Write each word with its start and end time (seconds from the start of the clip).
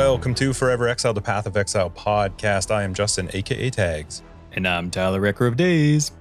Welcome 0.00 0.34
to 0.36 0.54
Forever 0.54 0.88
Exile, 0.88 1.12
the 1.12 1.20
Path 1.20 1.44
of 1.44 1.58
Exile 1.58 1.90
podcast. 1.90 2.70
I 2.70 2.84
am 2.84 2.94
Justin, 2.94 3.28
aka 3.34 3.68
Tags. 3.68 4.22
And 4.52 4.66
I'm 4.66 4.90
Tyler 4.90 5.20
Recker 5.20 5.46
of 5.46 5.58
Days. 5.58 6.12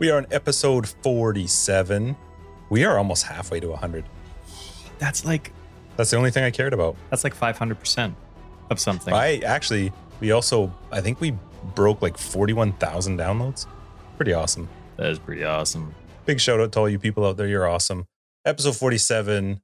We 0.00 0.10
are 0.10 0.16
on 0.16 0.26
episode 0.32 0.88
47. 1.04 2.16
We 2.70 2.84
are 2.84 2.98
almost 2.98 3.22
halfway 3.22 3.60
to 3.60 3.68
100. 3.68 4.04
That's 4.98 5.24
like 5.24 5.52
That's 5.96 6.10
the 6.10 6.16
only 6.16 6.32
thing 6.32 6.42
I 6.42 6.50
cared 6.50 6.72
about. 6.72 6.96
that's 7.08 7.22
like 7.22 7.36
500% 7.36 8.16
of 8.68 8.80
something. 8.80 9.14
I 9.14 9.38
actually, 9.38 9.92
we 10.18 10.32
also, 10.32 10.74
I 10.90 11.00
think 11.00 11.20
we 11.20 11.38
broke 11.76 12.02
like 12.02 12.18
41,000 12.18 13.16
downloads. 13.16 13.64
Pretty 14.16 14.32
awesome. 14.32 14.68
That 14.96 15.06
is 15.06 15.20
pretty 15.20 15.44
awesome. 15.44 15.94
Big 16.26 16.40
shout 16.40 16.58
out 16.58 16.72
to 16.72 16.80
all 16.80 16.88
you 16.88 16.98
people 16.98 17.24
out 17.24 17.36
there. 17.36 17.46
You're 17.46 17.68
awesome. 17.68 18.06
Episode 18.44 18.74
47, 18.76 19.60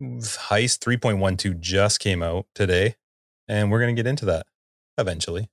Heist 0.00 0.78
3.12 0.78 1.58
just 1.58 1.98
came 1.98 2.22
out 2.22 2.46
today, 2.54 2.94
and 3.48 3.70
we're 3.70 3.80
going 3.80 3.94
to 3.94 4.00
get 4.00 4.08
into 4.08 4.24
that 4.26 4.46
eventually. 4.96 5.48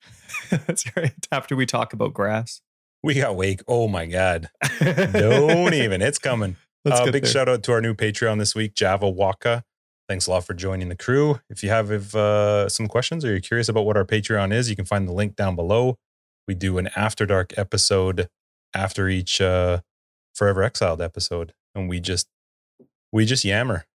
That's 0.50 0.84
right. 0.96 1.14
After 1.30 1.56
we 1.56 1.66
talk 1.66 1.92
about 1.92 2.14
grass. 2.14 2.60
We 3.02 3.14
got 3.14 3.36
Wake. 3.36 3.62
Oh 3.68 3.88
my 3.88 4.06
God. 4.06 4.48
Don't 4.80 5.74
even. 5.74 6.02
It's 6.02 6.18
coming. 6.18 6.56
Let's 6.84 7.00
uh, 7.00 7.10
big 7.10 7.24
there. 7.24 7.32
shout 7.32 7.48
out 7.48 7.62
to 7.64 7.72
our 7.72 7.80
new 7.80 7.94
Patreon 7.94 8.38
this 8.38 8.54
week, 8.54 8.74
Java 8.74 9.08
Waka. 9.08 9.64
Thanks 10.08 10.26
a 10.26 10.30
lot 10.30 10.44
for 10.44 10.54
joining 10.54 10.88
the 10.88 10.96
crew. 10.96 11.40
If 11.50 11.62
you 11.62 11.68
have 11.68 11.90
if, 11.90 12.14
uh, 12.14 12.68
some 12.68 12.86
questions 12.86 13.24
or 13.24 13.28
you're 13.28 13.40
curious 13.40 13.68
about 13.68 13.84
what 13.84 13.96
our 13.96 14.04
Patreon 14.04 14.52
is, 14.52 14.70
you 14.70 14.76
can 14.76 14.84
find 14.84 15.08
the 15.08 15.12
link 15.12 15.34
down 15.34 15.56
below. 15.56 15.98
We 16.46 16.54
do 16.54 16.78
an 16.78 16.90
After 16.94 17.26
Dark 17.26 17.52
episode 17.56 18.28
after 18.72 19.08
each 19.08 19.40
uh, 19.40 19.80
Forever 20.34 20.62
Exiled 20.62 21.00
episode, 21.00 21.54
and 21.74 21.88
we 21.88 21.98
just 21.98 22.28
we 23.10 23.24
just 23.24 23.44
yammer 23.44 23.86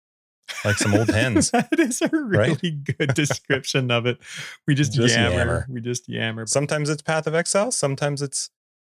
like 0.64 0.76
some 0.76 0.94
old 0.94 1.08
hens. 1.10 1.50
that 1.52 1.68
is 1.78 2.02
a 2.02 2.08
right? 2.08 2.48
really 2.62 2.70
good 2.70 3.14
description 3.14 3.90
of 3.90 4.06
it. 4.06 4.18
We 4.66 4.74
just, 4.74 4.92
Just 4.92 5.14
yammer. 5.16 5.36
yammer. 5.36 5.66
We 5.68 5.80
just 5.80 6.08
yammer. 6.08 6.46
Sometimes 6.46 6.88
it's 6.90 7.02
Path 7.02 7.26
of 7.26 7.34
Exile, 7.34 7.70
sometimes 7.72 8.22
it's 8.22 8.50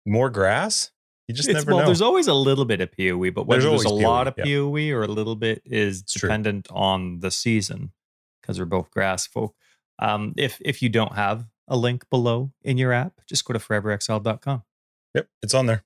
more 0.05 0.29
grass. 0.29 0.91
You 1.27 1.33
just 1.33 1.49
It's- 1.49 1.63
never 1.63 1.71
well, 1.75 1.79
know. 1.81 1.85
there's 1.87 2.01
always 2.03 2.27
a 2.27 2.33
little 2.35 2.65
bit 2.65 2.81
of 2.81 2.91
PoE, 2.95 3.31
but 3.31 3.47
whether 3.47 3.63
There's 3.63 3.83
there's, 3.83 3.85
a 3.85 3.89
always 3.89 4.03
lot 4.05 4.25
PoE, 4.25 4.29
of 4.43 4.47
yeah. 4.47 4.57
PoE 4.57 4.95
or 4.95 5.03
a 5.03 5.07
little 5.07 5.35
bit 5.35 5.61
is 5.65 6.03
true. 6.03 6.27
dependent 6.29 6.67
on 6.71 7.19
the 7.21 7.31
season 7.31 7.91
because 8.41 8.59
we're 8.59 8.65
both 8.65 8.91
grass 8.91 9.25
folk. 9.25 9.55
Um, 9.97 10.33
if 10.37 10.59
if 10.63 10.83
you 10.83 10.89
don't 10.89 11.13
have 11.15 11.47
a 11.67 11.75
link 11.77 12.07
below 12.11 12.51
in 12.63 12.77
your 12.77 12.93
app, 12.93 13.13
just 13.27 13.43
go 13.43 13.53
to 13.53 13.59
foreverexile.com. 13.59 14.63
Yep, 15.15 15.27
it's 15.41 15.53
on 15.55 15.65
there. 15.65 15.83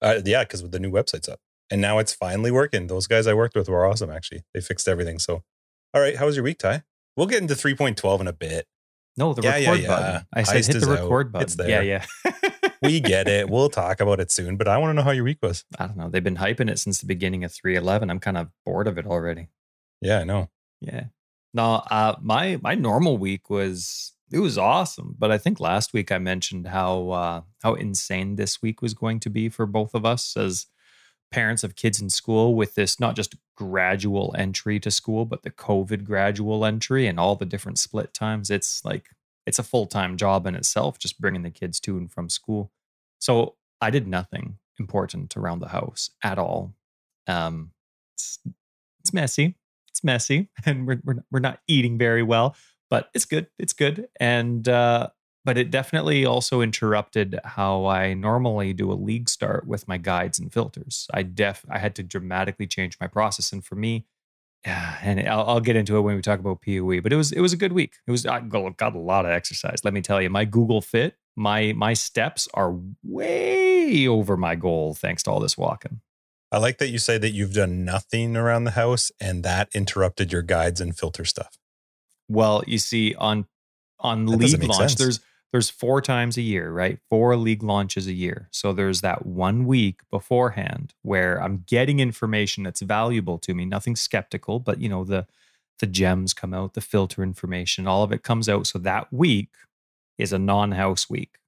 Uh, 0.00 0.20
yeah, 0.24 0.44
because 0.44 0.62
the 0.70 0.78
new 0.78 0.92
website's 0.92 1.28
up, 1.28 1.40
and 1.70 1.80
now 1.80 1.98
it's 1.98 2.12
finally 2.14 2.50
working. 2.50 2.86
Those 2.86 3.06
guys 3.06 3.26
I 3.26 3.34
worked 3.34 3.54
with 3.56 3.68
were 3.68 3.86
awesome. 3.86 4.10
Actually, 4.10 4.44
they 4.54 4.60
fixed 4.60 4.88
everything. 4.88 5.18
So, 5.18 5.42
all 5.94 6.00
right, 6.00 6.16
how 6.16 6.26
was 6.26 6.36
your 6.36 6.44
week, 6.44 6.58
Ty? 6.58 6.82
We'll 7.16 7.26
get 7.26 7.42
into 7.42 7.54
three 7.54 7.74
point 7.74 7.96
twelve 7.96 8.20
in 8.20 8.26
a 8.28 8.32
bit. 8.32 8.66
No, 9.16 9.34
the 9.34 9.42
Yeah, 9.42 9.56
yeah, 9.56 9.70
record 9.70 9.82
yeah. 9.82 9.88
button. 9.88 10.26
I 10.32 10.42
said 10.44 10.56
Heist 10.62 10.72
hit 10.72 10.80
the 10.80 10.90
out. 10.92 11.00
record 11.02 11.32
button. 11.32 11.44
It's 11.44 11.54
there. 11.56 11.82
Yeah, 11.82 12.04
yeah. 12.24 12.32
We 12.82 13.00
get 13.14 13.26
it. 13.26 13.50
We'll 13.50 13.68
talk 13.68 14.00
about 14.00 14.20
it 14.20 14.30
soon. 14.30 14.56
But 14.56 14.68
I 14.68 14.78
want 14.78 14.90
to 14.90 14.94
know 14.94 15.02
how 15.02 15.10
your 15.10 15.24
week 15.24 15.38
was. 15.42 15.64
I 15.78 15.86
don't 15.88 15.96
know. 15.96 16.08
They've 16.08 16.22
been 16.22 16.36
hyping 16.36 16.70
it 16.70 16.78
since 16.78 17.00
the 17.00 17.06
beginning 17.06 17.42
of 17.42 17.52
311. 17.52 18.10
I'm 18.10 18.20
kind 18.20 18.36
of 18.36 18.48
bored 18.64 18.86
of 18.86 18.96
it 18.96 19.06
already. 19.06 19.48
Yeah, 20.00 20.20
I 20.20 20.24
know. 20.24 20.50
Yeah. 20.80 21.06
No, 21.52 21.82
uh, 21.90 22.14
my 22.20 22.60
my 22.62 22.74
normal 22.76 23.18
week 23.18 23.50
was 23.50 24.12
it 24.30 24.38
was 24.38 24.56
awesome, 24.58 25.16
but 25.18 25.32
I 25.32 25.38
think 25.38 25.58
last 25.58 25.92
week 25.92 26.12
I 26.12 26.18
mentioned 26.18 26.68
how 26.68 27.08
uh, 27.10 27.40
how 27.62 27.74
insane 27.74 28.36
this 28.36 28.62
week 28.62 28.80
was 28.82 28.94
going 28.94 29.18
to 29.20 29.30
be 29.30 29.48
for 29.48 29.66
both 29.66 29.94
of 29.94 30.04
us 30.04 30.36
as 30.36 30.66
parents 31.30 31.62
of 31.62 31.76
kids 31.76 32.00
in 32.00 32.10
school 32.10 32.54
with 32.54 32.74
this 32.74 32.98
not 32.98 33.16
just 33.16 33.36
gradual 33.56 34.34
entry 34.38 34.80
to 34.80 34.90
school, 34.90 35.24
but 35.24 35.42
the 35.42 35.50
COVID 35.50 36.04
gradual 36.04 36.64
entry 36.64 37.06
and 37.06 37.18
all 37.18 37.36
the 37.36 37.44
different 37.44 37.78
split 37.78 38.14
times. 38.14 38.50
It's 38.50 38.84
like 38.84 39.10
it's 39.46 39.58
a 39.58 39.62
full 39.64 39.86
time 39.86 40.16
job 40.16 40.46
in 40.46 40.54
itself, 40.54 40.98
just 40.98 41.20
bringing 41.20 41.42
the 41.42 41.50
kids 41.50 41.80
to 41.80 41.96
and 41.96 42.10
from 42.10 42.28
school. 42.28 42.70
So 43.18 43.56
I 43.80 43.90
did 43.90 44.06
nothing 44.06 44.58
important 44.78 45.36
around 45.36 45.60
the 45.60 45.68
house 45.68 46.10
at 46.22 46.38
all. 46.38 46.74
Um, 47.26 47.72
it's, 48.14 48.38
it's 49.00 49.12
messy. 49.12 49.56
It's 49.88 50.04
messy, 50.04 50.48
and 50.66 50.86
we're, 50.86 51.00
we're 51.04 51.24
we're 51.30 51.40
not 51.40 51.60
eating 51.66 51.98
very 51.98 52.22
well, 52.22 52.56
but 52.90 53.10
it's 53.14 53.24
good. 53.24 53.48
It's 53.58 53.72
good, 53.72 54.08
and 54.20 54.68
uh, 54.68 55.08
but 55.48 55.56
it 55.56 55.70
definitely 55.70 56.26
also 56.26 56.60
interrupted 56.60 57.40
how 57.42 57.86
I 57.86 58.12
normally 58.12 58.74
do 58.74 58.92
a 58.92 59.00
league 59.08 59.30
start 59.30 59.66
with 59.66 59.88
my 59.88 59.96
guides 59.96 60.38
and 60.38 60.52
filters. 60.52 61.06
I 61.14 61.22
def 61.22 61.64
I 61.70 61.78
had 61.78 61.94
to 61.94 62.02
dramatically 62.02 62.66
change 62.66 62.98
my 63.00 63.06
process, 63.06 63.50
and 63.50 63.64
for 63.64 63.74
me, 63.74 64.04
yeah, 64.66 64.98
and 65.02 65.26
I'll, 65.26 65.46
I'll 65.48 65.60
get 65.60 65.74
into 65.74 65.96
it 65.96 66.02
when 66.02 66.16
we 66.16 66.20
talk 66.20 66.38
about 66.38 66.60
PoE. 66.60 67.00
But 67.00 67.14
it 67.14 67.16
was 67.16 67.32
it 67.32 67.40
was 67.40 67.54
a 67.54 67.56
good 67.56 67.72
week. 67.72 67.94
It 68.06 68.10
was 68.10 68.26
I 68.26 68.40
got 68.40 68.94
a 68.94 68.98
lot 68.98 69.24
of 69.24 69.30
exercise. 69.30 69.82
Let 69.84 69.94
me 69.94 70.02
tell 70.02 70.20
you, 70.20 70.28
my 70.28 70.44
Google 70.44 70.82
Fit, 70.82 71.16
my 71.34 71.72
my 71.72 71.94
steps 71.94 72.46
are 72.52 72.78
way 73.02 74.06
over 74.06 74.36
my 74.36 74.54
goal 74.54 74.92
thanks 74.92 75.22
to 75.22 75.30
all 75.30 75.40
this 75.40 75.56
walking. 75.56 76.02
I 76.52 76.58
like 76.58 76.76
that 76.76 76.90
you 76.90 76.98
say 76.98 77.16
that 77.16 77.30
you've 77.30 77.54
done 77.54 77.86
nothing 77.86 78.36
around 78.36 78.64
the 78.64 78.72
house, 78.72 79.10
and 79.18 79.42
that 79.44 79.70
interrupted 79.74 80.30
your 80.30 80.42
guides 80.42 80.78
and 80.78 80.94
filter 80.94 81.24
stuff. 81.24 81.56
Well, 82.28 82.62
you 82.66 82.76
see, 82.76 83.14
on 83.14 83.46
on 83.98 84.26
That 84.26 84.36
league 84.36 84.62
launch, 84.62 84.76
sense. 84.76 84.94
there's 84.96 85.20
there's 85.52 85.70
four 85.70 86.02
times 86.02 86.36
a 86.36 86.42
year, 86.42 86.70
right? 86.70 86.98
Four 87.08 87.36
league 87.36 87.62
launches 87.62 88.06
a 88.06 88.12
year. 88.12 88.48
So 88.50 88.72
there's 88.72 89.00
that 89.00 89.24
one 89.24 89.66
week 89.66 90.00
beforehand 90.10 90.94
where 91.02 91.42
I'm 91.42 91.64
getting 91.66 92.00
information 92.00 92.64
that's 92.64 92.82
valuable 92.82 93.38
to 93.38 93.54
me. 93.54 93.64
Nothing 93.64 93.96
skeptical, 93.96 94.60
but 94.60 94.80
you 94.80 94.88
know 94.88 95.04
the 95.04 95.26
the 95.78 95.86
gems 95.86 96.34
come 96.34 96.52
out, 96.52 96.74
the 96.74 96.80
filter 96.80 97.22
information, 97.22 97.86
all 97.86 98.02
of 98.02 98.12
it 98.12 98.24
comes 98.24 98.48
out. 98.48 98.66
So 98.66 98.78
that 98.80 99.12
week 99.12 99.50
is 100.18 100.32
a 100.32 100.38
non-house 100.38 101.08
week, 101.08 101.38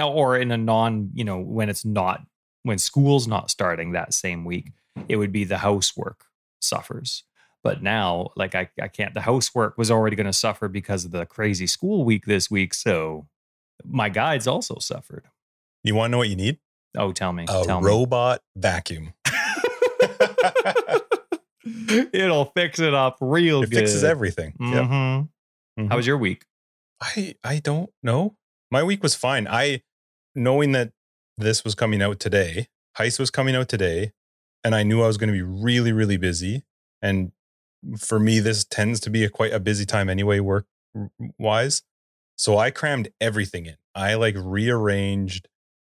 or 0.00 0.36
in 0.36 0.52
a 0.52 0.56
non, 0.56 1.10
you 1.14 1.24
know, 1.24 1.38
when 1.38 1.68
it's 1.68 1.84
not 1.84 2.24
when 2.62 2.78
school's 2.78 3.26
not 3.26 3.50
starting 3.50 3.92
that 3.92 4.14
same 4.14 4.44
week, 4.44 4.72
it 5.08 5.16
would 5.16 5.32
be 5.32 5.44
the 5.44 5.58
housework 5.58 6.26
suffers. 6.60 7.24
But 7.62 7.82
now, 7.82 8.30
like 8.34 8.54
I, 8.54 8.70
I 8.80 8.88
can't. 8.88 9.14
The 9.14 9.20
housework 9.20 9.78
was 9.78 9.90
already 9.90 10.16
going 10.16 10.26
to 10.26 10.32
suffer 10.32 10.68
because 10.68 11.04
of 11.04 11.10
the 11.10 11.26
crazy 11.26 11.66
school 11.66 12.04
week 12.04 12.26
this 12.26 12.50
week. 12.50 12.74
So 12.74 13.26
my 13.84 14.08
guides 14.08 14.46
also 14.46 14.78
suffered. 14.78 15.24
You 15.84 15.94
want 15.94 16.10
to 16.10 16.12
know 16.12 16.18
what 16.18 16.28
you 16.28 16.36
need? 16.36 16.58
Oh, 16.96 17.12
tell 17.12 17.32
me, 17.32 17.44
A 17.48 17.62
tell 17.64 17.80
robot 17.80 18.40
vacuum. 18.56 19.14
It'll 22.12 22.46
fix 22.56 22.80
it 22.80 22.92
up 22.94 23.16
real 23.20 23.62
It 23.62 23.70
good. 23.70 23.78
fixes 23.80 24.02
everything. 24.04 24.54
Yep. 24.58 24.84
Mhm. 24.84 25.28
Mhm. 25.78 25.88
How 25.88 25.96
was 25.96 26.06
your 26.06 26.18
week? 26.18 26.44
I 27.00 27.34
I 27.44 27.58
don't 27.60 27.90
know. 28.02 28.36
My 28.70 28.82
week 28.82 29.02
was 29.02 29.14
fine. 29.14 29.46
I 29.48 29.82
knowing 30.34 30.72
that 30.72 30.92
this 31.38 31.64
was 31.64 31.74
coming 31.74 32.02
out 32.02 32.18
today, 32.20 32.68
Heist 32.98 33.18
was 33.18 33.30
coming 33.30 33.54
out 33.54 33.68
today, 33.68 34.12
and 34.64 34.74
I 34.74 34.82
knew 34.82 35.02
I 35.02 35.06
was 35.06 35.16
going 35.18 35.28
to 35.28 35.32
be 35.32 35.42
really 35.42 35.92
really 35.92 36.16
busy. 36.16 36.64
And 37.00 37.32
for 37.98 38.18
me, 38.20 38.38
this 38.40 38.64
tends 38.64 39.00
to 39.00 39.10
be 39.10 39.24
a 39.24 39.30
quite 39.30 39.52
a 39.52 39.60
busy 39.60 39.86
time 39.86 40.08
anyway, 40.08 40.40
work 40.40 40.66
wise. 41.38 41.82
So 42.42 42.58
I 42.58 42.72
crammed 42.72 43.08
everything 43.20 43.66
in. 43.66 43.76
I 43.94 44.14
like 44.14 44.34
rearranged 44.36 45.46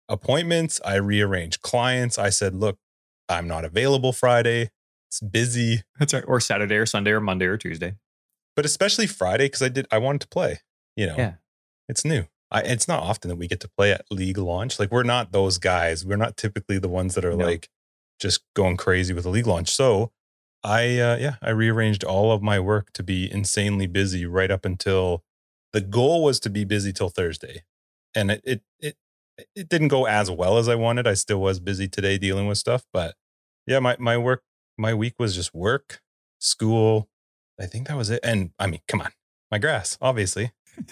appointments. 0.10 0.82
I 0.84 0.96
rearranged 0.96 1.62
clients. 1.62 2.18
I 2.18 2.30
said, 2.30 2.54
look, 2.54 2.78
I'm 3.30 3.48
not 3.48 3.64
available 3.64 4.12
Friday. 4.12 4.70
It's 5.08 5.22
busy, 5.22 5.84
That's 5.98 6.14
right. 6.14 6.26
Or 6.28 6.42
Saturday, 6.42 6.76
or 6.76 6.86
Sunday, 6.86 7.12
or 7.12 7.22
Monday, 7.22 7.46
or 7.46 7.56
Tuesday. 7.56 7.96
but 8.58 8.66
especially 8.66 9.08
Friday 9.08 9.46
because 9.46 9.62
I 9.62 9.70
did. 9.70 9.88
I 9.92 9.98
wanted 9.98 10.20
to 10.22 10.28
play. 10.28 10.60
You 10.98 11.08
know, 11.08 11.16
Yeah. 11.18 11.34
it's 11.88 12.04
new. 12.04 12.26
I, 12.52 12.60
it's 12.64 12.86
not 12.86 13.02
often 13.02 13.30
that 13.30 13.38
we 13.38 13.48
get 13.48 13.62
to 13.62 13.70
play 13.70 13.94
at 13.94 14.04
league 14.12 14.38
launch. 14.38 14.78
Like 14.78 14.92
we're 14.92 15.04
not 15.04 15.32
those 15.32 15.58
guys. 15.58 16.06
We're 16.06 16.18
not 16.18 16.36
typically 16.36 16.80
the 16.80 16.90
ones 16.90 17.16
that 17.16 17.24
are 17.24 17.34
No. 17.34 17.46
like 17.46 17.70
just 18.20 18.42
going 18.58 18.76
crazy 18.76 19.14
with 19.14 19.26
a 19.26 19.30
league 19.30 19.48
launch. 19.48 19.70
So 19.72 20.12
I, 20.66 21.00
uh, 21.00 21.16
yeah, 21.18 21.36
I 21.42 21.52
rearranged 21.52 22.04
all 22.04 22.34
of 22.34 22.42
my 22.42 22.60
work 22.60 22.92
to 22.96 23.04
be 23.04 23.32
insanely 23.32 23.88
busy 23.88 24.26
right 24.26 24.52
up 24.52 24.66
until 24.66 25.24
the 25.74 25.82
goal 25.82 26.24
was 26.24 26.40
to 26.42 26.50
be 26.50 26.64
busy 26.64 26.94
till 26.94 27.10
Thursday, 27.10 27.64
and 28.16 28.32
it 28.32 28.42
it 28.44 28.62
it 28.80 28.98
it 29.56 29.70
didn't 29.70 29.88
go 29.90 30.06
as 30.06 30.30
well 30.30 30.58
as 30.58 30.68
I 30.68 30.76
wanted. 30.76 31.08
I 31.08 31.14
still 31.14 31.40
was 31.42 31.60
busy 31.60 31.88
today 31.88 32.18
dealing 32.18 32.48
with 32.48 32.58
stuff, 32.58 32.86
but 32.94 33.16
yeah, 33.66 33.80
my 33.80 33.96
my 34.00 34.18
work 34.18 34.44
my 34.78 34.94
week 34.94 35.16
was 35.20 35.36
just 35.36 35.54
work, 35.54 36.02
school. 36.40 37.10
I 37.60 37.66
think 37.66 37.88
that 37.88 37.98
was 37.98 38.10
it. 38.10 38.20
And 38.24 38.52
I 38.60 38.68
mean, 38.68 38.82
come 38.88 39.02
on, 39.02 39.12
my 39.52 39.58
grass, 39.60 39.98
obviously. 40.02 40.52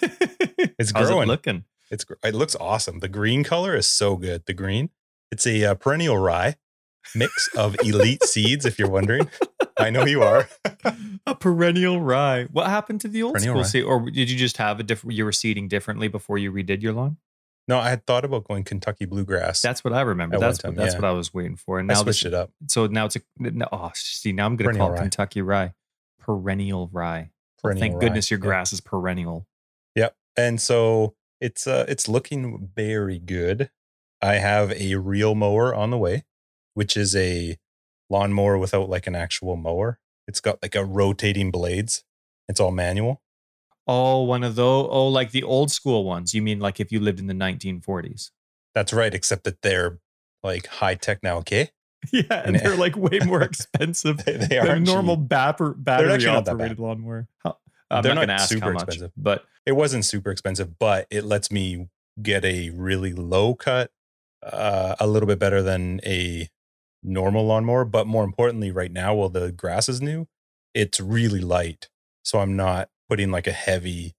It's 0.78 0.92
How's 0.92 1.08
growing. 1.08 1.24
it 1.24 1.32
looking? 1.32 1.64
It's 1.90 2.04
it 2.24 2.34
looks 2.34 2.56
awesome. 2.56 3.00
The 3.00 3.08
green 3.08 3.44
color 3.44 3.74
is 3.74 3.86
so 3.86 4.16
good. 4.16 4.44
The 4.46 4.54
green. 4.54 4.90
It's 5.30 5.46
a 5.46 5.64
uh, 5.64 5.74
perennial 5.74 6.16
rye 6.18 6.56
mix 7.14 7.48
of 7.56 7.76
elite 7.84 8.22
seeds. 8.24 8.64
If 8.64 8.78
you're 8.78 8.90
wondering, 8.90 9.28
I 9.80 9.90
know 9.90 10.04
you 10.06 10.22
are. 10.22 10.48
a 11.26 11.34
perennial 11.34 12.00
rye. 12.00 12.44
What 12.44 12.66
happened 12.66 13.00
to 13.02 13.08
the 13.08 13.22
old 13.22 13.34
Perennial 13.34 13.54
school 13.54 13.62
rye. 13.62 13.68
seed? 13.68 13.84
Or 13.84 14.10
did 14.10 14.30
you 14.30 14.36
just 14.36 14.56
have 14.58 14.80
a 14.80 14.82
different? 14.82 15.16
You 15.16 15.24
were 15.24 15.32
seeding 15.32 15.68
differently 15.68 16.08
before 16.08 16.38
you 16.38 16.52
redid 16.52 16.82
your 16.82 16.92
lawn. 16.92 17.16
No, 17.68 17.78
I 17.78 17.90
had 17.90 18.04
thought 18.06 18.24
about 18.24 18.48
going 18.48 18.64
Kentucky 18.64 19.04
bluegrass. 19.04 19.62
That's 19.62 19.84
what 19.84 19.92
I 19.92 20.00
remember. 20.00 20.38
That's 20.38 20.58
time, 20.58 20.74
what, 20.74 20.78
that's 20.82 20.94
yeah. 20.94 21.00
what 21.00 21.08
I 21.08 21.12
was 21.12 21.32
waiting 21.32 21.56
for. 21.56 21.78
And 21.78 21.90
I 21.90 21.94
now 21.94 22.02
switched 22.02 22.24
this, 22.24 22.32
it 22.32 22.34
up. 22.34 22.50
so 22.66 22.86
now 22.86 23.06
it's 23.06 23.16
a 23.16 23.20
no, 23.38 23.68
oh 23.70 23.90
see 23.94 24.32
now 24.32 24.46
I'm 24.46 24.56
going 24.56 24.72
to 24.72 24.78
Perennial 24.78 24.86
call 24.86 24.94
it 24.94 24.98
rye. 24.98 25.02
Kentucky 25.02 25.42
rye, 25.42 25.74
perennial 26.18 26.88
rye. 26.92 27.30
perennial 27.62 27.80
Thank 27.80 27.94
rye. 27.94 28.00
goodness 28.00 28.30
your 28.30 28.40
Yeah. 28.40 28.46
grass 28.46 28.72
is 28.72 28.80
perennial. 28.80 29.46
Yep. 29.94 30.16
And 30.36 30.60
so 30.60 31.14
it's 31.40 31.66
uh 31.66 31.84
it's 31.88 32.08
looking 32.08 32.70
very 32.74 33.18
good. 33.18 33.70
I 34.20 34.34
have 34.34 34.72
a 34.72 34.96
real 34.96 35.34
mower 35.34 35.74
on 35.74 35.90
the 35.90 35.98
way, 35.98 36.24
which 36.74 36.96
is 36.96 37.14
a 37.14 37.56
lawnmower 38.10 38.58
without 38.58 38.88
like 38.90 39.06
an 39.06 39.14
actual 39.14 39.56
mower. 39.56 39.98
It's 40.28 40.40
got 40.40 40.58
like 40.62 40.74
a 40.74 40.84
rotating 40.84 41.50
blades. 41.50 42.04
It's 42.48 42.60
all 42.60 42.70
manual. 42.70 43.22
Oh, 43.86 44.22
one 44.24 44.44
of 44.44 44.54
those. 44.56 44.88
Oh, 44.90 45.08
like 45.08 45.30
the 45.30 45.42
old 45.42 45.70
school 45.72 46.04
ones. 46.04 46.34
You 46.34 46.42
mean 46.42 46.60
like 46.60 46.80
if 46.80 46.92
you 46.92 47.00
lived 47.00 47.18
in 47.18 47.26
the 47.26 47.34
1940s? 47.34 48.30
That's 48.74 48.92
right, 48.92 49.12
except 49.14 49.44
that 49.44 49.62
they're 49.62 49.98
like 50.42 50.66
high 50.66 50.94
tech 50.94 51.22
now, 51.22 51.38
okay? 51.38 51.70
Yeah, 52.12 52.22
and 52.30 52.56
And- 52.56 52.60
they're 52.60 52.76
like 52.76 52.96
way 52.96 53.18
more 53.24 53.42
expensive 53.42 54.24
They, 54.24 54.36
they 54.36 54.46
than 54.58 54.66
a 54.66 54.70
are 54.70 54.80
normal 54.80 55.16
battery 55.16 55.74
battery 55.76 56.12
actually 56.12 56.32
not 56.32 56.44
that 56.46 56.54
operated 56.54 56.78
lawnmower. 56.78 57.28
How- 57.44 57.58
I'm 57.90 58.02
They're 58.02 58.14
not, 58.14 58.20
not 58.22 58.26
going 58.28 58.38
to 58.38 58.42
ask 58.42 58.48
super 58.50 58.66
how 58.66 58.72
much, 58.72 58.82
expensive. 58.84 59.10
but 59.16 59.44
It 59.66 59.72
wasn't 59.72 60.04
super 60.04 60.30
expensive, 60.30 60.78
but 60.78 61.06
it 61.10 61.24
lets 61.24 61.50
me 61.50 61.88
get 62.22 62.44
a 62.44 62.70
really 62.70 63.12
low 63.12 63.54
cut, 63.56 63.90
uh, 64.44 64.94
a 65.00 65.06
little 65.08 65.26
bit 65.26 65.38
better 65.40 65.60
than 65.60 66.00
a 66.06 66.48
normal 67.02 67.46
lawnmower. 67.46 67.84
But 67.84 68.06
more 68.06 68.24
importantly, 68.24 68.70
right 68.70 68.92
now, 68.92 69.14
while 69.14 69.28
the 69.28 69.52
grass 69.52 69.88
is 69.88 70.00
new, 70.00 70.26
it's 70.74 71.00
really 71.00 71.40
light. 71.40 71.88
So 72.22 72.40
I'm 72.40 72.56
not 72.56 72.88
putting 73.08 73.30
like 73.30 73.46
a 73.46 73.52
heavy 73.52 74.14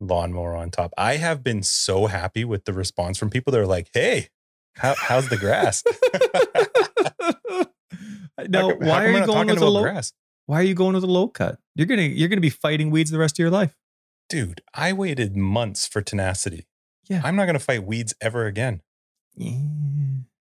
lawnmower 0.00 0.54
on 0.54 0.70
top. 0.70 0.92
I 0.98 1.16
have 1.16 1.42
been 1.42 1.62
so 1.62 2.06
happy 2.06 2.44
with 2.44 2.64
the 2.64 2.72
response 2.72 3.18
from 3.18 3.30
people 3.30 3.50
that 3.52 3.60
are 3.60 3.66
like, 3.66 3.88
hey, 3.92 4.28
how, 4.76 4.94
how's 4.98 5.28
the 5.28 5.36
grass? 5.38 5.82
no, 8.48 8.68
How 8.68 8.70
come- 8.70 8.80
how 8.82 8.88
why 8.88 9.04
are 9.06 9.10
you 9.10 9.26
going 9.26 9.48
with 9.48 9.58
a 9.58 9.66
low? 9.68 9.82
grass? 9.82 10.12
Why 10.46 10.60
are 10.60 10.64
you 10.64 10.74
going 10.74 10.94
with 10.94 11.02
a 11.04 11.08
low 11.08 11.28
cut? 11.28 11.58
You're 11.74 11.86
gonna 11.86 12.02
you're 12.02 12.28
gonna 12.28 12.40
be 12.40 12.50
fighting 12.50 12.90
weeds 12.90 13.10
the 13.10 13.18
rest 13.18 13.36
of 13.36 13.38
your 13.40 13.50
life. 13.50 13.74
Dude, 14.28 14.60
I 14.74 14.92
waited 14.92 15.36
months 15.36 15.86
for 15.86 16.02
tenacity. 16.02 16.66
Yeah. 17.08 17.20
I'm 17.24 17.36
not 17.36 17.44
going 17.44 17.54
to 17.54 17.64
fight 17.64 17.84
weeds 17.84 18.12
ever 18.20 18.46
again. 18.46 18.82
Yeah. 19.36 19.52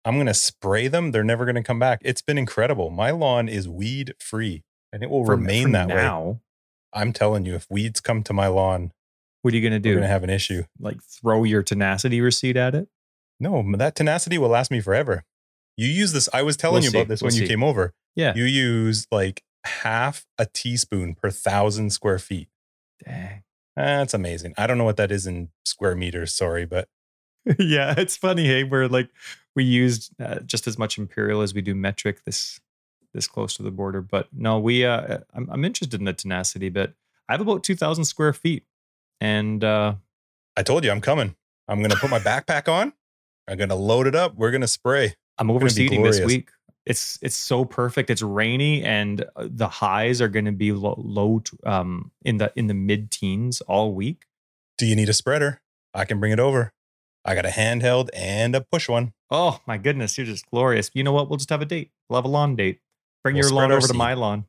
I'm 0.06 0.15
going 0.15 0.27
to 0.27 0.33
spray 0.33 0.88
them. 0.88 1.12
They're 1.12 1.24
never 1.24 1.45
going 1.45 1.56
to 1.56 1.63
come 1.63 1.80
back. 1.80 2.01
It's 2.03 2.21
been 2.21 2.38
incredible. 2.38 2.89
My 2.89 3.12
lawn 3.12 3.48
is 3.48 3.68
weed 3.69 4.15
free 4.19 4.63
and 4.92 5.03
it 5.03 5.09
will 5.09 5.25
For- 5.25 5.31
remain 5.36 5.68
for 5.68 5.71
that 5.74 5.88
way. 5.89 5.95
now. 5.95 6.42
I'm 6.94 7.13
telling 7.13 7.45
you, 7.45 7.56
if 7.56 7.68
weeds 7.69 8.01
come 8.01 8.24
to 8.24 8.33
my 8.33 8.48
lawn, 8.48 8.92
What 9.44 9.53
are 9.53 9.57
you 9.57 9.63
gonna 9.63 9.80
do? 9.80 9.89
we're 9.92 9.95
going 9.95 10.01
to 10.03 10.07
have 10.09 10.24
an 10.24 10.30
issue. 10.30 10.63
like 10.80 11.01
throw 11.03 11.44
your 11.45 11.63
tenacity 11.63 12.19
receipt 12.19 12.57
at 12.57 12.75
it? 12.75 12.88
No, 13.39 13.63
that 13.77 13.95
tenacity 13.95 14.38
will 14.38 14.50
last 14.50 14.71
me 14.71 14.81
forever. 14.81 15.24
You 15.77 15.88
use 15.88 16.12
this. 16.13 16.27
I 16.33 16.42
was 16.44 16.57
telling 16.57 16.75
We'll 16.75 16.83
you 16.83 16.89
see. 16.89 16.97
about 16.97 17.07
this 17.07 17.21
We'll 17.21 17.30
when 17.30 17.36
you 17.36 17.42
see. 17.45 17.47
came 17.47 17.63
over. 17.63 17.94
Yeah. 18.15 18.33
You 18.36 18.44
use 18.44 19.07
like 19.12 19.44
half 19.63 20.25
a 20.38 20.45
teaspoon 20.45 21.15
per 21.15 21.31
thousand 21.31 21.92
square 21.92 22.19
feet. 22.19 22.50
Dang. 23.06 23.44
That's 23.77 24.13
amazing. 24.13 24.54
I 24.57 24.68
don't 24.68 24.77
know 24.77 24.83
what 24.83 24.97
that 24.97 25.12
is 25.12 25.25
in 25.25 25.50
square 25.65 25.95
meters. 25.95 26.36
Sorry, 26.36 26.65
but 26.65 26.89
yeah, 27.57 27.95
it's 27.97 28.18
funny. 28.18 28.45
Hey, 28.45 28.63
we're 28.65 28.88
like 28.88 29.09
we 29.56 29.63
used 29.63 30.12
uh, 30.21 30.39
just 30.39 30.68
as 30.68 30.77
much 30.77 30.98
imperial 30.98 31.42
as 31.42 31.53
we 31.53 31.62
do 31.62 31.75
metric 31.75 32.24
this 32.25 32.59
this 33.13 33.27
close 33.27 33.56
to 33.56 33.63
the 33.63 33.71
border. 33.71 34.01
But 34.01 34.27
no, 34.31 34.59
we 34.59 34.86
uh, 34.86 35.19
I'm, 35.33 35.50
I'm 35.51 35.65
interested 35.65 36.00
in 36.00 36.06
the 36.06 36.13
tenacity. 36.13 36.69
But 36.69 36.94
I 37.27 37.33
have 37.33 37.42
about 37.42 37.63
two 37.63 37.75
thousand 37.75 38.06
square 38.06 38.33
feet, 38.33 38.65
and 39.19 39.63
uh, 39.63 39.95
I 40.56 40.63
told 40.63 40.83
you 40.83 40.92
I'm 40.92 41.01
coming. 41.01 41.36
I'm 41.68 41.80
going 41.80 41.92
to 41.92 41.98
put 41.98 42.09
my 42.09 42.19
backpack 42.31 42.68
on. 42.68 42.94
I'm 43.48 43.57
going 43.57 43.69
to 43.69 43.75
load 43.75 44.07
it 44.07 44.15
up. 44.15 44.36
We're 44.36 44.51
going 44.51 44.62
to 44.62 44.68
spray. 44.68 45.15
I'm 45.38 45.48
gonna 45.48 45.59
overseeding 45.59 46.04
this 46.04 46.19
week. 46.21 46.50
It's 46.86 47.19
it's 47.21 47.36
so 47.36 47.63
perfect. 47.63 48.09
It's 48.09 48.21
rainy, 48.21 48.83
and 48.83 49.24
uh, 49.36 49.47
the 49.50 49.68
highs 49.68 50.21
are 50.21 50.27
going 50.27 50.45
to 50.45 50.51
be 50.51 50.71
low, 50.71 50.95
low 50.97 51.39
to, 51.39 51.57
um 51.63 52.12
in 52.24 52.38
the 52.38 52.51
in 52.56 52.68
the 52.68 52.74
mid 52.74 53.12
teens 53.12 53.62
all 53.62 53.94
week. 53.94 54.24
Do 54.77 54.86
you 54.86 54.95
need 54.95 55.09
a 55.09 55.13
spreader? 55.13 55.62
I 55.94 56.06
can 56.06 56.19
bring 56.19 56.31
it 56.31 56.39
over. 56.39 56.74
I 57.23 57.35
got 57.35 57.45
a 57.45 57.50
handheld 57.50 58.09
and 58.13 58.56
a 58.56 58.62
push 58.62 58.89
one. 58.89 59.13
Oh 59.29 59.59
my 59.65 59.77
goodness, 59.77 60.18
you're 60.18 60.25
just 60.25 60.50
glorious. 60.50 60.89
You 60.94 61.03
know 61.03 61.13
what? 61.13 61.29
We'll 61.29 61.38
just 61.38 61.50
have 61.50 61.62
a 61.62 61.65
date. 61.65 61.91
We'll 62.09 62.18
have 62.18 62.25
a 62.25 62.29
lawn 62.29 62.56
date. 62.56 62.79
Bring 63.23 63.35
We'll 63.35 63.45
your 63.45 63.53
lawn 63.53 63.71
over 63.71 63.88
to 63.88 63.94
my 63.94 64.13
lawn. 64.13 64.45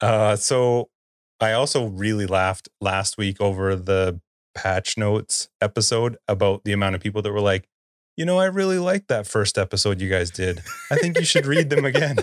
Uh, 0.00 0.36
so 0.36 0.90
I 1.40 1.52
also 1.52 1.86
really 1.86 2.26
laughed 2.26 2.68
last 2.80 3.18
week 3.18 3.40
over 3.40 3.74
the 3.74 4.20
patch 4.54 4.96
notes 4.96 5.48
episode 5.60 6.16
about 6.28 6.64
the 6.64 6.72
amount 6.72 6.94
of 6.94 7.00
people 7.00 7.22
that 7.22 7.32
were 7.32 7.40
like, 7.40 7.68
you 8.16 8.24
know, 8.24 8.38
I 8.38 8.46
really 8.46 8.78
liked 8.78 9.08
that 9.08 9.26
first 9.26 9.58
episode 9.58 10.00
you 10.00 10.08
guys 10.08 10.30
did. 10.30 10.62
I 10.90 10.96
think 10.96 11.18
you 11.18 11.24
should 11.24 11.46
read 11.46 11.70
them 11.70 11.84
again. 11.84 12.18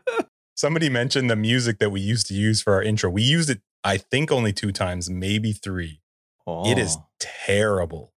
Somebody 0.56 0.88
mentioned 0.88 1.30
the 1.30 1.36
music 1.36 1.78
that 1.78 1.90
we 1.90 2.00
used 2.00 2.26
to 2.26 2.34
use 2.34 2.60
for 2.60 2.72
our 2.74 2.82
intro. 2.82 3.08
We 3.08 3.22
used 3.22 3.48
it, 3.48 3.60
I 3.84 3.96
think, 3.96 4.32
only 4.32 4.52
two 4.52 4.72
times, 4.72 5.08
maybe 5.08 5.52
three. 5.52 6.00
Oh, 6.46 6.68
It 6.68 6.78
is 6.78 6.98
terrible. 7.20 8.12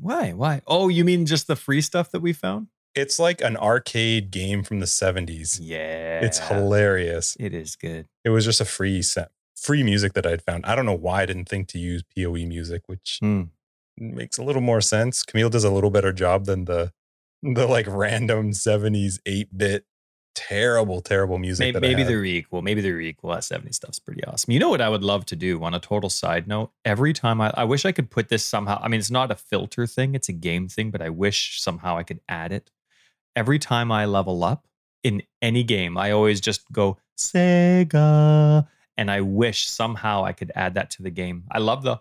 Why? 0.00 0.32
Why? 0.32 0.62
Oh, 0.66 0.88
you 0.88 1.04
mean 1.04 1.26
just 1.26 1.46
the 1.46 1.56
free 1.56 1.80
stuff 1.80 2.10
that 2.12 2.20
we 2.20 2.32
found? 2.32 2.68
It's 2.94 3.18
like 3.18 3.40
an 3.40 3.56
arcade 3.56 4.30
game 4.30 4.62
from 4.62 4.80
the 4.80 4.86
70s. 4.86 5.58
Yeah. 5.60 6.20
It's 6.20 6.38
hilarious. 6.38 7.36
It 7.38 7.54
is 7.54 7.76
good. 7.76 8.06
It 8.24 8.30
was 8.30 8.44
just 8.44 8.60
a 8.60 8.64
free 8.64 9.02
set, 9.02 9.30
free 9.56 9.82
music 9.82 10.14
that 10.14 10.26
I'd 10.26 10.42
found. 10.42 10.66
I 10.66 10.74
don't 10.74 10.86
know 10.86 10.94
why 10.96 11.22
I 11.22 11.26
didn't 11.26 11.48
think 11.48 11.68
to 11.68 11.78
use 11.78 12.02
PoE 12.16 12.46
music, 12.46 12.82
which 12.86 13.18
Hmm. 13.20 13.44
makes 13.96 14.38
a 14.38 14.42
little 14.42 14.62
more 14.62 14.80
sense. 14.80 15.22
Camille 15.22 15.50
does 15.50 15.64
a 15.64 15.70
little 15.70 15.90
better 15.90 16.12
job 16.12 16.46
than 16.46 16.64
the 16.64 16.92
the 17.42 17.66
like 17.68 17.86
random 17.88 18.50
70s 18.52 19.20
8-bit 19.26 19.84
terrible, 20.38 21.00
terrible 21.00 21.38
music. 21.38 21.74
Maybe, 21.74 21.80
maybe 21.80 22.02
they're 22.04 22.24
equal. 22.24 22.62
Maybe 22.62 22.80
they're 22.80 23.00
equal. 23.00 23.30
That 23.30 23.42
70 23.42 23.72
stuff's 23.72 23.98
pretty 23.98 24.22
awesome. 24.24 24.52
You 24.52 24.60
know 24.60 24.70
what 24.70 24.80
I 24.80 24.88
would 24.88 25.02
love 25.02 25.26
to 25.26 25.36
do 25.36 25.62
on 25.64 25.74
a 25.74 25.80
total 25.80 26.08
side 26.08 26.46
note? 26.46 26.70
Every 26.84 27.12
time 27.12 27.40
I, 27.40 27.52
I 27.54 27.64
wish 27.64 27.84
I 27.84 27.90
could 27.90 28.08
put 28.08 28.28
this 28.28 28.44
somehow. 28.44 28.80
I 28.80 28.86
mean, 28.86 29.00
it's 29.00 29.10
not 29.10 29.32
a 29.32 29.34
filter 29.34 29.86
thing, 29.86 30.14
it's 30.14 30.28
a 30.28 30.32
game 30.32 30.68
thing, 30.68 30.92
but 30.92 31.02
I 31.02 31.08
wish 31.08 31.60
somehow 31.60 31.96
I 31.96 32.04
could 32.04 32.20
add 32.28 32.52
it. 32.52 32.70
Every 33.34 33.58
time 33.58 33.90
I 33.90 34.04
level 34.04 34.44
up 34.44 34.68
in 35.02 35.22
any 35.42 35.64
game, 35.64 35.98
I 35.98 36.12
always 36.12 36.40
just 36.40 36.70
go 36.70 36.98
Sega. 37.18 38.68
And 38.96 39.10
I 39.10 39.20
wish 39.20 39.68
somehow 39.68 40.24
I 40.24 40.32
could 40.32 40.52
add 40.54 40.74
that 40.74 40.90
to 40.92 41.02
the 41.02 41.10
game. 41.10 41.44
I 41.50 41.58
love 41.58 41.82
the 41.82 42.00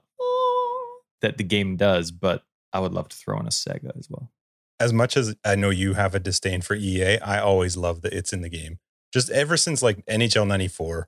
that 1.22 1.38
the 1.38 1.44
game 1.44 1.76
does, 1.78 2.12
but 2.12 2.44
I 2.72 2.80
would 2.80 2.94
love 2.94 3.10
to 3.10 3.18
throw 3.18 3.40
in 3.40 3.48
a 3.48 3.50
Sega 3.50 3.98
as 3.98 4.08
well. 4.10 4.30
As 4.80 4.94
much 4.94 5.18
as 5.18 5.36
I 5.46 5.56
know 5.56 5.70
you 5.70 5.94
have 5.94 6.14
a 6.16 6.20
disdain 6.20 6.62
for 6.62 6.76
EA, 6.76 7.20
I 7.20 7.40
always 7.40 7.76
love 7.78 8.02
that 8.02 8.14
it's 8.14 8.32
in 8.34 8.42
the 8.42 8.50
game. 8.50 8.80
Just 9.14 9.30
ever 9.30 9.58
since 9.58 9.82
like 9.82 10.06
NHL 10.06 10.48
94, 10.48 11.08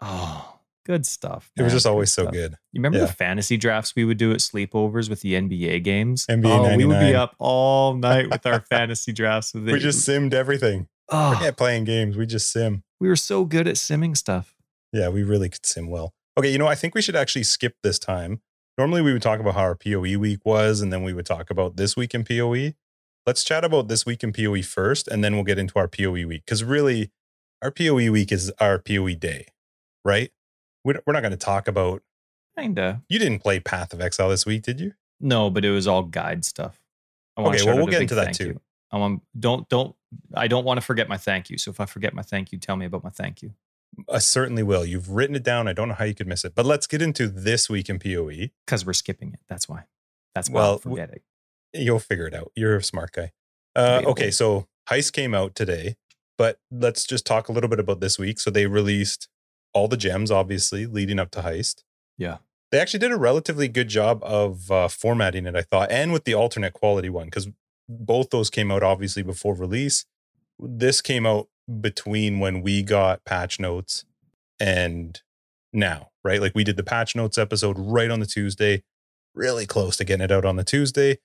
Oh, 0.00 0.58
good 0.86 1.04
stuff. 1.06 1.50
it 1.56 1.62
was 1.62 1.72
just 1.72 1.86
always 1.86 2.12
so 2.12 2.26
good. 2.26 2.52
You 2.72 2.78
remember 2.80 2.98
Yeah. 2.98 3.06
the 3.06 3.12
fantasy 3.12 3.56
drafts 3.56 3.94
we 3.96 4.04
would 4.04 4.18
do 4.18 4.30
at 4.32 4.38
sleepovers 4.38 5.10
with 5.10 5.22
the 5.22 5.34
NBA 5.34 5.82
games? 5.82 6.26
NBA 6.26 6.46
oh, 6.72 6.76
we 6.76 6.84
would 6.84 7.00
be 7.00 7.14
up 7.14 7.34
all 7.38 7.94
night 7.94 8.30
with 8.30 8.46
our 8.46 8.60
fantasy 8.70 9.12
drafts. 9.12 9.54
With 9.54 9.68
We 9.68 9.78
just 9.78 10.06
simmed 10.08 10.32
everything. 10.34 10.88
oh, 11.08 11.34
Forget 11.34 11.56
playing 11.56 11.84
games. 11.84 12.16
We 12.16 12.26
just 12.26 12.50
sim. 12.52 12.84
we 13.00 13.08
were 13.08 13.16
so 13.16 13.44
good 13.44 13.66
at 13.66 13.74
simming 13.76 14.16
stuff. 14.16 14.54
Yeah, 14.92 15.08
we 15.08 15.22
really 15.24 15.48
could 15.48 15.66
sim 15.66 15.88
well. 15.88 16.12
Okay, 16.38 16.50
you 16.52 16.58
know, 16.58 16.66
I 16.68 16.74
think 16.76 16.94
we 16.94 17.02
should 17.02 17.16
actually 17.16 17.42
skip 17.44 17.74
this 17.82 17.98
time. 17.98 18.40
Normally 18.78 19.02
we 19.02 19.12
would 19.12 19.22
talk 19.22 19.40
about 19.40 19.54
how 19.54 19.62
our 19.62 19.74
PoE 19.74 20.16
week 20.18 20.46
was, 20.46 20.80
and 20.80 20.92
then 20.92 21.02
we 21.02 21.12
would 21.12 21.26
talk 21.26 21.50
about 21.50 21.76
this 21.76 21.96
week 21.96 22.14
in 22.14 22.22
PoE. 22.24 22.74
Let's 23.28 23.44
chat 23.44 23.62
about 23.62 23.88
this 23.88 24.06
week 24.06 24.24
in 24.24 24.32
PoE 24.32 24.62
first, 24.62 25.06
and 25.06 25.22
then 25.22 25.34
we'll 25.34 25.44
get 25.44 25.58
into 25.58 25.78
our 25.78 25.86
PoE 25.86 26.26
week. 26.26 26.46
Because 26.46 26.64
really, 26.64 27.10
our 27.60 27.70
PoE 27.70 28.10
week 28.10 28.32
is 28.32 28.50
our 28.58 28.78
PoE 28.78 29.16
day, 29.16 29.48
right? 30.02 30.30
We're 30.82 31.02
we're 31.06 31.12
not 31.12 31.20
going 31.20 31.32
to 31.32 31.36
talk 31.36 31.68
about. 31.68 32.02
Kinda. 32.58 33.02
You 33.06 33.18
didn't 33.18 33.40
play 33.40 33.60
Path 33.60 33.92
of 33.92 34.00
Exile 34.00 34.30
this 34.30 34.46
week, 34.46 34.62
did 34.62 34.80
you? 34.80 34.94
No, 35.20 35.50
but 35.50 35.62
it 35.66 35.70
was 35.70 35.86
all 35.86 36.04
guide 36.04 36.42
stuff. 36.46 36.80
Okay, 37.36 37.62
well, 37.66 37.76
we'll 37.76 37.88
get 37.88 38.00
into 38.00 38.14
that 38.14 38.32
too. 38.32 38.46
you. 38.46 38.60
I 38.90 38.96
want 38.96 39.20
don't 39.38 39.68
don't 39.68 39.94
I 40.32 40.48
don't 40.48 40.64
want 40.64 40.80
to 40.80 40.86
forget 40.86 41.06
my 41.06 41.18
thank 41.18 41.50
you. 41.50 41.58
So 41.58 41.70
if 41.70 41.80
I 41.80 41.84
forget 41.84 42.14
my 42.14 42.22
thank 42.22 42.50
you, 42.50 42.56
tell 42.56 42.76
me 42.76 42.86
about 42.86 43.04
my 43.04 43.10
thank 43.10 43.42
you. 43.42 43.52
I 44.10 44.20
certainly 44.20 44.62
will. 44.62 44.86
You've 44.86 45.10
written 45.10 45.36
it 45.36 45.42
down. 45.42 45.68
I 45.68 45.74
don't 45.74 45.88
know 45.88 45.94
how 45.94 46.06
you 46.06 46.14
could 46.14 46.28
miss 46.28 46.46
it. 46.46 46.54
But 46.54 46.64
let's 46.64 46.86
get 46.86 47.02
into 47.02 47.28
this 47.28 47.68
week 47.68 47.90
in. 47.90 47.98
PoE. 47.98 48.52
Because 48.64 48.86
we're 48.86 48.94
skipping 48.94 49.34
it. 49.34 49.40
That's 49.50 49.68
why. 49.68 49.84
That's 50.34 50.48
why 50.48 50.60
Well, 50.62 50.72
I'm 50.76 50.78
forgetting. 50.78 51.20
You'll 51.72 51.98
figure 51.98 52.26
it 52.26 52.34
out. 52.34 52.52
You're 52.54 52.76
a 52.76 52.82
smart 52.82 53.12
guy. 53.12 53.32
Uh, 53.76 54.02
okay, 54.06 54.30
so 54.30 54.66
Heist 54.88 55.12
came 55.12 55.34
out 55.34 55.54
today, 55.54 55.96
but 56.36 56.58
let's 56.70 57.04
just 57.04 57.26
talk 57.26 57.48
a 57.48 57.52
little 57.52 57.68
bit 57.68 57.78
about 57.78 58.00
this 58.00 58.18
week. 58.18 58.40
So 58.40 58.50
they 58.50 58.66
released 58.66 59.28
all 59.72 59.88
the 59.88 59.96
gems, 59.96 60.30
obviously, 60.30 60.86
leading 60.86 61.18
up 61.18 61.30
to 61.32 61.40
Heist. 61.40 61.82
Yeah. 62.16 62.38
They 62.70 62.80
actually 62.80 63.00
did 63.00 63.12
a 63.12 63.16
relatively 63.16 63.68
good 63.68 63.88
job 63.88 64.22
of 64.22 64.70
uh, 64.70 64.88
formatting 64.88 65.46
it, 65.46 65.56
I 65.56 65.62
thought, 65.62 65.90
and 65.90 66.12
with 66.12 66.24
the 66.24 66.34
alternate 66.34 66.74
quality 66.74 67.08
one, 67.08 67.26
because 67.26 67.48
both 67.88 68.30
those 68.30 68.50
came 68.50 68.70
out 68.70 68.82
obviously 68.82 69.22
before 69.22 69.54
release. 69.54 70.04
This 70.58 71.00
came 71.00 71.24
out 71.24 71.48
between 71.80 72.40
when 72.40 72.62
we 72.62 72.82
got 72.82 73.24
patch 73.24 73.58
notes 73.58 74.04
and 74.60 75.20
now, 75.72 76.10
right? 76.24 76.40
Like 76.40 76.54
we 76.54 76.64
did 76.64 76.76
the 76.76 76.82
patch 76.82 77.14
notes 77.16 77.38
episode 77.38 77.76
right 77.78 78.10
on 78.10 78.20
the 78.20 78.26
Tuesday, 78.26 78.82
really 79.34 79.66
close 79.66 79.96
to 79.98 80.04
getting 80.04 80.24
it 80.24 80.32
out 80.32 80.44
on 80.44 80.56
the 80.56 80.64
Tuesday. 80.64 81.18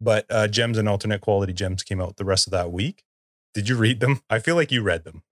But 0.00 0.26
uh, 0.30 0.48
gems 0.48 0.78
and 0.78 0.88
alternate 0.88 1.20
quality 1.20 1.52
gems 1.52 1.82
came 1.82 2.00
out 2.00 2.16
the 2.16 2.24
rest 2.24 2.46
of 2.46 2.52
that 2.52 2.70
week. 2.72 3.04
Did 3.54 3.68
you 3.68 3.76
read 3.76 4.00
them? 4.00 4.22
I 4.30 4.38
feel 4.38 4.54
like 4.56 4.70
you 4.70 4.82
read 4.82 5.04
them. 5.04 5.22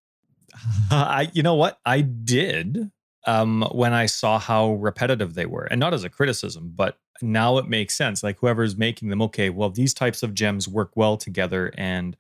I 0.91 1.31
you 1.33 1.43
know 1.43 1.55
what? 1.55 1.79
I 1.85 2.01
did. 2.01 2.91
um, 3.27 3.63
when 3.73 3.93
I 3.93 4.07
saw 4.07 4.39
how 4.39 4.75
repetitive 4.75 5.35
they 5.35 5.47
were, 5.47 5.65
and 5.65 5.81
not 5.81 5.93
as 5.93 6.05
a 6.05 6.09
criticism, 6.11 6.73
but 6.75 6.99
now 7.21 7.59
it 7.59 7.69
makes 7.69 7.95
sense. 7.95 8.23
Like 8.23 8.39
whoever's 8.39 8.77
making 8.77 9.09
them, 9.09 9.21
okay, 9.23 9.51
well, 9.51 9.71
these 9.71 9.93
types 9.95 10.23
of 10.23 10.33
gems 10.35 10.69
work 10.69 10.93
well 10.97 11.17
together, 11.17 11.73
and 11.77 12.17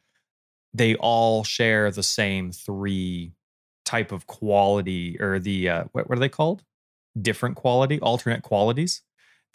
they 0.74 0.96
all 0.96 1.44
share 1.44 1.90
the 1.90 2.02
same 2.02 2.52
three 2.52 3.32
type 3.84 4.10
of 4.12 4.26
quality, 4.26 5.16
or 5.20 5.38
the 5.38 5.68
uh, 5.68 5.84
what, 5.92 6.08
what 6.08 6.18
are 6.18 6.20
they 6.20 6.28
called? 6.28 6.64
Different 7.20 7.56
quality, 7.56 8.00
alternate 8.00 8.42
qualities 8.42 9.02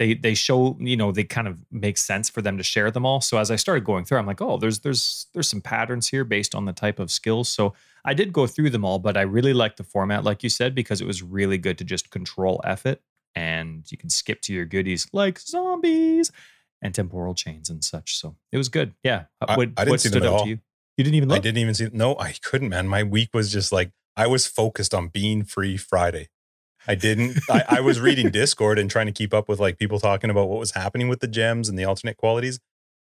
they 0.01 0.15
they 0.15 0.34
show 0.34 0.75
you 0.79 0.98
know 0.98 1.12
they 1.12 1.24
kind 1.24 1.48
of 1.48 1.60
make 1.70 1.96
sense 1.96 2.27
for 2.27 2.41
them 2.41 2.58
to 2.58 2.63
share 2.63 2.89
them 2.89 3.05
all. 3.05 3.22
So 3.22 3.38
as 3.38 3.51
i 3.51 3.55
started 3.55 3.84
going 3.84 4.03
through 4.03 4.17
i'm 4.17 4.25
like 4.25 4.41
oh 4.41 4.58
there's 4.58 4.79
there's 4.79 5.27
there's 5.34 5.48
some 5.48 5.62
patterns 5.62 6.08
here 6.08 6.24
based 6.24 6.55
on 6.55 6.65
the 6.65 6.74
type 6.74 6.98
of 6.98 7.12
skills. 7.12 7.48
So 7.50 7.74
i 8.03 8.15
did 8.15 8.34
go 8.34 8.48
through 8.48 8.72
them 8.72 8.84
all 8.84 8.98
but 8.98 9.15
i 9.15 9.22
really 9.22 9.53
liked 9.53 9.77
the 9.77 9.84
format 9.84 10.24
like 10.24 10.41
you 10.41 10.50
said 10.50 10.74
because 10.74 11.01
it 11.01 11.05
was 11.05 11.22
really 11.22 11.60
good 11.60 11.77
to 11.77 11.84
just 11.84 12.10
control 12.10 12.60
f 12.63 12.88
it 12.88 13.00
and 13.36 13.89
you 13.91 13.98
can 13.98 14.10
skip 14.10 14.41
to 14.41 14.53
your 14.53 14.65
goodies 14.65 15.08
like 15.13 15.39
zombies 15.39 16.31
and 16.81 16.96
temporal 16.96 17.36
chains 17.36 17.70
and 17.70 17.84
such. 17.84 18.17
So 18.17 18.36
it 18.51 18.58
was 18.58 18.70
good. 18.70 18.96
Yeah. 19.03 19.25
Uh, 19.39 19.46
I, 19.50 19.58
what, 19.58 19.70
I 19.77 19.84
didn't 19.84 19.89
what 19.91 20.01
see 20.01 20.10
stood 20.10 20.24
them 20.24 20.29
at 20.29 20.34
out 20.34 20.39
all. 20.39 20.43
to 20.46 20.50
you? 20.50 20.60
You 20.98 21.03
didn't 21.03 21.15
even 21.15 21.29
look? 21.29 21.38
i 21.38 21.39
didn't 21.39 21.58
even 21.58 21.74
see 21.74 21.89
no 21.93 22.15
i 22.20 22.34
couldn't 22.43 22.70
man. 22.70 22.88
My 22.88 23.01
week 23.01 23.29
was 23.34 23.51
just 23.51 23.72
like 23.72 23.91
i 24.15 24.27
was 24.27 24.46
focused 24.46 24.93
on 24.93 25.08
being 25.08 25.43
free 25.43 25.77
friday 25.77 26.27
I 26.88 26.95
didn't. 26.95 27.39
I, 27.50 27.63
I, 27.69 27.81
was 27.81 28.00
reading 28.00 28.29
Discord 28.31 28.79
and 28.79 28.89
trying 28.89 29.05
to 29.05 29.11
keep 29.11 29.33
up 29.33 29.47
with 29.47 29.59
like 29.59 29.77
people 29.77 30.00
talking 30.00 30.29
about 30.29 30.50
what 30.50 30.59
was 30.59 30.71
happening 30.71 31.09
with 31.09 31.19
the 31.19 31.27
gems 31.27 31.69
and 31.69 31.77
the 31.77 31.85
alternate 31.85 32.17
qualities. 32.17 32.59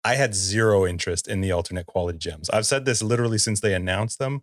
I 0.05 0.14
had 0.14 0.35
zero 0.35 0.87
interest 0.87 1.29
in 1.29 1.41
the 1.41 1.52
alternate 1.52 1.87
quality 1.87 2.19
gems. 2.19 2.50
I've 2.50 2.67
said 2.67 2.85
this 2.85 3.02
literally 3.02 3.38
since 3.38 3.61
they 3.61 3.75
announced 3.75 4.19
them. 4.19 4.43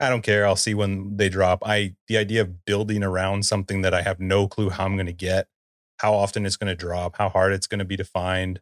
I 0.00 0.08
don't 0.08 0.22
care. 0.22 0.46
I'll 0.46 0.56
see 0.56 0.74
when 0.74 1.16
they 1.16 1.28
drop. 1.28 1.66
I 1.66 1.96
the 2.06 2.18
idea 2.18 2.42
of 2.42 2.64
building 2.64 3.02
around 3.02 3.44
something 3.46 3.82
that 3.82 3.94
I 3.94 4.02
have 4.02 4.20
no 4.20 4.46
clue 4.46 4.70
how 4.70 4.84
I'm 4.84 4.94
going 4.94 5.06
to 5.06 5.12
get, 5.12 5.48
how 5.98 6.14
often 6.14 6.46
it's 6.46 6.56
going 6.56 6.68
to 6.68 6.76
drop, 6.76 7.16
how 7.16 7.28
hard 7.28 7.52
it's 7.52 7.66
going 7.66 7.80
to 7.80 7.84
be 7.84 7.96
to 7.96 8.04
find. 8.04 8.60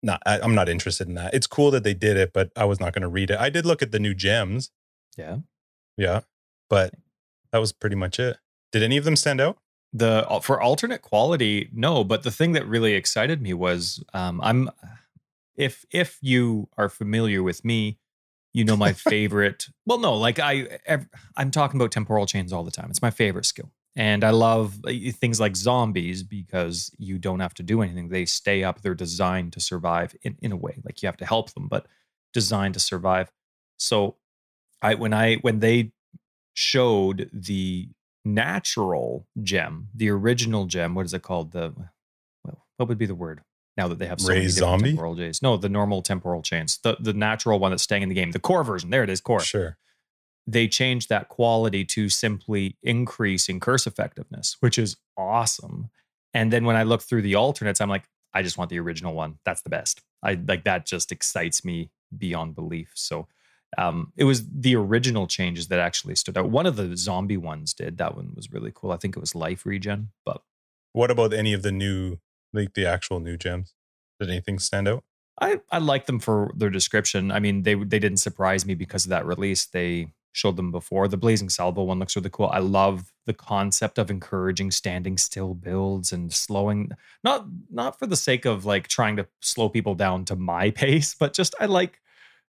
Not, 0.00 0.22
I, 0.24 0.38
I'm 0.38 0.54
not 0.54 0.68
interested 0.68 1.08
in 1.08 1.14
that. 1.14 1.34
It's 1.34 1.48
cool 1.48 1.72
that 1.72 1.82
they 1.82 1.92
did 1.92 2.16
it, 2.16 2.32
but 2.32 2.52
I 2.56 2.64
was 2.64 2.78
not 2.78 2.92
going 2.92 3.02
to 3.02 3.08
read 3.08 3.30
it. 3.30 3.38
I 3.38 3.50
did 3.50 3.66
look 3.66 3.82
at 3.82 3.90
the 3.90 3.98
new 3.98 4.14
gems. 4.14 4.70
Yeah, 5.16 5.38
yeah, 5.96 6.20
but 6.70 6.94
that 7.50 7.58
was 7.58 7.72
pretty 7.72 7.96
much 7.96 8.18
it. 8.20 8.38
Did 8.72 8.82
any 8.82 8.96
of 8.96 9.04
them 9.04 9.16
stand 9.16 9.40
out? 9.40 9.58
The 9.92 10.26
for 10.42 10.60
alternate 10.60 11.02
quality, 11.02 11.70
no. 11.72 12.04
But 12.04 12.22
the 12.22 12.30
thing 12.30 12.52
that 12.52 12.66
really 12.66 12.92
excited 12.92 13.40
me 13.40 13.54
was 13.54 14.04
um, 14.12 14.40
I'm 14.42 14.70
if 15.56 15.84
if 15.90 16.18
you 16.20 16.68
are 16.76 16.88
familiar 16.88 17.42
with 17.42 17.64
me, 17.64 17.98
you 18.52 18.64
know 18.64 18.76
my 18.76 18.92
favorite. 19.10 19.68
well, 19.86 19.98
no, 19.98 20.14
like 20.14 20.38
I 20.38 20.78
I'm 21.36 21.50
talking 21.50 21.80
about 21.80 21.92
temporal 21.92 22.26
chains 22.26 22.52
all 22.52 22.64
the 22.64 22.70
time. 22.70 22.90
It's 22.90 23.02
my 23.02 23.10
favorite 23.10 23.46
skill. 23.46 23.72
And 23.96 24.22
I 24.22 24.30
love 24.30 24.78
uh, 24.86 24.92
things 25.12 25.40
like 25.40 25.56
zombies 25.56 26.22
because 26.22 26.92
you 26.98 27.18
don't 27.18 27.40
have 27.40 27.54
to 27.54 27.64
do 27.64 27.82
anything. 27.82 28.10
They 28.10 28.26
stay 28.26 28.62
up. 28.62 28.80
They're 28.80 28.94
designed 28.94 29.54
to 29.54 29.60
survive 29.60 30.14
in, 30.22 30.36
in 30.40 30.52
a 30.52 30.56
way. 30.56 30.78
Like 30.84 31.02
you 31.02 31.08
have 31.08 31.16
to 31.16 31.26
help 31.26 31.52
them, 31.52 31.66
but 31.66 31.86
designed 32.32 32.74
to 32.74 32.80
survive. 32.80 33.32
So 33.76 34.16
I 34.80 34.94
when 34.94 35.12
I 35.12 35.36
when 35.36 35.58
they 35.58 35.92
showed 36.54 37.28
the 37.32 37.88
natural 38.24 39.26
gem, 39.42 39.88
the 39.94 40.10
original 40.10 40.66
gem. 40.66 40.94
What 40.94 41.06
is 41.06 41.14
it 41.14 41.22
called? 41.22 41.52
The 41.52 41.74
well 42.44 42.64
what 42.76 42.88
would 42.88 42.98
be 42.98 43.06
the 43.06 43.14
word? 43.14 43.42
Now 43.76 43.88
that 43.88 43.98
they 43.98 44.06
have 44.06 44.20
so 44.20 44.28
Ray 44.28 44.36
many 44.38 44.48
zombie? 44.48 44.90
temporal 44.90 45.16
chains. 45.16 45.40
No, 45.40 45.56
the 45.56 45.68
normal 45.68 46.02
temporal 46.02 46.42
chains. 46.42 46.78
The 46.82 46.96
the 47.00 47.12
natural 47.12 47.58
one 47.58 47.70
that's 47.70 47.82
staying 47.82 48.02
in 48.02 48.08
the 48.08 48.14
game. 48.14 48.32
The 48.32 48.40
core 48.40 48.64
version. 48.64 48.90
There 48.90 49.04
it 49.04 49.10
is. 49.10 49.20
Core. 49.20 49.40
Sure. 49.40 49.78
They 50.46 50.66
changed 50.66 51.10
that 51.10 51.28
quality 51.28 51.84
to 51.84 52.08
simply 52.08 52.76
increasing 52.82 53.60
curse 53.60 53.86
effectiveness, 53.86 54.56
which 54.60 54.78
is 54.78 54.96
awesome. 55.16 55.90
And 56.32 56.52
then 56.52 56.64
when 56.64 56.74
I 56.74 56.84
look 56.84 57.02
through 57.02 57.22
the 57.22 57.34
alternates, 57.34 57.80
I'm 57.80 57.90
like, 57.90 58.08
I 58.32 58.42
just 58.42 58.56
want 58.56 58.70
the 58.70 58.78
original 58.78 59.14
one. 59.14 59.38
That's 59.44 59.62
the 59.62 59.70
best. 59.70 60.00
I 60.22 60.34
like 60.46 60.64
that. 60.64 60.86
Just 60.86 61.12
excites 61.12 61.64
me 61.64 61.90
beyond 62.16 62.54
belief. 62.54 62.92
So 62.94 63.28
um, 63.76 64.12
it 64.16 64.24
was 64.24 64.48
the 64.48 64.76
original 64.76 65.26
changes 65.26 65.68
that 65.68 65.78
actually 65.78 66.14
stood 66.14 66.38
out. 66.38 66.50
One 66.50 66.66
of 66.66 66.76
the 66.76 66.96
zombie 66.96 67.36
ones 67.36 67.74
did. 67.74 67.98
That 67.98 68.16
one 68.16 68.32
was 68.34 68.50
really 68.50 68.72
cool. 68.74 68.92
I 68.92 68.96
think 68.96 69.16
it 69.16 69.20
was 69.20 69.34
life 69.34 69.66
regen. 69.66 70.10
But 70.24 70.42
what 70.92 71.10
about 71.10 71.34
any 71.34 71.52
of 71.52 71.62
the 71.62 71.72
new, 71.72 72.18
like 72.52 72.74
the 72.74 72.86
actual 72.86 73.20
new 73.20 73.36
gems? 73.36 73.74
Did 74.18 74.30
anything 74.30 74.58
stand 74.58 74.88
out? 74.88 75.04
I 75.40 75.60
I 75.70 75.78
like 75.78 76.06
them 76.06 76.18
for 76.18 76.50
their 76.56 76.70
description. 76.70 77.30
I 77.30 77.38
mean, 77.38 77.62
they 77.62 77.74
they 77.74 77.98
didn't 77.98 78.18
surprise 78.18 78.66
me 78.66 78.74
because 78.74 79.04
of 79.04 79.10
that 79.10 79.26
release. 79.26 79.66
They 79.66 80.12
showed 80.32 80.56
them 80.56 80.70
before. 80.70 81.08
The 81.08 81.16
Blazing 81.16 81.48
Salvo 81.48 81.82
one 81.82 81.98
looks 81.98 82.16
really 82.16 82.30
cool. 82.30 82.50
I 82.52 82.58
love 82.58 83.12
the 83.26 83.34
concept 83.34 83.98
of 83.98 84.10
encouraging 84.10 84.70
standing 84.70 85.18
still 85.18 85.54
builds 85.54 86.12
and 86.12 86.32
slowing 86.32 86.90
not 87.22 87.46
not 87.70 87.98
for 87.98 88.06
the 88.06 88.16
sake 88.16 88.44
of 88.44 88.64
like 88.64 88.88
trying 88.88 89.16
to 89.16 89.26
slow 89.40 89.68
people 89.68 89.94
down 89.94 90.24
to 90.26 90.36
my 90.36 90.70
pace, 90.82 91.14
but 91.14 91.32
just 91.34 91.54
I 91.60 91.66
like 91.66 92.00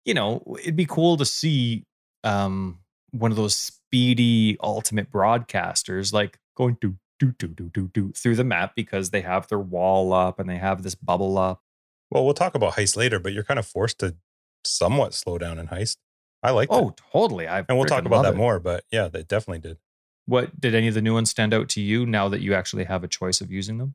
you 0.04 0.14
know, 0.14 0.42
it'd 0.60 0.76
be 0.76 0.86
cool 0.86 1.16
to 1.16 1.24
see 1.24 1.84
um, 2.24 2.78
one 3.10 3.30
of 3.30 3.36
those 3.36 3.54
speedy 3.54 4.56
ultimate 4.60 5.10
broadcasters 5.10 6.12
like 6.12 6.38
going 6.56 6.76
do 6.80 6.96
do 7.18 7.32
do 7.38 7.48
do 7.48 7.70
do 7.72 7.88
do 7.88 8.12
through 8.12 8.36
the 8.36 8.44
map 8.44 8.72
because 8.74 9.10
they 9.10 9.20
have 9.20 9.48
their 9.48 9.58
wall 9.58 10.12
up 10.12 10.38
and 10.38 10.48
they 10.48 10.58
have 10.58 10.82
this 10.82 10.94
bubble 10.94 11.38
up. 11.38 11.62
Well, 12.10 12.24
we'll 12.24 12.34
talk 12.34 12.54
about 12.54 12.74
heist 12.74 12.96
later, 12.96 13.18
but 13.18 13.32
you're 13.32 13.44
kind 13.44 13.58
of 13.58 13.66
forced 13.66 14.00
to 14.00 14.16
somewhat 14.64 15.14
slow 15.14 15.38
down 15.38 15.58
in 15.58 15.68
heist. 15.68 15.96
I 16.42 16.50
like. 16.50 16.68
Oh, 16.70 16.86
that. 16.86 17.00
totally. 17.12 17.46
I 17.46 17.60
and 17.68 17.78
we'll 17.78 17.86
talk 17.86 18.04
about 18.04 18.22
that 18.22 18.34
it. 18.34 18.36
more, 18.36 18.58
but 18.58 18.84
yeah, 18.90 19.08
they 19.08 19.22
definitely 19.22 19.60
did. 19.60 19.78
What 20.26 20.60
did 20.60 20.74
any 20.74 20.88
of 20.88 20.94
the 20.94 21.02
new 21.02 21.14
ones 21.14 21.30
stand 21.30 21.54
out 21.54 21.68
to 21.70 21.80
you 21.80 22.06
now 22.06 22.28
that 22.28 22.40
you 22.40 22.54
actually 22.54 22.84
have 22.84 23.02
a 23.04 23.08
choice 23.08 23.40
of 23.40 23.50
using 23.50 23.78
them? 23.78 23.94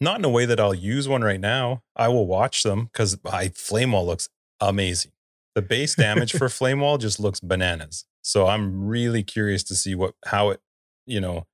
Not 0.00 0.18
in 0.18 0.24
a 0.24 0.30
way 0.30 0.44
that 0.44 0.60
I'll 0.60 0.74
use 0.74 1.08
one 1.08 1.22
right 1.22 1.40
now. 1.40 1.82
I 1.94 2.08
will 2.08 2.26
watch 2.26 2.62
them 2.62 2.84
because 2.86 3.18
I 3.24 3.48
flame 3.48 3.92
wall 3.92 4.06
looks 4.06 4.28
amazing. 4.60 5.12
The 5.56 5.62
base 5.62 5.94
damage 5.94 6.32
for 6.32 6.48
Flame 6.50 6.80
Wall 6.80 6.98
just 6.98 7.18
looks 7.18 7.40
bananas. 7.40 8.04
So 8.20 8.46
I'm 8.46 8.86
really 8.86 9.22
curious 9.22 9.64
to 9.64 9.74
see 9.74 9.94
what 9.94 10.14
how 10.26 10.50
it, 10.50 10.60
you 11.06 11.18
know, 11.18 11.46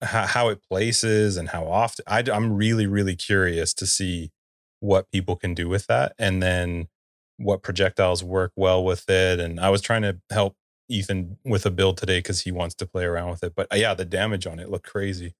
how, 0.00 0.26
how 0.26 0.48
it 0.48 0.62
places 0.68 1.36
and 1.36 1.50
how 1.50 1.66
often. 1.66 2.04
I, 2.08 2.24
I'm 2.32 2.54
really 2.54 2.86
really 2.86 3.14
curious 3.14 3.74
to 3.74 3.86
see 3.86 4.32
what 4.80 5.10
people 5.12 5.36
can 5.36 5.52
do 5.52 5.68
with 5.68 5.86
that, 5.88 6.14
and 6.18 6.42
then 6.42 6.88
what 7.36 7.62
projectiles 7.62 8.24
work 8.24 8.52
well 8.56 8.82
with 8.82 9.08
it. 9.10 9.38
And 9.38 9.60
I 9.60 9.68
was 9.68 9.82
trying 9.82 10.02
to 10.02 10.18
help 10.30 10.56
Ethan 10.88 11.36
with 11.44 11.66
a 11.66 11.70
build 11.70 11.98
today 11.98 12.20
because 12.20 12.42
he 12.42 12.50
wants 12.50 12.74
to 12.76 12.86
play 12.86 13.04
around 13.04 13.28
with 13.28 13.44
it. 13.44 13.54
But 13.54 13.70
uh, 13.70 13.76
yeah, 13.76 13.92
the 13.92 14.06
damage 14.06 14.46
on 14.46 14.58
it 14.58 14.70
looked 14.70 14.88
crazy. 14.88 15.34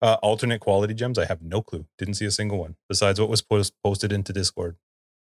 Uh, 0.00 0.16
alternate 0.22 0.60
quality 0.60 0.94
gems, 0.94 1.18
I 1.18 1.26
have 1.26 1.42
no 1.42 1.60
clue. 1.60 1.84
Didn't 1.98 2.14
see 2.14 2.26
a 2.26 2.30
single 2.30 2.58
one 2.58 2.76
besides 2.88 3.20
what 3.20 3.28
was 3.28 3.42
post- 3.42 3.74
posted 3.84 4.12
into 4.12 4.32
Discord. 4.32 4.76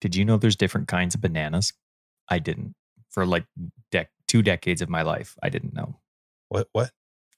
Did 0.01 0.15
you 0.15 0.25
know 0.25 0.37
there's 0.37 0.55
different 0.55 0.87
kinds 0.87 1.13
of 1.13 1.21
bananas? 1.21 1.73
I 2.29 2.39
didn't 2.39 2.75
for 3.09 3.25
like 3.25 3.45
dec- 3.91 4.07
two 4.27 4.41
decades 4.41 4.81
of 4.81 4.89
my 4.89 5.01
life. 5.01 5.37
I 5.41 5.49
didn't 5.49 5.73
know. 5.73 5.99
What? 6.49 6.67
What? 6.71 6.91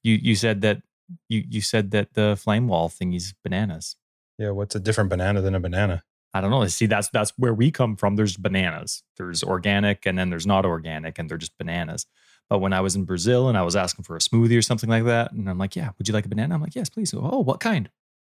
You 0.04 0.16
you 0.22 0.36
said 0.36 0.62
that 0.62 0.82
you 1.30 1.44
you 1.50 1.62
said 1.62 1.92
that 1.92 2.14
the 2.14 2.38
flame 2.38 2.68
wall 2.68 2.90
thing 2.90 3.14
is 3.14 3.34
bananas. 3.44 3.96
Yeah. 4.38 4.52
What's 4.52 4.76
a 4.76 4.80
different 4.80 5.10
banana 5.10 5.42
than 5.42 5.56
a 5.56 5.60
banana? 5.60 6.04
I 6.34 6.40
don't 6.40 6.52
know. 6.52 6.66
See, 6.68 6.86
that's 6.86 7.10
that's 7.10 7.34
where 7.38 7.54
we 7.54 7.72
come 7.72 7.96
from. 7.96 8.16
There's 8.16 8.38
bananas. 8.38 9.04
There's 9.18 9.44
organic, 9.44 10.06
and 10.06 10.18
then 10.18 10.30
there's 10.30 10.48
not 10.48 10.66
organic, 10.66 11.20
and 11.20 11.30
they're 11.30 11.38
just 11.38 11.58
bananas. 11.58 12.06
But 12.50 12.60
when 12.60 12.74
I 12.74 12.82
was 12.82 12.96
in 12.96 13.06
Brazil 13.06 13.48
and 13.48 13.58
I 13.58 13.64
was 13.64 13.76
asking 13.76 14.04
for 14.04 14.16
a 14.16 14.20
smoothie 14.20 14.58
or 14.58 14.62
something 14.62 14.90
like 14.90 15.06
that, 15.06 15.34
and 15.34 15.50
I'm 15.50 15.58
like, 15.58 15.76
"Yeah, 15.76 15.90
would 15.98 16.08
you 16.08 16.14
like 16.14 16.26
a 16.26 16.30
banana?" 16.30 16.56
I'm 16.56 16.62
like, 16.62 16.76
"Yes, 16.76 16.90
please." 16.90 17.14
Oh, 17.14 17.40
what 17.40 17.60
kind? 17.60 17.90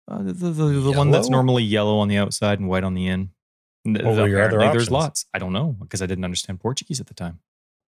Uh, 0.08 0.22
the 0.22 0.32
the, 0.32 0.50
the, 0.50 0.64
the 0.80 0.92
one 0.92 1.10
that's 1.10 1.28
normally 1.28 1.64
yellow 1.64 1.98
on 1.98 2.08
the 2.08 2.18
outside 2.18 2.58
and 2.58 2.68
white 2.68 2.84
on 2.84 2.94
the 2.94 3.06
in. 3.06 3.30
What 3.86 4.04
were 4.04 4.28
your 4.28 4.42
other 4.42 4.58
There's 4.58 4.90
lots. 4.90 5.26
I 5.32 5.38
don't 5.38 5.52
know 5.52 5.76
because 5.80 6.02
I 6.02 6.06
didn't 6.06 6.24
understand 6.24 6.60
Portuguese 6.60 7.00
at 7.00 7.06
the 7.06 7.14
time. 7.14 7.40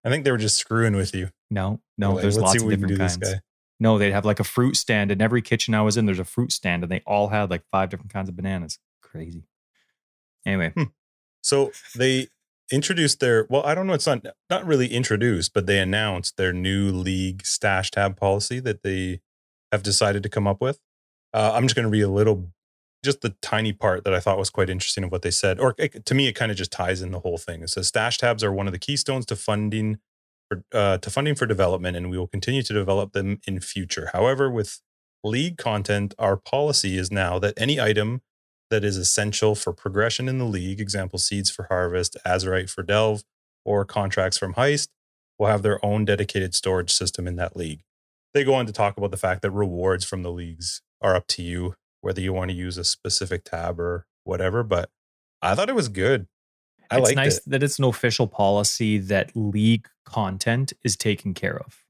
I 0.05 0.11
think 0.11 0.25
they 0.25 0.31
were 0.31 0.38
just 0.38 0.57
screwing 0.57 0.95
with 0.95 1.14
you. 1.14 1.31
No, 1.50 1.81
no, 1.97 2.12
like, 2.12 2.23
there's 2.23 2.38
lots 2.38 2.62
of 2.62 2.69
different 2.69 2.99
kinds. 2.99 3.35
No, 3.81 3.99
they'd 3.99 4.12
have 4.12 4.25
like 4.25 4.40
a 4.40 4.45
fruit 4.45 4.76
stand 4.76 5.11
in 5.11 5.21
every 5.21 5.43
kitchen 5.43 5.75
I 5.75 5.83
was 5.83 5.97
in. 5.97 6.07
There's 6.07 6.19
a 6.19 6.25
fruit 6.25 6.52
stand, 6.52 6.83
and 6.83 6.90
they 6.90 7.02
all 7.07 7.28
had 7.28 7.50
like 7.50 7.62
five 7.71 7.90
different 7.90 8.12
kinds 8.12 8.28
of 8.28 8.37
bananas. 8.37 8.78
Crazy. 9.02 9.45
Anyway, 10.47 10.73
hmm. 10.75 10.85
so 11.43 11.73
they 11.95 12.28
introduced 12.71 13.21
their 13.21 13.47
well, 13.49 13.64
I 13.64 13.75
don't 13.75 13.87
know. 13.87 13.93
It's 13.93 14.07
not 14.07 14.25
not 14.50 14.67
really 14.67 14.88
introduced, 14.88 15.55
but 15.55 15.67
they 15.67 15.78
announced 15.78 16.37
their 16.37 16.52
new 16.52 16.90
league 16.90 17.45
stash 17.45 17.90
tab 17.90 18.17
policy 18.17 18.61
that 18.61 18.83
they 18.83 19.21
have 19.73 19.83
decided 19.83 20.23
to 20.23 20.28
come 20.28 20.47
up 20.47 20.61
with. 20.61 20.81
Uh, 21.33 21.52
I'm 21.55 21.64
just 21.64 21.75
going 21.75 21.85
to 21.85 21.90
read 21.90 22.02
a 22.02 22.09
little 22.09 22.50
just 23.05 23.21
the 23.21 23.35
tiny 23.43 23.73
part 23.73 24.05
that 24.05 24.14
I 24.14 24.21
thought 24.21 24.38
was 24.38 24.50
quite 24.50 24.71
interesting 24.71 25.05
of 25.05 25.12
what 25.12 25.23
they 25.23 25.31
said, 25.31 25.61
or 25.61 25.75
it, 25.78 26.05
to 26.05 26.14
me, 26.14 26.26
it 26.26 26.35
kind 26.35 26.50
of 26.50 26.59
just 26.59 26.73
ties 26.73 27.00
in 27.02 27.12
the 27.12 27.21
whole 27.21 27.38
thing. 27.38 27.62
It 27.62 27.71
says 27.71 27.88
stash 27.88 28.19
tabs 28.19 28.43
are 28.43 28.52
one 28.52 28.67
of 28.67 28.73
the 28.73 28.78
keystones 28.78 29.26
to 29.26 29.37
funding 29.37 29.99
for 30.49 30.64
uh, 30.73 30.99
to 30.99 31.11
funding 31.11 31.35
for 31.35 31.47
development, 31.47 31.97
and 31.97 32.11
we 32.11 32.19
will 32.19 32.26
continue 32.26 32.62
to 32.62 32.73
develop 32.73 33.12
them 33.12 33.40
in 33.47 33.61
future. 33.61 34.11
However, 34.12 34.50
with 34.50 34.81
league 35.23 35.59
content, 35.59 36.14
our 36.19 36.37
policy 36.37 36.97
is 36.97 37.11
now 37.11 37.38
that 37.38 37.55
any 37.57 37.81
item 37.81 38.23
that 38.71 38.85
is 38.85 38.97
essential 38.97 39.55
for 39.55 39.73
progression 39.73 40.28
in 40.28 40.38
the 40.38 40.45
league, 40.45 40.81
example 40.81 41.19
seeds 41.19 41.50
for 41.50 41.64
harvest, 41.64 42.17
azurite 42.26 42.71
for 42.71 42.83
delve, 42.83 43.23
or 43.64 43.85
contracts 43.85 44.38
from 44.38 44.55
heist, 44.55 44.88
will 45.38 45.47
have 45.47 45.62
their 45.62 45.85
own 45.85 46.05
dedicated 46.05 46.55
storage 46.55 46.93
system 46.93 47.26
in 47.26 47.37
that 47.37 47.57
league. 47.57 47.83
they 48.35 48.45
go 48.45 48.55
on 48.55 48.67
to 48.67 48.73
talk 48.73 48.97
about 48.97 49.11
the 49.11 49.17
fact 49.17 49.43
that 49.43 49.50
rewards 49.50 50.05
from 50.05 50.23
the 50.23 50.31
leagues 50.31 50.83
are 51.00 51.14
up 51.14 51.26
to 51.28 51.43
you, 51.43 51.75
whether 52.09 52.23
you 52.23 52.33
want 52.33 52.50
to 52.50 52.57
use 52.57 52.79
a 52.79 52.85
specific 52.85 53.45
tab 53.45 53.79
or 53.79 54.07
whatever. 54.25 54.62
But 54.62 54.88
I 55.43 55.55
thought 55.55 55.69
it 55.69 55.75
was 55.75 55.91
good. 55.91 56.27
I 56.91 56.97
it's 56.97 57.05
liked 57.05 57.17
nice 57.17 57.37
it. 57.37 57.43
that 57.49 57.62
it's 57.62 57.79
an 57.79 57.85
official 57.85 58.27
policy 58.27 58.97
that 58.97 59.31
league 59.37 59.88
content 60.07 60.73
is 60.83 60.97
taken 60.97 61.35
care 61.35 61.59
of. 61.59 61.85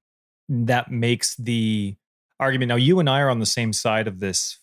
That 0.48 0.90
makes 0.90 1.36
the 1.36 1.94
argument. 2.40 2.70
Now, 2.70 2.74
you 2.74 2.98
and 2.98 3.08
I 3.08 3.20
are 3.20 3.30
on 3.30 3.38
the 3.38 3.46
same 3.46 3.72
side 3.72 4.08
of 4.08 4.18
this 4.18 4.58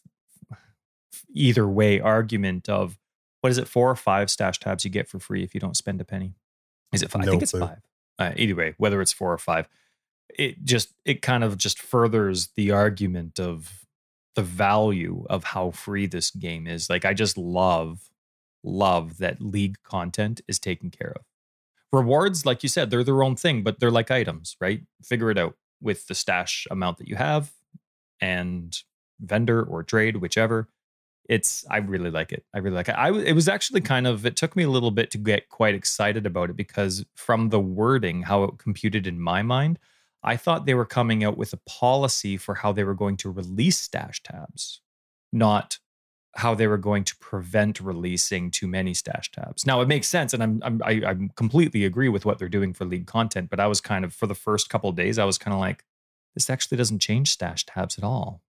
either 1.33 1.65
way 1.65 2.01
argument 2.01 2.67
of 2.67 2.97
what 3.39 3.49
is 3.49 3.57
it, 3.57 3.69
four 3.69 3.89
or 3.89 3.95
five 3.95 4.29
stash 4.29 4.59
tabs 4.59 4.83
you 4.83 4.91
get 4.91 5.07
for 5.07 5.19
free 5.19 5.41
if 5.41 5.53
you 5.53 5.61
don't 5.61 5.77
spend 5.77 6.01
a 6.01 6.03
penny? 6.03 6.33
Is 6.91 7.01
it 7.01 7.11
five? 7.11 7.21
I 7.21 7.25
No 7.27 7.31
think 7.31 7.43
it's 7.43 7.51
clue. 7.51 7.61
five. 7.61 7.81
Uh, 8.19 8.33
either 8.35 8.55
way, 8.55 8.73
whether 8.77 9.01
it's 9.01 9.13
four 9.13 9.31
or 9.31 9.37
five, 9.37 9.69
it 10.37 10.65
just 10.65 10.93
it 11.05 11.21
kind 11.21 11.45
of 11.45 11.57
just 11.57 11.79
furthers 11.79 12.49
the 12.55 12.71
argument 12.71 13.39
of 13.39 13.84
the 14.35 14.43
value 14.43 15.25
of 15.29 15.43
how 15.43 15.71
free 15.71 16.05
this 16.05 16.29
game 16.31 16.67
is. 16.67 16.89
Like 16.89 17.05
I 17.05 17.13
just 17.13 17.37
love 17.37 18.09
love 18.63 19.19
that 19.19 19.41
league 19.41 19.77
content 19.83 20.41
is 20.47 20.59
taken 20.59 20.89
care 20.89 21.13
of. 21.15 21.21
Rewards, 21.93 22.45
like 22.45 22.63
you 22.63 22.69
said, 22.69 22.89
they're 22.89 23.03
their 23.03 23.23
own 23.23 23.35
thing, 23.35 23.63
but 23.63 23.79
they're 23.79 23.91
like 23.91 24.11
items, 24.11 24.57
right? 24.59 24.81
Figure 25.03 25.31
it 25.31 25.37
out 25.37 25.55
with 25.81 26.07
the 26.07 26.15
stash 26.15 26.67
amount 26.71 26.97
that 26.97 27.07
you 27.07 27.15
have 27.15 27.51
and 28.19 28.81
vendor 29.19 29.63
or 29.63 29.83
trade, 29.83 30.17
whichever. 30.17 30.67
It's 31.29 31.65
I 31.71 31.77
really 31.77 32.11
like 32.11 32.31
it. 32.31 32.43
I 32.53 32.59
really 32.59 32.75
like 32.75 32.89
it. 32.89 32.93
I 32.93 33.11
it 33.11 33.33
was 33.33 33.47
actually 33.47 33.81
kind 33.81 34.05
of 34.05 34.25
it 34.25 34.35
took 34.35 34.55
me 34.55 34.63
a 34.63 34.69
little 34.69 34.91
bit 34.91 35.09
to 35.11 35.17
get 35.17 35.49
quite 35.49 35.73
excited 35.73 36.25
about 36.25 36.49
it 36.49 36.55
because 36.55 37.05
from 37.15 37.49
the 37.49 37.59
wording, 37.59 38.23
how 38.23 38.43
it 38.43 38.57
computed 38.57 39.07
in 39.07 39.19
my 39.19 39.41
mind, 39.41 39.79
I 40.25 40.37
thought 40.37 40.65
they 40.65 40.73
were 40.73 40.85
coming 40.85 41.23
out 41.23 41.37
with 41.37 41.53
a 41.53 41.59
policy 41.67 42.35
for 42.35 42.55
how 42.55 42.71
they 42.71 42.83
were 42.83 42.95
going 42.95 43.15
to 43.17 43.29
release 43.29 43.77
stash 43.77 44.23
tabs, 44.23 44.81
not 45.31 45.77
how 46.35 46.55
they 46.55 46.67
were 46.67 46.79
going 46.79 47.03
to 47.05 47.15
prevent 47.17 47.79
releasing 47.79 48.51
too 48.51 48.67
many 48.67 48.93
stash 48.93 49.31
tabs. 49.31 49.65
Now 49.65 49.81
it 49.81 49.87
makes 49.87 50.07
sense, 50.07 50.33
and 50.33 50.43
I'm, 50.43 50.59
I'm 50.63 50.81
I, 50.83 50.91
I 51.05 51.15
completely 51.35 51.85
agree 51.85 52.09
with 52.09 52.25
what 52.25 52.39
they're 52.39 52.49
doing 52.49 52.73
for 52.73 52.85
league 52.85 53.05
content. 53.07 53.49
But 53.49 53.59
I 53.59 53.67
was 53.67 53.79
kind 53.79 54.03
of 54.03 54.13
for 54.13 54.27
the 54.27 54.35
first 54.35 54.69
couple 54.69 54.89
of 54.89 54.95
days, 54.95 55.19
I 55.19 55.25
was 55.25 55.37
kind 55.37 55.53
of 55.53 55.61
like, 55.61 55.85
this 56.33 56.49
actually 56.49 56.77
doesn't 56.77 56.99
change 56.99 57.31
stash 57.31 57.65
tabs 57.65 57.97
at 57.97 58.03
all. 58.03 58.41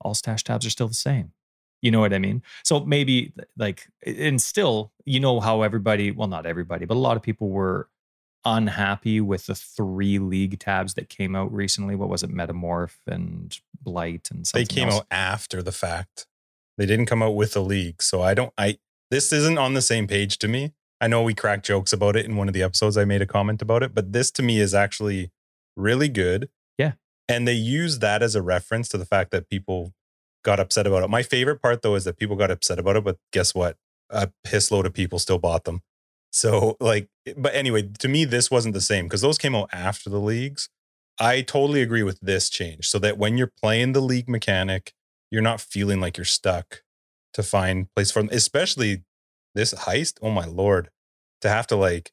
All 0.00 0.14
stash 0.14 0.44
tabs 0.44 0.64
are 0.64 0.70
still 0.70 0.88
the 0.88 0.94
same. 0.94 1.32
You 1.82 1.90
know 1.90 2.00
what 2.00 2.14
I 2.14 2.18
mean? 2.18 2.42
So 2.62 2.80
maybe 2.80 3.34
like, 3.58 3.88
and 4.06 4.40
still, 4.40 4.92
you 5.04 5.20
know 5.20 5.40
how 5.40 5.60
everybody, 5.62 6.12
well, 6.12 6.28
not 6.28 6.46
everybody, 6.46 6.86
but 6.86 6.96
a 6.96 7.00
lot 7.00 7.18
of 7.18 7.22
people 7.22 7.50
were 7.50 7.90
unhappy 8.44 9.20
with 9.20 9.46
the 9.46 9.54
three 9.54 10.18
league 10.18 10.58
tabs 10.58 10.94
that 10.94 11.08
came 11.08 11.34
out 11.34 11.52
recently. 11.52 11.94
What 11.94 12.08
was 12.08 12.22
it? 12.22 12.30
Metamorph 12.30 12.98
and 13.06 13.58
Blight 13.80 14.28
and 14.30 14.46
something? 14.46 14.66
They 14.66 14.66
came 14.66 14.88
else. 14.88 15.00
out 15.00 15.06
after 15.10 15.62
the 15.62 15.72
fact. 15.72 16.26
They 16.76 16.86
didn't 16.86 17.06
come 17.06 17.22
out 17.22 17.36
with 17.36 17.52
the 17.52 17.62
league. 17.62 18.02
So 18.02 18.22
I 18.22 18.34
don't 18.34 18.52
I 18.58 18.78
this 19.10 19.32
isn't 19.32 19.58
on 19.58 19.74
the 19.74 19.82
same 19.82 20.06
page 20.06 20.38
to 20.38 20.48
me. 20.48 20.72
I 21.00 21.06
know 21.06 21.22
we 21.22 21.34
cracked 21.34 21.66
jokes 21.66 21.92
about 21.92 22.16
it 22.16 22.24
in 22.24 22.36
one 22.36 22.48
of 22.48 22.54
the 22.54 22.62
episodes. 22.62 22.96
I 22.96 23.04
made 23.04 23.22
a 23.22 23.26
comment 23.26 23.62
about 23.62 23.82
it, 23.82 23.94
but 23.94 24.12
this 24.12 24.30
to 24.32 24.42
me 24.42 24.58
is 24.58 24.74
actually 24.74 25.30
really 25.76 26.08
good. 26.08 26.48
Yeah. 26.78 26.92
And 27.28 27.46
they 27.46 27.52
use 27.52 27.98
that 28.00 28.22
as 28.22 28.34
a 28.34 28.42
reference 28.42 28.88
to 28.90 28.98
the 28.98 29.06
fact 29.06 29.30
that 29.30 29.48
people 29.48 29.92
got 30.44 30.60
upset 30.60 30.86
about 30.86 31.02
it. 31.02 31.10
My 31.10 31.22
favorite 31.22 31.60
part 31.60 31.82
though 31.82 31.94
is 31.94 32.04
that 32.04 32.18
people 32.18 32.36
got 32.36 32.50
upset 32.50 32.78
about 32.78 32.96
it, 32.96 33.04
but 33.04 33.18
guess 33.32 33.54
what? 33.54 33.76
A 34.10 34.30
piss 34.44 34.70
load 34.70 34.86
of 34.86 34.92
people 34.92 35.18
still 35.18 35.38
bought 35.38 35.64
them. 35.64 35.82
So 36.34 36.76
like 36.80 37.08
but 37.36 37.54
anyway, 37.54 37.88
to 38.00 38.08
me 38.08 38.24
this 38.24 38.50
wasn't 38.50 38.74
the 38.74 38.80
same 38.80 39.04
because 39.04 39.20
those 39.20 39.38
came 39.38 39.54
out 39.54 39.70
after 39.72 40.10
the 40.10 40.18
leagues. 40.18 40.68
I 41.20 41.42
totally 41.42 41.80
agree 41.80 42.02
with 42.02 42.18
this 42.20 42.50
change 42.50 42.88
so 42.88 42.98
that 42.98 43.16
when 43.16 43.38
you're 43.38 43.52
playing 43.62 43.92
the 43.92 44.00
league 44.00 44.28
mechanic, 44.28 44.92
you're 45.30 45.42
not 45.42 45.60
feeling 45.60 46.00
like 46.00 46.16
you're 46.16 46.24
stuck 46.24 46.82
to 47.34 47.44
find 47.44 47.86
place 47.94 48.10
for 48.10 48.20
them, 48.20 48.30
especially 48.32 49.04
this 49.54 49.72
heist. 49.74 50.18
Oh 50.22 50.30
my 50.30 50.44
lord, 50.44 50.90
to 51.40 51.48
have 51.48 51.68
to 51.68 51.76
like 51.76 52.10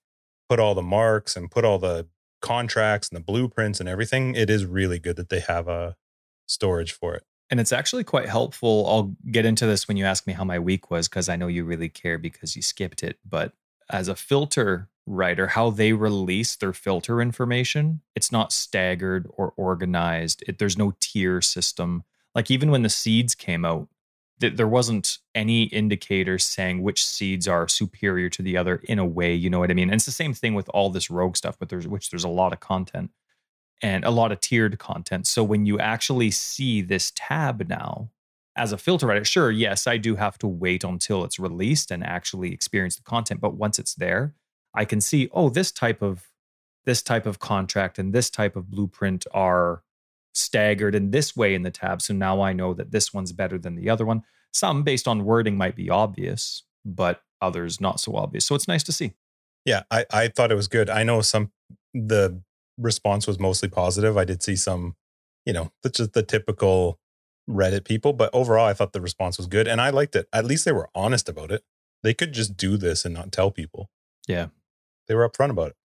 put 0.48 0.60
all 0.60 0.76
the 0.76 0.84
marks 0.84 1.36
and 1.36 1.50
put 1.50 1.66
all 1.66 1.80
the 1.80 2.08
contracts 2.44 3.10
and 3.10 3.18
the 3.18 3.24
blueprints 3.24 3.80
and 3.80 3.90
everything. 3.90 4.36
It 4.36 4.52
is 4.52 4.66
really 4.66 5.00
good 5.00 5.16
that 5.16 5.30
they 5.30 5.40
have 5.40 5.68
a 5.68 5.96
storage 6.46 6.92
for 6.92 7.16
it. 7.16 7.24
And 7.50 7.60
it's 7.60 7.72
actually 7.72 8.04
quite 8.04 8.30
helpful. 8.30 8.86
I'll 8.88 9.16
get 9.32 9.46
into 9.46 9.66
this 9.66 9.88
when 9.88 9.98
you 9.98 10.06
ask 10.06 10.28
me 10.28 10.34
how 10.34 10.44
my 10.44 10.60
week 10.60 10.92
was, 10.92 11.08
because 11.10 11.28
I 11.28 11.36
know 11.38 11.48
you 11.48 11.66
really 11.66 11.90
care 11.90 12.20
because 12.20 12.56
you 12.56 12.62
skipped 12.62 13.02
it. 13.02 13.18
But 13.28 13.54
as 13.92 14.08
a 14.08 14.16
filter 14.16 14.90
writer, 15.06 15.48
how 15.48 15.70
they 15.70 15.94
release 15.94 16.56
their 16.56 16.74
filter 16.74 17.22
information, 17.22 18.02
it's 18.16 18.32
not 18.32 18.54
staggered 18.54 19.28
or 19.36 19.54
organized. 19.58 20.44
It, 20.48 20.58
there's 20.60 20.78
no 20.78 20.94
tier 21.00 21.42
system. 21.42 22.04
Like 22.34 22.50
even 22.52 22.72
when 22.72 22.84
the 22.84 22.90
seeds 22.90 23.36
came 23.36 23.66
out, 23.66 23.90
th- 24.40 24.56
there 24.56 24.68
wasn't 24.68 25.18
any 25.36 25.64
indicator 25.64 26.38
saying 26.38 26.82
which 26.82 27.06
seeds 27.06 27.48
are 27.48 27.68
superior 27.68 28.30
to 28.30 28.42
the 28.42 28.58
other 28.58 28.82
in 28.84 29.00
a 29.00 29.06
way. 29.06 29.34
You 29.34 29.50
know 29.50 29.60
what 29.60 29.72
I 29.72 29.74
mean? 29.74 29.90
And 29.90 29.96
it's 29.96 30.06
the 30.06 30.12
same 30.12 30.34
thing 30.34 30.54
with 30.54 30.70
all 30.70 30.90
this 30.90 31.10
rogue 31.10 31.36
stuff, 31.36 31.58
but 31.60 31.70
there's 31.70 31.88
which 31.88 32.10
there's 32.10 32.24
a 32.24 32.30
lot 32.30 32.54
of 32.54 32.60
content 32.60 33.12
and 33.82 34.06
a 34.06 34.12
lot 34.12 34.32
of 34.32 34.40
tiered 34.40 34.78
content. 34.80 35.28
So 35.28 35.44
when 35.44 35.66
you 35.66 35.80
actually 35.80 36.32
see 36.32 36.82
this 36.82 37.12
tab 37.16 37.68
now 37.68 38.10
as 38.56 38.72
a 38.72 38.78
filter 38.78 39.08
writer, 39.08 39.24
sure, 39.24 39.52
yes, 39.52 39.88
I 39.88 39.98
do 39.98 40.16
have 40.16 40.38
to 40.40 40.48
wait 40.48 40.84
until 40.84 41.24
it's 41.24 41.40
released 41.40 41.92
and 41.92 42.04
actually 42.04 42.52
experience 42.52 42.96
the 42.96 43.04
content. 43.04 43.40
But 43.40 43.56
once 43.56 43.80
it's 43.80 43.96
there, 43.96 44.34
I 44.74 44.86
can 44.86 45.02
see, 45.02 45.30
oh, 45.34 45.50
this 45.50 45.72
type 45.72 46.02
of 46.02 46.28
this 46.86 47.04
type 47.04 47.28
of 47.28 47.40
contract 47.40 48.00
and 48.00 48.12
this 48.12 48.30
type 48.30 48.56
of 48.56 48.72
blueprint 48.72 49.26
are 49.34 49.84
staggered 50.34 50.96
in 50.96 51.12
this 51.12 51.36
way 51.36 51.54
in 51.54 51.62
the 51.62 51.70
tab. 51.70 52.02
So 52.02 52.14
now 52.14 52.42
I 52.42 52.54
know 52.54 52.74
that 52.74 52.92
this 52.92 53.14
one's 53.14 53.32
better 53.32 53.60
than 53.60 53.76
the 53.76 53.90
other 53.90 54.06
one. 54.06 54.24
Some 54.52 54.82
based 54.84 55.08
on 55.08 55.24
wording 55.24 55.58
might 55.58 55.76
be 55.76 55.90
obvious, 55.90 56.64
but 56.84 57.22
others 57.40 57.80
not 57.80 58.00
so 58.00 58.16
obvious. 58.16 58.46
So 58.46 58.56
it's 58.56 58.68
nice 58.68 58.84
to 58.84 58.92
see. 58.92 59.14
Yeah, 59.64 59.84
I, 59.92 60.06
I 60.12 60.28
thought 60.28 60.52
it 60.52 60.56
was 60.56 60.68
good. 60.68 60.90
I 60.90 61.04
know 61.04 61.22
some 61.22 61.52
the 61.94 62.42
response 62.78 63.28
was 63.28 63.40
mostly 63.40 63.70
positive. 63.70 64.18
I 64.18 64.26
did 64.26 64.42
see 64.42 64.56
some, 64.56 64.96
you 65.46 65.54
know, 65.54 65.72
just 65.92 66.14
the 66.14 66.24
typical 66.24 67.00
Reddit 67.50 67.86
people, 67.86 68.14
but 68.14 68.30
overall 68.34 68.66
I 68.66 68.74
thought 68.74 68.94
the 68.94 69.02
response 69.02 69.38
was 69.38 69.48
good 69.48 69.68
and 69.68 69.82
I 69.82 69.90
liked 69.90 70.16
it. 70.16 70.28
At 70.32 70.46
least 70.46 70.66
they 70.66 70.72
were 70.72 70.90
honest 70.94 71.28
about 71.28 71.52
it. 71.52 71.64
They 72.04 72.14
could 72.14 72.34
just 72.34 72.58
do 72.58 72.78
this 72.78 73.06
and 73.06 73.14
not 73.14 73.32
tell 73.32 73.52
people. 73.52 73.90
Yeah. 74.28 74.48
They 75.08 75.16
were 75.16 75.28
upfront 75.28 75.50
about 75.52 75.70
it. 75.70 75.76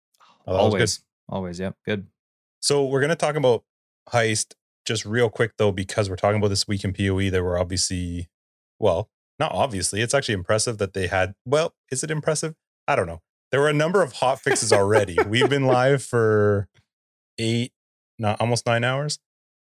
That 0.47 0.53
was 0.53 0.59
good. 0.59 0.75
always, 0.75 1.05
always, 1.29 1.61
yep, 1.61 1.77
good. 1.85 2.07
So 2.61 2.85
we're 2.85 3.01
going 3.01 3.11
to 3.11 3.17
talk 3.17 3.37
about 3.37 3.65
heist 4.11 4.55
just 4.85 5.05
real 5.05 5.29
quick 5.29 5.53
though, 5.59 5.73
because 5.73 6.09
we're 6.09 6.17
talking 6.17 6.39
about 6.39 6.49
this 6.49 6.69
week 6.69 6.85
in 6.85 6.93
PoE. 6.93 7.31
There 7.31 7.45
were 7.45 7.59
obviously, 7.59 8.29
well, 8.79 9.11
not 9.39 9.53
obviously. 9.53 10.01
It's 10.01 10.15
actually 10.15 10.35
impressive 10.35 10.79
that 10.79 10.95
they 10.95 11.09
had. 11.09 11.35
Well, 11.45 11.75
is 11.91 12.03
it 12.05 12.11
impressive? 12.11 12.55
I 12.89 12.97
don't 12.97 13.07
know. 13.07 13.21
There 13.51 13.61
were 13.61 13.69
a 13.69 13.75
number 13.75 14.03
of 14.03 14.15
hot 14.15 14.41
fixes 14.41 14.73
already. 14.73 15.17
We've 15.27 15.51
been 15.51 15.67
live 15.67 16.03
for 16.03 16.69
eight, 17.39 17.73
not 18.19 18.41
almost 18.41 18.67
nine 18.67 18.85
hours. 18.85 19.19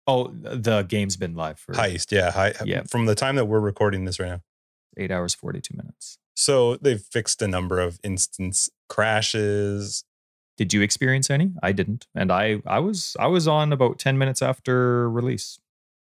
Oh, 0.07 0.27
the 0.33 0.83
game's 0.83 1.15
been 1.17 1.35
live 1.35 1.59
for 1.59 1.73
Heist, 1.73 2.11
yeah, 2.11 2.31
hi, 2.31 2.53
Yeah. 2.65 2.83
From 2.83 3.05
the 3.05 3.15
time 3.15 3.35
that 3.35 3.45
we're 3.45 3.59
recording 3.59 4.05
this 4.05 4.19
right 4.19 4.29
now. 4.29 4.41
eight 4.97 5.11
hours, 5.11 5.33
42 5.35 5.75
minutes. 5.77 6.17
So 6.35 6.75
they've 6.77 6.99
fixed 7.01 7.41
a 7.41 7.47
number 7.47 7.79
of 7.79 7.99
instance 8.03 8.69
crashes. 8.89 10.03
Did 10.57 10.73
you 10.73 10.81
experience 10.81 11.29
any? 11.29 11.53
I 11.61 11.71
didn't. 11.71 12.07
And 12.15 12.31
I 12.31 12.61
I 12.65 12.79
was 12.79 13.15
I 13.19 13.27
was 13.27 13.47
on 13.47 13.71
about 13.71 13.99
10 13.99 14.17
minutes 14.17 14.41
after 14.41 15.09
release. 15.09 15.59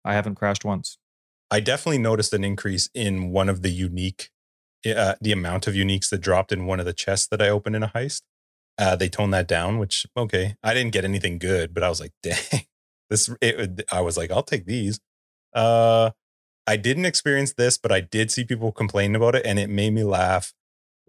I 0.05 0.15
haven't 0.15 0.35
crashed 0.37 0.65
once. 0.65 0.99
I 1.51 1.61
definitely 1.61 1.99
noticed 1.99 2.33
an 2.33 2.45
increase 2.45 2.89
in 2.95 3.31
one 3.31 3.49
of 3.51 3.61
the 3.63 3.71
unique, 3.71 4.31
uh, 4.87 5.15
the 5.21 5.33
amount 5.33 5.67
of 5.67 5.75
uniques 5.75 6.09
that 6.11 6.19
dropped 6.23 6.51
in 6.51 6.65
one 6.67 6.81
of 6.81 6.87
the 6.87 6.95
chests 6.95 7.29
that 7.29 7.43
I 7.43 7.49
opened 7.51 7.77
in 7.77 7.83
a 7.83 7.89
heist. 7.89 8.23
Uh, 8.79 8.97
they 8.97 9.09
toned 9.11 9.35
that 9.35 9.47
down, 9.47 9.79
which 9.79 10.07
okay, 10.17 10.57
I 10.63 10.73
didn't 10.73 10.93
get 10.93 11.05
anything 11.05 11.39
good, 11.39 11.75
but 11.75 11.83
I 11.83 11.89
was 11.91 12.01
like, 12.01 12.13
dang, 12.23 12.63
this. 13.13 13.31
It, 13.41 13.83
I 13.93 14.01
was 14.01 14.17
like, 14.17 14.31
I'll 14.31 14.43
take 14.43 14.67
these. 14.67 15.01
Uh, 15.55 16.11
I 16.67 16.77
didn't 16.77 17.05
experience 17.07 17.53
this, 17.55 17.77
but 17.79 17.93
I 17.93 18.01
did 18.01 18.31
see 18.31 18.45
people 18.45 18.73
complaining 18.73 19.17
about 19.17 19.35
it, 19.35 19.45
and 19.47 19.59
it 19.59 19.69
made 19.71 19.93
me 19.93 20.05
laugh 20.05 20.53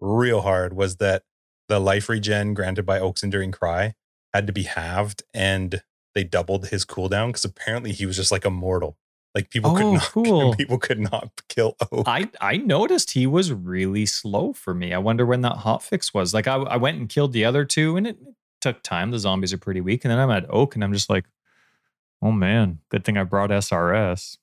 real 0.00 0.42
hard. 0.42 0.74
Was 0.74 0.96
that 0.96 1.22
the 1.68 1.80
life 1.80 2.08
regen 2.08 2.54
granted 2.54 2.84
by 2.84 3.00
Oak's 3.00 3.22
Enduring 3.22 3.52
Cry 3.52 3.94
had 4.32 4.46
to 4.46 4.52
be 4.52 4.64
halved, 4.64 5.22
and 5.32 5.82
they 6.14 6.24
doubled 6.24 6.68
his 6.68 6.84
cooldown 6.84 7.28
because 7.28 7.44
apparently 7.44 7.92
he 7.92 8.06
was 8.06 8.16
just 8.16 8.30
like 8.32 8.44
immortal. 8.44 8.96
Like 9.34 9.50
people 9.50 9.74
could 9.74 9.84
Oh, 9.84 9.94
not, 9.94 10.02
cool. 10.12 10.54
people 10.54 10.78
could 10.78 11.00
not 11.00 11.30
kill 11.48 11.76
Oak. 11.90 12.04
I 12.06 12.28
I 12.40 12.56
noticed 12.56 13.12
he 13.12 13.26
was 13.26 13.52
really 13.52 14.06
slow 14.06 14.52
for 14.52 14.74
me. 14.74 14.92
I 14.94 14.98
wonder 14.98 15.26
when 15.26 15.40
that 15.40 15.56
hot 15.58 15.82
fix 15.82 16.12
was. 16.14 16.32
Like 16.34 16.46
I 16.46 16.54
I 16.56 16.76
went 16.76 16.98
and 16.98 17.08
killed 17.08 17.32
the 17.32 17.44
other 17.44 17.64
two 17.64 17.96
and 17.96 18.06
it 18.06 18.18
took 18.60 18.82
time. 18.82 19.10
The 19.10 19.18
zombies 19.18 19.52
are 19.52 19.58
pretty 19.58 19.80
weak. 19.80 20.04
And 20.04 20.12
then 20.12 20.18
I'm 20.20 20.30
at 20.30 20.46
Oak 20.50 20.74
and 20.76 20.84
I'm 20.84 20.92
just 20.92 21.10
like, 21.10 21.24
oh 22.24 22.32
man, 22.32 22.80
good 22.88 23.04
thing 23.04 23.18
I 23.18 23.24
brought 23.24 23.50
SRS. 23.50 24.38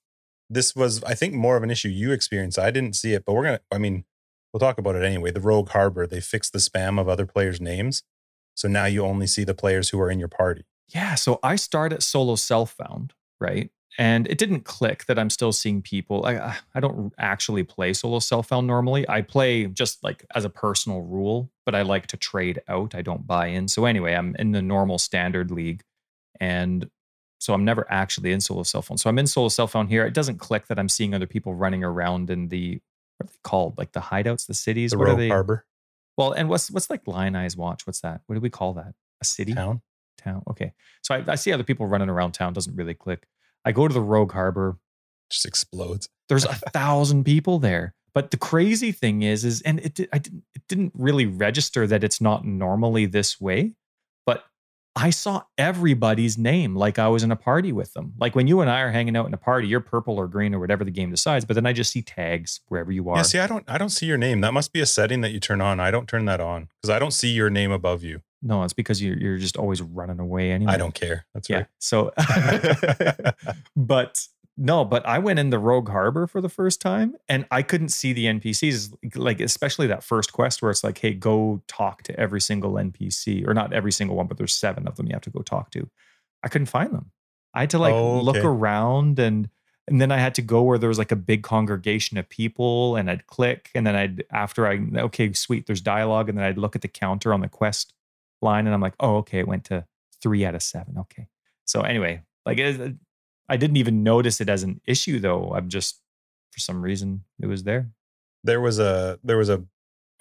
this 0.50 0.76
was, 0.76 1.04
I 1.04 1.16
think, 1.16 1.34
more 1.34 1.58
of 1.58 1.64
an 1.64 1.72
issue 1.72 1.90
you 1.90 2.12
experienced. 2.12 2.60
I 2.60 2.72
didn't 2.72 2.96
see 2.96 3.14
it, 3.14 3.26
but 3.26 3.34
we're 3.34 3.44
gonna. 3.44 3.62
I 3.72 3.78
mean, 3.80 4.06
we'll 4.54 4.60
talk 4.60 4.78
about 4.78 4.96
it 4.96 5.04
anyway. 5.04 5.32
The 5.32 5.42
Rogue 5.42 5.70
Harbor, 5.70 6.06
they 6.06 6.22
fixed 6.22 6.54
the 6.54 6.60
spam 6.60 7.00
of 7.00 7.10
other 7.10 7.26
players' 7.26 7.60
names, 7.60 8.04
so 8.54 8.68
now 8.68 8.86
you 8.86 9.04
only 9.04 9.28
see 9.28 9.44
the 9.44 9.56
players 9.56 9.90
who 9.90 10.00
are 10.00 10.12
in 10.12 10.20
your 10.20 10.28
party. 10.28 10.66
Yeah, 10.90 11.16
so 11.16 11.40
I 11.42 11.56
start 11.56 11.94
at 11.94 12.04
solo 12.04 12.36
self 12.36 12.72
found, 12.72 13.14
right? 13.40 13.72
And 13.98 14.28
it 14.28 14.38
didn't 14.38 14.62
click 14.62 15.06
that 15.06 15.20
I'm 15.20 15.30
still 15.30 15.52
seeing 15.52 15.82
people. 15.82 16.26
I 16.26 16.36
uh, 16.36 16.54
I 16.76 16.80
don't 16.80 17.14
actually 17.18 17.64
play 17.64 17.94
solo 17.94 18.20
self 18.20 18.48
found 18.48 18.68
normally. 18.68 19.08
I 19.10 19.22
play 19.22 19.66
just 19.66 20.04
like 20.04 20.26
as 20.36 20.46
a 20.46 20.50
personal 20.50 21.02
rule, 21.02 21.50
but 21.66 21.76
I 21.76 21.82
like 21.82 22.08
to 22.08 22.18
trade 22.18 22.62
out. 22.68 22.94
I 22.94 23.02
don't 23.02 23.26
buy 23.26 23.48
in. 23.48 23.68
So 23.68 23.86
anyway, 23.86 24.14
I'm 24.14 24.36
in 24.38 24.52
the 24.52 24.62
normal 24.62 24.98
standard 24.98 25.50
league, 25.50 25.84
and 26.40 26.90
so 27.42 27.56
I'm 27.56 27.66
never 27.66 27.88
actually 27.90 28.32
in 28.32 28.40
solo 28.40 28.62
self 28.62 28.86
found. 28.86 29.00
So 29.00 29.10
I'm 29.10 29.18
in 29.18 29.26
solo 29.26 29.50
self 29.50 29.72
found 29.72 29.90
here. 29.90 30.06
It 30.06 30.14
doesn't 30.14 30.38
click 30.38 30.68
that 30.68 30.78
I'm 30.78 30.88
seeing 30.88 31.16
other 31.16 31.26
people 31.26 31.56
running 31.56 31.84
around 31.84 32.30
in 32.30 32.50
the 32.50 32.80
what 33.18 33.30
are 33.30 33.32
they 33.32 33.40
called? 33.44 33.78
Like 33.80 33.94
the 33.94 34.00
hideouts, 34.00 34.46
the 34.46 34.54
cities. 34.54 34.92
The 34.92 35.00
what 35.00 35.08
are 35.08 35.12
Rogue 35.12 35.20
they? 35.20 35.30
Harbor 35.30 35.66
Well, 36.18 36.34
and 36.34 36.50
what's 36.50 36.70
what's 36.70 36.92
like 36.92 37.04
Lioneye's 37.06 37.58
Watch? 37.58 37.88
What's 37.88 38.02
that? 38.02 38.22
What 38.28 38.36
do 38.36 38.42
we 38.42 38.52
call 38.52 38.74
that? 38.74 38.94
A 39.22 39.26
city? 39.26 39.56
town. 39.56 39.82
Town. 40.20 40.44
Okay. 40.52 40.74
So 41.02 41.16
I, 41.16 41.24
I 41.28 41.36
see 41.36 41.52
other 41.52 41.64
people 41.64 41.88
running 41.88 42.10
around 42.10 42.34
town. 42.34 42.54
Doesn't 42.54 42.76
really 42.76 42.94
click. 42.94 43.28
I 43.66 43.72
go 43.72 43.88
to 43.88 43.94
the 43.94 44.02
Rogue 44.02 44.34
Harbor. 44.34 44.78
Just 45.32 45.46
explodes. 45.48 46.10
There's 46.30 46.46
a 46.46 46.54
thousand 46.54 47.24
people 47.24 47.58
there. 47.58 47.96
But 48.14 48.30
the 48.30 48.38
crazy 48.38 48.92
thing 48.92 49.24
is, 49.24 49.44
is 49.44 49.62
and 49.62 49.80
it 49.80 50.00
I 50.14 50.20
didn't 50.20 50.44
it 50.54 50.62
didn't 50.68 50.92
really 50.96 51.26
register 51.26 51.88
that 51.88 52.04
it's 52.04 52.22
not 52.22 52.46
normally 52.46 53.08
this 53.08 53.42
way. 53.42 53.74
I 54.96 55.10
saw 55.10 55.44
everybody's 55.58 56.38
name 56.38 56.76
like 56.76 57.00
I 57.00 57.08
was 57.08 57.24
in 57.24 57.32
a 57.32 57.36
party 57.36 57.72
with 57.72 57.94
them. 57.94 58.14
Like 58.20 58.36
when 58.36 58.48
you 58.48 58.60
and 58.60 58.70
I 58.70 58.82
are 58.82 58.92
hanging 58.92 59.16
out 59.16 59.26
in 59.26 59.34
a 59.34 59.38
party, 59.38 59.68
you're 59.68 59.80
purple 59.80 60.18
or 60.18 60.28
green 60.28 60.54
or 60.54 60.60
whatever 60.60 60.84
the 60.84 60.92
game 60.92 61.10
decides. 61.10 61.46
But 61.46 61.54
then 61.54 61.66
I 61.66 61.72
just 61.72 61.92
see 61.92 62.02
tags 62.02 62.60
wherever 62.68 62.92
you 62.92 63.10
are. 63.10 63.18
Yeah, 63.18 63.24
see, 63.24 63.40
I 63.40 63.48
don't 63.48 63.64
I 63.70 63.78
don't 63.78 63.90
see 63.90 64.06
your 64.06 64.18
name. 64.18 64.42
That 64.42 64.54
must 64.54 64.74
be 64.74 64.82
a 64.82 64.86
setting 64.86 65.22
that 65.22 65.32
you 65.32 65.40
turn 65.40 65.62
on. 65.62 65.80
I 65.80 65.92
don't 65.92 66.08
turn 66.08 66.26
that 66.26 66.42
on 66.42 66.68
because 66.82 66.90
I 66.90 67.00
don't 67.00 67.12
see 67.12 67.30
your 67.30 67.50
name 67.50 67.72
above 67.72 68.04
you. 68.04 68.22
no, 68.42 68.64
it's 68.64 68.74
because 68.74 69.02
you're 69.02 69.18
you're 69.18 69.38
just 69.38 69.56
always 69.56 69.82
running 69.82 70.20
away 70.20 70.52
anyway. 70.52 70.74
I 70.74 70.78
don't 70.78 70.94
care. 70.94 71.26
That's 71.34 71.50
yeah. 71.50 71.58
right. 71.58 71.68
So, 71.80 72.12
but 73.76 74.28
no, 74.58 74.84
but 74.86 75.06
I 75.06 75.18
went 75.20 75.40
in 75.40 75.50
the 75.50 75.60
Rogue 75.60 75.90
Harbor 75.90 76.28
for 76.28 76.42
the 76.42 76.50
first 76.50 76.82
time 76.82 77.16
and 77.30 77.46
I 77.52 77.62
couldn't 77.62 77.90
see 77.90 78.14
the 78.14 78.26
NPCs, 78.26 79.16
like, 79.16 79.40
especially 79.40 79.88
that 79.88 80.04
first 80.04 80.34
quest 80.34 80.62
where 80.62 80.70
it's 80.70 80.84
like, 80.84 80.98
hey, 80.98 81.14
go 81.14 81.62
talk 81.68 82.04
to 82.04 82.20
every 82.20 82.42
single 82.42 82.74
NPC, 82.74 83.48
or 83.48 83.54
not 83.54 83.74
every 83.74 83.92
single 83.92 84.18
one, 84.18 84.28
but 84.28 84.38
there's 84.38 84.54
seven 84.54 84.88
of 84.88 84.98
them 84.98 85.08
you 85.08 85.14
have 85.14 85.22
to 85.24 85.30
go 85.30 85.42
talk 85.42 85.72
to. 85.72 85.90
I 86.44 86.50
couldn't 86.50 86.68
find 86.68 86.92
them. 86.94 87.12
I 87.54 87.62
had 87.62 87.70
to 87.72 87.80
like 87.80 87.94
Oh, 87.94 88.22
look 88.22 88.38
around 88.44 89.20
and, 89.20 89.50
and 89.88 90.00
then 90.00 90.12
I 90.12 90.18
had 90.18 90.36
to 90.36 90.42
go 90.42 90.62
where 90.62 90.78
there 90.78 90.90
was 90.90 91.00
like 91.00 91.12
a 91.12 91.18
big 91.18 91.44
congregation 91.44 92.18
of 92.18 92.30
people 92.30 92.96
and 92.96 93.10
I'd 93.10 93.28
click 93.28 93.70
and 93.74 93.86
then 93.88 93.96
I'd, 93.96 94.24
after 94.32 94.68
I, 94.68 94.80
okay, 94.96 95.34
sweet, 95.34 95.66
there's 95.66 95.82
dialogue. 95.82 96.30
And 96.30 96.38
then 96.38 96.46
I'd 96.46 96.58
look 96.58 96.76
at 96.76 96.82
the 96.82 96.88
counter 96.88 97.34
on 97.34 97.42
the 97.42 97.50
quest 97.50 97.94
line 98.42 98.68
and 98.68 98.74
I'm 98.74 98.82
like, 98.82 98.96
oh, 99.00 99.18
okay, 99.18 99.40
it 99.40 99.48
went 99.48 99.66
to 99.66 99.86
three 100.22 100.46
out 100.46 100.56
of 100.56 100.62
seven. 100.62 100.98
Okay. 101.00 101.28
So 101.66 101.82
anyway, 101.82 102.22
like 102.46 102.58
it, 102.58 102.96
I 103.52 103.58
didn't 103.58 103.76
even 103.76 104.02
notice 104.02 104.40
it 104.40 104.48
as 104.48 104.64
an 104.64 104.80
issue 104.86 105.20
though. 105.20 105.54
I'm 105.54 105.68
just 105.68 106.00
for 106.52 106.62
some 106.62 106.82
reason 106.82 107.26
it 107.42 107.48
was 107.48 107.64
there. 107.64 107.92
There 108.46 108.62
was 108.62 108.80
a 108.80 109.20
there 109.26 109.36
was 109.36 109.50
a 109.50 109.66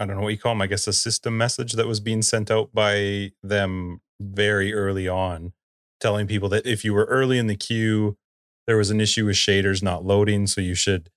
I 0.01 0.07
don't 0.07 0.17
know 0.17 0.23
what 0.23 0.33
you 0.33 0.39
call 0.39 0.51
them. 0.53 0.63
I 0.63 0.67
guess 0.67 0.89
a 0.89 0.93
system 0.93 1.39
message 1.39 1.75
that 1.75 1.87
was 1.87 2.01
being 2.01 2.23
sent 2.23 2.51
out 2.51 2.75
by 2.75 3.31
them 3.41 4.01
very 4.21 4.75
early 4.75 5.07
on, 5.07 5.53
telling 6.01 6.27
people 6.27 6.49
that 6.49 6.67
if 6.67 6.85
you 6.85 6.93
were 6.93 7.05
early 7.05 7.39
in 7.39 7.47
the 7.47 7.55
queue, 7.55 8.17
there 8.67 8.77
was 8.77 8.91
an 8.91 9.01
issue 9.01 9.27
with 9.27 9.37
shaders 9.37 9.81
not 9.81 10.05
loading, 10.05 10.49
so 10.49 10.61
you 10.61 10.75
should 10.75 11.09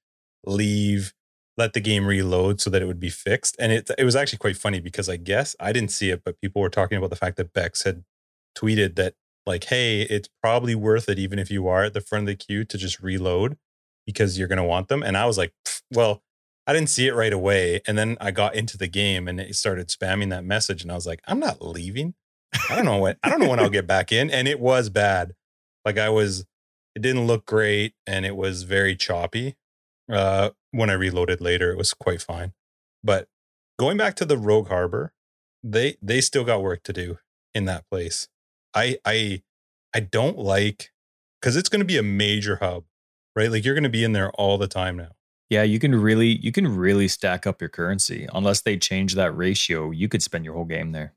leave, 0.46 1.14
let 1.58 1.74
the 1.74 1.80
game 1.80 2.06
reload 2.06 2.62
so 2.62 2.70
that 2.70 2.82
it 2.84 2.86
would 2.86 3.00
be 3.00 3.10
fixed. 3.10 3.56
And 3.58 3.72
it 3.72 3.90
it 3.98 4.04
was 4.04 4.16
actually 4.16 4.38
quite 4.38 4.58
funny 4.58 4.80
because 4.80 5.10
I 5.10 5.18
guess 5.18 5.56
I 5.60 5.72
didn't 5.72 5.92
see 5.92 6.12
it, 6.12 6.22
but 6.24 6.40
people 6.42 6.62
were 6.62 6.70
talking 6.70 7.00
about 7.00 7.10
the 7.10 7.16
fact 7.16 7.38
that 7.38 7.54
Bex 7.54 7.84
had 7.86 8.04
tweeted 8.56 8.98
that 8.98 9.16
like, 9.46 9.66
hey, 9.66 10.02
it's 10.04 10.30
probably 10.42 10.76
worth 10.76 11.10
it 11.10 11.20
even 11.20 11.40
if 11.40 11.52
you 11.52 11.68
are 11.68 11.84
at 11.84 11.94
the 11.94 12.02
front 12.02 12.24
of 12.24 12.28
the 12.28 12.36
queue 12.36 12.64
to 12.66 12.78
just 12.78 13.00
reload 13.02 13.58
because 14.06 14.38
you're 14.38 14.48
gonna 14.48 14.66
want 14.66 14.88
them. 14.88 15.04
And 15.04 15.18
I 15.18 15.26
was 15.26 15.38
like, 15.38 15.54
well, 15.92 16.22
I 16.66 16.74
didn't 16.74 16.90
see 16.90 17.08
it 17.08 17.16
right 17.16 17.34
away. 17.34 17.82
And 17.88 17.98
then 17.98 18.18
I 18.22 18.32
got 18.32 18.56
into 18.56 18.78
the 18.78 18.88
game 18.88 19.28
and 19.28 19.40
it 19.40 19.56
started 19.56 19.90
spamming 19.90 20.30
that 20.30 20.46
message. 20.46 20.82
And 20.82 20.92
I 20.92 20.96
was 20.96 21.06
like, 21.06 21.22
I'm 21.28 21.40
not 21.40 21.62
leaving. 21.62 22.16
I 22.70 22.76
don't 22.76 22.86
know 22.86 23.00
when 23.00 23.18
I 23.24 23.30
don't 23.30 23.40
know 23.40 23.50
when 23.50 23.60
I'll 23.60 23.70
get 23.70 23.88
back 23.88 24.12
in. 24.12 24.30
And 24.30 24.48
it 24.48 24.60
was 24.60 24.90
bad. 24.90 25.34
Like 25.86 25.98
I 25.98 26.10
was, 26.10 26.46
it 26.96 27.02
didn't 27.02 27.28
look 27.28 27.46
great 27.46 27.94
and 28.08 28.26
it 28.26 28.36
was 28.36 28.64
very 28.64 28.96
choppy. 28.96 29.56
Uh 30.12 30.52
when 30.72 30.90
I 30.90 30.94
reloaded 30.94 31.42
later, 31.42 31.72
it 31.72 31.78
was 31.78 31.94
quite 31.94 32.22
fine. 32.22 32.54
But 33.04 33.28
going 33.78 33.98
back 33.98 34.16
to 34.16 34.26
the 34.26 34.38
Rogue 34.38 34.70
Harbor, 34.70 35.14
they 35.64 35.98
they 36.02 36.22
still 36.22 36.44
got 36.44 36.62
work 36.62 36.84
to 36.84 36.94
do 36.94 37.18
in 37.54 37.66
that 37.66 37.88
place. 37.90 38.28
I 38.76 38.98
I 39.06 39.44
I 39.94 40.00
don't 40.02 40.38
like 40.38 40.92
because 41.42 41.56
it's 41.56 41.70
going 41.70 41.80
to 41.82 41.86
be 41.86 41.98
a 41.98 42.04
major 42.04 42.58
hub, 42.58 42.86
right? 43.36 43.52
Like 43.52 43.66
you're 43.66 43.76
going 43.76 43.84
to 43.84 43.90
be 43.90 44.04
in 44.04 44.14
there 44.14 44.32
all 44.32 44.58
the 44.58 44.68
time 44.68 44.98
now. 44.98 45.12
Yeah, 45.50 45.64
you 45.64 45.80
can 45.80 45.94
really 45.96 46.38
you 46.42 46.52
can 46.52 46.68
really 46.76 47.08
stack 47.08 47.46
up 47.48 47.62
your 47.62 47.70
currency. 47.70 48.28
Unless 48.34 48.62
they 48.62 48.78
change 48.78 49.16
that 49.16 49.36
ratio, 49.36 49.92
you 49.92 50.08
could 50.10 50.24
spend 50.24 50.46
your 50.46 50.56
whole 50.56 50.66
game 50.66 50.92
there. 50.92 51.14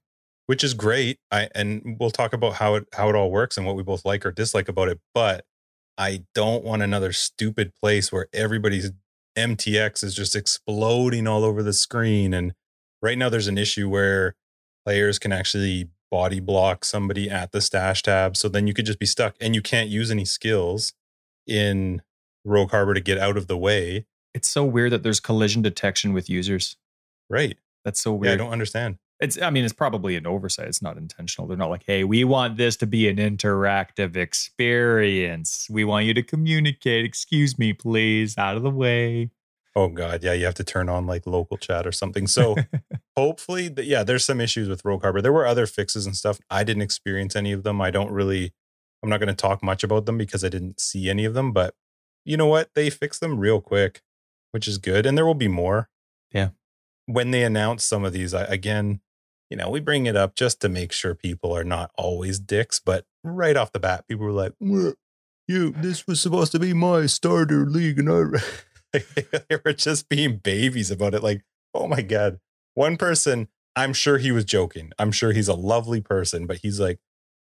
which 0.47 0.62
is 0.64 0.75
great. 0.75 1.19
I 1.31 1.49
and 1.55 1.97
we'll 1.99 2.11
talk 2.11 2.33
about 2.33 2.55
how 2.55 2.75
it 2.77 2.87
how 2.95 3.09
it 3.09 3.14
all 3.16 3.31
works 3.31 3.57
and 3.57 3.66
what 3.66 3.77
we 3.77 3.83
both 3.83 4.05
like 4.05 4.25
or 4.27 4.31
dislike 4.33 4.69
about 4.69 4.88
it. 4.88 5.01
But 5.14 5.45
I 5.99 6.25
don't 6.35 6.64
want 6.64 6.83
another 6.83 7.12
stupid 7.12 7.73
place 7.75 8.12
where 8.12 8.29
everybody's 8.33 8.92
MTX 9.37 10.05
is 10.05 10.14
just 10.14 10.37
exploding 10.37 11.27
all 11.27 11.45
over 11.45 11.62
the 11.62 11.73
screen. 11.73 12.35
And 12.35 12.55
right 13.03 13.19
now 13.19 13.29
there's 13.29 13.49
an 13.49 13.59
issue 13.59 13.88
where 13.88 14.35
players 14.85 15.19
can 15.19 15.33
actually 15.33 15.88
body 16.11 16.40
block 16.40 16.85
somebody 16.85 17.29
at 17.29 17.53
the 17.53 17.61
stash 17.61 18.03
tab. 18.03 18.37
So 18.37 18.49
then 18.49 18.66
you 18.66 18.75
could 18.75 18.87
just 18.87 18.99
be 18.99 19.07
stuck 19.07 19.35
and 19.40 19.55
you 19.55 19.62
can't 19.62 19.88
use 19.88 20.11
any 20.11 20.25
skills 20.25 20.92
in 21.47 22.03
Rogue 22.45 22.71
Harbor 22.71 22.95
to 22.95 23.01
get 23.01 23.19
out 23.19 23.37
of 23.37 23.47
the 23.47 23.57
way. 23.59 24.07
It's 24.35 24.49
so 24.49 24.64
weird 24.64 24.92
that 24.92 25.03
there's 25.03 25.21
collision 25.21 25.62
detection 25.62 26.12
with 26.12 26.29
users. 26.29 26.77
Right. 27.29 27.57
That's 27.85 28.01
so 28.01 28.23
Yeah, 28.23 28.33
I 28.33 28.37
don't 28.37 28.53
understand. 28.53 28.99
it's 29.21 29.40
I 29.40 29.51
mean, 29.51 29.64
it's 29.64 29.73
probably 29.73 30.16
an 30.16 30.27
oversight. 30.27 30.69
It's 30.69 30.83
not 30.83 30.97
intentional. 30.97 31.49
They're 31.49 31.57
not 31.57 31.71
like, 31.71 31.85
hey, 31.87 32.05
we 32.05 32.25
want 32.25 32.57
this 32.57 32.77
to 32.79 32.87
be 32.87 33.09
an 33.09 33.16
interactive 33.16 34.16
experience. 34.16 35.69
We 35.71 35.85
want 35.85 36.07
you 36.07 36.14
to 36.14 36.23
communicate. 36.23 37.05
Excuse 37.05 37.59
me, 37.59 37.73
please, 37.73 38.37
out 38.38 38.57
of 38.57 38.62
the 38.62 38.71
way. 38.71 39.31
Oh 39.77 39.89
god, 39.89 40.25
yeah, 40.25 40.33
you 40.33 40.47
have 40.47 40.55
to 40.55 40.65
turn 40.65 40.89
on 40.89 41.07
like 41.07 41.27
local 41.27 41.59
chat 41.59 41.87
or 41.87 41.93
something. 41.93 42.27
So 42.27 42.57
hopefully, 43.17 43.71
yeah, 43.77 44.03
there's 44.03 44.25
some 44.25 44.41
issues 44.41 44.71
with 44.71 44.83
Rogue 44.87 45.03
Harbor. 45.03 45.21
There 45.21 45.35
were 45.35 45.47
other 45.47 45.67
fixes 45.67 46.07
and 46.07 46.17
stuff. 46.17 46.41
I 46.51 46.65
didn't 46.65 46.83
experience 46.83 47.37
any 47.37 47.53
of 47.53 47.62
them. 47.62 47.83
I 47.83 47.91
don't 47.91 48.11
really. 48.11 48.55
I'm 49.03 49.11
not 49.11 49.21
going 49.21 49.29
to 49.29 49.35
talk 49.35 49.62
much 49.62 49.85
about 49.85 50.07
them 50.07 50.17
because 50.17 50.43
I 50.43 50.49
didn't 50.49 50.81
see 50.81 51.11
any 51.11 51.27
of 51.27 51.35
them. 51.35 51.53
But 51.53 51.75
you 52.25 52.39
know 52.39 52.47
what? 52.47 52.71
They 52.75 52.89
fixed 52.89 53.21
them 53.21 53.39
real 53.39 53.61
quick, 53.61 54.01
which 54.53 54.67
is 54.67 54.79
good, 54.79 55.05
and 55.05 55.17
there 55.17 55.27
will 55.27 55.35
be 55.35 55.47
more. 55.47 55.91
Yeah. 56.33 56.49
When 57.05 57.31
they 57.31 57.45
announce 57.45 57.85
some 57.85 58.03
of 58.03 58.15
these, 58.15 58.33
I, 58.33 58.45
again, 58.45 59.01
you 59.51 59.59
know, 59.59 59.69
we 59.69 59.79
bring 59.79 60.07
it 60.07 60.17
up 60.17 60.35
just 60.35 60.59
to 60.62 60.71
make 60.71 60.91
sure 60.91 61.15
people 61.15 61.55
are 61.55 61.65
not 61.65 61.91
always 61.97 62.39
dicks. 62.39 62.81
But 62.81 63.05
right 63.23 63.59
off 63.59 63.73
the 63.73 63.79
bat, 63.79 64.09
people 64.09 64.25
were 64.25 64.33
like, 64.33 64.55
"Well, 64.59 64.95
"You, 65.47 65.73
this 65.73 66.07
was 66.07 66.19
supposed 66.19 66.53
to 66.53 66.59
be 66.59 66.73
my 66.73 67.05
starter 67.05 67.67
league," 67.67 67.99
and 67.99 68.11
I. 68.11 68.41
they 68.92 69.59
were 69.64 69.72
just 69.72 70.09
being 70.09 70.38
babies 70.38 70.90
about 70.90 71.14
it. 71.14 71.22
Like, 71.22 71.44
oh 71.75 71.87
my 71.87 72.03
God. 72.03 72.38
One 72.75 72.96
person, 72.96 73.49
I'm 73.75 73.92
sure 73.92 74.18
he 74.18 74.33
was 74.33 74.44
joking. 74.44 74.92
I'm 74.99 75.12
sure 75.12 75.33
he's 75.33 75.49
a 75.49 75.55
lovely 75.55 76.01
person, 76.01 76.46
but 76.46 76.59
he's 76.59 76.81
like, 76.81 76.99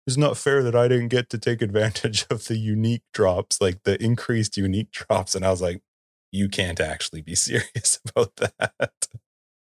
it's 0.06 0.16
not 0.16 0.36
fair 0.36 0.62
that 0.62 0.74
I 0.74 0.88
didn't 0.88 1.08
get 1.08 1.30
to 1.30 1.38
take 1.38 1.62
advantage 1.62 2.26
of 2.30 2.46
the 2.46 2.56
unique 2.56 3.02
drops, 3.12 3.60
like 3.60 3.84
the 3.84 4.02
increased 4.02 4.56
unique 4.56 4.90
drops. 4.90 5.34
And 5.34 5.44
I 5.44 5.50
was 5.50 5.62
like, 5.62 5.82
you 6.30 6.48
can't 6.48 6.80
actually 6.80 7.22
be 7.22 7.34
serious 7.36 8.00
about 8.08 8.36
that. 8.36 9.08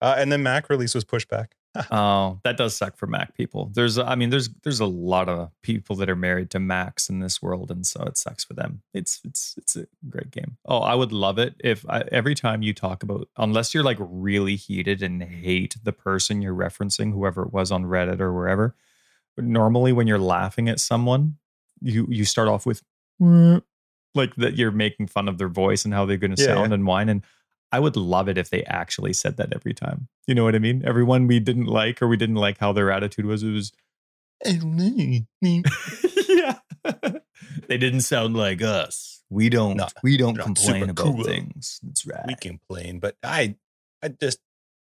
Uh, 0.02 0.16
and 0.18 0.32
then 0.32 0.44
Mac 0.44 0.70
release 0.70 0.96
was 0.96 1.04
pushed 1.04 1.30
back. 1.30 1.56
Oh, 1.90 2.40
that 2.44 2.58
does 2.58 2.76
suck 2.76 2.98
for 2.98 3.08
Mac 3.08 3.36
people. 3.36 3.72
There's, 3.74 3.98
I 3.98 4.16
mean, 4.16 4.30
there's 4.30 4.50
there's 4.64 4.80
a 4.80 4.86
lot 4.86 5.28
of 5.28 5.50
people 5.62 5.96
that 5.98 6.10
are 6.10 6.16
married 6.16 6.52
to 6.52 6.60
Macs 6.60 7.10
in 7.10 7.20
this 7.20 7.42
world, 7.42 7.72
and 7.72 7.86
so 7.86 8.04
it 8.04 8.18
sucks 8.18 8.44
for 8.44 8.54
them. 8.54 8.84
It's 8.94 9.22
it's 9.24 9.56
it's 9.58 9.76
a 9.76 9.88
great 10.10 10.30
game. 10.32 10.58
Oh, 10.66 10.80
I 10.80 10.94
would 10.96 11.12
love 11.12 11.40
it 11.40 11.56
if 11.64 11.84
I, 11.90 12.04
every 12.12 12.36
time 12.36 12.62
you 12.62 12.74
talk 12.74 13.02
about, 13.02 13.28
unless 13.38 13.74
you're 13.74 13.84
like 13.84 13.98
really 14.00 14.56
heated 14.56 15.02
and 15.02 15.24
hate 15.24 15.76
the 15.84 15.94
person 15.94 16.42
you're 16.42 16.54
referencing, 16.56 17.12
whoever 17.14 17.44
it 17.44 17.54
was 17.54 17.72
on 17.72 17.86
Reddit 17.86 18.20
or 18.20 18.32
wherever. 18.34 18.76
But 19.36 19.46
normally, 19.46 19.94
when 19.94 20.06
you're 20.06 20.20
laughing 20.20 20.70
at 20.70 20.80
someone, 20.80 21.38
you 21.82 22.06
you 22.10 22.24
start 22.26 22.48
off 22.50 22.66
with 22.68 22.84
like 24.16 24.36
that 24.36 24.56
you're 24.56 24.72
making 24.72 25.08
fun 25.08 25.28
of 25.28 25.38
their 25.40 25.50
voice 25.50 25.86
and 25.86 25.94
how 25.94 26.06
they're 26.06 26.18
going 26.18 26.36
to 26.36 26.42
Yeah, 26.42 26.54
sound 26.54 26.72
and 26.74 26.86
whine 26.86 27.10
and 27.10 27.24
I 27.74 27.80
would 27.80 27.96
love 27.98 28.30
it 28.30 28.38
if 28.38 28.52
they 28.52 28.64
actually 28.66 29.14
said 29.14 29.38
that 29.38 29.52
every 29.52 29.74
time. 29.74 30.08
You 30.28 30.36
know 30.36 30.44
what 30.44 30.54
I 30.54 30.60
mean? 30.60 30.84
Everyone 30.86 31.26
we 31.26 31.40
didn't 31.40 31.66
like 31.66 32.02
or 32.02 32.08
we 32.08 32.18
didn't 32.18 32.36
like 32.36 32.60
how 32.60 32.72
their 32.72 32.92
attitude 32.92 33.26
was, 33.26 33.42
it 33.44 33.50
was, 33.52 33.72
yeah. 36.30 36.60
they 37.68 37.78
didn't 37.78 38.02
sound 38.02 38.36
like 38.38 38.62
us. 38.62 39.24
We 39.30 39.50
don't, 39.50 39.78
Not- 39.78 39.94
we 40.04 40.18
don't 40.18 40.38
complain 40.38 40.84
about 40.90 41.04
cool. 41.16 41.24
things. 41.24 41.80
That's 41.82 42.06
right. 42.06 42.24
we 42.28 42.36
complain, 42.36 43.00
but 43.00 43.16
I, 43.24 43.56
I 44.04 44.10
just, 44.10 44.40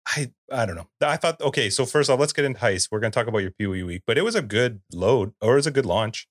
I, 0.09 0.33
I 0.51 0.67
don't 0.67 0.75
know. 0.75 0.89
I 1.01 1.17
thought, 1.17 1.41
okay, 1.41 1.71
so 1.71 1.87
first 1.87 2.11
off, 2.11 2.19
let's 2.19 2.33
get 2.33 2.45
into 2.45 2.59
heist. 2.59 2.89
We're 2.91 2.99
going 3.01 3.13
to 3.13 3.19
talk 3.19 3.29
about 3.29 3.39
your 3.39 3.53
PoE 3.53 3.87
week, 3.87 4.03
but 4.07 4.19
it 4.19 4.23
was 4.23 4.35
a 4.35 4.43
good 4.43 4.81
load 4.93 5.33
or 5.41 5.53
it 5.53 5.57
was 5.57 5.67
a 5.69 5.71
good 5.71 5.87
launch. 5.87 6.27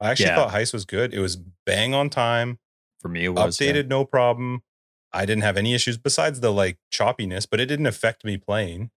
I 0.00 0.10
actually 0.10 0.26
Yeah. 0.26 0.36
thought 0.36 0.52
Heist 0.52 0.72
was 0.74 0.84
good. 0.84 1.14
It 1.14 1.20
was 1.20 1.36
bang 1.64 1.94
on 1.94 2.10
time, 2.10 2.58
For 3.00 3.08
me, 3.08 3.24
it 3.24 3.28
was 3.30 3.58
yeah. 3.60 3.72
updated, 3.72 3.86
no 3.88 4.04
problem. 4.04 4.62
I 5.12 5.26
didn't 5.26 5.42
have 5.42 5.56
any 5.56 5.74
issues 5.74 5.98
besides 5.98 6.40
the 6.40 6.52
like 6.52 6.78
choppiness, 6.92 7.46
but 7.50 7.60
it 7.60 7.66
didn't 7.66 7.86
affect 7.86 8.24
me 8.24 8.36
playing. 8.36 8.90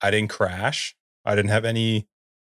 I 0.00 0.10
didn't 0.10 0.30
crash. 0.30 0.96
I 1.24 1.34
didn't 1.34 1.50
have 1.50 1.64
any. 1.64 2.08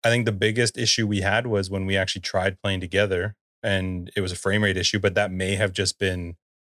I 0.05 0.11
think 0.11 0.27
the 0.27 0.33
biggest 0.33 0.79
issue 0.79 1.07
we 1.07 1.21
had 1.21 1.47
was 1.47 1.71
when 1.71 1.87
we 1.87 1.97
actually 1.97 2.23
tried 2.23 2.61
playing 2.63 2.81
together 2.81 3.35
and 3.63 4.11
it 4.15 4.21
was 4.21 4.31
a 4.31 4.37
frame 4.37 4.63
rate 4.63 4.77
issue, 4.77 5.01
but 5.01 5.15
that 5.15 5.33
may 5.33 5.57
have 5.57 5.73
just 5.73 5.99
been 5.99 6.37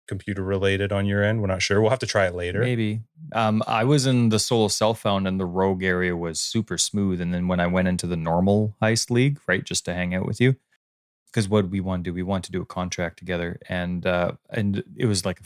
computer 0.07 0.41
related 0.41 0.91
on 0.91 1.05
your 1.05 1.23
end. 1.23 1.41
We're 1.41 1.47
not 1.47 1.61
sure. 1.61 1.81
We'll 1.81 1.89
have 1.89 1.99
to 1.99 2.07
try 2.07 2.25
it 2.27 2.33
later. 2.33 2.61
Maybe. 2.61 3.01
Um, 3.33 3.61
I 3.67 3.83
was 3.83 4.05
in 4.05 4.29
the 4.29 4.39
solo 4.39 4.69
self 4.69 4.99
found 4.99 5.27
and 5.27 5.39
the 5.39 5.45
rogue 5.45 5.83
area 5.83 6.15
was 6.15 6.39
super 6.39 6.77
smooth. 6.77 7.19
And 7.21 7.33
then 7.33 7.47
when 7.47 7.59
I 7.59 7.67
went 7.67 7.87
into 7.87 8.07
the 8.07 8.17
normal 8.17 8.75
heist 8.81 9.11
league, 9.11 9.39
right, 9.47 9.63
just 9.63 9.85
to 9.85 9.93
hang 9.93 10.15
out 10.15 10.25
with 10.25 10.39
you, 10.39 10.55
because 11.31 11.47
what 11.47 11.69
we 11.69 11.79
want 11.79 12.03
to 12.03 12.09
do? 12.09 12.13
We 12.13 12.23
want 12.23 12.43
to 12.45 12.51
do 12.51 12.61
a 12.61 12.65
contract 12.65 13.19
together, 13.19 13.59
and 13.69 14.05
uh, 14.05 14.31
and 14.49 14.83
it 14.97 15.05
was 15.05 15.25
like 15.25 15.39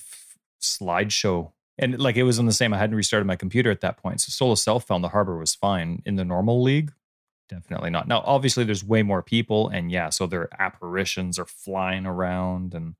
slideshow, 0.63 1.51
and 1.77 1.99
like 1.99 2.15
it 2.15 2.23
was 2.23 2.39
on 2.39 2.45
the 2.45 2.53
same. 2.53 2.73
I 2.73 2.77
hadn't 2.77 2.95
restarted 2.95 3.27
my 3.27 3.35
computer 3.35 3.71
at 3.71 3.81
that 3.81 3.97
point, 3.97 4.21
so 4.21 4.29
solo 4.29 4.55
self 4.55 4.85
found 4.85 5.03
the 5.03 5.09
harbor 5.09 5.37
was 5.37 5.55
fine. 5.55 6.01
In 6.05 6.15
the 6.15 6.25
normal 6.25 6.61
league, 6.61 6.91
definitely 7.49 7.89
not. 7.89 8.07
Now, 8.07 8.23
obviously, 8.25 8.63
there's 8.63 8.83
way 8.83 9.03
more 9.03 9.21
people, 9.21 9.69
and 9.69 9.91
yeah, 9.91 10.09
so 10.09 10.27
their 10.27 10.49
apparitions 10.59 11.37
are 11.39 11.45
flying 11.45 12.05
around 12.05 12.73
and. 12.73 12.95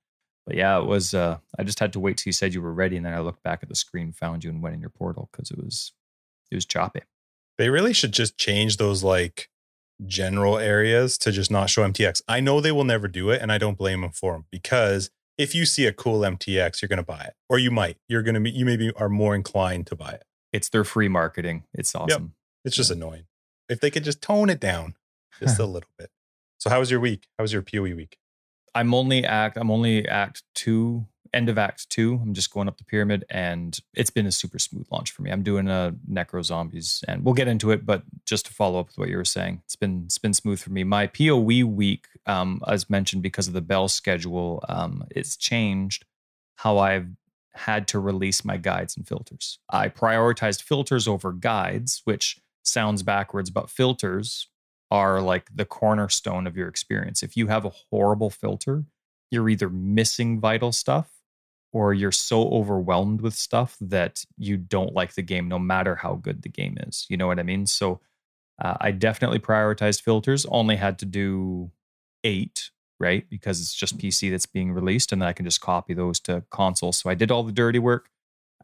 But 0.45 0.57
yeah, 0.57 0.77
it 0.77 0.85
was. 0.85 1.13
Uh, 1.13 1.37
I 1.57 1.63
just 1.63 1.79
had 1.79 1.93
to 1.93 2.01
wait 2.01 2.17
till 2.17 2.27
you 2.27 2.33
said 2.33 2.53
you 2.53 2.61
were 2.61 2.73
ready, 2.73 2.97
and 2.97 3.05
then 3.05 3.13
I 3.13 3.21
looked 3.21 3.43
back 3.43 3.63
at 3.63 3.69
the 3.69 3.75
screen, 3.75 4.11
found 4.11 4.43
you, 4.43 4.49
and 4.49 4.61
went 4.61 4.75
in 4.75 4.81
your 4.81 4.89
portal 4.89 5.29
because 5.31 5.51
it 5.51 5.57
was, 5.57 5.93
it 6.51 6.55
was 6.55 6.65
choppy. 6.65 6.99
They 7.57 7.69
really 7.69 7.93
should 7.93 8.11
just 8.11 8.37
change 8.37 8.75
those 8.75 9.05
like 9.05 9.49
general 10.05 10.57
areas 10.57 11.17
to 11.19 11.31
just 11.31 11.51
not 11.51 11.69
show 11.69 11.87
MTX. 11.87 12.21
I 12.27 12.39
know 12.39 12.59
they 12.59 12.71
will 12.71 12.83
never 12.83 13.07
do 13.07 13.29
it, 13.29 13.41
and 13.41 13.51
I 13.51 13.57
don't 13.57 13.77
blame 13.77 14.01
them 14.01 14.11
for 14.11 14.33
them 14.33 14.45
because 14.51 15.09
if 15.37 15.55
you 15.55 15.65
see 15.65 15.85
a 15.85 15.93
cool 15.93 16.19
MTX, 16.19 16.81
you're 16.81 16.89
going 16.89 16.97
to 16.97 17.03
buy 17.03 17.21
it, 17.21 17.33
or 17.49 17.57
you 17.57 17.71
might. 17.71 17.97
You're 18.07 18.23
going 18.23 18.35
to 18.35 18.41
be. 18.41 18.51
You 18.51 18.65
maybe 18.65 18.91
are 18.95 19.09
more 19.09 19.35
inclined 19.35 19.87
to 19.87 19.95
buy 19.95 20.11
it. 20.11 20.23
It's 20.51 20.69
their 20.69 20.83
free 20.83 21.07
marketing. 21.07 21.63
It's 21.73 21.95
awesome. 21.95 22.35
It's 22.63 22.75
just 22.75 22.91
annoying. 22.91 23.25
If 23.67 23.79
they 23.79 23.89
could 23.89 24.03
just 24.03 24.21
tone 24.21 24.49
it 24.49 24.59
down 24.59 24.95
just 25.39 25.59
a 25.59 25.65
little 25.65 25.89
bit. 25.97 26.11
So, 26.59 26.69
how 26.69 26.79
was 26.79 26.91
your 26.91 26.99
week? 26.99 27.27
How 27.37 27.43
was 27.43 27.51
your 27.51 27.61
POE 27.61 27.95
week? 27.95 28.17
I'm 28.75 28.93
only 28.93 29.25
act. 29.25 29.57
I'm 29.57 29.69
only 29.69 30.07
act 30.07 30.43
two, 30.55 31.07
end 31.33 31.49
of 31.49 31.57
act 31.57 31.89
two. 31.89 32.19
I'm 32.21 32.33
just 32.33 32.53
going 32.53 32.67
up 32.67 32.77
the 32.77 32.83
pyramid, 32.83 33.25
and 33.29 33.77
it's 33.93 34.09
been 34.09 34.25
a 34.25 34.31
super 34.31 34.59
smooth 34.59 34.87
launch 34.91 35.11
for 35.11 35.21
me. 35.21 35.31
I'm 35.31 35.43
doing 35.43 35.67
a 35.67 35.95
necro 36.09 36.43
zombies, 36.43 37.03
and 37.07 37.23
we'll 37.23 37.33
get 37.33 37.47
into 37.47 37.71
it. 37.71 37.85
But 37.85 38.03
just 38.25 38.45
to 38.45 38.53
follow 38.53 38.79
up 38.79 38.87
with 38.87 38.97
what 38.97 39.09
you 39.09 39.17
were 39.17 39.25
saying, 39.25 39.61
it's 39.65 39.75
been 39.75 40.03
it's 40.05 40.17
been 40.17 40.33
smooth 40.33 40.59
for 40.59 40.71
me. 40.71 40.83
My 40.83 41.07
POE 41.07 41.65
week, 41.65 42.07
um, 42.25 42.61
as 42.67 42.89
mentioned, 42.89 43.23
because 43.23 43.47
of 43.47 43.53
the 43.53 43.61
bell 43.61 43.87
schedule, 43.87 44.63
um, 44.69 45.05
it's 45.09 45.35
changed 45.35 46.05
how 46.55 46.77
I've 46.77 47.07
had 47.55 47.87
to 47.89 47.99
release 47.99 48.43
my 48.43 48.57
guides 48.57 48.97
and 48.97 49.07
filters. 49.07 49.59
I 49.69 49.89
prioritized 49.89 50.63
filters 50.63 51.07
over 51.07 51.31
guides, 51.31 52.01
which 52.05 52.39
sounds 52.63 53.03
backwards, 53.03 53.49
but 53.49 53.69
filters 53.69 54.47
are 54.89 55.21
like 55.21 55.49
the 55.53 55.65
cornerstone 55.65 56.47
of 56.47 56.55
your 56.55 56.67
experience. 56.67 57.23
If 57.23 57.35
you 57.35 57.47
have 57.47 57.65
a 57.65 57.71
horrible 57.89 58.29
filter, 58.29 58.85
you're 59.31 59.49
either 59.49 59.69
missing 59.69 60.39
vital 60.39 60.71
stuff 60.71 61.09
or 61.73 61.93
you're 61.93 62.11
so 62.11 62.49
overwhelmed 62.49 63.21
with 63.21 63.33
stuff 63.33 63.75
that 63.81 64.23
you 64.37 64.55
don't 64.57 64.93
like 64.93 65.15
the 65.15 65.21
game 65.21 65.47
no 65.47 65.59
matter 65.59 65.95
how 65.95 66.15
good 66.15 66.41
the 66.43 66.49
game 66.49 66.77
is. 66.87 67.05
You 67.09 67.17
know 67.17 67.27
what 67.27 67.39
I 67.39 67.43
mean? 67.43 67.65
So 67.65 67.99
uh, 68.61 68.75
I 68.79 68.91
definitely 68.91 69.39
prioritized 69.39 70.01
filters, 70.01 70.45
only 70.45 70.75
had 70.75 70.99
to 70.99 71.05
do 71.05 71.71
eight, 72.23 72.69
right? 72.99 73.27
Because 73.29 73.59
it's 73.59 73.73
just 73.73 73.97
PC 73.97 74.29
that's 74.31 74.45
being 74.45 74.71
released 74.71 75.11
and 75.11 75.21
then 75.21 75.27
I 75.27 75.33
can 75.33 75.45
just 75.45 75.61
copy 75.61 75.93
those 75.93 76.19
to 76.21 76.43
console. 76.51 76.93
So 76.93 77.09
I 77.09 77.15
did 77.15 77.31
all 77.31 77.43
the 77.43 77.51
dirty 77.51 77.79
work. 77.79 78.09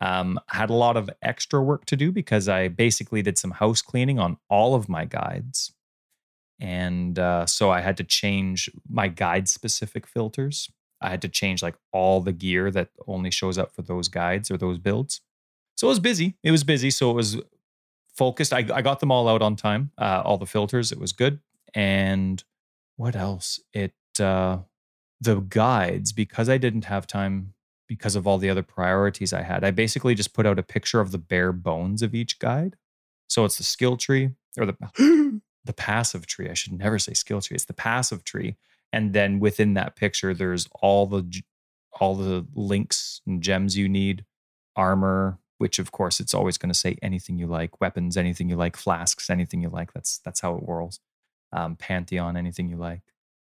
Um, 0.02 0.40
had 0.48 0.70
a 0.70 0.76
lot 0.76 0.96
of 0.96 1.10
extra 1.22 1.62
work 1.62 1.84
to 1.86 1.98
do 1.98 2.14
because 2.14 2.48
I 2.48 2.70
basically 2.70 3.22
did 3.22 3.38
some 3.38 3.52
house 3.52 3.82
cleaning 3.82 4.18
on 4.18 4.38
all 4.50 4.74
of 4.74 4.88
my 4.88 5.04
guides 5.04 5.74
and 6.60 7.18
uh, 7.18 7.46
so 7.46 7.70
I 7.70 7.82
had 7.82 7.98
to 7.98 8.04
change 8.04 8.70
my 8.88 9.08
guide 9.08 9.48
specific 9.48 10.06
filters. 10.06 10.70
I 11.02 11.10
had 11.10 11.22
to 11.22 11.30
change 11.30 11.62
like 11.62 11.76
all 11.92 12.22
the 12.22 12.34
gear 12.34 12.72
that 12.72 12.90
only 13.08 13.32
shows 13.32 13.58
up 13.58 13.74
for 13.74 13.82
those 13.82 14.08
guides 14.08 14.52
or 14.52 14.58
those 14.58 14.78
builds. 14.78 15.22
So 15.76 15.88
it 15.88 15.92
was 15.92 16.00
busy. 16.00 16.36
It 16.44 16.52
was 16.52 16.64
busy. 16.64 16.90
So 16.90 17.10
it 17.12 17.14
was 17.14 17.38
focused. 18.16 18.52
I, 18.52 18.66
I 18.74 18.82
got 18.82 19.00
them 19.00 19.12
all 19.12 19.30
out 19.30 19.42
on 19.42 19.56
time. 19.56 19.92
Uh, 19.98 20.22
all 20.26 20.38
the 20.38 20.46
filters. 20.46 20.92
It 20.92 21.00
was 21.00 21.14
good. 21.14 21.40
And 21.74 22.44
what 22.98 23.16
else? 23.16 23.62
It 23.74 23.94
uh, 24.20 24.60
the 25.22 25.40
guides 25.40 26.12
because 26.12 26.50
I 26.50 26.58
didn't 26.58 26.86
have 26.86 27.08
time 27.08 27.54
because 27.88 28.16
of 28.16 28.28
all 28.28 28.38
the 28.38 28.50
other 28.50 28.62
priorities 28.62 29.34
I 29.34 29.42
had. 29.42 29.64
I 29.64 29.72
basically 29.72 30.16
just 30.16 30.34
put 30.34 30.46
out 30.46 30.60
a 30.60 30.64
picture 30.64 31.00
of 31.00 31.12
the 31.12 31.18
bare 31.18 31.52
bones 31.52 32.02
of 32.02 32.14
each 32.14 32.40
guide. 32.40 32.76
So 33.28 33.46
it's 33.46 33.58
the 33.58 33.64
skill 33.64 33.98
tree 33.98 34.32
or 34.58 34.66
the 34.66 34.76
the 35.66 35.74
passive 35.74 36.28
tree. 36.28 36.50
I 36.50 36.54
should 36.54 36.74
never 36.74 37.00
say 37.00 37.14
skill 37.14 37.42
tree. 37.42 37.56
It's 37.56 37.66
the 37.66 37.74
passive 37.74 38.24
tree, 38.24 38.58
and 38.92 39.14
then 39.14 39.40
within 39.40 39.74
that 39.76 39.96
picture, 39.96 40.34
there's 40.34 40.68
all 40.82 41.06
the 41.06 41.42
all 42.00 42.16
the 42.16 42.46
links 42.54 43.22
and 43.28 43.42
gems 43.42 43.78
you 43.78 43.90
need, 43.90 44.26
armor, 44.76 45.40
which 45.58 45.80
of 45.80 45.92
course 45.92 46.20
it's 46.20 46.34
always 46.34 46.58
going 46.58 46.72
to 46.72 46.78
say 46.78 46.98
anything 47.02 47.38
you 47.38 47.48
like, 47.48 47.82
weapons, 47.82 48.18
anything 48.18 48.50
you 48.50 48.56
like, 48.56 48.78
flasks, 48.78 49.30
anything 49.30 49.62
you 49.62 49.70
like. 49.70 49.94
That's 49.94 50.20
that's 50.20 50.40
how 50.40 50.56
it 50.56 50.64
whirls. 50.64 51.00
Um, 51.52 51.76
Pantheon, 51.76 52.38
anything 52.38 52.70
you 52.70 52.78
like. 52.78 53.02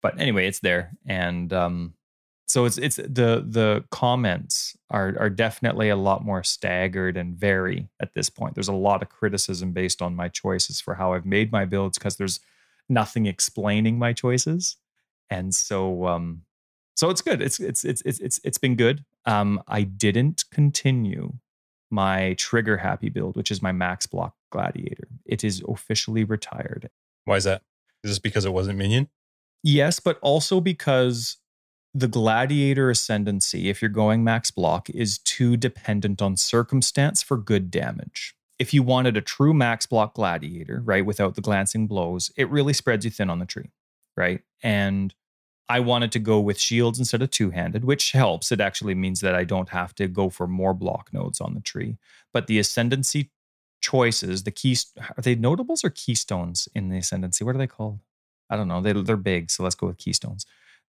But 0.01 0.19
anyway, 0.19 0.47
it's 0.47 0.59
there, 0.59 0.91
and 1.05 1.51
um, 1.51 1.95
so 2.47 2.65
it's 2.65 2.77
it's 2.77 2.97
the 2.97 3.43
the 3.47 3.83
comments 3.89 4.77
are 4.91 5.15
are 5.19 5.29
definitely 5.29 5.89
a 5.89 5.95
lot 5.95 6.23
more 6.23 6.43
staggered 6.43 7.17
and 7.17 7.35
vary 7.35 7.89
at 7.99 8.13
this 8.13 8.29
point. 8.29 8.53
There's 8.53 8.67
a 8.67 8.73
lot 8.73 9.01
of 9.01 9.09
criticism 9.09 9.71
based 9.71 10.01
on 10.01 10.15
my 10.15 10.27
choices 10.27 10.79
for 10.79 10.93
how 10.95 11.13
I've 11.13 11.25
made 11.25 11.51
my 11.51 11.65
builds 11.65 11.97
because 11.97 12.17
there's 12.17 12.39
nothing 12.87 13.25
explaining 13.25 13.97
my 13.97 14.13
choices, 14.13 14.77
and 15.29 15.53
so 15.53 16.05
um 16.07 16.41
so 16.95 17.09
it's 17.09 17.21
good. 17.21 17.41
It's 17.41 17.59
it's 17.59 17.83
it's 17.83 18.01
it's 18.05 18.19
it's 18.19 18.39
it's 18.43 18.57
been 18.57 18.75
good. 18.75 19.03
Um, 19.25 19.61
I 19.67 19.83
didn't 19.83 20.45
continue 20.51 21.33
my 21.91 22.33
trigger 22.37 22.77
happy 22.77 23.09
build, 23.09 23.35
which 23.35 23.51
is 23.51 23.61
my 23.61 23.71
max 23.71 24.05
block 24.05 24.35
gladiator. 24.49 25.07
It 25.25 25.43
is 25.43 25.61
officially 25.67 26.23
retired. 26.23 26.89
Why 27.25 27.35
is 27.35 27.43
that? 27.43 27.63
Is 28.03 28.11
this 28.11 28.19
because 28.19 28.45
it 28.45 28.53
wasn't 28.53 28.77
minion? 28.77 29.09
Yes, 29.61 29.99
but 29.99 30.19
also 30.21 30.61
because 30.61 31.37
the 31.93 32.07
gladiator 32.07 32.89
ascendancy, 32.89 33.69
if 33.69 33.81
you're 33.81 33.89
going 33.89 34.23
max 34.23 34.51
block, 34.51 34.89
is 34.89 35.17
too 35.17 35.57
dependent 35.57 36.21
on 36.21 36.37
circumstance 36.37 37.23
for 37.23 37.37
good 37.37 37.71
damage. 37.71 38.35
If 38.57 38.73
you 38.73 38.83
wanted 38.83 39.17
a 39.17 39.21
true 39.21 39.53
max 39.53 39.85
block 39.85 40.13
gladiator, 40.13 40.81
right, 40.85 41.05
without 41.05 41.35
the 41.35 41.41
glancing 41.41 41.87
blows, 41.87 42.31
it 42.37 42.49
really 42.49 42.73
spreads 42.73 43.03
you 43.03 43.11
thin 43.11 43.29
on 43.29 43.39
the 43.39 43.45
tree, 43.45 43.71
right? 44.15 44.41
And 44.63 45.13
I 45.67 45.79
wanted 45.79 46.11
to 46.13 46.19
go 46.19 46.39
with 46.39 46.59
shields 46.59 46.99
instead 46.99 47.21
of 47.21 47.31
two 47.31 47.49
handed, 47.49 47.85
which 47.85 48.11
helps. 48.11 48.51
It 48.51 48.61
actually 48.61 48.95
means 48.95 49.21
that 49.21 49.35
I 49.35 49.43
don't 49.43 49.69
have 49.69 49.95
to 49.95 50.07
go 50.07 50.29
for 50.29 50.47
more 50.47 50.73
block 50.73 51.09
nodes 51.11 51.41
on 51.41 51.55
the 51.55 51.61
tree. 51.61 51.97
But 52.33 52.47
the 52.47 52.59
ascendancy 52.59 53.31
choices, 53.81 54.43
the 54.43 54.51
keys, 54.51 54.91
are 54.99 55.21
they 55.21 55.35
notables 55.35 55.83
or 55.83 55.89
keystones 55.89 56.67
in 56.75 56.89
the 56.89 56.99
ascendancy? 56.99 57.43
What 57.43 57.55
are 57.55 57.59
they 57.59 57.67
called? 57.67 57.99
I 58.49 58.57
don't 58.57 58.67
know. 58.67 58.81
They, 58.81 58.93
they're 58.93 59.17
big, 59.17 59.49
so 59.49 59.63
let's 59.63 59.75
go 59.75 59.87
with 59.87 59.97
keystones 59.97 60.45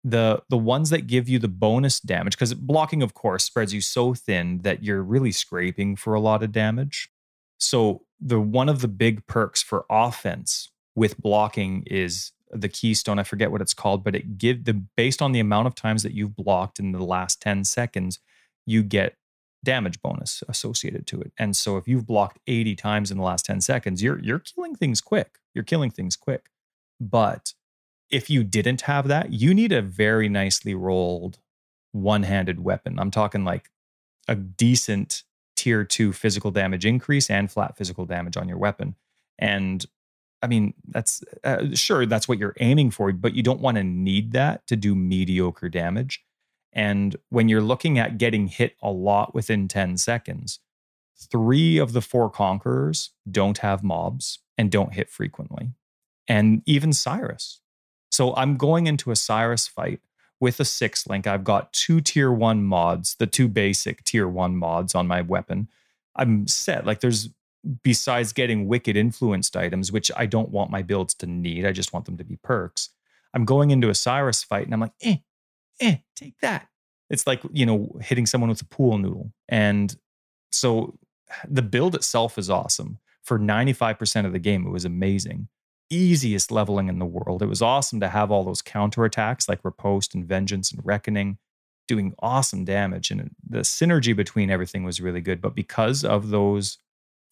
the 0.07 0.41
the 0.49 0.57
ones 0.57 0.91
that 0.91 1.09
give 1.09 1.29
you 1.29 1.39
the 1.39 1.49
bonus 1.49 1.99
damage 1.99 2.35
because 2.37 2.55
blocking 2.55 3.03
of 3.03 3.13
course 3.13 3.45
spreads 3.45 3.75
you 3.75 3.81
so 3.81 4.15
thin 4.15 4.59
that 4.59 4.85
you're 4.85 5.03
really 5.03 5.33
scraping 5.33 5.97
for 5.97 6.15
a 6.15 6.21
lot 6.21 6.45
of 6.45 6.53
damage 6.53 7.11
so 7.59 8.03
the 8.21 8.41
one 8.41 8.69
of 8.69 8.81
the 8.83 8.89
big 8.89 9.27
perks 9.27 9.63
for 9.63 9.85
offense 9.91 10.71
with 10.95 11.19
blocking 11.19 11.83
is 11.89 12.31
the 12.51 12.69
keystone 12.69 13.19
i 13.19 13.23
forget 13.23 13.51
what 13.51 13.61
it's 13.61 13.75
called 13.75 14.05
but 14.05 14.15
it 14.15 14.39
give 14.39 14.65
the 14.65 14.73
based 14.73 15.21
on 15.21 15.33
the 15.33 15.41
amount 15.41 15.67
of 15.67 15.75
times 15.75 16.03
that 16.03 16.13
you've 16.13 16.37
blocked 16.37 16.79
in 16.79 16.93
the 16.93 17.05
last 17.05 17.41
10 17.43 17.65
seconds 17.65 18.19
you 18.67 18.83
get 18.83 19.17
damage 19.65 20.01
bonus 20.01 20.45
associated 20.49 21.07
to 21.07 21.21
it 21.21 21.33
and 21.39 21.57
so 21.57 21.77
if 21.77 21.89
you've 21.89 22.07
blocked 22.07 22.39
80 22.47 22.77
times 22.77 23.11
in 23.11 23.17
the 23.17 23.25
last 23.25 23.45
10 23.47 23.61
seconds 23.61 24.03
you're 24.03 24.21
you're 24.21 24.39
killing 24.39 24.77
things 24.77 25.01
quick 25.01 25.39
you're 25.55 25.65
killing 25.65 25.91
things 25.91 26.15
quick 26.15 26.51
but 27.01 27.53
if 28.11 28.31
you 28.31 28.45
didn't 28.45 28.83
have 28.83 29.09
that, 29.09 29.33
you 29.33 29.55
need 29.55 29.73
a 29.73 29.83
very 29.83 30.29
nicely 30.29 30.75
rolled 30.75 31.39
one 31.93 32.23
handed 32.23 32.63
weapon. 32.63 32.99
I'm 32.99 33.11
talking 33.11 33.45
like 33.45 33.71
a 34.29 34.35
decent 34.35 35.25
tier 35.57 35.85
two 35.85 36.13
physical 36.13 36.51
damage 36.51 36.85
increase 36.85 37.31
and 37.31 37.51
flat 37.51 37.77
physical 37.77 38.05
damage 38.05 38.37
on 38.37 38.49
your 38.49 38.59
weapon. 38.59 38.95
And 39.39 39.85
I 40.43 40.47
mean, 40.47 40.75
that's 40.89 41.25
uh, 41.45 41.75
sure, 41.75 42.07
that's 42.07 42.29
what 42.29 42.39
you're 42.39 42.57
aiming 42.61 42.91
for, 42.91 43.13
but 43.13 43.35
you 43.35 43.43
don't 43.43 43.61
want 43.61 43.77
to 43.79 43.85
need 43.85 44.33
that 44.33 44.67
to 44.67 44.77
do 44.77 44.95
mediocre 44.95 45.69
damage. 45.69 46.23
And 46.73 47.17
when 47.31 47.49
you're 47.49 47.63
looking 47.63 47.99
at 47.99 48.19
getting 48.19 48.49
hit 48.49 48.77
a 48.83 48.91
lot 48.91 49.35
within 49.35 49.67
10 49.67 49.97
seconds, 49.97 50.61
three 51.17 51.79
of 51.79 51.93
the 51.95 52.03
four 52.03 52.29
conquerors 52.31 53.11
don't 53.31 53.59
have 53.59 53.83
mobs 53.83 54.41
and 54.59 54.71
don't 54.71 54.93
hit 54.93 55.09
frequently. 55.09 55.71
And 56.29 56.63
even 56.67 56.91
Sirus, 56.91 57.61
So 58.11 58.35
I'm 58.37 58.57
going 58.57 58.87
into 58.87 59.11
a 59.11 59.15
Sirus 59.15 59.69
fight 59.69 60.01
with 60.41 60.61
a 60.61 60.65
six 60.65 61.07
link. 61.07 61.27
I've 61.27 61.45
got 61.45 61.73
two 61.73 62.01
tier 62.01 62.31
one 62.31 62.63
mods, 62.63 63.15
the 63.15 63.27
two 63.27 63.49
basic 63.49 64.05
tier 64.05 64.29
one 64.29 64.57
mods 64.57 64.95
on 64.95 65.07
my 65.07 65.23
weapon. 65.23 65.69
I'm 66.15 66.47
set. 66.47 66.87
Like 66.87 67.01
there's 67.01 67.31
besides 67.83 68.33
getting 68.33 68.69
wicked 68.69 68.97
influenced 68.97 69.57
items, 69.57 69.91
which 69.91 70.11
I 70.17 70.27
don't 70.27 70.51
want 70.51 70.71
my 70.71 70.83
builds 70.83 71.15
to 71.15 71.27
need. 71.27 71.67
I 71.67 71.73
just 71.73 71.93
want 71.93 72.07
them 72.07 72.17
to 72.19 72.25
be 72.25 72.37
perks. 72.37 72.91
I'm 73.35 73.45
going 73.45 73.71
into 73.71 73.89
a 73.89 73.93
Sirus 73.93 74.45
fight 74.45 74.65
and 74.65 74.75
I'm 74.75 74.81
like, 74.81 74.95
eh, 75.03 75.17
eh, 75.81 75.97
take 76.15 76.39
that. 76.41 76.69
It's 77.11 77.27
like, 77.27 77.41
you 77.53 77.67
know, 77.67 77.99
hitting 78.01 78.27
someone 78.27 78.51
with 78.51 78.63
a 78.63 78.67
pool 78.67 78.99
noodle. 78.99 79.33
And 79.49 79.95
so 80.51 80.99
the 81.49 81.63
build 81.63 81.95
itself 81.95 82.39
is 82.39 82.51
awesome. 82.51 82.99
For 83.23 83.39
95% 83.39 84.27
of 84.27 84.33
the 84.33 84.39
game, 84.39 84.67
it 84.67 84.71
was 84.71 84.85
amazing. 84.85 85.49
Easiest 85.91 86.51
leveling 86.51 86.89
in 86.89 86.99
the 86.99 87.07
world. 87.07 87.43
It 87.43 87.47
was 87.47 87.63
awesome 87.63 88.01
to 88.01 88.09
have 88.09 88.31
all 88.31 88.45
those 88.45 88.63
counterattacks 88.63 89.49
like 89.49 89.65
Riposte 89.65 90.15
and 90.15 90.25
Vengeance 90.25 90.73
and 90.73 90.81
Reckoning 90.85 91.39
doing 91.89 92.15
awesome 92.21 92.65
damage. 92.65 93.11
And 93.11 93.31
the 93.49 93.61
synergy 93.61 94.15
between 94.15 94.51
everything 94.51 94.85
was 94.85 95.01
really 95.01 95.21
good. 95.21 95.41
But 95.41 95.55
because 95.55 96.05
of 96.05 96.31
those 96.31 96.79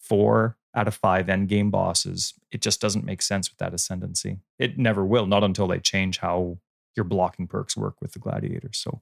four 0.05 0.57
out 0.75 0.89
of 0.89 0.95
five 0.95 1.29
end 1.29 1.49
game 1.49 1.71
bosses, 1.71 2.35
it 2.51 2.61
just 2.61 2.81
doesn't 2.81 3.05
make 3.05 3.23
sense 3.23 3.51
with 3.51 3.59
that 3.59 3.75
ascendancy. 3.75 4.41
It 4.59 4.79
never 4.79 5.05
will, 5.05 5.27
not 5.27 5.45
until 5.45 5.69
they 5.69 5.79
change 5.79 6.19
how 6.19 6.59
your 6.97 7.05
blocking 7.05 7.47
perks 7.47 7.77
work 7.77 8.01
with 8.01 8.13
the 8.13 8.19
gladiators. 8.19 8.79
So, 8.79 9.01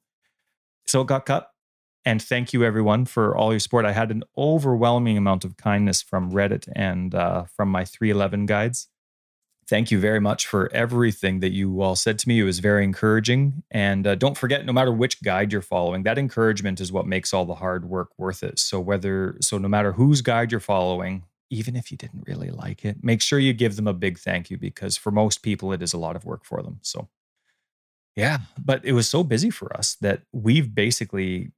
so 0.86 1.02
it 1.02 1.06
got 1.06 1.26
cut. 1.26 1.50
And 2.04 2.20
thank 2.20 2.52
you 2.52 2.64
everyone 2.64 3.04
for 3.04 3.36
all 3.36 3.52
your 3.52 3.60
support. 3.60 3.84
I 3.84 3.92
had 3.92 4.10
an 4.10 4.24
overwhelming 4.36 5.16
amount 5.16 5.44
of 5.44 5.56
kindness 5.56 6.02
from 6.02 6.32
Reddit 6.32 6.68
and 6.74 7.14
uh, 7.14 7.44
from 7.44 7.68
my 7.68 7.84
311 7.84 8.46
guides. 8.46 8.88
Thank 9.68 9.90
you 9.90 9.98
very 9.98 10.20
much 10.20 10.46
for 10.46 10.70
everything 10.72 11.40
that 11.40 11.52
you 11.52 11.80
all 11.80 11.96
said 11.96 12.18
to 12.20 12.28
me. 12.28 12.40
It 12.40 12.44
was 12.44 12.58
very 12.58 12.84
encouraging. 12.84 13.62
And 13.70 14.06
uh, 14.06 14.16
don't 14.16 14.36
forget, 14.36 14.66
no 14.66 14.72
matter 14.72 14.92
which 14.92 15.22
guide 15.22 15.52
you're 15.52 15.62
following, 15.62 16.02
that 16.02 16.18
encouragement 16.18 16.80
is 16.80 16.90
what 16.90 17.06
makes 17.06 17.32
all 17.32 17.44
the 17.44 17.54
hard 17.54 17.88
work 17.88 18.10
worth 18.18 18.42
it. 18.42 18.58
So 18.58 18.80
whether 18.80 19.36
so, 19.40 19.58
no 19.58 19.68
matter 19.68 19.92
whose 19.92 20.20
guide 20.20 20.50
you're 20.50 20.60
following, 20.60 21.24
even 21.48 21.76
if 21.76 21.90
you 21.90 21.96
didn't 21.96 22.24
really 22.26 22.50
like 22.50 22.84
it, 22.84 23.04
make 23.04 23.20
sure 23.22 23.38
you 23.38 23.52
give 23.52 23.76
them 23.76 23.86
a 23.86 23.92
big 23.92 24.18
thank 24.18 24.50
you 24.50 24.58
because 24.58 24.96
for 24.96 25.10
most 25.10 25.42
people, 25.42 25.72
it 25.72 25.82
is 25.82 25.92
a 25.92 25.98
lot 25.98 26.16
of 26.16 26.24
work 26.24 26.44
for 26.44 26.62
them. 26.62 26.78
So, 26.82 27.08
yeah, 28.16 28.38
but 28.62 28.84
it 28.84 28.92
was 28.92 29.08
so 29.08 29.22
busy 29.22 29.50
for 29.50 29.74
us 29.76 29.94
that 29.96 30.22
we've 30.32 30.74
basically 30.74 31.52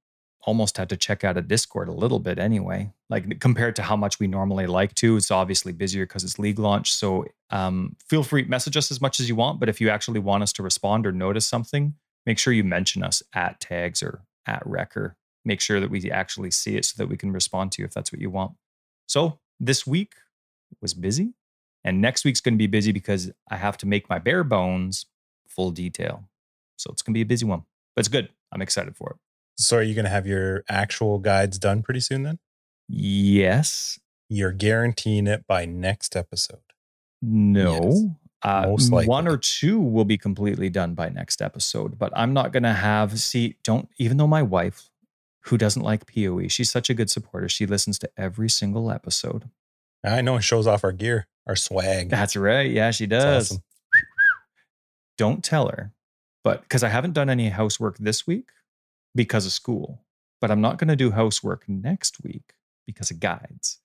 almost 0.46 0.76
had 0.76 0.88
to 0.90 0.96
check 0.96 1.24
out 1.24 1.36
of 1.36 1.48
Discord 1.48 1.88
a 1.88 1.92
little 1.92 2.18
bit 2.18 2.38
anyway. 2.38 2.92
Like 3.08 3.40
compared 3.40 3.76
to 3.76 3.82
how 3.82 3.96
much 3.96 4.20
we 4.20 4.26
normally 4.26 4.66
like 4.66 4.94
to, 4.96 5.16
it's 5.16 5.30
obviously 5.30 5.72
busier 5.72 6.06
because 6.06 6.24
it's 6.24 6.38
league 6.38 6.58
launch. 6.58 6.92
So 6.92 7.26
um, 7.50 7.96
feel 8.08 8.22
free 8.22 8.44
message 8.44 8.76
us 8.76 8.90
as 8.90 9.00
much 9.00 9.20
as 9.20 9.28
you 9.28 9.36
want. 9.36 9.60
But 9.60 9.68
if 9.68 9.80
you 9.80 9.88
actually 9.88 10.20
want 10.20 10.42
us 10.42 10.52
to 10.54 10.62
respond 10.62 11.06
or 11.06 11.12
notice 11.12 11.46
something, 11.46 11.94
make 12.26 12.38
sure 12.38 12.52
you 12.52 12.64
mention 12.64 13.02
us 13.02 13.22
at 13.32 13.60
tags 13.60 14.02
or 14.02 14.22
at 14.46 14.62
wrecker. 14.66 15.16
Make 15.44 15.60
sure 15.60 15.80
that 15.80 15.90
we 15.90 16.10
actually 16.10 16.50
see 16.50 16.76
it 16.76 16.84
so 16.84 16.94
that 16.98 17.08
we 17.08 17.16
can 17.16 17.32
respond 17.32 17.72
to 17.72 17.82
you 17.82 17.86
if 17.86 17.94
that's 17.94 18.12
what 18.12 18.20
you 18.20 18.30
want. 18.30 18.52
So 19.06 19.38
this 19.60 19.86
week 19.86 20.14
was 20.80 20.94
busy, 20.94 21.34
and 21.84 22.00
next 22.00 22.24
week's 22.24 22.40
going 22.40 22.54
to 22.54 22.58
be 22.58 22.66
busy 22.66 22.92
because 22.92 23.30
I 23.50 23.56
have 23.56 23.76
to 23.78 23.86
make 23.86 24.08
my 24.08 24.18
bare 24.18 24.42
bones 24.42 25.06
full 25.46 25.70
detail. 25.70 26.24
So 26.76 26.90
it's 26.90 27.02
going 27.02 27.12
to 27.12 27.18
be 27.18 27.22
a 27.22 27.26
busy 27.26 27.44
one, 27.44 27.64
but 27.94 28.00
it's 28.00 28.08
good. 28.08 28.30
I'm 28.50 28.62
excited 28.62 28.96
for 28.96 29.10
it. 29.10 29.16
So 29.56 29.78
are 29.78 29.82
you 29.82 29.94
going 29.94 30.04
to 30.04 30.10
have 30.10 30.26
your 30.26 30.64
actual 30.68 31.18
guides 31.18 31.58
done 31.58 31.82
pretty 31.82 32.00
soon 32.00 32.22
then? 32.22 32.38
Yes. 32.88 33.98
You're 34.28 34.52
guaranteeing 34.52 35.26
it 35.26 35.46
by 35.46 35.64
next 35.64 36.16
episode. 36.16 36.58
No. 37.22 37.80
Yes. 37.92 38.06
Uh. 38.42 39.04
One 39.06 39.26
or 39.26 39.38
two 39.38 39.80
will 39.80 40.04
be 40.04 40.18
completely 40.18 40.68
done 40.68 40.94
by 40.94 41.08
next 41.08 41.40
episode, 41.40 41.98
but 41.98 42.12
I'm 42.14 42.34
not 42.34 42.52
going 42.52 42.64
to 42.64 42.74
have, 42.74 43.18
see, 43.18 43.56
don't, 43.64 43.88
even 43.98 44.16
though 44.16 44.26
my 44.26 44.42
wife, 44.42 44.90
who 45.44 45.56
doesn't 45.56 45.82
like 45.82 46.06
PoE, 46.06 46.48
she's 46.48 46.70
such 46.70 46.90
a 46.90 46.94
good 46.94 47.10
supporter. 47.10 47.48
She 47.48 47.66
listens 47.66 47.98
to 48.00 48.10
every 48.16 48.50
single 48.50 48.90
episode. 48.90 49.50
I 50.04 50.20
know 50.20 50.36
it 50.36 50.42
shows 50.42 50.66
off 50.66 50.84
our 50.84 50.92
gear, 50.92 51.26
our 51.46 51.56
swag. 51.56 52.10
That's 52.10 52.36
right. 52.36 52.70
Yeah, 52.70 52.90
she 52.90 53.06
does. 53.06 53.52
Awesome. 53.52 53.62
don't 55.16 55.44
tell 55.44 55.68
her, 55.68 55.92
but 56.42 56.62
because 56.62 56.82
I 56.82 56.88
haven't 56.88 57.12
done 57.12 57.30
any 57.30 57.48
housework 57.48 57.98
this 57.98 58.26
week, 58.26 58.48
because 59.14 59.46
of 59.46 59.52
school, 59.52 60.04
but 60.40 60.50
I'm 60.50 60.60
not 60.60 60.78
going 60.78 60.88
to 60.88 60.96
do 60.96 61.10
housework 61.10 61.68
next 61.68 62.22
week 62.22 62.54
because 62.86 63.10
of 63.10 63.20
guides. 63.20 63.78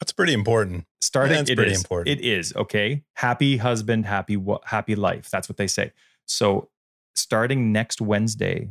That's 0.00 0.12
pretty 0.12 0.34
important. 0.34 0.86
Starting, 1.00 1.36
That's 1.36 1.54
pretty 1.54 1.72
is, 1.72 1.78
important. 1.78 2.18
It 2.18 2.24
is 2.24 2.54
okay. 2.54 3.02
Happy 3.14 3.56
husband, 3.56 4.04
happy 4.04 4.36
what? 4.36 4.62
happy 4.64 4.94
life. 4.94 5.30
That's 5.30 5.48
what 5.48 5.56
they 5.56 5.66
say. 5.66 5.92
So, 6.26 6.68
starting 7.14 7.72
next 7.72 8.00
Wednesday, 8.00 8.68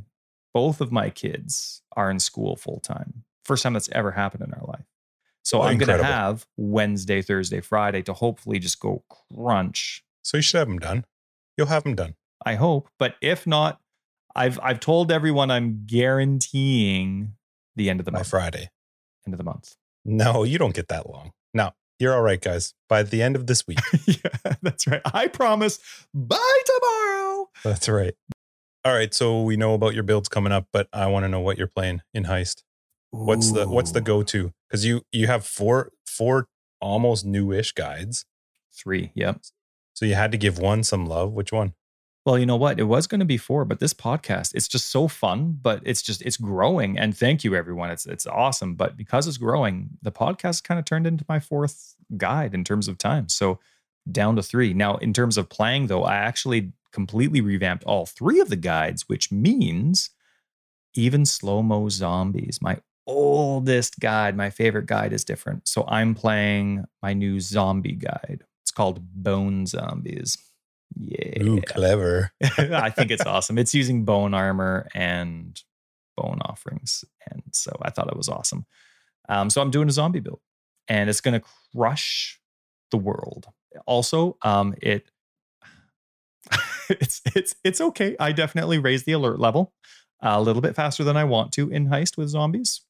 both 0.53 0.81
of 0.81 0.91
my 0.91 1.09
kids 1.09 1.81
are 1.95 2.11
in 2.11 2.19
school 2.19 2.55
full 2.55 2.79
time. 2.79 3.23
First 3.43 3.63
time 3.63 3.73
that's 3.73 3.89
ever 3.91 4.11
happened 4.11 4.43
in 4.43 4.53
our 4.53 4.65
life. 4.67 4.85
So 5.45 5.61
I'm 5.61 5.77
going 5.77 5.99
to 5.99 6.03
have 6.03 6.47
Wednesday, 6.57 7.21
Thursday, 7.21 7.61
Friday 7.61 8.01
to 8.03 8.13
hopefully 8.13 8.57
just 8.57 8.79
go 8.79 9.03
crunch. 9.31 10.03
So 10.23 10.37
you 10.37 10.41
should 10.41 10.57
have 10.57 10.67
them 10.67 10.79
done. 10.79 11.05
You'll 11.55 11.67
have 11.67 11.83
them 11.83 11.93
done. 11.93 12.15
I 12.43 12.55
hope, 12.55 12.89
but 12.97 13.15
if 13.21 13.45
not, 13.45 13.79
I've 14.35 14.59
I've 14.61 14.79
told 14.79 15.11
everyone 15.11 15.49
I'm 15.49 15.83
guaranteeing 15.85 17.33
the 17.75 17.89
end 17.89 17.99
of 17.99 18.05
the 18.05 18.11
By 18.11 18.19
month. 18.19 18.27
Friday. 18.27 18.69
End 19.25 19.33
of 19.33 19.37
the 19.37 19.43
month. 19.43 19.75
No, 20.03 20.43
you 20.43 20.57
don't 20.57 20.75
get 20.75 20.89
that 20.89 21.09
long. 21.09 21.31
No, 21.53 21.71
you're 21.99 22.13
all 22.13 22.21
right, 22.21 22.41
guys. 22.41 22.73
By 22.89 23.03
the 23.03 23.21
end 23.21 23.35
of 23.35 23.47
this 23.47 23.65
week. 23.65 23.79
yeah, 24.05 24.53
that's 24.61 24.85
right. 24.87 25.01
I 25.13 25.27
promise. 25.27 25.79
By 26.13 26.59
tomorrow. 26.65 27.49
That's 27.63 27.87
right. 27.89 28.13
All 28.83 28.93
right. 28.93 29.13
So 29.13 29.41
we 29.41 29.57
know 29.57 29.73
about 29.73 29.93
your 29.95 30.03
builds 30.03 30.29
coming 30.29 30.51
up, 30.51 30.67
but 30.71 30.87
I 30.93 31.07
want 31.07 31.23
to 31.23 31.29
know 31.29 31.39
what 31.39 31.57
you're 31.57 31.67
playing 31.67 32.01
in 32.13 32.25
heist. 32.25 32.63
What's 33.11 33.51
the 33.51 33.67
what's 33.67 33.91
the 33.91 34.01
go 34.01 34.23
to? 34.23 34.51
Because 34.67 34.85
you 34.85 35.03
you 35.11 35.27
have 35.27 35.45
four 35.45 35.91
four 36.05 36.47
almost 36.81 37.25
newish 37.25 37.71
guides. 37.71 38.25
Three. 38.73 39.11
Yep. 39.15 39.39
So 39.93 40.05
you 40.05 40.15
had 40.15 40.33
to 40.33 40.37
give 40.37 40.59
one 40.59 40.83
some 40.83 41.05
love. 41.05 41.31
Which 41.31 41.53
one? 41.53 41.73
Well, 42.25 42.39
you 42.39 42.47
know 42.47 42.55
what? 42.55 42.79
It 42.79 42.85
was 42.85 43.05
going 43.05 43.19
to 43.19 43.25
be 43.25 43.37
four, 43.37 43.65
but 43.65 43.79
this 43.79 43.93
podcast, 43.93 44.55
it's 44.55 44.67
just 44.67 44.89
so 44.89 45.07
fun, 45.07 45.59
but 45.61 45.81
it's 45.85 46.01
just 46.01 46.23
it's 46.23 46.37
growing. 46.37 46.97
And 46.97 47.15
thank 47.15 47.43
you 47.43 47.53
everyone. 47.55 47.91
It's 47.91 48.07
it's 48.07 48.25
awesome. 48.25 48.73
But 48.73 48.97
because 48.97 49.27
it's 49.27 49.37
growing, 49.37 49.89
the 50.01 50.11
podcast 50.11 50.63
kind 50.63 50.79
of 50.79 50.85
turned 50.85 51.05
into 51.05 51.23
my 51.29 51.39
fourth 51.39 51.95
guide 52.17 52.55
in 52.55 52.63
terms 52.63 52.87
of 52.87 52.97
time. 52.97 53.29
So 53.29 53.59
down 54.11 54.35
to 54.37 54.43
three. 54.43 54.73
Now, 54.73 54.97
in 54.97 55.13
terms 55.13 55.37
of 55.37 55.49
playing, 55.49 55.87
though, 55.87 56.03
I 56.03 56.15
actually 56.15 56.73
completely 56.91 57.41
revamped 57.41 57.83
all 57.83 58.05
three 58.05 58.39
of 58.39 58.49
the 58.49 58.55
guides, 58.55 59.07
which 59.07 59.31
means 59.31 60.09
even 60.95 61.25
slow-mo 61.25 61.89
zombies, 61.89 62.59
my 62.61 62.77
oldest 63.05 63.99
guide, 63.99 64.35
my 64.35 64.49
favorite 64.49 64.85
guide 64.87 65.13
is 65.13 65.23
different. 65.25 65.67
So 65.67 65.85
I'm 65.87 66.15
playing 66.15 66.85
my 67.03 67.13
new 67.13 67.39
zombie 67.39 67.91
guide. 67.93 68.43
It's 68.63 68.71
called 68.71 69.01
Bone 69.13 69.65
Zombies. 69.67 70.37
Yeah. 70.95 71.43
Ooh, 71.43 71.61
clever. 71.61 72.31
I 72.57 72.89
think 72.89 73.11
it's 73.11 73.25
awesome. 73.25 73.57
It's 73.57 73.73
using 73.73 74.05
bone 74.05 74.33
armor 74.33 74.87
and 74.95 75.61
bone 76.15 76.39
offerings. 76.41 77.03
And 77.29 77.43
so 77.51 77.71
I 77.81 77.89
thought 77.89 78.07
it 78.07 78.17
was 78.17 78.29
awesome. 78.29 78.65
Um, 79.27 79.49
so 79.49 79.61
I'm 79.61 79.71
doing 79.71 79.89
a 79.89 79.91
zombie 79.91 80.19
build 80.19 80.39
and 80.87 81.09
it's 81.09 81.21
going 81.21 81.39
to 81.39 81.45
crush 81.75 82.39
the 82.91 82.97
world. 82.97 83.47
Also, 83.85 84.37
um, 84.41 84.73
it 84.81 85.09
it's 86.89 87.21
it's 87.35 87.55
it's 87.63 87.81
okay. 87.81 88.15
I 88.19 88.31
definitely 88.31 88.79
raised 88.79 89.05
the 89.05 89.13
alert 89.13 89.39
level 89.39 89.73
a 90.21 90.41
little 90.41 90.61
bit 90.61 90.75
faster 90.75 91.03
than 91.03 91.17
I 91.17 91.23
want 91.23 91.51
to 91.53 91.69
in 91.69 91.87
heist 91.87 92.17
with 92.17 92.29
zombies. 92.29 92.81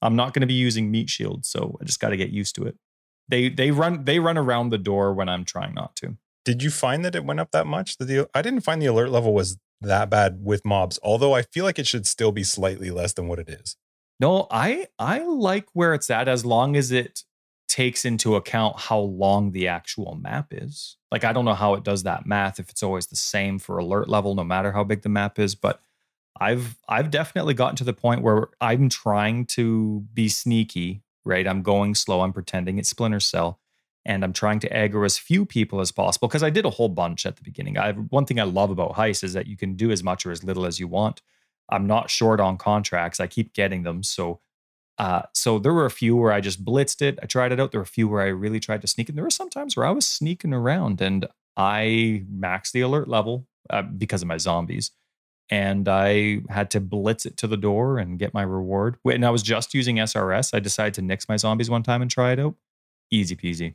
I'm 0.00 0.16
not 0.16 0.34
going 0.34 0.40
to 0.40 0.46
be 0.46 0.54
using 0.54 0.90
meat 0.90 1.08
shield, 1.08 1.46
so 1.46 1.78
I 1.80 1.84
just 1.84 2.00
got 2.00 2.08
to 2.08 2.16
get 2.16 2.30
used 2.30 2.56
to 2.56 2.64
it. 2.64 2.76
They 3.28 3.48
they 3.48 3.70
run 3.70 4.04
they 4.04 4.18
run 4.18 4.36
around 4.36 4.70
the 4.70 4.78
door 4.78 5.14
when 5.14 5.28
I'm 5.28 5.44
trying 5.44 5.74
not 5.74 5.94
to. 5.96 6.16
Did 6.44 6.62
you 6.62 6.70
find 6.70 7.04
that 7.04 7.14
it 7.14 7.24
went 7.24 7.40
up 7.40 7.50
that 7.52 7.66
much? 7.66 7.98
The 7.98 8.28
I 8.34 8.42
didn't 8.42 8.62
find 8.62 8.82
the 8.82 8.86
alert 8.86 9.10
level 9.10 9.32
was 9.32 9.58
that 9.80 10.10
bad 10.10 10.40
with 10.42 10.64
mobs, 10.64 10.98
although 11.02 11.34
I 11.34 11.42
feel 11.42 11.64
like 11.64 11.78
it 11.78 11.86
should 11.86 12.06
still 12.06 12.32
be 12.32 12.44
slightly 12.44 12.90
less 12.90 13.12
than 13.12 13.28
what 13.28 13.38
it 13.38 13.48
is. 13.48 13.76
No, 14.20 14.46
I 14.50 14.86
I 14.98 15.20
like 15.20 15.66
where 15.72 15.94
it's 15.94 16.10
at 16.10 16.28
as 16.28 16.44
long 16.44 16.76
as 16.76 16.92
it 16.92 17.24
takes 17.68 18.04
into 18.04 18.36
account 18.36 18.78
how 18.78 18.98
long 18.98 19.52
the 19.52 19.66
actual 19.66 20.14
map 20.14 20.48
is. 20.50 20.96
Like 21.10 21.24
I 21.24 21.32
don't 21.32 21.44
know 21.44 21.54
how 21.54 21.74
it 21.74 21.84
does 21.84 22.02
that 22.02 22.26
math 22.26 22.60
if 22.60 22.68
it's 22.68 22.82
always 22.82 23.06
the 23.06 23.16
same 23.16 23.58
for 23.58 23.78
alert 23.78 24.08
level 24.08 24.34
no 24.34 24.44
matter 24.44 24.72
how 24.72 24.84
big 24.84 25.02
the 25.02 25.08
map 25.08 25.38
is, 25.38 25.54
but 25.54 25.80
I've 26.38 26.76
I've 26.88 27.10
definitely 27.10 27.54
gotten 27.54 27.76
to 27.76 27.84
the 27.84 27.92
point 27.92 28.22
where 28.22 28.48
I'm 28.60 28.88
trying 28.88 29.46
to 29.46 30.04
be 30.12 30.28
sneaky, 30.28 31.02
right? 31.24 31.46
I'm 31.46 31.62
going 31.62 31.94
slow, 31.94 32.20
I'm 32.20 32.32
pretending 32.32 32.78
it's 32.78 32.90
Splinter 32.90 33.20
Cell 33.20 33.58
and 34.04 34.24
I'm 34.24 34.32
trying 34.32 34.58
to 34.60 34.68
aggro 34.68 35.04
as 35.04 35.18
few 35.18 35.46
people 35.46 35.80
as 35.80 35.92
possible 35.92 36.28
because 36.28 36.42
I 36.42 36.50
did 36.50 36.64
a 36.64 36.70
whole 36.70 36.88
bunch 36.88 37.24
at 37.24 37.36
the 37.36 37.42
beginning. 37.42 37.78
I 37.78 37.92
one 37.92 38.26
thing 38.26 38.40
I 38.40 38.44
love 38.44 38.70
about 38.70 38.94
Heist 38.94 39.22
is 39.22 39.32
that 39.34 39.46
you 39.46 39.56
can 39.56 39.74
do 39.74 39.90
as 39.90 40.02
much 40.02 40.26
or 40.26 40.30
as 40.30 40.42
little 40.42 40.66
as 40.66 40.80
you 40.80 40.88
want. 40.88 41.22
I'm 41.68 41.86
not 41.86 42.10
short 42.10 42.40
on 42.40 42.58
contracts. 42.58 43.20
I 43.20 43.26
keep 43.26 43.52
getting 43.54 43.82
them. 43.82 44.02
So 44.02 44.40
uh, 44.98 45.22
so 45.34 45.58
there 45.58 45.72
were 45.72 45.86
a 45.86 45.90
few 45.90 46.16
where 46.16 46.32
I 46.32 46.40
just 46.40 46.64
blitzed 46.64 47.02
it. 47.02 47.18
I 47.22 47.26
tried 47.26 47.52
it 47.52 47.60
out. 47.60 47.72
There 47.72 47.80
were 47.80 47.84
a 47.84 47.86
few 47.86 48.08
where 48.08 48.22
I 48.22 48.28
really 48.28 48.60
tried 48.60 48.82
to 48.82 48.86
sneak. 48.86 49.08
And 49.08 49.16
there 49.16 49.24
were 49.24 49.30
some 49.30 49.50
times 49.50 49.76
where 49.76 49.86
I 49.86 49.90
was 49.90 50.06
sneaking 50.06 50.52
around 50.52 51.00
and 51.00 51.26
I 51.56 52.24
maxed 52.32 52.72
the 52.72 52.82
alert 52.82 53.08
level 53.08 53.46
uh, 53.70 53.82
because 53.82 54.22
of 54.22 54.28
my 54.28 54.36
zombies. 54.36 54.90
And 55.50 55.88
I 55.88 56.42
had 56.48 56.70
to 56.70 56.80
blitz 56.80 57.26
it 57.26 57.36
to 57.38 57.46
the 57.46 57.56
door 57.56 57.98
and 57.98 58.18
get 58.18 58.32
my 58.32 58.42
reward. 58.42 58.96
And 59.04 59.24
I 59.24 59.30
was 59.30 59.42
just 59.42 59.74
using 59.74 59.96
SRS. 59.96 60.54
I 60.54 60.60
decided 60.60 60.94
to 60.94 61.02
nix 61.02 61.28
my 61.28 61.36
zombies 61.36 61.68
one 61.68 61.82
time 61.82 62.00
and 62.00 62.10
try 62.10 62.32
it 62.32 62.38
out. 62.38 62.54
Easy 63.10 63.36
peasy. 63.36 63.74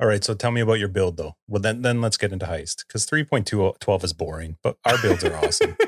All 0.00 0.08
right, 0.08 0.24
so 0.24 0.34
tell 0.34 0.50
me 0.50 0.60
about 0.60 0.78
your 0.80 0.88
build 0.88 1.16
though. 1.16 1.36
Well, 1.48 1.62
then 1.62 1.82
then 1.82 2.00
let's 2.00 2.16
get 2.16 2.32
into 2.32 2.46
heist 2.46 2.86
because 2.86 3.06
3.212 3.06 4.04
is 4.04 4.12
boring, 4.12 4.56
but 4.62 4.76
our 4.84 5.00
builds 5.00 5.24
are 5.24 5.36
awesome. 5.36 5.76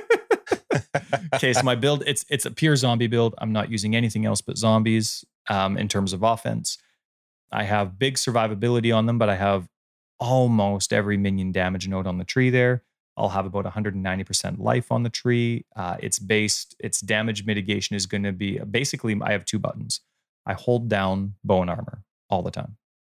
okay, 1.34 1.52
so 1.52 1.62
my 1.62 1.74
build 1.74 2.02
it's 2.06 2.24
it's 2.28 2.46
a 2.46 2.50
pure 2.50 2.76
zombie 2.76 3.06
build. 3.06 3.34
I'm 3.38 3.52
not 3.52 3.70
using 3.70 3.96
anything 3.96 4.24
else 4.24 4.40
but 4.40 4.56
zombies 4.56 5.24
um, 5.48 5.76
in 5.76 5.88
terms 5.88 6.12
of 6.12 6.22
offense. 6.22 6.78
I 7.52 7.64
have 7.64 7.98
big 7.98 8.14
survivability 8.16 8.94
on 8.94 9.06
them, 9.06 9.18
but 9.18 9.28
I 9.28 9.36
have 9.36 9.68
almost 10.18 10.92
every 10.92 11.16
minion 11.16 11.52
damage 11.52 11.86
node 11.88 12.06
on 12.06 12.18
the 12.18 12.24
tree 12.24 12.50
there. 12.50 12.82
I'll 13.16 13.30
have 13.30 13.46
about 13.46 13.64
190% 13.64 14.58
life 14.58 14.92
on 14.92 15.02
the 15.02 15.10
tree. 15.10 15.64
Uh, 15.74 15.96
it's 16.00 16.18
based, 16.18 16.76
its 16.78 17.00
damage 17.00 17.46
mitigation 17.46 17.96
is 17.96 18.04
going 18.04 18.24
to 18.24 18.32
be 18.32 18.58
basically, 18.58 19.18
I 19.22 19.32
have 19.32 19.44
two 19.44 19.58
buttons. 19.58 20.00
I 20.44 20.52
hold 20.52 20.88
down 20.88 21.34
bone 21.42 21.68
armor 21.68 22.02
all 22.28 22.42
the 22.42 22.50
time, 22.50 22.76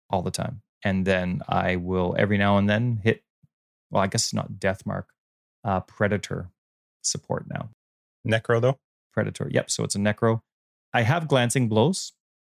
all 0.10 0.22
the 0.22 0.32
time. 0.32 0.62
And 0.84 1.06
then 1.06 1.42
I 1.48 1.76
will 1.76 2.16
every 2.18 2.38
now 2.38 2.58
and 2.58 2.70
then 2.70 3.02
hit, 3.04 3.24
well, 3.90 4.04
I 4.04 4.08
guess 4.08 4.26
it's 4.26 4.34
not 4.34 4.60
death 4.60 4.86
mark, 4.86 5.10
uh, 5.64 5.82
predator 5.82 6.50
support 7.02 7.46
now. 7.50 7.70
Necro, 8.28 8.62
though? 8.62 8.80
Predator. 9.14 9.50
Yep. 9.52 9.72
So 9.72 9.84
it's 9.84 9.96
a 9.96 10.00
necro. 10.00 10.42
I 10.94 11.02
have 11.02 11.28
glancing 11.28 11.68
blows 11.68 12.14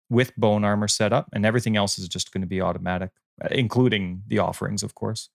with 0.09 0.35
bone 0.35 0.63
armor 0.63 0.87
set 0.87 1.13
up, 1.13 1.29
and 1.33 1.45
everything 1.45 1.75
else 1.75 1.97
is 1.97 2.07
just 2.07 2.31
going 2.31 2.41
to 2.41 2.47
be 2.47 2.61
automatic, 2.61 3.11
uh, 3.43 3.47
including 3.51 4.23
the 4.27 4.39
offerings, 4.39 4.83
of 4.83 4.95
course. 4.95 5.29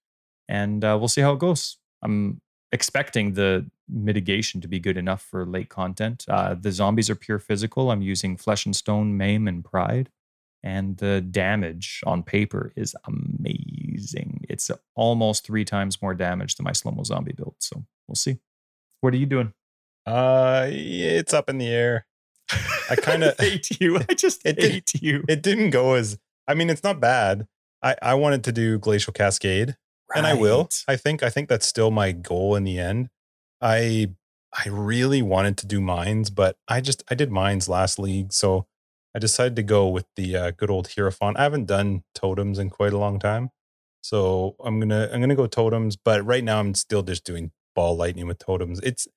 And 0.49 0.85
uh, 0.85 0.97
we'll 0.99 1.09
see 1.09 1.21
how 1.21 1.33
it 1.33 1.39
goes. 1.39 1.79
I'm 2.03 2.41
expecting 2.73 3.35
the 3.35 3.69
mitigation 3.89 4.61
to 4.61 4.69
be 4.69 4.79
good 4.79 4.97
enough 4.97 5.23
for 5.23 5.45
late 5.45 5.69
content. 5.69 6.25
Uh, 6.29 6.55
the 6.55 6.73
zombies 6.73 7.11
are 7.11 7.17
pure 7.17 7.39
physical. 7.39 7.91
I'm 7.91 8.03
using 8.03 8.37
flesh 8.37 8.65
and 8.65 8.75
stone, 8.75 9.17
maim, 9.17 9.49
and 9.49 9.65
pride. 9.65 10.11
And 10.63 10.99
the 10.99 11.21
damage 11.21 12.03
on 12.07 12.23
paper 12.23 12.73
is 12.77 12.95
amazing. 13.07 14.45
It's 14.49 14.71
almost 14.95 15.47
three 15.47 15.65
times 15.65 16.03
more 16.03 16.15
damage 16.15 16.57
than 16.57 16.65
my 16.65 16.73
slow 16.73 16.93
mo 16.93 17.03
zombie 17.03 17.33
build. 17.33 17.55
So 17.59 17.85
we'll 18.07 18.15
see. 18.15 18.39
What 19.01 19.15
are 19.15 19.19
you 19.19 19.27
doing? 19.27 19.55
Uh, 20.07 20.67
it's 20.69 21.33
up 21.33 21.49
in 21.49 21.59
the 21.59 21.69
air. 21.69 22.07
I 22.91 22.97
kind 23.01 23.25
of 23.25 23.39
hate 23.39 23.81
you. 23.81 23.99
I 24.09 24.15
just 24.15 24.43
it 24.45 24.61
hate 24.61 24.87
did, 24.87 25.03
you. 25.03 25.25
It 25.29 25.43
didn't 25.43 25.71
go 25.71 25.95
as. 25.95 26.19
I 26.47 26.55
mean, 26.55 26.69
it's 26.69 26.85
not 26.85 27.01
bad. 27.01 27.47
I 27.83 27.97
I 28.03 28.15
wanted 28.15 28.45
to 28.45 28.53
do 28.53 28.79
Glacial 28.79 29.13
Cascade, 29.13 29.77
right. 30.11 30.19
and 30.19 30.27
I 30.27 30.35
will. 30.35 30.69
I 30.89 30.97
think 30.97 31.23
I 31.23 31.31
think 31.31 31.49
that's 31.49 31.67
still 31.67 31.91
my 31.91 32.13
goal 32.13 32.57
in 32.57 32.65
the 32.65 32.79
end. 32.79 33.09
I 33.61 34.15
I 34.53 34.69
really 34.69 35.23
wanted 35.23 35.57
to 35.59 35.67
do 35.67 35.81
mines, 35.81 36.31
but 36.31 36.57
I 36.69 36.81
just 36.81 37.03
I 37.11 37.15
did 37.15 37.31
mines 37.31 37.69
last 37.69 37.99
league, 37.99 38.33
so 38.33 38.67
I 39.15 39.19
decided 39.19 39.57
to 39.57 39.63
go 39.63 39.89
with 39.89 40.07
the 40.17 40.37
uh, 40.37 40.51
good 40.53 40.71
old 40.71 40.93
Hierophant. 40.95 41.39
I 41.39 41.43
haven't 41.43 41.67
done 41.67 42.05
totems 42.15 42.59
in 42.59 42.71
quite 42.71 42.93
a 42.93 42.99
long 42.99 43.19
time, 43.19 43.51
so 44.01 44.57
I'm 44.65 44.79
gonna 44.79 45.09
I'm 45.13 45.21
gonna 45.21 45.35
go 45.35 45.47
totems. 45.47 45.97
But 45.97 46.25
right 46.25 46.45
now 46.45 46.61
I'm 46.61 46.75
still 46.75 47.03
just 47.03 47.25
doing 47.25 47.51
ball 47.75 47.97
lightning 47.97 48.27
with 48.27 48.39
totems. 48.39 48.81
It's 48.81 49.09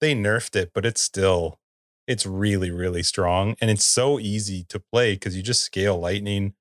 they 0.00 0.14
nerfed 0.14 0.56
it, 0.56 0.70
but 0.74 0.86
it's 0.86 1.00
still 1.00 1.58
it's 2.06 2.26
really 2.26 2.70
really 2.70 3.02
strong 3.02 3.54
and 3.60 3.70
it's 3.70 3.84
so 3.84 4.18
easy 4.18 4.64
to 4.64 4.80
play 4.80 5.14
because 5.14 5.36
you 5.36 5.42
just 5.42 5.62
scale 5.62 5.98
lightning 5.98 6.54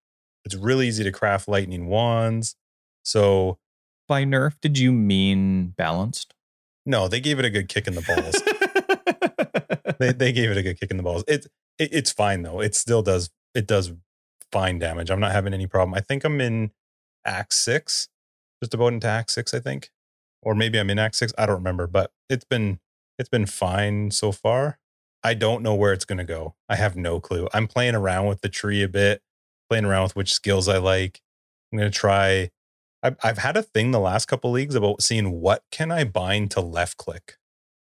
it's 0.45 0.55
really 0.55 0.87
easy 0.87 1.03
to 1.03 1.11
craft 1.11 1.47
lightning 1.47 1.87
wands 1.87 2.55
so 3.03 3.57
by 4.07 4.23
nerf 4.23 4.53
did 4.61 4.77
you 4.77 4.91
mean 4.91 5.73
balanced 5.77 6.33
no 6.85 7.07
they 7.07 7.19
gave 7.19 7.39
it 7.39 7.45
a 7.45 7.49
good 7.49 7.67
kick 7.67 7.87
in 7.87 7.95
the 7.95 8.01
balls 8.01 9.95
they, 9.99 10.11
they 10.11 10.31
gave 10.31 10.51
it 10.51 10.57
a 10.57 10.63
good 10.63 10.79
kick 10.79 10.91
in 10.91 10.97
the 10.97 11.03
balls 11.03 11.23
it, 11.27 11.47
it 11.81 11.89
it's 11.91 12.11
fine 12.11 12.41
though 12.43 12.61
it 12.61 12.75
still 12.75 13.01
does 13.01 13.29
it 13.55 13.67
does 13.67 13.93
fine 14.51 14.79
damage 14.79 15.09
i'm 15.09 15.19
not 15.19 15.31
having 15.31 15.53
any 15.53 15.67
problem 15.67 15.93
i 15.93 16.01
think 16.01 16.23
i'm 16.23 16.41
in 16.41 16.71
act 17.25 17.53
six 17.53 18.07
just 18.61 18.73
about 18.73 18.93
into 18.93 19.07
act 19.07 19.31
six 19.31 19.53
i 19.53 19.59
think 19.59 19.89
or 20.41 20.55
maybe 20.55 20.79
i'm 20.79 20.89
in 20.89 20.99
act 20.99 21.15
six 21.15 21.33
i 21.37 21.45
don't 21.45 21.55
remember 21.55 21.87
but 21.87 22.11
it's 22.29 22.45
been 22.45 22.79
it's 23.17 23.29
been 23.29 23.45
fine 23.45 24.11
so 24.11 24.31
far 24.31 24.79
I 25.23 25.33
don't 25.33 25.61
know 25.61 25.75
where 25.75 25.93
it's 25.93 26.05
going 26.05 26.17
to 26.17 26.23
go. 26.23 26.55
I 26.67 26.75
have 26.75 26.95
no 26.95 27.19
clue. 27.19 27.47
I'm 27.53 27.67
playing 27.67 27.95
around 27.95 28.27
with 28.27 28.41
the 28.41 28.49
tree 28.49 28.81
a 28.81 28.87
bit, 28.87 29.21
playing 29.69 29.85
around 29.85 30.03
with 30.03 30.15
which 30.15 30.33
skills 30.33 30.67
I 30.67 30.77
like. 30.77 31.21
I'm 31.71 31.79
going 31.79 31.91
to 31.91 31.97
try. 31.97 32.49
I've, 33.03 33.17
I've 33.23 33.37
had 33.37 33.57
a 33.57 33.63
thing 33.63 33.91
the 33.91 33.99
last 33.99 34.25
couple 34.27 34.51
leagues 34.51 34.75
about 34.75 35.01
seeing 35.01 35.39
what 35.39 35.63
can 35.71 35.91
I 35.91 36.03
bind 36.03 36.51
to 36.51 36.61
left 36.61 36.97
click. 36.97 37.37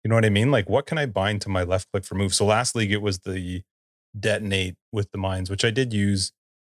You 0.03 0.09
know 0.09 0.15
what 0.15 0.25
I 0.25 0.29
mean? 0.29 0.51
Like 0.51 0.69
what 0.69 0.85
can 0.85 0.97
I 0.97 1.05
bind 1.05 1.41
to 1.41 1.49
my 1.49 1.63
left 1.63 1.91
click 1.91 2.05
for 2.05 2.15
move? 2.15 2.33
So 2.33 2.45
last 2.45 2.75
league 2.75 2.91
it 2.91 3.01
was 3.01 3.19
the 3.19 3.63
detonate 4.19 4.75
with 4.91 5.11
the 5.11 5.17
mines, 5.17 5.49
which 5.49 5.65
I 5.65 5.71
did 5.71 5.93
use. 5.93 6.31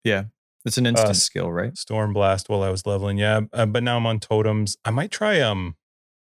Yeah, 0.04 0.24
it's 0.64 0.78
an 0.78 0.86
instant 0.86 1.10
uh, 1.10 1.14
skill, 1.14 1.50
right? 1.50 1.76
Storm 1.76 2.12
blast 2.12 2.48
while 2.48 2.62
I 2.62 2.70
was 2.70 2.86
leveling. 2.86 3.18
Yeah, 3.18 3.42
uh, 3.52 3.66
but 3.66 3.82
now 3.82 3.96
I'm 3.96 4.06
on 4.06 4.20
totems. 4.20 4.76
I 4.84 4.90
might 4.90 5.10
try. 5.10 5.40
Um, 5.40 5.76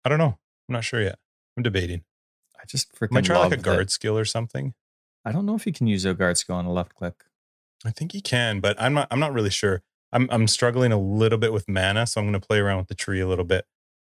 I 0.04 0.10
don't 0.10 0.20
know. 0.20 0.38
I'm 0.68 0.74
not 0.74 0.84
sure 0.84 1.02
yet. 1.02 1.20
I'm 1.58 1.64
debating. 1.64 2.04
I 2.58 2.66
just 2.68 2.94
freaking 2.94 3.12
might 3.12 3.26
try 3.26 3.38
like 3.38 3.52
a 3.52 3.58
guard 3.58 3.88
that. 3.88 3.92
skill 3.92 4.18
or 4.18 4.26
something. 4.26 4.74
I 5.24 5.32
don't 5.32 5.46
know 5.46 5.56
if 5.56 5.66
you 5.66 5.74
can 5.74 5.88
use 5.88 6.06
a 6.06 6.14
guard 6.14 6.38
skill 6.38 6.56
on 6.56 6.66
a 6.66 6.72
left 6.72 6.96
click. 6.96 7.24
I 7.86 7.92
think 7.92 8.12
he 8.12 8.22
can, 8.22 8.60
but 8.60 8.80
I'm 8.82 8.94
not. 8.94 9.08
I'm 9.12 9.20
not 9.20 9.34
really 9.34 9.50
sure. 9.50 9.84
I'm 10.12 10.28
I'm 10.32 10.48
struggling 10.48 10.92
a 10.92 11.00
little 11.00 11.38
bit 11.38 11.54
with 11.54 11.68
mana, 11.68 12.08
so 12.08 12.22
I'm 12.22 12.28
going 12.28 12.40
to 12.40 12.46
play 12.46 12.60
around 12.60 12.78
with 12.78 12.88
the 12.88 12.96
tree 12.96 13.20
a 13.20 13.28
little 13.28 13.46
bit. 13.46 13.66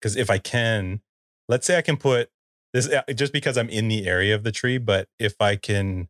Because 0.01 0.17
if 0.17 0.31
I 0.31 0.39
can, 0.39 1.01
let's 1.49 1.67
say 1.67 1.77
I 1.77 1.83
can 1.83 1.97
put 1.97 2.31
this 2.73 2.89
uh, 2.89 3.03
just 3.15 3.33
because 3.33 3.59
I'm 3.59 3.69
in 3.69 3.89
the 3.89 4.07
area 4.07 4.35
of 4.35 4.45
the 4.45 4.53
tree, 4.53 4.79
but 4.79 5.09
if 5.19 5.35
I 5.41 5.57
can, 5.57 6.09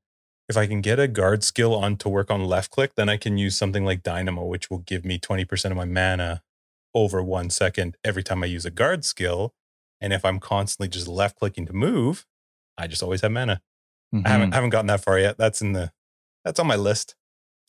if 0.50 0.56
I 0.56 0.66
can 0.66 0.80
get 0.80 0.98
a 0.98 1.08
guard 1.08 1.44
skill 1.44 1.74
on 1.74 1.96
to 1.98 2.08
work 2.08 2.30
on 2.30 2.44
left 2.44 2.70
click, 2.70 2.96
then 2.96 3.08
I 3.08 3.16
can 3.16 3.38
use 3.38 3.56
something 3.56 3.84
like 3.84 4.02
Dynamo, 4.02 4.44
which 4.44 4.68
will 4.68 4.78
give 4.78 5.04
me 5.04 5.18
20% 5.18 5.70
of 5.70 5.76
my 5.76 5.84
mana 5.84 6.42
over 6.92 7.22
one 7.22 7.50
second 7.50 7.96
every 8.04 8.24
time 8.24 8.42
I 8.42 8.46
use 8.46 8.64
a 8.64 8.70
guard 8.70 9.04
skill. 9.04 9.54
And 10.00 10.12
if 10.12 10.24
I'm 10.24 10.40
constantly 10.40 10.88
just 10.88 11.06
left 11.06 11.38
clicking 11.38 11.66
to 11.66 11.72
move, 11.72 12.26
I 12.76 12.88
just 12.88 13.02
always 13.02 13.20
have 13.20 13.30
mana. 13.30 13.62
Mm-hmm. 14.12 14.26
I 14.26 14.30
haven't 14.30 14.46
mm-hmm. 14.46 14.54
haven't 14.54 14.70
gotten 14.70 14.86
that 14.88 15.04
far 15.04 15.18
yet. 15.20 15.38
That's 15.38 15.62
in 15.62 15.72
the 15.72 15.92
that's 16.44 16.58
on 16.58 16.66
my 16.66 16.76
list. 16.76 17.14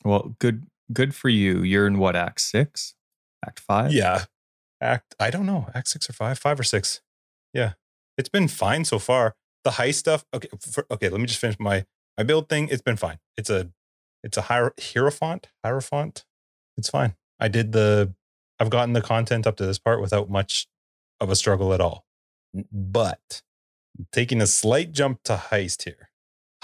Well, 0.04 0.36
good 0.40 0.66
good 0.92 1.14
for 1.14 1.30
you. 1.30 1.62
You're 1.62 1.86
in 1.86 2.00
what 2.00 2.16
act 2.16 2.42
six, 2.42 2.96
act 3.46 3.60
five? 3.60 3.94
Yeah, 3.94 4.24
act. 4.82 5.14
I 5.20 5.30
don't 5.30 5.46
know, 5.46 5.68
act 5.76 5.90
six 5.90 6.10
or 6.10 6.14
five, 6.14 6.40
five 6.40 6.60
or 6.60 6.64
six. 6.64 7.02
Yeah, 7.54 7.74
it's 8.18 8.30
been 8.30 8.48
fine 8.48 8.86
so 8.86 8.98
far. 8.98 9.36
The 9.64 9.72
high 9.72 9.92
stuff. 9.92 10.26
Okay, 10.34 10.50
for, 10.60 10.88
okay. 10.90 11.10
Let 11.10 11.22
me 11.22 11.28
just 11.28 11.40
finish 11.40 11.60
my 11.60 11.86
my 12.18 12.24
build 12.24 12.50
thing. 12.50 12.68
It's 12.70 12.82
been 12.82 12.98
fine. 12.98 13.18
It's 13.38 13.50
a 13.50 13.70
it's 14.24 14.38
a 14.38 14.44
hier- 14.44 14.74
hierophant. 14.80 15.48
Hierophant. 15.64 16.26
It's 16.78 16.90
fine. 16.90 17.16
I 17.40 17.48
did 17.48 17.72
the. 17.72 18.14
I've 18.60 18.70
gotten 18.70 18.94
the 18.94 19.02
content 19.02 19.48
up 19.48 19.58
to 19.58 19.66
this 19.66 19.80
part 19.80 20.02
without 20.02 20.30
much 20.30 20.68
of 21.20 21.30
a 21.30 21.36
struggle 21.36 21.74
at 21.74 21.82
all. 21.82 22.06
But 22.72 23.42
taking 24.12 24.42
a 24.42 24.48
slight 24.48 24.92
jump 24.92 25.24
to 25.24 25.36
heist 25.36 25.84
here. 25.84 26.10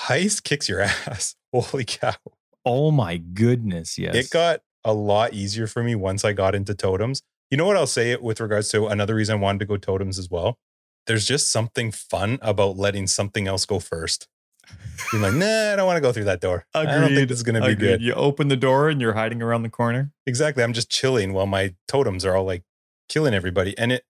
Heist 0.01 0.43
kicks 0.43 0.69
your 0.69 0.81
ass. 1.07 1.35
Holy 1.53 1.85
cow. 1.85 2.13
Oh 2.63 2.91
my 2.91 3.17
goodness. 3.17 3.97
Yes. 3.97 4.15
It 4.15 4.29
got 4.29 4.61
a 4.83 4.93
lot 4.93 5.33
easier 5.33 5.67
for 5.67 5.83
me 5.83 5.95
once 5.95 6.23
I 6.23 6.33
got 6.33 6.53
into 6.53 6.75
totems. 6.75 7.21
You 7.49 7.57
know 7.57 7.65
what 7.65 7.77
I'll 7.77 7.87
say 7.87 8.15
with 8.17 8.39
regards 8.39 8.69
to 8.69 8.87
another 8.87 9.15
reason 9.15 9.33
I 9.37 9.39
wanted 9.39 9.59
to 9.59 9.65
go 9.65 9.77
totems 9.77 10.19
as 10.19 10.29
well? 10.29 10.57
There's 11.07 11.25
just 11.25 11.49
something 11.49 11.91
fun 11.91 12.37
about 12.41 12.77
letting 12.77 13.07
something 13.07 13.47
else 13.47 13.65
go 13.65 13.79
first. 13.79 14.27
Being 15.11 15.23
like, 15.23 15.33
nah, 15.33 15.73
I 15.73 15.75
don't 15.75 15.85
want 15.85 15.97
to 15.97 16.01
go 16.01 16.11
through 16.11 16.25
that 16.25 16.41
door. 16.41 16.65
Agreed. 16.73 16.91
I 16.91 16.99
don't 16.99 17.15
think 17.15 17.29
this 17.29 17.37
is 17.37 17.43
going 17.43 17.61
to 17.61 17.67
be 17.67 17.75
good. 17.75 18.01
You 18.01 18.13
open 18.13 18.47
the 18.47 18.57
door 18.57 18.89
and 18.89 18.99
you're 18.99 19.13
hiding 19.13 19.41
around 19.41 19.63
the 19.63 19.69
corner. 19.69 20.11
Exactly. 20.25 20.63
I'm 20.63 20.73
just 20.73 20.89
chilling 20.89 21.33
while 21.33 21.45
my 21.45 21.75
totems 21.87 22.25
are 22.25 22.35
all 22.35 22.45
like 22.45 22.63
killing 23.07 23.33
everybody. 23.33 23.77
And 23.77 23.91
it 23.91 24.03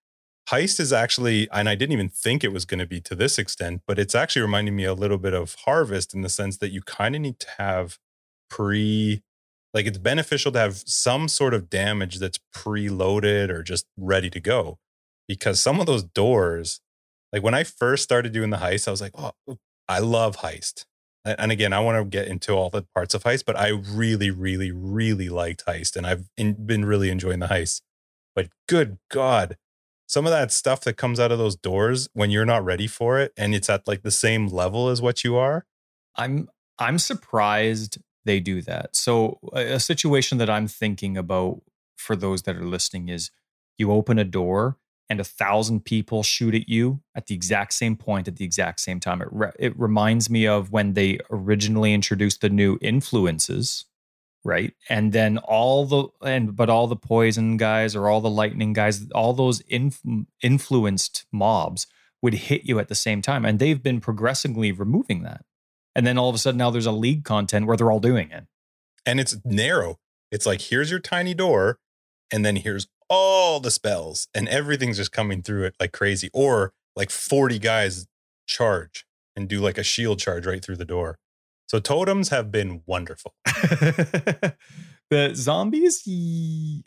Heist 0.49 0.79
is 0.79 0.93
actually, 0.93 1.49
and 1.51 1.67
I 1.67 1.75
didn't 1.75 1.91
even 1.91 2.07
think 2.07 2.43
it 2.43 2.53
was 2.53 2.63
going 2.63 2.79
to 2.79 2.85
be 2.85 3.01
to 3.01 3.15
this 3.15 3.37
extent, 3.37 3.81
but 3.85 3.99
it's 3.99 4.15
actually 4.15 4.43
reminding 4.43 4.77
me 4.77 4.85
a 4.85 4.93
little 4.93 5.17
bit 5.17 5.33
of 5.33 5.55
Harvest 5.65 6.13
in 6.13 6.21
the 6.21 6.29
sense 6.29 6.57
that 6.57 6.71
you 6.71 6.81
kind 6.81 7.15
of 7.15 7.21
need 7.21 7.37
to 7.39 7.47
have 7.57 7.97
pre, 8.49 9.23
like 9.73 9.85
it's 9.85 9.97
beneficial 9.97 10.53
to 10.53 10.59
have 10.59 10.83
some 10.85 11.27
sort 11.27 11.53
of 11.53 11.69
damage 11.69 12.19
that's 12.19 12.39
preloaded 12.55 13.49
or 13.49 13.61
just 13.61 13.87
ready 13.97 14.29
to 14.29 14.39
go. 14.39 14.79
Because 15.27 15.59
some 15.59 15.81
of 15.81 15.85
those 15.85 16.03
doors, 16.03 16.79
like 17.33 17.43
when 17.43 17.53
I 17.53 17.65
first 17.65 18.03
started 18.03 18.31
doing 18.31 18.49
the 18.49 18.57
heist, 18.57 18.87
I 18.87 18.91
was 18.91 19.01
like, 19.01 19.11
oh, 19.15 19.33
I 19.87 19.99
love 19.99 20.37
heist. 20.37 20.85
And 21.25 21.51
again, 21.51 21.73
I 21.73 21.81
want 21.81 21.97
to 21.97 22.05
get 22.05 22.27
into 22.27 22.53
all 22.53 22.69
the 22.69 22.83
parts 22.93 23.13
of 23.13 23.23
heist, 23.23 23.43
but 23.45 23.57
I 23.57 23.69
really, 23.69 24.31
really, 24.31 24.71
really 24.71 25.27
liked 25.27 25.65
heist, 25.65 25.97
and 25.97 26.07
I've 26.07 26.29
been 26.35 26.85
really 26.85 27.09
enjoying 27.09 27.39
the 27.39 27.47
heist. 27.47 27.81
But 28.33 28.47
good 28.67 28.97
God, 29.09 29.57
some 30.07 30.25
of 30.25 30.31
that 30.31 30.51
stuff 30.51 30.81
that 30.81 30.95
comes 30.95 31.19
out 31.19 31.31
of 31.31 31.37
those 31.37 31.55
doors 31.55 32.09
when 32.13 32.31
you're 32.31 32.45
not 32.45 32.63
ready 32.63 32.87
for 32.87 33.19
it 33.19 33.33
and 33.37 33.53
it's 33.53 33.69
at 33.69 33.87
like 33.87 34.01
the 34.01 34.11
same 34.11 34.47
level 34.47 34.87
as 34.87 35.01
what 35.01 35.23
you 35.23 35.35
are 35.35 35.65
i'm 36.15 36.49
i'm 36.79 36.97
surprised 36.97 37.97
they 38.25 38.39
do 38.39 38.61
that 38.61 38.95
so 38.95 39.37
a 39.53 39.79
situation 39.79 40.37
that 40.37 40.49
i'm 40.49 40.67
thinking 40.67 41.17
about 41.17 41.61
for 41.97 42.15
those 42.15 42.43
that 42.43 42.55
are 42.55 42.65
listening 42.65 43.09
is 43.09 43.29
you 43.77 43.91
open 43.91 44.17
a 44.17 44.23
door 44.23 44.77
and 45.09 45.19
a 45.19 45.23
thousand 45.23 45.85
people 45.85 46.21
shoot 46.21 46.53
at 46.53 46.67
you 46.67 47.01
at 47.15 47.27
the 47.27 47.35
exact 47.35 47.73
same 47.73 47.95
point 47.95 48.27
at 48.27 48.35
the 48.35 48.45
exact 48.45 48.79
same 48.79 48.99
time. 48.99 49.21
It, 49.21 49.29
re- 49.31 49.51
it 49.57 49.77
reminds 49.79 50.29
me 50.29 50.47
of 50.47 50.71
when 50.71 50.93
they 50.93 51.19
originally 51.29 51.93
introduced 51.93 52.41
the 52.41 52.49
new 52.49 52.77
influences, 52.81 53.85
right? 54.43 54.73
And 54.89 55.13
then 55.13 55.37
all 55.37 55.85
the 55.85 56.07
and 56.21 56.55
but 56.55 56.69
all 56.69 56.87
the 56.87 56.95
poison 56.95 57.57
guys 57.57 57.95
or 57.95 58.09
all 58.09 58.21
the 58.21 58.29
lightning 58.29 58.73
guys, 58.73 59.09
all 59.11 59.33
those 59.33 59.61
inf- 59.61 60.01
influenced 60.41 61.25
mobs 61.31 61.87
would 62.21 62.33
hit 62.33 62.65
you 62.65 62.79
at 62.79 62.89
the 62.89 62.95
same 62.95 63.21
time, 63.21 63.45
and 63.45 63.59
they've 63.59 63.83
been 63.83 64.01
progressively 64.01 64.71
removing 64.71 65.23
that. 65.23 65.45
And 65.95 66.05
then 66.05 66.17
all 66.17 66.29
of 66.29 66.35
a 66.35 66.39
sudden 66.39 66.57
now 66.57 66.69
there's 66.69 66.85
a 66.85 66.91
league 66.91 67.23
content 67.23 67.65
where 67.65 67.77
they're 67.77 67.91
all 67.91 67.99
doing 67.99 68.31
it, 68.31 68.45
and 69.05 69.19
it's 69.19 69.37
narrow. 69.45 69.99
It's 70.31 70.45
like 70.45 70.61
here's 70.61 70.91
your 70.91 70.99
tiny 70.99 71.33
door, 71.33 71.79
and 72.31 72.43
then 72.43 72.57
here's 72.57 72.87
all 73.09 73.59
the 73.59 73.71
spells 73.71 74.27
and 74.33 74.47
everything's 74.47 74.97
just 74.97 75.11
coming 75.11 75.41
through 75.41 75.63
it 75.65 75.75
like 75.79 75.91
crazy. 75.91 76.29
Or 76.33 76.73
like 76.95 77.09
40 77.09 77.59
guys 77.59 78.07
charge 78.47 79.05
and 79.35 79.47
do 79.47 79.59
like 79.61 79.77
a 79.77 79.83
shield 79.83 80.19
charge 80.19 80.45
right 80.45 80.63
through 80.63 80.77
the 80.77 80.85
door. 80.85 81.19
So 81.67 81.79
totems 81.79 82.29
have 82.29 82.51
been 82.51 82.81
wonderful. 82.85 83.33
the 83.45 85.31
zombies 85.33 86.07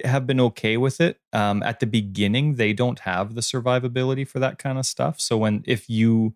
have 0.04 0.26
been 0.26 0.40
okay 0.40 0.76
with 0.76 1.00
it. 1.00 1.18
Um, 1.32 1.62
at 1.62 1.80
the 1.80 1.86
beginning, 1.86 2.54
they 2.54 2.72
don't 2.72 3.00
have 3.00 3.34
the 3.34 3.42
survivability 3.42 4.26
for 4.26 4.38
that 4.38 4.58
kind 4.58 4.78
of 4.78 4.86
stuff. 4.86 5.20
So 5.20 5.36
when 5.36 5.62
if 5.66 5.88
you 5.90 6.34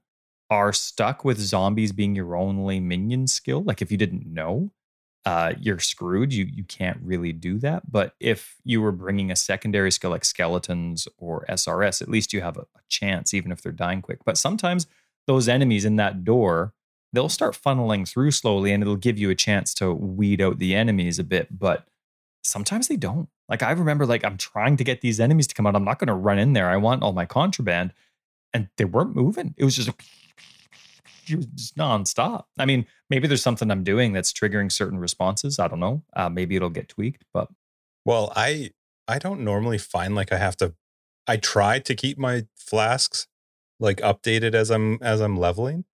are 0.50 0.74
stuck 0.74 1.24
with 1.24 1.38
zombies 1.38 1.92
being 1.92 2.14
your 2.14 2.36
only 2.36 2.80
minion 2.80 3.26
skill, 3.26 3.62
like 3.62 3.80
if 3.80 3.90
you 3.90 3.96
didn't 3.96 4.26
know, 4.26 4.70
uh, 5.26 5.54
you're 5.58 5.78
screwed. 5.78 6.32
You 6.32 6.44
you 6.44 6.64
can't 6.64 6.98
really 7.02 7.32
do 7.32 7.58
that. 7.58 7.90
But 7.90 8.14
if 8.20 8.56
you 8.64 8.82
were 8.82 8.92
bringing 8.92 9.30
a 9.30 9.36
secondary 9.36 9.90
skill 9.90 10.10
like 10.10 10.24
skeletons 10.24 11.08
or 11.16 11.46
SRS, 11.48 12.02
at 12.02 12.08
least 12.08 12.32
you 12.32 12.42
have 12.42 12.56
a, 12.56 12.62
a 12.62 12.80
chance, 12.88 13.32
even 13.32 13.50
if 13.50 13.62
they're 13.62 13.72
dying 13.72 14.02
quick. 14.02 14.18
But 14.24 14.36
sometimes 14.36 14.86
those 15.26 15.48
enemies 15.48 15.86
in 15.86 15.96
that 15.96 16.24
door, 16.24 16.74
they'll 17.12 17.30
start 17.30 17.54
funneling 17.54 18.06
through 18.06 18.32
slowly, 18.32 18.72
and 18.72 18.82
it'll 18.82 18.96
give 18.96 19.18
you 19.18 19.30
a 19.30 19.34
chance 19.34 19.72
to 19.74 19.94
weed 19.94 20.42
out 20.42 20.58
the 20.58 20.74
enemies 20.74 21.18
a 21.18 21.24
bit. 21.24 21.58
But 21.58 21.86
sometimes 22.42 22.88
they 22.88 22.96
don't. 22.96 23.28
Like 23.48 23.62
I 23.62 23.70
remember, 23.72 24.04
like 24.04 24.24
I'm 24.24 24.36
trying 24.36 24.76
to 24.76 24.84
get 24.84 25.00
these 25.00 25.20
enemies 25.20 25.46
to 25.46 25.54
come 25.54 25.66
out. 25.66 25.74
I'm 25.74 25.84
not 25.84 25.98
going 25.98 26.08
to 26.08 26.14
run 26.14 26.38
in 26.38 26.52
there. 26.52 26.68
I 26.68 26.76
want 26.76 27.02
all 27.02 27.12
my 27.14 27.26
contraband, 27.26 27.94
and 28.52 28.68
they 28.76 28.84
weren't 28.84 29.16
moving. 29.16 29.54
It 29.56 29.64
was 29.64 29.76
just. 29.76 29.90
Just 31.24 31.76
nonstop. 31.76 32.44
I 32.58 32.64
mean, 32.66 32.86
maybe 33.10 33.26
there's 33.26 33.42
something 33.42 33.70
I'm 33.70 33.84
doing 33.84 34.12
that's 34.12 34.32
triggering 34.32 34.70
certain 34.70 34.98
responses. 34.98 35.58
I 35.58 35.68
don't 35.68 35.80
know. 35.80 36.02
Uh, 36.14 36.28
maybe 36.28 36.56
it'll 36.56 36.70
get 36.70 36.88
tweaked, 36.88 37.24
but 37.32 37.48
well, 38.04 38.32
I 38.36 38.70
I 39.08 39.18
don't 39.18 39.40
normally 39.40 39.78
find 39.78 40.14
like 40.14 40.32
I 40.32 40.38
have 40.38 40.56
to. 40.58 40.74
I 41.26 41.36
try 41.36 41.78
to 41.80 41.94
keep 41.94 42.18
my 42.18 42.46
flasks 42.56 43.26
like 43.80 43.98
updated 43.98 44.54
as 44.54 44.70
I'm 44.70 44.98
as 45.00 45.20
I'm 45.20 45.36
leveling, 45.36 45.84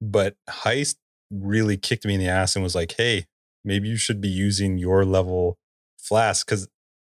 but 0.00 0.36
heist 0.48 0.96
really 1.30 1.76
kicked 1.76 2.04
me 2.04 2.14
in 2.14 2.20
the 2.20 2.28
ass 2.28 2.56
and 2.56 2.62
was 2.62 2.74
like, 2.74 2.92
"Hey, 2.92 3.26
maybe 3.64 3.88
you 3.88 3.96
should 3.96 4.20
be 4.20 4.28
using 4.28 4.78
your 4.78 5.04
level 5.04 5.58
flask." 5.98 6.46
Because 6.46 6.68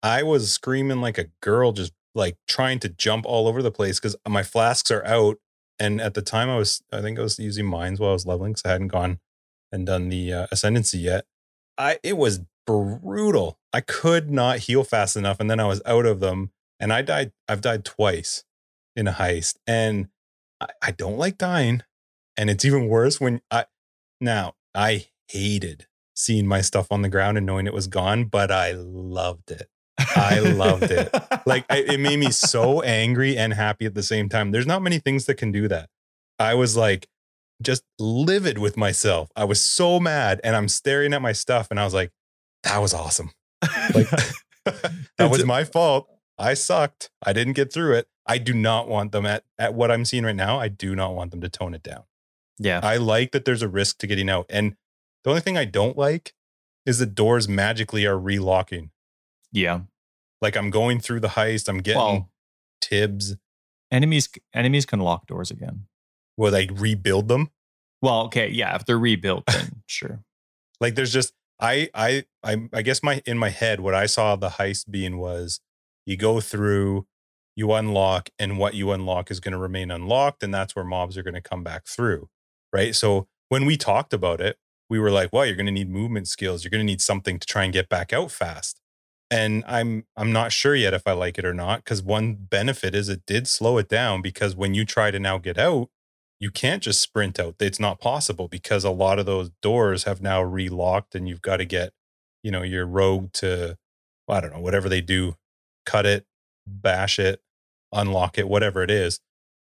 I 0.03 0.23
was 0.23 0.51
screaming 0.51 1.01
like 1.01 1.17
a 1.17 1.29
girl, 1.41 1.71
just 1.71 1.93
like 2.13 2.37
trying 2.47 2.79
to 2.79 2.89
jump 2.89 3.25
all 3.25 3.47
over 3.47 3.61
the 3.61 3.71
place 3.71 3.99
because 3.99 4.15
my 4.27 4.43
flasks 4.43 4.91
are 4.91 5.05
out 5.05 5.37
and 5.81 5.99
at 5.99 6.13
the 6.13 6.21
time, 6.21 6.47
I 6.47 6.57
was, 6.57 6.83
I 6.93 7.01
think 7.01 7.17
I 7.17 7.23
was 7.23 7.39
using 7.39 7.65
mines 7.65 7.99
while 7.99 8.11
I 8.11 8.13
was 8.13 8.27
leveling 8.27 8.51
because 8.51 8.65
I 8.65 8.73
hadn't 8.73 8.89
gone 8.89 9.19
and 9.71 9.83
done 9.83 10.09
the 10.09 10.31
uh, 10.31 10.47
ascendancy 10.51 10.99
yet. 10.99 11.25
I, 11.75 11.97
it 12.03 12.17
was 12.17 12.41
brutal. 12.67 13.57
I 13.73 13.81
could 13.81 14.29
not 14.29 14.59
heal 14.59 14.83
fast 14.83 15.17
enough. 15.17 15.39
And 15.39 15.49
then 15.49 15.59
I 15.59 15.65
was 15.65 15.81
out 15.87 16.05
of 16.05 16.19
them 16.19 16.51
and 16.79 16.93
I 16.93 17.01
died. 17.01 17.31
I've 17.49 17.61
died 17.61 17.83
twice 17.83 18.43
in 18.95 19.07
a 19.07 19.11
heist 19.11 19.55
and 19.65 20.09
I, 20.59 20.67
I 20.83 20.91
don't 20.91 21.17
like 21.17 21.39
dying. 21.39 21.81
And 22.37 22.51
it's 22.51 22.63
even 22.63 22.87
worse 22.87 23.19
when 23.19 23.41
I, 23.49 23.65
now 24.19 24.53
I 24.75 25.07
hated 25.29 25.87
seeing 26.13 26.45
my 26.45 26.61
stuff 26.61 26.91
on 26.91 27.01
the 27.01 27.09
ground 27.09 27.37
and 27.37 27.47
knowing 27.47 27.65
it 27.65 27.73
was 27.73 27.87
gone, 27.87 28.25
but 28.25 28.51
I 28.51 28.73
loved 28.73 29.49
it. 29.49 29.67
I 30.15 30.39
loved 30.39 30.91
it. 30.91 31.09
like 31.45 31.65
it 31.69 31.99
made 31.99 32.17
me 32.17 32.31
so 32.31 32.81
angry 32.81 33.37
and 33.37 33.53
happy 33.53 33.85
at 33.85 33.95
the 33.95 34.03
same 34.03 34.29
time. 34.29 34.51
There's 34.51 34.67
not 34.67 34.81
many 34.81 34.99
things 34.99 35.25
that 35.25 35.35
can 35.35 35.51
do 35.51 35.67
that. 35.67 35.89
I 36.39 36.55
was 36.55 36.75
like 36.75 37.07
just 37.61 37.83
livid 37.99 38.57
with 38.57 38.77
myself. 38.77 39.29
I 39.35 39.43
was 39.43 39.61
so 39.61 39.99
mad 39.99 40.41
and 40.43 40.55
I'm 40.55 40.67
staring 40.67 41.13
at 41.13 41.21
my 41.21 41.31
stuff 41.31 41.67
and 41.69 41.79
I 41.79 41.85
was 41.85 41.93
like 41.93 42.11
that 42.63 42.77
was 42.79 42.93
awesome. 42.93 43.31
Like 43.93 44.09
that 45.17 45.31
was 45.31 45.45
my 45.45 45.63
fault. 45.63 46.07
I 46.37 46.53
sucked. 46.53 47.09
I 47.23 47.33
didn't 47.33 47.53
get 47.53 47.73
through 47.73 47.95
it. 47.95 48.07
I 48.27 48.37
do 48.37 48.53
not 48.53 48.87
want 48.87 49.11
them 49.11 49.25
at 49.25 49.43
at 49.57 49.73
what 49.73 49.91
I'm 49.91 50.05
seeing 50.05 50.23
right 50.23 50.35
now. 50.35 50.59
I 50.59 50.67
do 50.67 50.95
not 50.95 51.13
want 51.13 51.31
them 51.31 51.41
to 51.41 51.49
tone 51.49 51.73
it 51.73 51.83
down. 51.83 52.03
Yeah. 52.59 52.79
I 52.83 52.97
like 52.97 53.31
that 53.31 53.45
there's 53.45 53.63
a 53.63 53.67
risk 53.67 53.97
to 53.99 54.07
getting 54.07 54.29
out. 54.29 54.45
And 54.49 54.75
the 55.23 55.31
only 55.31 55.41
thing 55.41 55.57
I 55.57 55.65
don't 55.65 55.97
like 55.97 56.33
is 56.85 56.99
the 56.99 57.05
doors 57.05 57.47
magically 57.47 58.05
are 58.05 58.17
relocking. 58.17 58.89
Yeah. 59.51 59.81
Like 60.41 60.57
I'm 60.57 60.69
going 60.69 60.99
through 60.99 61.19
the 61.19 61.29
heist, 61.29 61.69
I'm 61.69 61.79
getting 61.79 62.01
well, 62.01 62.31
Tibbs. 62.81 63.35
Enemies 63.91 64.29
enemies 64.53 64.85
can 64.85 64.99
lock 64.99 65.27
doors 65.27 65.51
again. 65.51 65.85
Will 66.37 66.51
they 66.51 66.67
rebuild 66.67 67.27
them? 67.27 67.51
Well, 68.01 68.21
okay, 68.23 68.49
yeah, 68.49 68.75
if 68.75 68.85
they're 68.85 68.97
rebuilt, 68.97 69.45
then 69.45 69.83
sure. 69.85 70.23
Like 70.79 70.95
there's 70.95 71.13
just 71.13 71.33
I 71.59 71.89
I 71.93 72.25
I 72.43 72.69
I 72.73 72.81
guess 72.81 73.03
my 73.03 73.21
in 73.25 73.37
my 73.37 73.49
head 73.49 73.79
what 73.79 73.93
I 73.93 74.07
saw 74.07 74.35
the 74.35 74.49
heist 74.49 74.89
being 74.89 75.17
was 75.17 75.59
you 76.05 76.17
go 76.17 76.39
through, 76.39 77.05
you 77.55 77.71
unlock, 77.73 78.29
and 78.39 78.57
what 78.57 78.73
you 78.73 78.91
unlock 78.91 79.29
is 79.29 79.39
going 79.39 79.51
to 79.51 79.59
remain 79.59 79.91
unlocked, 79.91 80.41
and 80.41 80.53
that's 80.53 80.75
where 80.75 80.85
mobs 80.85 81.17
are 81.17 81.23
going 81.23 81.35
to 81.35 81.41
come 81.41 81.63
back 81.63 81.85
through. 81.85 82.29
Right. 82.73 82.95
So 82.95 83.27
when 83.49 83.65
we 83.65 83.77
talked 83.77 84.13
about 84.13 84.41
it, 84.41 84.57
we 84.89 84.97
were 84.97 85.11
like, 85.11 85.31
well, 85.31 85.45
you're 85.45 85.55
going 85.55 85.65
to 85.67 85.71
need 85.71 85.89
movement 85.89 86.27
skills. 86.27 86.63
You're 86.63 86.71
going 86.71 86.79
to 86.79 86.85
need 86.85 87.01
something 87.01 87.37
to 87.37 87.45
try 87.45 87.65
and 87.65 87.73
get 87.73 87.89
back 87.89 88.11
out 88.13 88.31
fast 88.31 88.80
and 89.31 89.63
i'm 89.67 90.05
i'm 90.17 90.31
not 90.31 90.51
sure 90.51 90.75
yet 90.75 90.93
if 90.93 91.07
i 91.07 91.13
like 91.13 91.39
it 91.39 91.45
or 91.45 91.53
not 91.55 91.83
because 91.83 92.03
one 92.03 92.35
benefit 92.35 92.93
is 92.93 93.09
it 93.09 93.25
did 93.25 93.47
slow 93.47 93.79
it 93.79 93.89
down 93.89 94.21
because 94.21 94.55
when 94.55 94.75
you 94.75 94.85
try 94.85 95.09
to 95.11 95.19
now 95.19 95.39
get 95.39 95.57
out 95.57 95.89
you 96.41 96.49
can't 96.49 96.81
just 96.81 96.99
sprint 96.99 97.39
out. 97.39 97.55
It's 97.59 97.79
not 97.79 98.01
possible 98.01 98.47
because 98.47 98.83
a 98.83 98.89
lot 98.89 99.19
of 99.19 99.27
those 99.27 99.51
doors 99.61 100.05
have 100.05 100.21
now 100.21 100.41
relocked 100.43 101.13
and 101.13 101.29
you've 101.29 101.43
got 101.43 101.57
to 101.57 101.65
get 101.65 101.93
you 102.43 102.51
know 102.51 102.63
your 102.63 102.87
rogue 102.87 103.31
to 103.33 103.77
i 104.27 104.41
don't 104.41 104.51
know 104.51 104.59
whatever 104.59 104.89
they 104.89 105.01
do 105.01 105.35
cut 105.85 106.07
it 106.07 106.25
bash 106.65 107.19
it 107.19 107.41
unlock 107.93 108.37
it 108.39 108.49
whatever 108.49 108.81
it 108.81 108.89
is. 108.89 109.19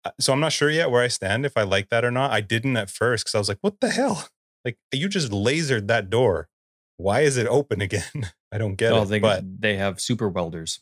Uh, 0.04 0.12
so 0.20 0.32
i'm 0.32 0.40
not 0.40 0.52
sure 0.52 0.70
yet 0.70 0.90
where 0.90 1.02
i 1.02 1.08
stand 1.08 1.44
if 1.44 1.56
i 1.56 1.62
like 1.62 1.88
that 1.90 2.04
or 2.04 2.10
not. 2.12 2.30
I 2.30 2.40
didn't 2.40 2.76
at 2.76 2.88
first 2.88 3.24
because 3.24 3.34
i 3.34 3.38
was 3.38 3.48
like 3.48 3.58
what 3.60 3.80
the 3.80 3.90
hell? 3.90 4.28
Like 4.64 4.78
you 4.92 5.08
just 5.08 5.32
lasered 5.32 5.88
that 5.88 6.08
door. 6.08 6.48
Why 6.98 7.22
is 7.22 7.36
it 7.36 7.48
open 7.48 7.80
again 7.88 8.30
I 8.52 8.58
don't 8.58 8.74
get 8.74 8.92
oh, 8.92 9.02
it. 9.02 9.06
They, 9.06 9.18
but 9.18 9.44
they 9.60 9.76
have 9.76 10.00
super 10.00 10.28
welders. 10.28 10.80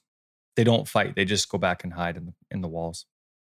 They 0.57 0.65
don't 0.65 0.89
fight. 0.89 1.15
They 1.15 1.25
just 1.25 1.49
go 1.49 1.59
back 1.59 1.85
and 1.85 1.93
hide 1.93 2.17
in 2.17 2.27
the 2.27 2.35
in 2.51 2.61
the 2.61 2.69
walls. 2.69 3.07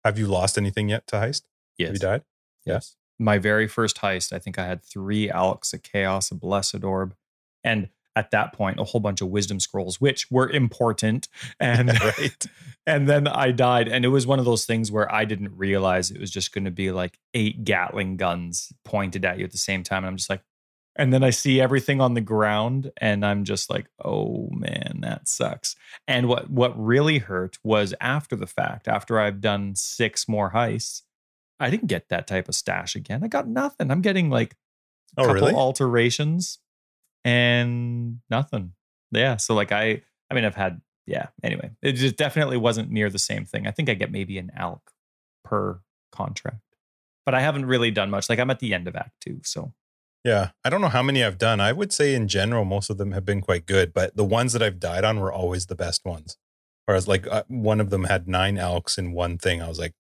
Have 0.05 0.19
you 0.19 0.27
lost 0.27 0.59
anything 0.59 0.89
yet 0.89 1.07
to 1.09 1.17
heist? 1.17 1.43
Yes. 1.79 1.89
Have 1.89 1.95
you 1.95 2.01
died? 2.01 2.23
Yes. 2.65 2.97
My 3.19 3.39
very 3.39 3.69
first 3.69 3.99
heist, 3.99 4.33
I 4.33 4.39
think 4.39 4.59
I 4.59 4.67
had 4.67 4.83
three 4.83 5.29
Alks, 5.29 5.73
a 5.73 5.79
Chaos, 5.79 6.31
a 6.31 6.35
Blessed 6.35 6.83
Orb, 6.83 7.15
and 7.63 7.89
at 8.17 8.31
that 8.31 8.53
point 8.53 8.79
a 8.79 8.85
whole 8.85 9.01
bunch 9.01 9.21
of 9.21 9.29
wisdom 9.29 9.59
scrolls 9.59 10.01
which 10.01 10.31
were 10.31 10.49
important 10.49 11.29
and 11.61 11.89
right. 12.19 12.47
and 12.87 13.09
then 13.09 13.27
i 13.27 13.51
died 13.51 13.89
and 13.89 14.05
it 14.05 14.09
was 14.09 14.27
one 14.27 14.39
of 14.39 14.45
those 14.45 14.65
things 14.65 14.91
where 14.91 15.13
i 15.13 15.25
didn't 15.25 15.57
realize 15.57 16.11
it 16.11 16.21
was 16.21 16.31
just 16.31 16.53
going 16.53 16.65
to 16.65 16.71
be 16.71 16.91
like 16.91 17.19
eight 17.35 17.65
gatling 17.65 18.17
guns 18.17 18.73
pointed 18.85 19.25
at 19.25 19.39
you 19.39 19.45
at 19.45 19.53
the 19.53 19.59
same 19.59 19.83
time 19.83 19.99
and 19.99 20.09
i'm 20.09 20.17
just 20.17 20.31
like 20.31 20.43
and 20.97 21.13
then 21.13 21.25
I 21.25 21.31
see 21.31 21.61
everything 21.61 22.01
on 22.01 22.15
the 22.15 22.21
ground 22.21 22.93
and 22.99 23.25
I'm 23.25 23.45
just 23.45 23.71
like, 23.71 23.87
"Oh 24.05 24.49
man, 24.51 25.01
that 25.03 25.29
sucks." 25.29 25.77
And 26.07 26.29
what 26.29 26.51
what 26.51 26.79
really 26.83 27.19
hurt 27.19 27.59
was 27.65 27.95
after 28.01 28.37
the 28.37 28.47
fact, 28.47 28.89
after 28.89 29.19
I've 29.19 29.41
done 29.41 29.75
6 29.75 30.29
more 30.29 30.53
heists, 30.53 31.03
I 31.61 31.71
didn't 31.71 31.89
get 31.89 32.09
that 32.09 32.27
type 32.27 32.49
of 32.49 32.55
stash 32.55 32.95
again. 32.97 33.25
I 33.25 33.29
got 33.29 33.49
nothing. 33.49 33.91
I'm 33.91 34.03
getting 34.03 34.31
like 34.31 34.57
a 35.17 35.23
oh, 35.23 35.27
couple 35.27 35.35
really? 35.43 35.55
alterations 35.55 36.59
and 37.25 38.21
nothing. 38.31 38.73
Yeah, 39.13 39.37
so 39.37 39.55
like 39.55 39.73
I 39.73 40.03
I 40.31 40.35
mean 40.35 40.45
I've 40.45 40.57
had 40.57 40.81
yeah, 41.07 41.29
anyway, 41.43 41.71
it 41.83 41.93
just 41.93 42.17
definitely 42.17 42.57
wasn't 42.57 42.91
near 42.91 43.11
the 43.11 43.19
same 43.19 43.45
thing. 43.45 43.67
I 43.67 43.71
think 43.73 43.89
I 43.89 43.95
get 43.95 44.11
maybe 44.11 44.39
an 44.39 44.51
alk 44.59 44.81
per 45.45 45.81
contract. 46.13 46.59
But 47.27 47.35
I 47.35 47.41
haven't 47.41 47.67
really 47.67 47.91
done 47.91 48.11
much. 48.11 48.29
Like 48.29 48.39
I'm 48.39 48.51
at 48.51 48.59
the 48.59 48.75
end 48.75 48.87
of 48.89 48.97
act 48.97 49.21
2, 49.23 49.41
so 49.45 49.73
yeah. 50.25 50.51
I 50.65 50.71
don't 50.71 50.81
know 50.81 50.89
how 50.89 51.03
many 51.03 51.23
I've 51.23 51.39
done. 51.39 51.61
I 51.61 51.73
would 51.73 51.93
say 51.93 52.15
in 52.15 52.29
general, 52.29 52.65
most 52.65 52.91
of 52.91 52.99
them 52.99 53.13
have 53.13 53.25
been 53.25 53.41
quite 53.41 53.67
good, 53.67 53.93
but 53.93 54.17
the 54.17 54.25
ones 54.25 54.53
that 54.55 54.63
I've 54.63 54.81
died 54.81 55.05
on 55.05 55.21
were 55.21 55.33
always 55.33 55.67
the 55.67 55.75
best 55.75 56.05
ones. 56.05 56.39
Whereas, 56.87 57.07
like, 57.07 57.27
uh, 57.27 57.45
one 57.49 57.81
of 57.81 57.91
them 57.91 58.05
had 58.05 58.29
nine 58.29 58.57
Alks 58.57 58.99
in 58.99 59.13
one 59.13 59.39
thing. 59.39 59.63
I 59.63 59.69
was 59.69 59.79
like, 59.79 59.93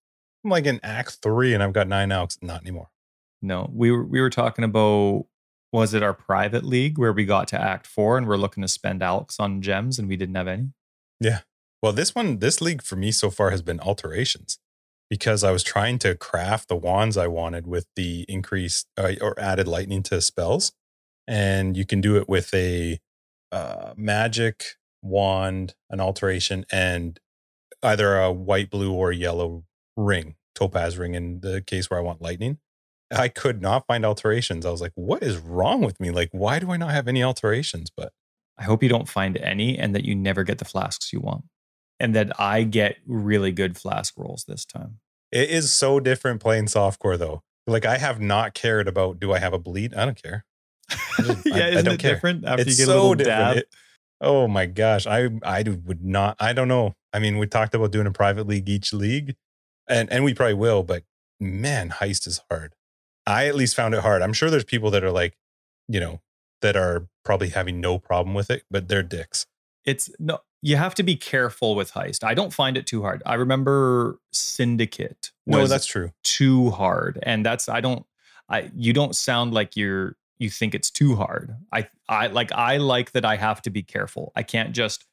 I'm 0.44 0.50
like 0.50 0.66
in 0.66 0.80
Act 0.82 1.18
Three 1.22 1.54
and 1.54 1.62
I've 1.62 1.72
got 1.72 1.88
nine 1.88 2.08
Alks. 2.08 2.42
Not 2.42 2.62
anymore. 2.62 2.90
No, 3.40 3.70
we 3.72 3.90
were, 3.90 4.04
we 4.04 4.20
were 4.20 4.30
talking 4.30 4.64
about, 4.64 5.26
was 5.72 5.92
it 5.92 6.02
our 6.02 6.14
private 6.14 6.64
league 6.64 6.98
where 6.98 7.12
we 7.12 7.24
got 7.24 7.48
to 7.48 7.60
Act 7.60 7.86
Four 7.86 8.16
and 8.18 8.26
we're 8.26 8.36
looking 8.36 8.62
to 8.62 8.68
spend 8.68 9.00
Alks 9.02 9.38
on 9.38 9.62
gems 9.62 9.98
and 9.98 10.08
we 10.08 10.16
didn't 10.16 10.34
have 10.34 10.48
any? 10.48 10.72
Yeah. 11.20 11.40
Well, 11.82 11.92
this 11.92 12.14
one, 12.14 12.38
this 12.38 12.60
league 12.60 12.82
for 12.82 12.96
me 12.96 13.12
so 13.12 13.28
far 13.30 13.50
has 13.50 13.60
been 13.60 13.80
alterations 13.80 14.58
because 15.10 15.44
I 15.44 15.50
was 15.50 15.62
trying 15.62 15.98
to 16.00 16.14
craft 16.14 16.68
the 16.68 16.76
wands 16.76 17.16
I 17.16 17.26
wanted 17.26 17.66
with 17.66 17.86
the 17.96 18.24
increased 18.28 18.88
uh, 18.96 19.12
or 19.20 19.38
added 19.38 19.68
lightning 19.68 20.02
to 20.04 20.20
spells. 20.20 20.72
And 21.26 21.76
you 21.76 21.86
can 21.86 22.00
do 22.00 22.16
it 22.16 22.28
with 22.28 22.52
a 22.52 22.98
uh, 23.52 23.94
magic 23.96 24.64
wand, 25.02 25.74
an 25.90 26.00
alteration, 26.00 26.66
and 26.72 27.18
either 27.82 28.18
a 28.18 28.32
white, 28.32 28.70
blue, 28.70 28.92
or 28.92 29.12
yellow 29.12 29.64
ring, 29.96 30.34
topaz 30.54 30.98
ring 30.98 31.14
in 31.14 31.40
the 31.40 31.62
case 31.62 31.88
where 31.88 31.98
I 31.98 32.02
want 32.02 32.22
lightning. 32.22 32.58
I 33.10 33.28
could 33.28 33.62
not 33.62 33.86
find 33.86 34.04
alterations. 34.04 34.66
I 34.66 34.70
was 34.70 34.80
like, 34.80 34.92
what 34.94 35.22
is 35.22 35.36
wrong 35.36 35.82
with 35.82 36.00
me? 36.00 36.10
Like, 36.10 36.30
why 36.32 36.58
do 36.58 36.72
I 36.72 36.76
not 36.76 36.90
have 36.90 37.06
any 37.06 37.22
alterations? 37.22 37.90
But 37.94 38.12
I 38.58 38.64
hope 38.64 38.82
you 38.82 38.88
don't 38.88 39.08
find 39.08 39.36
any 39.36 39.78
and 39.78 39.94
that 39.94 40.04
you 40.04 40.14
never 40.14 40.42
get 40.42 40.58
the 40.58 40.64
flasks 40.64 41.12
you 41.12 41.20
want. 41.20 41.44
And 42.04 42.14
that 42.14 42.38
I 42.38 42.64
get 42.64 42.96
really 43.06 43.50
good 43.52 43.76
flask 43.78 44.14
rolls 44.18 44.44
this 44.46 44.64
time. 44.64 44.98
it 45.32 45.48
is 45.48 45.72
so 45.72 46.00
different 46.00 46.40
playing 46.42 46.66
softcore 46.66 47.18
though. 47.18 47.42
Like, 47.66 47.86
I 47.86 47.96
have 47.96 48.20
not 48.20 48.52
cared 48.52 48.86
about 48.88 49.18
do 49.18 49.32
I 49.32 49.38
have 49.38 49.54
a 49.54 49.58
bleed? 49.58 49.94
I 49.94 50.04
don't 50.04 50.22
care. 50.22 50.44
just- 50.90 51.42
yeah, 51.46 51.54
I 51.64 51.68
isn't 51.70 51.84
don't 51.86 51.94
it 51.94 52.00
care. 52.00 52.14
different 52.14 52.44
after 52.44 52.62
it's 52.62 52.78
you 52.78 52.84
get 52.84 52.92
a 52.92 52.94
little 52.94 53.14
different. 53.14 53.38
dab? 53.38 53.56
It- 53.56 53.68
oh 54.20 54.46
my 54.48 54.66
gosh, 54.66 55.06
I 55.06 55.30
I 55.42 55.62
would 55.62 56.04
not. 56.04 56.36
I 56.38 56.52
don't 56.52 56.68
know. 56.68 56.94
I 57.14 57.20
mean, 57.20 57.38
we 57.38 57.46
talked 57.46 57.74
about 57.74 57.90
doing 57.90 58.06
a 58.06 58.10
private 58.12 58.46
league 58.46 58.68
each 58.68 58.92
league, 58.92 59.34
and 59.88 60.12
and 60.12 60.24
we 60.24 60.34
probably 60.34 60.54
will. 60.54 60.82
But 60.82 61.04
man, 61.40 61.88
heist 61.88 62.26
is 62.26 62.40
hard. 62.50 62.74
I 63.26 63.46
at 63.46 63.54
least 63.54 63.74
found 63.74 63.94
it 63.94 64.00
hard. 64.00 64.20
I'm 64.20 64.34
sure 64.34 64.50
there's 64.50 64.64
people 64.64 64.90
that 64.90 65.02
are 65.02 65.10
like, 65.10 65.38
you 65.88 66.00
know, 66.00 66.20
that 66.60 66.76
are 66.76 67.06
probably 67.24 67.48
having 67.48 67.80
no 67.80 67.98
problem 67.98 68.34
with 68.34 68.50
it, 68.50 68.64
but 68.70 68.88
they're 68.88 69.02
dicks. 69.02 69.46
it's 69.86 70.10
no 70.18 70.40
you 70.66 70.76
have 70.76 70.94
to 70.94 71.02
be 71.02 71.14
careful 71.14 71.74
with 71.74 71.92
heist. 71.92 72.24
I 72.24 72.32
don't 72.32 72.50
find 72.52 72.78
it 72.78 72.86
too 72.86 73.02
hard. 73.02 73.22
I 73.26 73.34
remember 73.34 74.18
syndicate 74.32 75.30
No, 75.46 75.66
that's 75.66 75.84
true. 75.84 76.10
too 76.22 76.70
hard 76.70 77.18
and 77.22 77.44
that's 77.44 77.68
i 77.68 77.80
don't 77.80 78.06
i 78.48 78.70
you 78.74 78.92
don't 78.94 79.14
sound 79.14 79.52
like 79.52 79.76
you're 79.76 80.16
you 80.38 80.48
think 80.50 80.74
it's 80.74 80.90
too 80.90 81.14
hard. 81.16 81.54
I 81.70 81.86
i 82.08 82.26
like 82.28 82.50
i 82.52 82.78
like 82.78 83.12
that 83.12 83.24
i 83.24 83.36
have 83.36 83.60
to 83.62 83.70
be 83.70 83.82
careful. 83.82 84.32
I 84.34 84.42
can't 84.42 84.72
just 84.72 85.04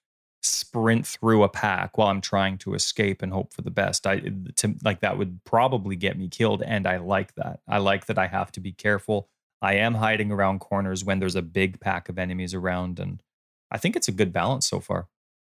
sprint 0.41 1.06
through 1.06 1.43
a 1.43 1.49
pack 1.49 1.97
while 1.97 2.08
i'm 2.08 2.22
trying 2.22 2.58
to 2.60 2.74
escape 2.74 3.22
and 3.22 3.32
hope 3.34 3.54
for 3.54 3.62
the 3.62 3.70
best. 3.72 4.08
I 4.08 4.22
to 4.56 4.76
like 4.84 5.02
that 5.02 5.18
would 5.18 5.43
probably 5.43 5.95
get 5.97 6.18
me 6.18 6.30
killed 6.30 6.64
and 6.64 6.88
i 6.88 6.95
like 6.97 7.36
that. 7.36 7.60
I 7.68 7.78
like 7.80 8.06
that 8.08 8.18
i 8.18 8.28
have 8.28 8.52
to 8.54 8.60
be 8.62 8.72
careful. 8.72 9.28
I 9.62 9.74
am 9.76 9.95
hiding 9.95 10.32
around 10.32 10.60
corners 10.60 11.04
when 11.04 11.20
there's 11.20 11.36
a 11.36 11.41
big 11.43 11.80
pack 11.82 12.10
of 12.10 12.18
enemies 12.18 12.54
around 12.54 12.99
and 12.99 13.22
i 13.70 13.78
think 13.78 13.95
it's 13.97 14.08
a 14.08 14.14
good 14.14 14.32
balance 14.34 14.66
so 14.68 14.80
far 14.80 15.08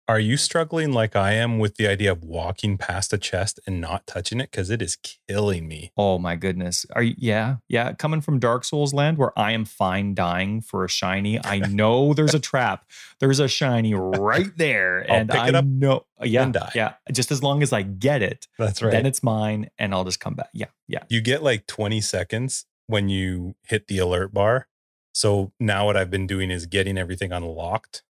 Are 0.08 0.18
you 0.18 0.38
struggling 0.38 0.90
like 0.94 1.14
I 1.14 1.34
am 1.34 1.58
with 1.58 1.76
the 1.76 1.86
idea 1.86 2.10
of 2.10 2.24
walking 2.24 2.78
past 2.78 3.12
a 3.12 3.18
chest 3.18 3.60
and 3.66 3.78
not 3.78 4.06
touching 4.06 4.40
it 4.40 4.50
because 4.50 4.70
it 4.70 4.80
is 4.80 4.96
killing 5.28 5.68
me? 5.68 5.92
Oh 5.98 6.18
my 6.18 6.34
goodness. 6.34 6.86
Are 6.96 7.02
you 7.02 7.14
yeah, 7.18 7.56
yeah. 7.68 7.92
Coming 7.92 8.22
from 8.22 8.38
Dark 8.38 8.64
Souls 8.64 8.94
land 8.94 9.18
where 9.18 9.38
I 9.38 9.52
am 9.52 9.66
fine 9.66 10.14
dying 10.14 10.62
for 10.62 10.82
a 10.82 10.88
shiny. 10.88 11.38
I 11.44 11.58
know 11.68 12.14
there's 12.14 12.32
a 12.32 12.40
trap. 12.40 12.86
There's 13.20 13.38
a 13.38 13.48
shiny 13.48 13.92
right 13.92 14.50
there. 14.56 15.04
I'll 15.10 15.16
and 15.16 15.28
pick 15.28 15.40
I 15.40 15.48
it 15.48 15.54
up 15.54 15.66
know 15.66 16.06
yeah, 16.22 16.44
and 16.44 16.54
die. 16.54 16.72
Yeah. 16.74 16.94
Just 17.12 17.30
as 17.30 17.42
long 17.42 17.62
as 17.62 17.74
I 17.74 17.82
get 17.82 18.22
it, 18.22 18.48
That's 18.58 18.80
right. 18.80 18.90
then 18.90 19.04
it's 19.04 19.22
mine 19.22 19.68
and 19.78 19.92
I'll 19.92 20.04
just 20.04 20.20
come 20.20 20.32
back. 20.32 20.48
Yeah. 20.54 20.68
Yeah. 20.86 21.02
you 21.10 21.20
get 21.20 21.42
like 21.42 21.66
20 21.66 22.00
seconds 22.00 22.64
when 22.86 23.10
you 23.10 23.56
hit 23.66 23.88
the 23.88 23.98
alert 23.98 24.32
bar. 24.32 24.68
So 25.12 25.52
now 25.60 25.84
what 25.84 25.98
I've 25.98 26.10
been 26.10 26.26
doing 26.26 26.50
is 26.50 26.64
getting 26.64 26.96
everything 26.96 27.30
unlocked 27.30 28.04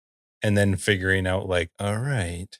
and 0.45 0.59
then 0.59 0.77
figuring 0.77 1.27
out 1.27 1.49
like, 1.49 1.71
all 1.81 1.97
right, 1.97 2.59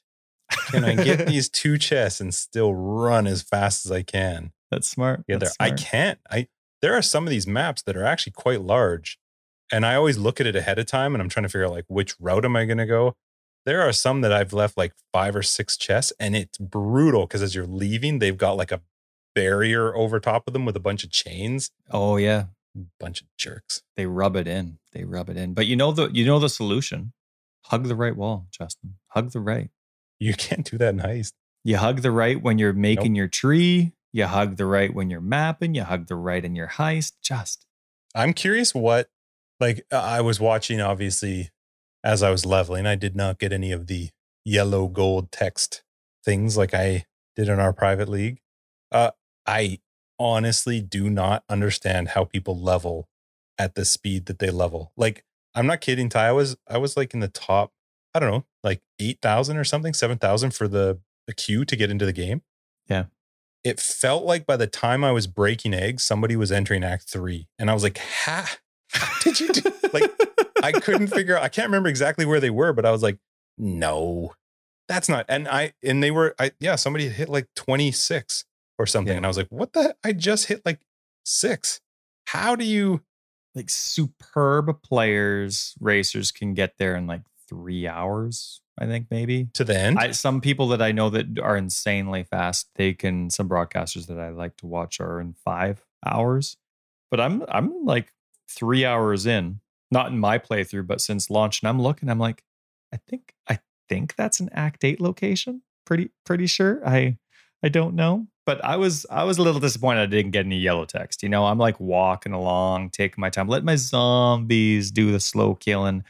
can 0.71 0.83
I 0.83 0.95
get 0.95 1.27
these 1.27 1.47
two 1.47 1.77
chests 1.77 2.19
and 2.19 2.33
still 2.33 2.73
run 2.73 3.27
as 3.27 3.43
fast 3.43 3.85
as 3.85 3.91
I 3.91 4.01
can? 4.01 4.51
That's 4.71 4.87
smart. 4.87 5.23
Yeah, 5.27 5.37
there. 5.37 5.51
I 5.59 5.69
can't. 5.71 6.19
I 6.29 6.47
there 6.81 6.95
are 6.95 7.03
some 7.03 7.25
of 7.25 7.29
these 7.29 7.47
maps 7.47 7.83
that 7.83 7.95
are 7.95 8.03
actually 8.03 8.33
quite 8.33 8.61
large. 8.61 9.19
And 9.71 9.85
I 9.85 9.95
always 9.95 10.17
look 10.17 10.39
at 10.39 10.47
it 10.47 10.55
ahead 10.55 10.77
of 10.77 10.85
time 10.85 11.15
and 11.15 11.21
I'm 11.21 11.29
trying 11.29 11.43
to 11.43 11.49
figure 11.49 11.65
out 11.65 11.71
like 11.71 11.85
which 11.87 12.15
route 12.19 12.43
am 12.43 12.55
I 12.55 12.65
gonna 12.65 12.85
go. 12.87 13.15
There 13.65 13.81
are 13.81 13.93
some 13.93 14.21
that 14.21 14.33
I've 14.33 14.53
left 14.53 14.77
like 14.77 14.93
five 15.11 15.35
or 15.35 15.41
six 15.41 15.75
chests, 15.77 16.13
and 16.19 16.35
it's 16.35 16.57
brutal 16.59 17.25
because 17.25 17.41
as 17.41 17.55
you're 17.55 17.65
leaving, 17.65 18.19
they've 18.19 18.37
got 18.37 18.57
like 18.57 18.71
a 18.71 18.81
barrier 19.33 19.95
over 19.95 20.19
top 20.19 20.43
of 20.47 20.53
them 20.53 20.65
with 20.65 20.75
a 20.75 20.79
bunch 20.79 21.03
of 21.03 21.11
chains. 21.11 21.71
Oh 21.91 22.17
yeah. 22.17 22.45
Bunch 22.99 23.21
of 23.21 23.27
jerks. 23.37 23.81
They 23.95 24.05
rub 24.05 24.35
it 24.35 24.47
in. 24.47 24.79
They 24.91 25.03
rub 25.03 25.29
it 25.29 25.37
in. 25.37 25.53
But 25.53 25.67
you 25.67 25.75
know 25.75 25.91
the 25.91 26.09
you 26.11 26.25
know 26.25 26.39
the 26.39 26.49
solution. 26.49 27.13
Hug 27.69 27.87
the 27.87 27.95
right 27.95 28.15
wall, 28.15 28.47
Justin. 28.51 28.95
Hug 29.07 29.31
the 29.31 29.39
right. 29.39 29.69
You 30.19 30.33
can't 30.33 30.69
do 30.69 30.77
that 30.77 30.93
in 30.93 30.99
heist. 30.99 31.33
You 31.63 31.77
hug 31.77 32.01
the 32.01 32.11
right 32.11 32.41
when 32.41 32.59
you're 32.59 32.73
making 32.73 33.15
your 33.15 33.27
tree. 33.27 33.93
You 34.13 34.27
hug 34.27 34.57
the 34.57 34.65
right 34.65 34.93
when 34.93 35.09
you're 35.09 35.19
mapping. 35.19 35.73
You 35.73 35.83
hug 35.83 36.07
the 36.07 36.15
right 36.15 36.45
in 36.45 36.55
your 36.55 36.67
heist. 36.67 37.13
Just 37.23 37.65
I'm 38.13 38.33
curious 38.33 38.73
what, 38.73 39.09
like, 39.59 39.85
I 39.91 40.21
was 40.21 40.39
watching 40.39 40.79
obviously 40.79 41.49
as 42.03 42.21
I 42.21 42.29
was 42.29 42.45
leveling. 42.45 42.85
I 42.85 42.95
did 42.95 43.15
not 43.15 43.39
get 43.39 43.51
any 43.51 43.71
of 43.71 43.87
the 43.87 44.09
yellow 44.45 44.87
gold 44.87 45.31
text 45.31 45.83
things 46.23 46.55
like 46.55 46.73
I 46.73 47.05
did 47.35 47.49
in 47.49 47.59
our 47.59 47.73
private 47.73 48.07
league. 48.07 48.41
Uh, 48.91 49.11
I 49.45 49.79
honestly 50.19 50.81
do 50.81 51.09
not 51.09 51.43
understand 51.49 52.09
how 52.09 52.25
people 52.25 52.57
level 52.57 53.09
at 53.57 53.75
the 53.75 53.85
speed 53.85 54.27
that 54.27 54.39
they 54.39 54.49
level. 54.49 54.91
Like, 54.95 55.23
I'm 55.55 55.67
not 55.67 55.81
kidding, 55.81 56.09
Ty. 56.09 56.27
I 56.27 56.31
was, 56.31 56.57
I 56.67 56.77
was 56.77 56.97
like 56.97 57.13
in 57.13 57.21
the 57.21 57.27
top, 57.27 57.71
I 58.13 58.19
don't 58.19 58.31
know, 58.31 58.45
like 58.63 58.81
8,000 58.99 59.57
or 59.57 59.63
something, 59.63 59.93
7,000 59.93 60.51
for 60.53 60.67
the, 60.67 60.99
the 61.27 61.33
queue 61.33 61.65
to 61.65 61.75
get 61.75 61.89
into 61.89 62.05
the 62.05 62.13
game. 62.13 62.41
Yeah. 62.87 63.05
It 63.63 63.79
felt 63.79 64.25
like 64.25 64.45
by 64.45 64.57
the 64.57 64.67
time 64.67 65.03
I 65.03 65.11
was 65.11 65.25
breaking 65.27 65.73
eggs, 65.73 66.03
somebody 66.03 66.35
was 66.35 66.51
entering 66.51 66.83
act 66.83 67.09
three. 67.09 67.47
And 67.57 67.69
I 67.69 67.73
was 67.73 67.83
like, 67.83 67.97
ha, 67.97 68.57
how 68.91 69.19
did 69.23 69.39
you 69.39 69.51
do? 69.51 69.71
Like, 69.93 70.11
I 70.61 70.73
couldn't 70.73 71.07
figure 71.07 71.37
out, 71.37 71.43
I 71.43 71.47
can't 71.47 71.67
remember 71.67 71.87
exactly 71.87 72.25
where 72.25 72.41
they 72.41 72.49
were, 72.49 72.73
but 72.73 72.85
I 72.85 72.91
was 72.91 73.01
like, 73.01 73.17
no, 73.57 74.33
that's 74.89 75.07
not. 75.07 75.25
And 75.29 75.47
I, 75.47 75.71
and 75.81 76.03
they 76.03 76.11
were, 76.11 76.35
I, 76.37 76.51
yeah, 76.59 76.75
somebody 76.75 77.07
hit 77.07 77.29
like 77.29 77.47
26 77.55 78.43
or 78.77 78.85
something. 78.85 79.13
Yeah. 79.13 79.17
And 79.17 79.25
I 79.25 79.29
was 79.29 79.37
like, 79.37 79.47
what 79.49 79.73
the? 79.73 79.95
I 80.03 80.11
just 80.11 80.47
hit 80.47 80.65
like 80.65 80.79
six. 81.23 81.79
How 82.25 82.55
do 82.55 82.65
you? 82.65 83.01
Like 83.55 83.69
superb 83.69 84.81
players, 84.81 85.75
racers 85.79 86.31
can 86.31 86.53
get 86.53 86.77
there 86.77 86.95
in 86.95 87.07
like 87.07 87.21
three 87.47 87.87
hours. 87.87 88.61
I 88.77 88.85
think 88.85 89.07
maybe. 89.09 89.47
To 89.53 89.63
the 89.63 89.77
end? 89.77 89.97
I, 89.97 90.11
some 90.11 90.41
people 90.41 90.67
that 90.69 90.81
I 90.81 90.91
know 90.91 91.09
that 91.09 91.39
are 91.39 91.55
insanely 91.55 92.23
fast, 92.23 92.69
they 92.75 92.93
can. 92.93 93.29
Some 93.29 93.47
broadcasters 93.47 94.07
that 94.07 94.19
I 94.19 94.29
like 94.29 94.57
to 94.57 94.67
watch 94.67 94.99
are 94.99 95.21
in 95.21 95.33
five 95.33 95.85
hours, 96.05 96.57
but 97.09 97.21
I'm 97.21 97.43
I'm 97.47 97.85
like 97.85 98.11
three 98.49 98.83
hours 98.83 99.25
in, 99.25 99.61
not 99.91 100.07
in 100.07 100.19
my 100.19 100.37
playthrough, 100.37 100.87
but 100.87 100.99
since 100.99 101.29
launch, 101.29 101.61
and 101.61 101.69
I'm 101.69 101.81
looking, 101.81 102.09
I'm 102.09 102.19
like, 102.19 102.43
I 102.93 102.97
think 103.07 103.33
I 103.49 103.59
think 103.87 104.15
that's 104.15 104.41
an 104.41 104.49
Act 104.51 104.83
Eight 104.83 104.99
location. 104.99 105.61
Pretty 105.85 106.09
pretty 106.25 106.47
sure. 106.47 106.85
I 106.85 107.17
I 107.63 107.69
don't 107.69 107.95
know, 107.95 108.27
but 108.45 108.63
I 108.63 108.77
was 108.77 109.05
I 109.09 109.23
was 109.23 109.37
a 109.37 109.41
little 109.41 109.59
disappointed 109.59 110.01
I 110.01 110.05
didn't 110.05 110.31
get 110.31 110.45
any 110.45 110.57
yellow 110.59 110.85
text. 110.85 111.23
You 111.23 111.29
know, 111.29 111.45
I'm 111.45 111.57
like 111.57 111.79
walking 111.79 112.33
along, 112.33 112.91
taking 112.91 113.21
my 113.21 113.29
time, 113.29 113.47
let 113.47 113.63
my 113.63 113.75
zombies 113.75 114.91
do 114.91 115.11
the 115.11 115.19
slow 115.19 115.55
killing. 115.55 116.03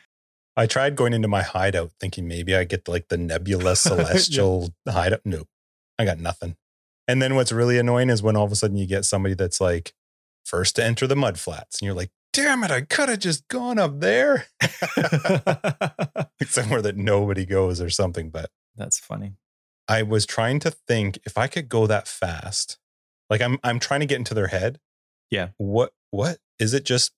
I 0.58 0.68
tried 0.68 0.96
going 0.96 1.14
into 1.14 1.28
my 1.28 1.42
hideout 1.42 1.92
thinking 2.00 2.28
maybe 2.28 2.56
I 2.56 2.64
get 2.64 2.88
like 2.88 3.10
the 3.10 3.18
nebula 3.18 3.76
celestial 3.76 4.74
hideout. 4.88 5.22
Nope. 5.26 5.48
I 5.98 6.06
got 6.06 6.20
nothing. 6.20 6.56
And 7.08 7.22
then 7.22 7.36
what's 7.36 7.52
really 7.52 7.78
annoying 7.78 8.10
is 8.10 8.24
when 8.24 8.36
all 8.36 8.46
of 8.46 8.52
a 8.52 8.56
sudden 8.56 8.78
you 8.78 8.88
get 8.88 9.06
somebody 9.06 9.36
that's 9.36 9.62
like 9.62 9.94
first 10.46 10.76
to 10.78 10.84
enter 10.84 11.08
the 11.08 11.16
mud 11.16 11.40
flats 11.40 11.80
and 11.80 11.86
you're 11.86 11.96
like, 11.96 12.10
damn 12.34 12.64
it, 12.64 12.72
I 12.72 12.82
could 12.82 13.10
have 13.10 13.20
just 13.20 13.48
gone 13.48 13.80
up 13.80 14.00
there. 14.00 14.48
like 14.62 16.28
somewhere 16.48 16.82
that 16.82 16.98
nobody 16.98 17.46
goes 17.46 17.80
or 17.80 17.90
something. 17.90 18.30
But 18.30 18.50
That's 18.76 19.00
funny. 19.00 19.34
I 19.88 20.02
was 20.04 20.26
trying 20.26 20.60
to 20.62 20.72
think 20.72 21.20
if 21.26 21.38
I 21.38 21.48
could 21.48 21.70
go 21.70 21.88
that 21.88 22.08
fast. 22.08 22.78
Like 23.30 23.42
I'm 23.42 23.58
I'm 23.64 23.80
trying 23.80 24.00
to 24.02 24.06
get 24.06 24.18
into 24.18 24.34
their 24.34 24.48
head. 24.48 24.80
Yeah. 25.30 25.50
What 25.58 25.94
what 26.12 26.38
is 26.60 26.74
it 26.74 26.86
just 26.86 27.12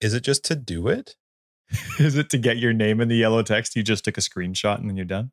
is 0.00 0.14
it 0.14 0.22
just 0.22 0.44
to 0.46 0.56
do 0.56 0.88
it? 0.88 1.16
Is 2.00 2.16
it 2.16 2.30
to 2.30 2.38
get 2.38 2.56
your 2.58 2.72
name 2.72 3.00
in 3.00 3.06
the 3.06 3.14
yellow 3.16 3.44
text? 3.44 3.76
You 3.76 3.84
just 3.84 4.04
took 4.04 4.18
a 4.18 4.20
screenshot 4.20 4.78
and 4.80 4.88
then 4.88 4.96
you're 4.96 5.04
done. 5.06 5.30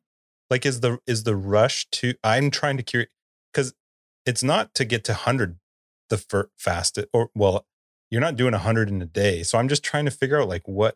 like 0.50 0.64
is 0.64 0.80
the 0.80 0.98
is 1.06 1.24
the 1.24 1.34
rush 1.34 1.86
to 1.90 2.14
i'm 2.22 2.50
trying 2.50 2.76
to 2.76 2.82
cure 2.82 3.06
because 3.52 3.74
it's 4.24 4.42
not 4.42 4.72
to 4.74 4.84
get 4.84 5.02
to 5.04 5.12
100 5.12 5.58
the 6.10 6.16
fir- 6.18 6.50
fastest 6.56 7.08
or 7.12 7.30
well 7.34 7.66
you're 8.10 8.20
not 8.20 8.36
doing 8.36 8.52
100 8.52 8.88
in 8.88 9.02
a 9.02 9.06
day 9.06 9.42
so 9.42 9.58
i'm 9.58 9.68
just 9.68 9.82
trying 9.82 10.04
to 10.04 10.10
figure 10.12 10.40
out 10.40 10.48
like 10.48 10.66
what 10.68 10.94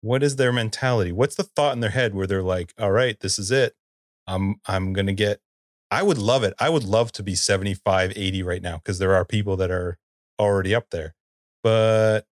what 0.00 0.22
is 0.22 0.36
their 0.36 0.52
mentality 0.52 1.10
what's 1.12 1.34
the 1.34 1.42
thought 1.42 1.72
in 1.74 1.80
their 1.80 1.90
head 1.90 2.14
where 2.14 2.26
they're 2.26 2.42
like 2.42 2.72
all 2.78 2.92
right 2.92 3.18
this 3.20 3.36
is 3.38 3.50
it 3.50 3.74
i'm 4.26 4.56
i'm 4.66 4.92
gonna 4.92 5.12
get 5.12 5.40
i 5.90 6.02
would 6.02 6.18
love 6.18 6.42
it 6.44 6.54
i 6.58 6.68
would 6.68 6.84
love 6.84 7.12
to 7.12 7.22
be 7.22 7.34
75 7.34 8.12
80 8.16 8.42
right 8.42 8.62
now 8.62 8.76
because 8.78 8.98
there 8.98 9.14
are 9.14 9.24
people 9.24 9.56
that 9.56 9.70
are 9.70 9.98
already 10.38 10.74
up 10.74 10.90
there 10.90 11.14
but 11.62 12.26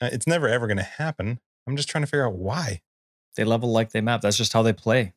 uh, 0.00 0.08
it's 0.12 0.26
never 0.26 0.48
ever 0.48 0.66
gonna 0.66 0.82
happen 0.82 1.40
i'm 1.66 1.76
just 1.76 1.88
trying 1.88 2.02
to 2.02 2.06
figure 2.06 2.26
out 2.26 2.34
why 2.34 2.80
They 3.36 3.44
level 3.44 3.70
like 3.70 3.90
they 3.92 4.00
map. 4.00 4.22
That's 4.22 4.36
just 4.36 4.52
how 4.52 4.62
they 4.62 4.72
play. 4.72 5.12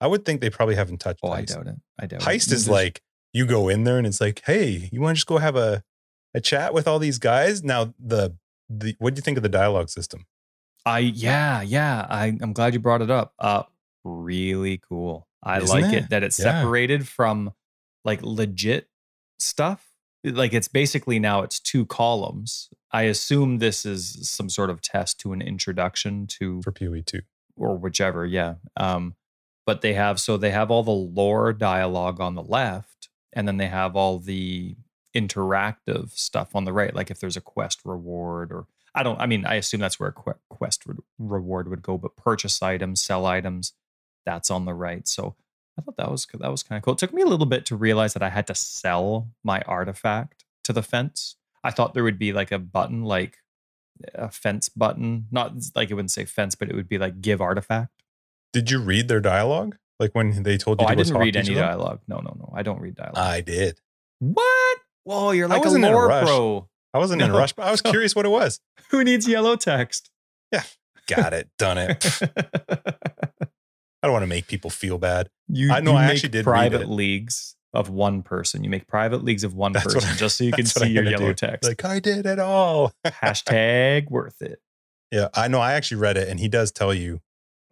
I 0.00 0.06
would 0.06 0.24
think 0.24 0.40
they 0.40 0.50
probably 0.50 0.74
haven't 0.74 0.98
touched 0.98 1.20
Oh, 1.22 1.30
I 1.30 1.42
doubt 1.42 1.66
it. 1.66 1.76
I 2.00 2.06
doubt 2.06 2.22
it. 2.22 2.24
Heist 2.24 2.50
is 2.52 2.68
like 2.68 3.02
you 3.32 3.46
go 3.46 3.68
in 3.68 3.84
there 3.84 3.98
and 3.98 4.06
it's 4.06 4.20
like, 4.20 4.42
hey, 4.44 4.88
you 4.90 5.00
want 5.00 5.14
to 5.14 5.18
just 5.18 5.26
go 5.26 5.38
have 5.38 5.56
a 5.56 5.82
a 6.34 6.40
chat 6.40 6.72
with 6.74 6.88
all 6.88 6.98
these 6.98 7.18
guys? 7.18 7.62
Now 7.62 7.94
the 7.98 8.34
the 8.68 8.96
what 8.98 9.14
do 9.14 9.18
you 9.18 9.22
think 9.22 9.36
of 9.36 9.42
the 9.42 9.48
dialogue 9.48 9.88
system? 9.90 10.26
I 10.86 11.00
yeah 11.00 11.60
yeah. 11.62 12.06
I 12.08 12.36
I'm 12.40 12.52
glad 12.52 12.72
you 12.72 12.80
brought 12.80 13.02
it 13.02 13.10
up. 13.10 13.34
Uh, 13.38 13.64
really 14.04 14.78
cool. 14.78 15.26
I 15.42 15.58
Isn't 15.58 15.68
like 15.82 15.92
it? 15.92 16.04
it 16.04 16.10
that 16.10 16.22
it's 16.22 16.38
Yeah. 16.38 16.60
separated 16.60 17.06
from 17.08 17.52
like 18.04 18.22
legit 18.22 18.88
stuff. 19.38 19.86
Like 20.24 20.52
it's 20.52 20.68
basically 20.68 21.18
now 21.18 21.42
it's 21.42 21.58
two 21.60 21.86
columns. 21.86 22.68
I 22.92 23.02
assume 23.02 23.58
this 23.58 23.86
is 23.86 24.28
some 24.28 24.48
sort 24.50 24.68
of 24.70 24.82
test 24.82 25.18
to 25.20 25.32
an 25.32 25.40
introduction 25.40 26.26
to 26.38 26.60
For 26.62 26.72
PoE 26.72 27.00
two. 27.06 27.20
or 27.56 27.76
whichever, 27.78 28.26
yeah. 28.26 28.54
Um, 28.76 29.14
but 29.64 29.80
they 29.80 29.94
have 29.94 30.20
so 30.20 30.36
they 30.36 30.50
have 30.50 30.70
all 30.70 30.82
the 30.82 30.90
lore 30.90 31.52
dialogue 31.52 32.20
on 32.20 32.34
the 32.34 32.42
left, 32.42 33.08
and 33.32 33.46
then 33.48 33.56
they 33.56 33.68
have 33.68 33.96
all 33.96 34.18
the 34.18 34.76
interactive 35.16 36.10
stuff 36.12 36.54
on 36.54 36.64
the 36.64 36.72
right. 36.72 36.94
Like 36.94 37.10
if 37.10 37.20
there's 37.20 37.36
a 37.36 37.40
quest 37.40 37.80
reward, 37.84 38.52
or 38.52 38.66
I 38.94 39.02
don't, 39.02 39.20
I 39.20 39.26
mean, 39.26 39.44
I 39.46 39.54
assume 39.54 39.80
that's 39.80 40.00
where 40.00 40.08
a 40.10 40.34
quest 40.50 40.84
re- 40.86 40.96
reward 41.18 41.68
would 41.68 41.82
go, 41.82 41.96
but 41.98 42.16
purchase 42.16 42.60
items, 42.62 43.00
sell 43.00 43.24
items, 43.26 43.72
that's 44.26 44.50
on 44.50 44.64
the 44.64 44.74
right. 44.74 45.06
So 45.08 45.34
I 45.78 45.82
thought 45.82 45.96
that 45.96 46.10
was 46.10 46.26
that 46.38 46.50
was 46.50 46.62
kind 46.62 46.76
of 46.78 46.82
cool. 46.84 46.94
It 46.94 46.98
took 46.98 47.12
me 47.12 47.22
a 47.22 47.26
little 47.26 47.46
bit 47.46 47.64
to 47.66 47.76
realize 47.76 48.12
that 48.14 48.22
I 48.22 48.28
had 48.28 48.46
to 48.48 48.54
sell 48.54 49.28
my 49.44 49.60
artifact 49.62 50.44
to 50.64 50.72
the 50.72 50.82
fence. 50.82 51.36
I 51.64 51.70
thought 51.70 51.94
there 51.94 52.04
would 52.04 52.18
be 52.18 52.32
like 52.32 52.52
a 52.52 52.58
button, 52.58 53.04
like 53.04 53.38
a 54.14 54.30
fence 54.30 54.68
button, 54.68 55.26
not 55.30 55.52
like 55.74 55.90
it 55.90 55.94
wouldn't 55.94 56.10
say 56.10 56.24
fence, 56.24 56.54
but 56.54 56.68
it 56.68 56.74
would 56.74 56.88
be 56.88 56.98
like 56.98 57.20
give 57.20 57.40
artifact. 57.40 58.02
Did 58.52 58.70
you 58.70 58.80
read 58.80 59.08
their 59.08 59.20
dialogue? 59.20 59.76
Like 59.98 60.14
when 60.14 60.42
they 60.42 60.56
told 60.56 60.80
oh, 60.80 60.84
you 60.84 60.86
Oh, 60.86 60.88
to 60.88 60.92
I 60.92 61.02
didn't 61.04 61.18
read 61.18 61.36
any 61.36 61.54
dialogue. 61.54 62.00
No, 62.08 62.16
no, 62.18 62.34
no. 62.38 62.52
I 62.54 62.62
don't 62.62 62.80
read 62.80 62.94
dialogue. 62.96 63.18
I 63.18 63.40
did. 63.42 63.78
what? 64.18 64.78
Whoa, 65.04 65.30
you're 65.32 65.48
like 65.48 65.58
a 65.60 65.64
wasn't 65.64 65.84
a 65.84 65.90
lore 65.90 66.08
rush. 66.08 66.24
pro. 66.26 66.68
I 66.92 66.98
wasn't 66.98 67.22
in 67.22 67.30
a 67.30 67.34
rush, 67.34 67.52
but 67.52 67.66
I 67.66 67.70
was 67.70 67.84
No. 67.84 67.90
curious 67.90 68.16
what 68.16 68.26
it 68.26 68.30
was. 68.30 68.60
Who 68.90 69.04
needs 69.04 69.28
yellow 69.28 69.56
text? 69.56 70.10
Yeah, 70.52 70.62
got 71.06 71.32
it. 71.32 71.48
Done 71.58 71.78
it. 71.78 72.20
I 74.02 74.06
don't 74.06 74.12
want 74.12 74.22
to 74.22 74.26
make 74.28 74.46
people 74.46 74.70
feel 74.70 74.98
bad. 74.98 75.28
you, 75.48 75.70
I 75.72 75.80
know 75.80 75.94
I 75.94 76.06
make 76.06 76.14
actually 76.16 76.30
did 76.30 76.44
private 76.44 76.88
leagues 76.88 77.56
of 77.74 77.88
one 77.90 78.22
person. 78.22 78.64
You 78.64 78.70
make 78.70 78.86
private 78.88 79.22
leagues 79.24 79.44
of 79.44 79.54
one 79.54 79.72
That's 79.72 79.92
person 79.94 80.10
I- 80.10 80.16
just 80.16 80.36
so 80.36 80.44
you 80.44 80.52
can 80.60 80.66
see 80.66 80.88
your 80.88 81.04
yellow 81.04 81.28
do. 81.28 81.34
text. 81.34 81.68
Like 81.68 81.84
I 81.84 82.00
did 82.00 82.26
it 82.26 82.38
all. 82.38 82.92
Hashtag 83.06 84.10
worth 84.10 84.40
it. 84.42 84.60
Yeah, 85.12 85.28
I 85.34 85.48
know. 85.48 85.60
I 85.60 85.72
actually 85.74 85.98
read 86.00 86.16
it, 86.16 86.28
and 86.28 86.38
he 86.40 86.48
does 86.48 86.70
tell 86.72 86.94
you 86.94 87.20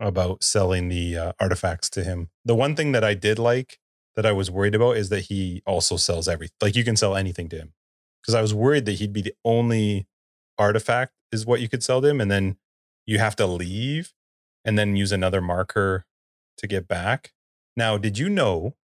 about 0.01 0.43
selling 0.45 0.89
the 0.89 1.17
uh, 1.17 1.33
artifacts 1.41 1.89
to 1.91 2.05
him. 2.05 2.29
The 2.45 2.55
one 2.55 2.75
thing 2.77 2.93
that 2.93 3.03
I 3.05 3.15
did 3.15 3.39
like 3.39 3.79
that 4.17 4.27
I 4.27 4.33
was 4.33 4.51
worried 4.51 4.75
about 4.75 4.97
is 4.97 5.09
that 5.11 5.23
he 5.27 5.63
also 5.67 5.97
sells 5.97 6.29
everything. 6.29 6.55
Like 6.61 6.77
you 6.77 6.85
can 6.85 6.97
sell 6.97 7.15
anything 7.17 7.49
to 7.51 7.57
him, 7.57 7.73
because 8.21 8.35
I 8.35 8.43
was 8.43 8.53
worried 8.53 8.85
that 8.87 8.93
he'd 8.95 9.13
be 9.13 9.23
the 9.23 9.35
only 9.45 10.07
artifact 10.59 11.13
is 11.33 11.47
what 11.47 11.61
you 11.61 11.69
could 11.69 11.83
sell 11.83 12.01
to 12.03 12.09
him, 12.09 12.21
and 12.21 12.31
then 12.31 12.57
you 13.07 13.19
have 13.19 13.37
to 13.37 13.47
leave 13.47 14.13
and 14.65 14.77
then 14.79 14.97
use 14.97 15.13
another 15.13 15.41
marker 15.41 16.05
to 16.59 16.67
get 16.67 16.87
back. 16.89 17.33
Now, 17.77 17.97
did 17.99 18.19
you 18.19 18.29
know 18.29 18.75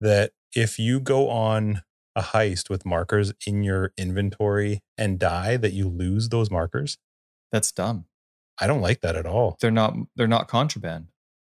that 0.00 0.32
if 0.54 0.78
you 0.78 1.00
go 1.00 1.28
on 1.28 1.82
a 2.16 2.22
heist 2.22 2.70
with 2.70 2.86
markers 2.86 3.32
in 3.46 3.62
your 3.64 3.92
inventory 3.96 4.82
and 4.96 5.18
die, 5.18 5.56
that 5.56 5.72
you 5.72 5.88
lose 5.88 6.28
those 6.28 6.50
markers? 6.50 6.96
That's 7.52 7.72
dumb. 7.72 8.06
I 8.60 8.66
don't 8.66 8.80
like 8.80 9.00
that 9.00 9.16
at 9.16 9.26
all. 9.26 9.56
They're 9.60 9.70
not 9.72 9.94
they're 10.16 10.28
not 10.28 10.46
contraband. 10.48 11.08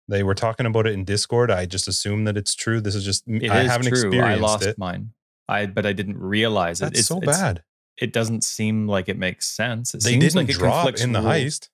They 0.09 0.22
were 0.22 0.35
talking 0.35 0.66
about 0.66 0.87
it 0.87 0.93
in 0.93 1.05
Discord. 1.05 1.51
I 1.51 1.64
just 1.66 1.89
assume 1.89 2.24
that 2.24 2.37
it's 2.37 2.55
true. 2.55 2.81
This 2.81 2.95
is 2.95 3.05
just 3.05 3.26
It 3.26 3.45
is 3.45 3.51
I 3.51 3.62
haven't 3.62 3.89
true. 3.89 4.20
I 4.20 4.35
lost 4.35 4.64
it. 4.66 4.76
mine. 4.76 5.12
I 5.49 5.66
but 5.66 5.87
I 5.87 5.93
didn't 5.93 6.18
realize 6.18 6.81
it. 6.81 6.87
That's 6.87 6.99
it's 7.01 7.09
so 7.09 7.18
it's- 7.18 7.39
bad. 7.41 7.62
It 7.97 8.12
doesn't 8.14 8.45
seem 8.45 8.87
like 8.89 9.11
it 9.11 9.18
makes 9.18 9.47
sense. 9.47 9.93
It 9.95 10.03
They 10.03 10.11
seems 10.12 10.24
didn't 10.24 10.37
like 10.37 10.49
it 10.49 10.59
drop 10.59 10.72
conflicts 10.74 11.03
in 11.03 11.12
the 11.12 11.20
heist. 11.20 11.68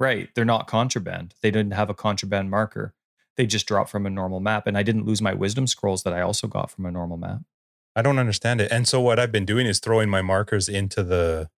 Right. 0.00 0.30
They're 0.34 0.44
not 0.46 0.66
contraband. 0.68 1.34
They 1.42 1.50
didn't 1.50 1.72
have 1.74 1.90
a 1.90 1.94
contraband 1.94 2.50
marker. 2.50 2.94
They 3.36 3.46
just 3.46 3.66
drop 3.66 3.88
from 3.88 4.06
a 4.06 4.10
normal 4.10 4.40
map. 4.40 4.66
And 4.66 4.76
I 4.76 4.82
didn't 4.82 5.06
lose 5.06 5.20
my 5.20 5.34
wisdom 5.34 5.66
scrolls 5.66 6.02
that 6.04 6.12
I 6.12 6.22
also 6.22 6.46
got 6.46 6.70
from 6.70 6.86
a 6.86 6.90
normal 6.90 7.16
map. 7.16 7.40
I 7.94 8.02
don't 8.02 8.18
understand 8.18 8.60
it. 8.60 8.70
And 8.70 8.86
so 8.86 9.00
what 9.00 9.18
I've 9.18 9.32
been 9.32 9.46
doing 9.46 9.66
is 9.66 9.78
throwing 9.78 10.10
my 10.10 10.22
markers 10.22 10.68
into 10.68 11.02
the 11.02 11.48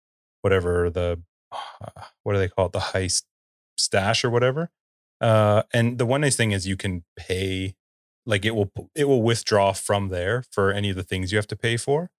whatever 0.42 0.88
the 0.90 1.20
uh, 1.52 2.02
what 2.22 2.34
do 2.34 2.38
they 2.38 2.48
call 2.48 2.66
it? 2.66 2.72
The 2.72 2.78
heist 2.78 3.24
stash 3.76 4.24
or 4.24 4.30
whatever. 4.30 4.70
Uh, 5.20 5.62
and 5.72 5.98
the 5.98 6.06
one 6.06 6.20
nice 6.20 6.36
thing 6.36 6.52
is 6.52 6.66
you 6.66 6.76
can 6.76 7.04
pay, 7.16 7.74
like 8.24 8.44
it 8.44 8.54
will 8.54 8.70
it 8.94 9.08
will 9.08 9.22
withdraw 9.22 9.72
from 9.72 10.08
there 10.08 10.44
for 10.52 10.72
any 10.72 10.90
of 10.90 10.96
the 10.96 11.02
things 11.02 11.32
you 11.32 11.38
have 11.38 11.46
to 11.48 11.56
pay 11.56 11.76
for. 11.76 12.10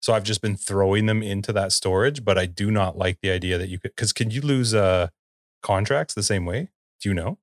So 0.00 0.12
I've 0.12 0.24
just 0.24 0.40
been 0.40 0.56
throwing 0.56 1.06
them 1.06 1.22
into 1.22 1.52
that 1.52 1.72
storage, 1.72 2.24
but 2.24 2.38
I 2.38 2.46
do 2.46 2.70
not 2.70 2.96
like 2.96 3.18
the 3.20 3.30
idea 3.30 3.58
that 3.58 3.68
you 3.68 3.78
could 3.78 3.92
because 3.94 4.12
can 4.12 4.30
you 4.30 4.40
lose 4.40 4.74
uh 4.74 5.08
contracts 5.62 6.14
the 6.14 6.22
same 6.22 6.44
way? 6.44 6.70
Do 7.00 7.08
you 7.08 7.14
know? 7.14 7.38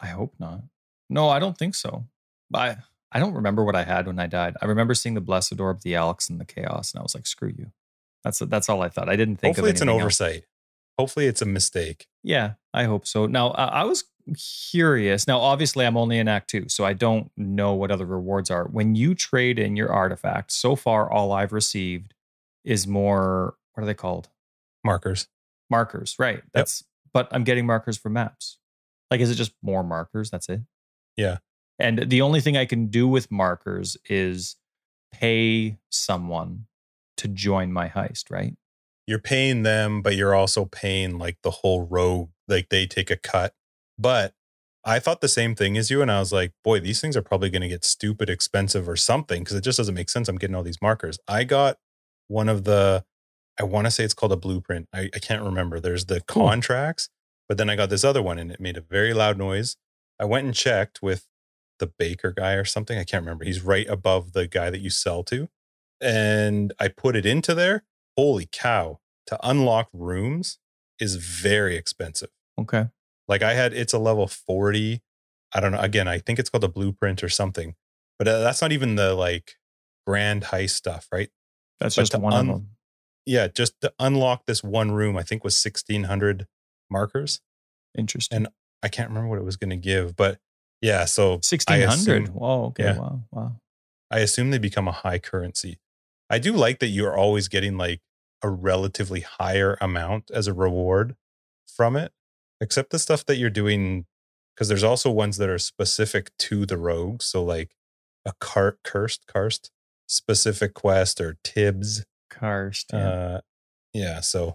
I 0.00 0.08
hope 0.08 0.34
not. 0.38 0.62
No, 1.10 1.28
I 1.28 1.38
don't 1.38 1.56
think 1.56 1.74
so. 1.74 2.04
I 2.54 2.76
I 3.10 3.20
don't 3.20 3.34
remember 3.34 3.64
what 3.64 3.76
I 3.76 3.84
had 3.84 4.06
when 4.06 4.18
I 4.18 4.26
died. 4.26 4.56
I 4.60 4.66
remember 4.66 4.94
seeing 4.94 5.14
the 5.14 5.20
blessed 5.20 5.58
orb, 5.58 5.80
the 5.80 5.94
Alks, 5.94 6.28
and 6.28 6.40
the 6.40 6.44
chaos, 6.44 6.92
and 6.92 7.00
I 7.00 7.02
was 7.02 7.14
like, 7.14 7.26
"Screw 7.26 7.52
you." 7.56 7.72
That's 8.24 8.38
that's 8.40 8.68
all 8.68 8.82
I 8.82 8.88
thought. 8.88 9.08
I 9.08 9.16
didn't 9.16 9.36
think. 9.36 9.56
Hopefully 9.56 9.70
it's 9.70 9.80
an 9.80 9.88
anything 9.88 10.00
else. 10.00 10.20
oversight. 10.20 10.44
Hopefully 10.98 11.26
it's 11.26 11.40
a 11.40 11.46
mistake. 11.46 12.08
Yeah, 12.22 12.54
I 12.74 12.84
hope 12.84 13.06
so. 13.06 13.26
Now, 13.26 13.50
I 13.50 13.64
I 13.66 13.84
was 13.84 14.04
curious. 14.70 15.26
Now, 15.26 15.38
obviously, 15.40 15.86
I'm 15.86 15.96
only 15.96 16.18
in 16.18 16.28
Act 16.28 16.50
Two, 16.50 16.68
so 16.68 16.84
I 16.84 16.92
don't 16.92 17.30
know 17.36 17.72
what 17.72 17.90
other 17.90 18.04
rewards 18.04 18.50
are. 18.50 18.64
When 18.64 18.94
you 18.94 19.14
trade 19.14 19.58
in 19.58 19.76
your 19.76 19.90
artifact, 19.90 20.52
so 20.52 20.76
far, 20.76 21.10
all 21.10 21.32
I've 21.32 21.52
received 21.52 22.14
is 22.64 22.86
more. 22.86 23.56
What 23.74 23.84
are 23.84 23.86
they 23.86 23.94
called? 23.94 24.28
Markers. 24.84 25.28
Markers, 25.70 26.16
right? 26.18 26.42
That's. 26.52 26.84
But 27.14 27.28
I'm 27.30 27.44
getting 27.44 27.64
markers 27.64 27.96
for 27.96 28.10
maps. 28.10 28.58
Like, 29.10 29.20
is 29.20 29.30
it 29.30 29.36
just 29.36 29.52
more 29.62 29.82
markers? 29.82 30.30
That's 30.30 30.48
it. 30.50 30.60
Yeah. 31.18 31.38
And 31.78 32.08
the 32.08 32.22
only 32.22 32.40
thing 32.40 32.56
I 32.56 32.64
can 32.64 32.86
do 32.86 33.06
with 33.06 33.30
markers 33.30 33.98
is 34.08 34.56
pay 35.12 35.76
someone 35.90 36.66
to 37.18 37.28
join 37.28 37.72
my 37.72 37.88
heist, 37.90 38.30
right? 38.30 38.54
you're 39.08 39.18
paying 39.18 39.62
them, 39.62 40.02
but 40.02 40.16
you're 40.16 40.34
also 40.34 40.66
paying 40.66 41.16
like 41.18 41.38
the 41.42 41.50
whole 41.50 41.86
row, 41.86 42.28
like 42.46 42.68
they 42.68 42.86
take 42.86 43.10
a 43.10 43.16
cut. 43.16 43.54
But 43.98 44.34
I 44.84 44.98
thought 44.98 45.22
the 45.22 45.28
same 45.28 45.54
thing 45.54 45.78
as 45.78 45.90
you. 45.90 46.02
And 46.02 46.12
I 46.12 46.18
was 46.20 46.30
like, 46.30 46.52
boy, 46.62 46.80
these 46.80 47.00
things 47.00 47.16
are 47.16 47.22
probably 47.22 47.48
going 47.48 47.62
to 47.62 47.68
get 47.68 47.86
stupid 47.86 48.28
expensive 48.28 48.86
or 48.86 48.96
something 48.96 49.42
because 49.42 49.56
it 49.56 49.64
just 49.64 49.78
doesn't 49.78 49.94
make 49.94 50.10
sense. 50.10 50.28
I'm 50.28 50.36
getting 50.36 50.54
all 50.54 50.62
these 50.62 50.82
markers. 50.82 51.18
I 51.26 51.44
got 51.44 51.78
one 52.26 52.50
of 52.50 52.64
the, 52.64 53.02
I 53.58 53.62
want 53.64 53.86
to 53.86 53.90
say 53.90 54.04
it's 54.04 54.12
called 54.12 54.30
a 54.32 54.36
blueprint. 54.36 54.90
I, 54.92 55.08
I 55.14 55.18
can't 55.20 55.42
remember. 55.42 55.80
There's 55.80 56.04
the 56.04 56.20
Cool. 56.20 56.46
contracts, 56.46 57.08
but 57.48 57.56
then 57.56 57.70
I 57.70 57.76
got 57.76 57.88
this 57.88 58.04
other 58.04 58.20
one 58.20 58.38
and 58.38 58.52
it 58.52 58.60
made 58.60 58.76
a 58.76 58.82
very 58.82 59.14
loud 59.14 59.38
noise. 59.38 59.78
I 60.18 60.24
went 60.24 60.46
and 60.46 60.54
checked 60.54 61.02
with 61.02 61.26
the 61.78 61.86
baker 61.86 62.32
guy 62.32 62.52
or 62.54 62.64
something. 62.64 62.98
I 62.98 63.04
can't 63.04 63.22
remember. 63.22 63.44
He's 63.44 63.62
right 63.62 63.88
above 63.88 64.32
the 64.32 64.46
guy 64.46 64.70
that 64.70 64.80
you 64.80 64.90
sell 64.90 65.22
to. 65.24 65.48
And 66.00 66.72
I 66.78 66.88
put 66.88 67.16
it 67.16 67.26
into 67.26 67.54
there 67.54 67.84
holy 68.18 68.48
cow, 68.50 68.98
to 69.28 69.38
unlock 69.48 69.88
rooms 69.92 70.58
is 70.98 71.14
very 71.14 71.76
expensive. 71.76 72.30
Okay. 72.60 72.86
Like 73.28 73.42
I 73.42 73.54
had, 73.54 73.72
it's 73.72 73.92
a 73.92 73.98
level 73.98 74.26
40. 74.26 75.00
I 75.54 75.60
don't 75.60 75.70
know. 75.70 75.78
Again, 75.78 76.08
I 76.08 76.18
think 76.18 76.40
it's 76.40 76.50
called 76.50 76.64
a 76.64 76.68
blueprint 76.68 77.22
or 77.22 77.28
something, 77.28 77.76
but 78.18 78.26
uh, 78.26 78.40
that's 78.40 78.60
not 78.60 78.72
even 78.72 78.96
the 78.96 79.14
like 79.14 79.52
grand 80.04 80.42
heist 80.46 80.70
stuff, 80.70 81.06
right? 81.12 81.28
That's 81.78 81.94
But 81.94 82.02
just 82.02 82.18
one 82.18 82.32
un- 82.32 82.50
of 82.50 82.54
them. 82.56 82.68
Yeah. 83.24 83.46
Just 83.46 83.80
to 83.82 83.92
unlock 84.00 84.46
this 84.46 84.64
one 84.64 84.90
room, 84.90 85.16
I 85.16 85.22
think 85.22 85.44
was 85.44 85.54
1600 85.64 86.48
markers. 86.90 87.40
Interesting. 87.96 88.36
and 88.36 88.48
I 88.82 88.88
can't 88.88 89.08
remember 89.08 89.28
what 89.28 89.38
it 89.38 89.44
was 89.44 89.56
going 89.56 89.70
to 89.70 89.76
give, 89.76 90.16
but 90.16 90.38
yeah. 90.80 91.04
So 91.04 91.40
Sixteen 91.42 91.82
hundred. 91.82 92.22
assume- 92.24 92.34
Whoa. 92.34 92.64
Okay. 92.66 92.84
Yeah. 92.84 92.98
Wow. 92.98 93.22
Wow. 93.32 93.56
I 94.10 94.20
assume 94.20 94.50
they 94.50 94.58
become 94.58 94.88
a 94.88 94.92
high 94.92 95.18
currency. 95.18 95.78
I 96.30 96.38
do 96.38 96.52
like 96.52 96.78
that 96.78 96.88
you're 96.88 97.16
always 97.16 97.48
getting 97.48 97.76
like 97.76 98.00
a 98.42 98.48
relatively 98.48 99.20
higher 99.20 99.76
amount 99.80 100.30
as 100.32 100.46
a 100.46 100.52
reward 100.54 101.16
from 101.66 101.96
it, 101.96 102.12
except 102.60 102.90
the 102.90 102.98
stuff 102.98 103.24
that 103.26 103.36
you're 103.36 103.50
doing, 103.50 104.06
because 104.54 104.68
there's 104.68 104.84
also 104.84 105.10
ones 105.10 105.36
that 105.38 105.48
are 105.48 105.58
specific 105.58 106.30
to 106.38 106.64
the 106.64 106.76
rogue. 106.76 107.20
So 107.22 107.42
like 107.42 107.72
a 108.24 108.32
cart 108.40 108.78
cursed, 108.84 109.26
karst 109.26 109.70
specific 110.06 110.72
quest 110.74 111.20
or 111.20 111.36
Tibbs. 111.44 112.04
Karst. 112.30 112.86
Yeah. 112.92 113.08
Uh, 113.08 113.40
yeah. 113.92 114.20
So 114.20 114.54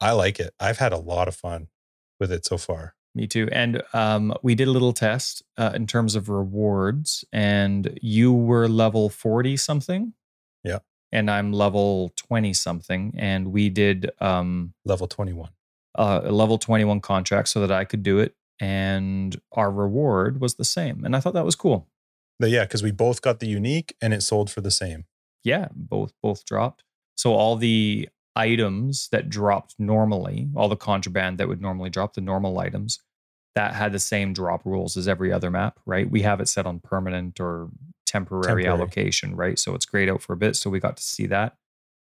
I 0.00 0.12
like 0.12 0.40
it. 0.40 0.52
I've 0.58 0.78
had 0.78 0.92
a 0.92 0.98
lot 0.98 1.28
of 1.28 1.36
fun 1.36 1.68
with 2.18 2.32
it 2.32 2.44
so 2.44 2.58
far. 2.58 2.94
Me 3.14 3.26
too. 3.26 3.48
And 3.50 3.82
um, 3.92 4.32
we 4.42 4.54
did 4.54 4.68
a 4.68 4.70
little 4.70 4.92
test 4.92 5.42
uh, 5.58 5.72
in 5.74 5.86
terms 5.86 6.14
of 6.14 6.28
rewards, 6.28 7.24
and 7.32 7.98
you 8.00 8.32
were 8.32 8.68
level 8.68 9.08
40 9.08 9.56
something. 9.56 10.12
Yeah. 10.62 10.78
And 11.12 11.28
I'm 11.30 11.52
level 11.52 12.12
20 12.16 12.52
something. 12.54 13.14
And 13.18 13.48
we 13.52 13.68
did 13.68 14.10
um, 14.20 14.74
Level 14.84 15.08
21. 15.08 15.50
uh, 15.96 16.20
a 16.24 16.30
level 16.30 16.56
21 16.56 17.00
contract 17.00 17.48
so 17.48 17.60
that 17.60 17.72
I 17.72 17.84
could 17.84 18.02
do 18.04 18.18
it. 18.20 18.36
And 18.60 19.40
our 19.52 19.70
reward 19.72 20.40
was 20.40 20.54
the 20.54 20.64
same. 20.64 21.04
And 21.04 21.16
I 21.16 21.20
thought 21.20 21.34
that 21.34 21.44
was 21.44 21.56
cool. 21.56 21.88
The, 22.38 22.48
yeah, 22.48 22.64
because 22.64 22.82
we 22.82 22.92
both 22.92 23.22
got 23.22 23.40
the 23.40 23.48
unique 23.48 23.96
and 24.00 24.14
it 24.14 24.22
sold 24.22 24.50
for 24.50 24.60
the 24.60 24.70
same. 24.70 25.06
Yeah, 25.42 25.68
both 25.74 26.12
both 26.22 26.44
dropped. 26.44 26.84
So 27.16 27.34
all 27.34 27.56
the 27.56 28.08
items 28.36 29.08
that 29.12 29.28
dropped 29.28 29.74
normally, 29.78 30.48
all 30.54 30.68
the 30.68 30.76
contraband 30.76 31.38
that 31.38 31.48
would 31.48 31.60
normally 31.60 31.90
drop, 31.90 32.14
the 32.14 32.20
normal 32.20 32.58
items, 32.58 33.00
that 33.54 33.74
had 33.74 33.92
the 33.92 33.98
same 33.98 34.32
drop 34.32 34.64
rules 34.64 34.96
as 34.96 35.08
every 35.08 35.32
other 35.32 35.50
map, 35.50 35.80
right? 35.84 36.10
We 36.10 36.22
have 36.22 36.40
it 36.40 36.48
set 36.48 36.66
on 36.66 36.78
permanent 36.80 37.40
or 37.40 37.68
temporary, 38.06 38.44
temporary. 38.44 38.66
allocation, 38.66 39.34
right? 39.34 39.58
So 39.58 39.74
it's 39.74 39.86
grayed 39.86 40.08
out 40.08 40.22
for 40.22 40.32
a 40.32 40.36
bit. 40.36 40.56
So 40.56 40.70
we 40.70 40.80
got 40.80 40.96
to 40.96 41.02
see 41.02 41.26
that. 41.26 41.56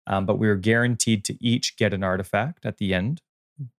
Um, 0.07 0.25
but 0.25 0.39
we 0.39 0.47
were 0.47 0.55
guaranteed 0.55 1.25
to 1.25 1.43
each 1.43 1.77
get 1.77 1.93
an 1.93 2.03
artifact 2.03 2.65
at 2.65 2.77
the 2.77 2.93
end, 2.93 3.21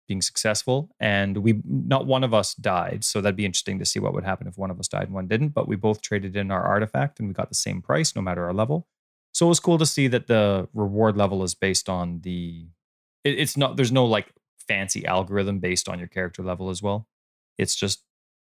being 0.07 0.21
successful. 0.21 0.89
And 0.99 1.37
we, 1.37 1.61
not 1.65 2.05
one 2.05 2.23
of 2.23 2.33
us 2.33 2.53
died. 2.53 3.03
So 3.03 3.21
that'd 3.21 3.35
be 3.35 3.45
interesting 3.45 3.79
to 3.79 3.85
see 3.85 3.99
what 3.99 4.13
would 4.13 4.23
happen 4.23 4.47
if 4.47 4.57
one 4.57 4.71
of 4.71 4.79
us 4.79 4.87
died 4.87 5.03
and 5.03 5.13
one 5.13 5.27
didn't. 5.27 5.49
But 5.49 5.67
we 5.67 5.75
both 5.75 6.01
traded 6.01 6.35
in 6.35 6.51
our 6.51 6.63
artifact 6.63 7.19
and 7.19 7.27
we 7.27 7.33
got 7.33 7.49
the 7.49 7.55
same 7.55 7.81
price 7.81 8.15
no 8.15 8.21
matter 8.21 8.45
our 8.45 8.53
level. 8.53 8.87
So 9.33 9.45
it 9.45 9.49
was 9.49 9.59
cool 9.59 9.77
to 9.77 9.85
see 9.85 10.07
that 10.07 10.27
the 10.27 10.67
reward 10.73 11.15
level 11.15 11.43
is 11.43 11.55
based 11.55 11.87
on 11.87 12.21
the, 12.21 12.67
it, 13.23 13.39
it's 13.39 13.55
not, 13.55 13.77
there's 13.77 13.91
no 13.91 14.05
like 14.05 14.33
fancy 14.67 15.05
algorithm 15.05 15.59
based 15.59 15.87
on 15.87 15.99
your 15.99 16.07
character 16.07 16.43
level 16.43 16.69
as 16.69 16.81
well. 16.81 17.07
It's 17.57 17.75
just 17.75 18.03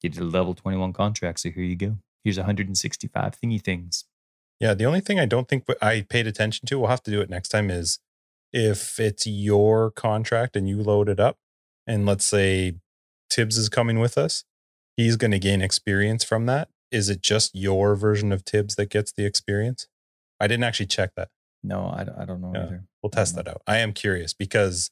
you 0.03 0.11
did 0.11 0.21
a 0.21 0.25
level 0.25 0.55
21 0.55 0.93
contract. 0.93 1.41
So 1.41 1.51
here 1.51 1.65
you 1.65 1.77
go. 1.77 1.97
Here's 2.25 2.39
165 2.39 3.41
thingy 3.41 3.63
things. 3.63 4.05
Yeah, 4.61 4.75
the 4.75 4.87
only 4.87 5.01
thing 5.01 5.21
I 5.21 5.27
don't 5.27 5.49
think 5.49 5.65
I 5.83 6.07
paid 6.09 6.27
attention 6.27 6.67
to, 6.67 6.79
we'll 6.79 6.89
have 6.89 7.03
to 7.05 7.11
do 7.11 7.21
it 7.21 7.31
next 7.31 7.49
time, 7.49 7.71
is 7.71 7.99
if 8.53 8.99
it's 8.99 9.27
your 9.27 9.91
contract 9.91 10.57
and 10.57 10.69
you 10.69 10.83
load 10.83 11.09
it 11.09 11.21
up, 11.21 11.37
and 11.87 12.07
let's 12.07 12.25
say 12.25 12.77
Tibbs 13.29 13.59
is 13.59 13.69
coming 13.69 13.99
with 13.99 14.17
us, 14.17 14.45
he's 14.97 15.17
going 15.17 15.31
to 15.31 15.39
gain 15.39 15.61
experience 15.61 16.25
from 16.25 16.47
that. 16.47 16.69
Is 16.91 17.09
it 17.09 17.21
just 17.21 17.55
your 17.55 17.95
version 17.97 18.33
of 18.33 18.45
Tibbs 18.45 18.77
that 18.77 18.91
gets 18.91 19.13
the 19.13 19.27
experience? 19.27 19.87
I 20.41 20.47
didn't 20.47 20.65
actually 20.65 20.87
check 20.87 21.11
that. 21.17 21.29
No, 21.63 21.87
I, 21.87 22.07
I 22.23 22.25
don't 22.25 22.41
know 22.41 22.53
yeah, 22.55 22.65
either. 22.65 22.85
We'll 23.03 23.11
test 23.11 23.37
that 23.37 23.49
out. 23.49 23.63
I 23.67 23.79
am 23.79 23.93
curious 23.93 24.33
because 24.33 24.91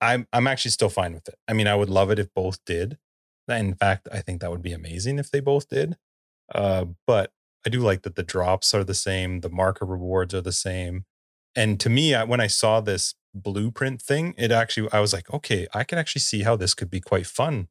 I'm 0.00 0.26
I'm 0.32 0.46
actually 0.46 0.70
still 0.70 0.88
fine 0.88 1.12
with 1.12 1.28
it. 1.28 1.34
I 1.48 1.52
mean, 1.52 1.66
I 1.66 1.74
would 1.74 1.90
love 1.90 2.10
it 2.10 2.18
if 2.18 2.32
both 2.34 2.64
did. 2.64 2.98
In 3.48 3.74
fact, 3.74 4.08
I 4.12 4.20
think 4.20 4.40
that 4.40 4.50
would 4.50 4.62
be 4.62 4.72
amazing 4.72 5.18
if 5.18 5.30
they 5.30 5.40
both 5.40 5.68
did. 5.68 5.96
Uh, 6.52 6.86
but 7.06 7.32
I 7.64 7.68
do 7.68 7.80
like 7.80 8.02
that 8.02 8.16
the 8.16 8.22
drops 8.22 8.74
are 8.74 8.84
the 8.84 8.94
same, 8.94 9.40
the 9.40 9.48
marker 9.48 9.84
rewards 9.84 10.34
are 10.34 10.40
the 10.40 10.52
same. 10.52 11.04
And 11.54 11.80
to 11.80 11.88
me, 11.88 12.14
I, 12.14 12.24
when 12.24 12.40
I 12.40 12.46
saw 12.46 12.80
this 12.80 13.14
blueprint 13.34 14.00
thing, 14.00 14.34
it 14.36 14.52
actually, 14.52 14.88
I 14.92 15.00
was 15.00 15.12
like, 15.12 15.32
okay, 15.32 15.66
I 15.74 15.84
can 15.84 15.98
actually 15.98 16.20
see 16.20 16.42
how 16.42 16.56
this 16.56 16.74
could 16.74 16.90
be 16.90 17.00
quite 17.00 17.26
fun 17.26 17.68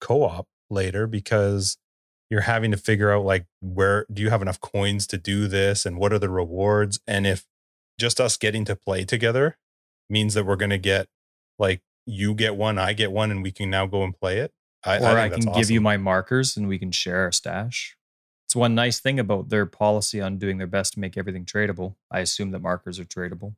co 0.00 0.22
op 0.24 0.46
later 0.70 1.06
because 1.06 1.78
you're 2.30 2.42
having 2.42 2.70
to 2.70 2.76
figure 2.76 3.10
out 3.10 3.24
like 3.24 3.46
where 3.60 4.06
do 4.12 4.22
you 4.22 4.30
have 4.30 4.42
enough 4.42 4.60
coins 4.60 5.06
to 5.06 5.18
do 5.18 5.48
this 5.48 5.86
and 5.86 5.98
what 5.98 6.12
are 6.12 6.18
the 6.18 6.28
rewards 6.28 7.00
and 7.06 7.26
if 7.26 7.46
just 7.98 8.20
us 8.20 8.36
getting 8.36 8.64
to 8.64 8.76
play 8.76 9.04
together 9.04 9.56
means 10.08 10.34
that 10.34 10.44
we're 10.44 10.56
going 10.56 10.70
to 10.70 10.78
get 10.78 11.08
like 11.58 11.82
you 12.06 12.34
get 12.34 12.56
one 12.56 12.78
i 12.78 12.92
get 12.92 13.12
one 13.12 13.30
and 13.30 13.42
we 13.42 13.50
can 13.50 13.70
now 13.70 13.86
go 13.86 14.02
and 14.02 14.18
play 14.18 14.38
it 14.38 14.52
I, 14.84 14.98
or 14.98 15.18
i, 15.18 15.24
I 15.24 15.28
can 15.28 15.48
awesome. 15.48 15.60
give 15.60 15.70
you 15.70 15.80
my 15.80 15.96
markers 15.96 16.56
and 16.56 16.68
we 16.68 16.78
can 16.78 16.92
share 16.92 17.22
our 17.22 17.32
stash 17.32 17.98
it's 18.48 18.56
one 18.56 18.74
nice 18.74 18.98
thing 18.98 19.20
about 19.20 19.50
their 19.50 19.66
policy 19.66 20.22
on 20.22 20.38
doing 20.38 20.56
their 20.56 20.66
best 20.66 20.94
to 20.94 21.00
make 21.00 21.18
everything 21.18 21.44
tradable. 21.44 21.96
I 22.10 22.20
assume 22.20 22.50
that 22.52 22.60
markers 22.60 22.98
are 22.98 23.04
tradable. 23.04 23.56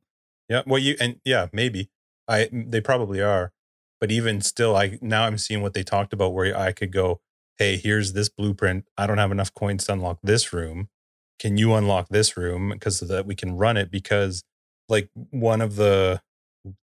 Yeah, 0.49 0.63
well, 0.67 0.79
you 0.79 0.97
and 0.99 1.21
yeah, 1.23 1.47
maybe 1.53 1.89
I 2.27 2.49
they 2.51 2.81
probably 2.81 3.21
are, 3.21 3.53
but 4.01 4.11
even 4.11 4.41
still, 4.41 4.75
I 4.75 4.99
now 5.01 5.23
I'm 5.23 5.37
seeing 5.37 5.61
what 5.61 5.73
they 5.73 5.83
talked 5.83 6.11
about 6.11 6.33
where 6.33 6.57
I 6.57 6.73
could 6.73 6.91
go, 6.91 7.21
hey, 7.61 7.77
here's 7.77 8.13
this 8.13 8.27
blueprint. 8.27 8.85
I 8.97 9.05
don't 9.05 9.19
have 9.19 9.31
enough 9.31 9.53
coins 9.53 9.85
to 9.85 9.93
unlock 9.93 10.17
this 10.23 10.51
room. 10.51 10.89
Can 11.37 11.57
you 11.57 11.75
unlock 11.75 12.07
this 12.09 12.35
room 12.35 12.71
because 12.71 12.97
so 12.97 13.05
that 13.05 13.27
we 13.27 13.35
can 13.35 13.55
run 13.55 13.77
it? 13.77 13.91
Because 13.91 14.43
like 14.89 15.11
one 15.29 15.61
of 15.61 15.75
the 15.75 16.23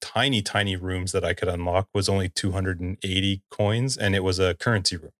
tiny 0.01 0.43
tiny 0.43 0.75
rooms 0.75 1.13
that 1.13 1.25
I 1.25 1.33
could 1.33 1.47
unlock 1.47 1.87
was 1.95 2.07
only 2.07 2.29
280 2.29 3.41
coins, 3.49 3.97
and 3.97 4.15
it 4.15 4.23
was 4.23 4.37
a 4.37 4.53
currency 4.53 4.97
room. 4.97 5.13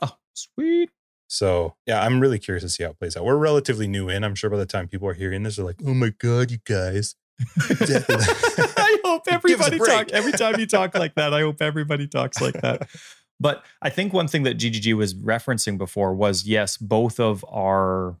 Oh, 0.00 0.14
sweet. 0.32 0.90
So 1.26 1.74
yeah, 1.86 2.04
I'm 2.04 2.20
really 2.20 2.38
curious 2.38 2.62
to 2.62 2.68
see 2.68 2.84
how 2.84 2.90
it 2.90 2.98
plays 3.00 3.16
out. 3.16 3.24
We're 3.24 3.36
relatively 3.36 3.88
new 3.88 4.08
in. 4.08 4.22
I'm 4.22 4.36
sure 4.36 4.48
by 4.48 4.58
the 4.58 4.66
time 4.66 4.86
people 4.86 5.08
are 5.08 5.14
hearing 5.14 5.42
this, 5.42 5.56
they're 5.56 5.64
like, 5.64 5.80
"Oh 5.84 5.94
my 5.94 6.10
god, 6.18 6.52
you 6.52 6.58
guys!" 6.64 7.16
I 7.58 8.98
hope 9.04 9.22
everybody 9.28 9.78
talk 9.78 10.12
every 10.12 10.32
time 10.32 10.60
you 10.60 10.66
talk 10.66 10.94
like 10.94 11.16
that. 11.16 11.34
I 11.34 11.40
hope 11.40 11.60
everybody 11.60 12.06
talks 12.06 12.40
like 12.40 12.60
that. 12.60 12.88
But 13.40 13.64
I 13.80 13.88
think 13.88 14.12
one 14.12 14.28
thing 14.28 14.42
that 14.42 14.58
GGG 14.58 14.94
was 14.94 15.14
referencing 15.14 15.78
before 15.78 16.14
was 16.14 16.46
yes, 16.46 16.76
both 16.76 17.18
of 17.18 17.44
our 17.48 18.16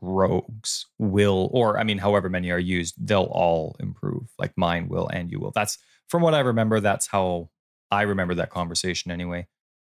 rogues 0.00 0.86
will, 0.98 1.48
or 1.52 1.78
I 1.78 1.84
mean, 1.84 1.98
however 1.98 2.28
many 2.28 2.50
are 2.50 2.58
used, 2.58 2.94
they'll 2.98 3.30
all 3.32 3.76
improve. 3.80 4.28
Like 4.38 4.52
mine 4.56 4.88
will, 4.88 5.08
and 5.08 5.30
you 5.30 5.40
will. 5.40 5.52
That's 5.52 5.78
from 6.08 6.22
what 6.22 6.34
I 6.34 6.40
remember. 6.40 6.80
That's 6.80 7.06
how 7.06 7.48
I 7.90 8.02
remember 8.02 8.34
that 8.36 8.50
conversation 8.50 9.10
anyway. 9.10 9.46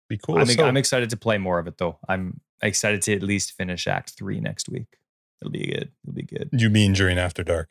Be 0.08 0.18
cool. 0.18 0.38
I'm, 0.38 0.46
so, 0.46 0.64
I'm 0.64 0.76
excited 0.76 1.10
to 1.10 1.16
play 1.16 1.38
more 1.38 1.58
of 1.58 1.66
it 1.66 1.78
though. 1.78 1.98
I'm 2.08 2.40
excited 2.62 3.02
to 3.02 3.14
at 3.14 3.22
least 3.22 3.52
finish 3.52 3.86
Act 3.86 4.12
Three 4.16 4.40
next 4.40 4.68
week. 4.68 4.96
It'll 5.40 5.52
be 5.52 5.66
good. 5.66 5.90
It'll 6.04 6.14
be 6.14 6.22
good. 6.22 6.48
You 6.52 6.70
mean 6.70 6.94
during 6.94 7.18
After 7.18 7.42
Dark? 7.42 7.68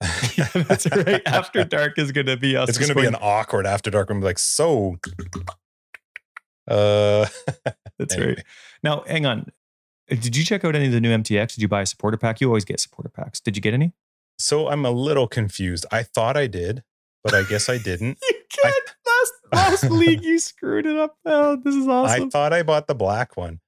yeah, 0.36 0.48
that's 0.52 0.86
right. 0.90 1.22
After 1.24 1.64
Dark 1.64 1.98
is 1.98 2.12
going 2.12 2.26
to 2.26 2.36
be 2.36 2.56
us. 2.56 2.68
It's 2.70 2.78
going 2.78 2.88
to 2.88 2.94
be 2.94 3.06
an 3.06 3.16
awkward 3.20 3.66
After 3.66 3.90
Dark. 3.90 4.10
I'm 4.10 4.20
like, 4.20 4.38
so. 4.38 4.96
Uh, 6.68 7.26
that's 7.98 8.14
anyway. 8.14 8.34
right. 8.34 8.44
Now, 8.82 9.02
hang 9.06 9.26
on. 9.26 9.50
Did 10.08 10.36
you 10.36 10.44
check 10.44 10.64
out 10.64 10.76
any 10.76 10.86
of 10.86 10.92
the 10.92 11.00
new 11.00 11.10
MTX? 11.10 11.54
Did 11.54 11.62
you 11.62 11.68
buy 11.68 11.82
a 11.82 11.86
supporter 11.86 12.16
pack? 12.16 12.40
You 12.40 12.46
always 12.46 12.64
get 12.64 12.78
supporter 12.78 13.08
packs. 13.08 13.40
Did 13.40 13.56
you 13.56 13.62
get 13.62 13.74
any? 13.74 13.92
So 14.38 14.68
I'm 14.68 14.84
a 14.84 14.90
little 14.90 15.26
confused. 15.26 15.86
I 15.90 16.02
thought 16.02 16.36
I 16.36 16.46
did, 16.46 16.84
but 17.24 17.34
I 17.34 17.42
guess 17.42 17.68
I 17.68 17.78
didn't. 17.78 18.18
you 18.28 18.42
I, 18.64 18.72
last 19.06 19.82
last 19.82 19.90
league 19.90 20.22
you 20.22 20.38
screwed 20.38 20.86
it 20.86 20.96
up. 20.96 21.16
Oh, 21.24 21.56
this 21.56 21.74
is 21.74 21.88
awesome. 21.88 22.24
I 22.24 22.28
thought 22.28 22.52
I 22.52 22.62
bought 22.62 22.86
the 22.86 22.94
black 22.94 23.36
one 23.36 23.60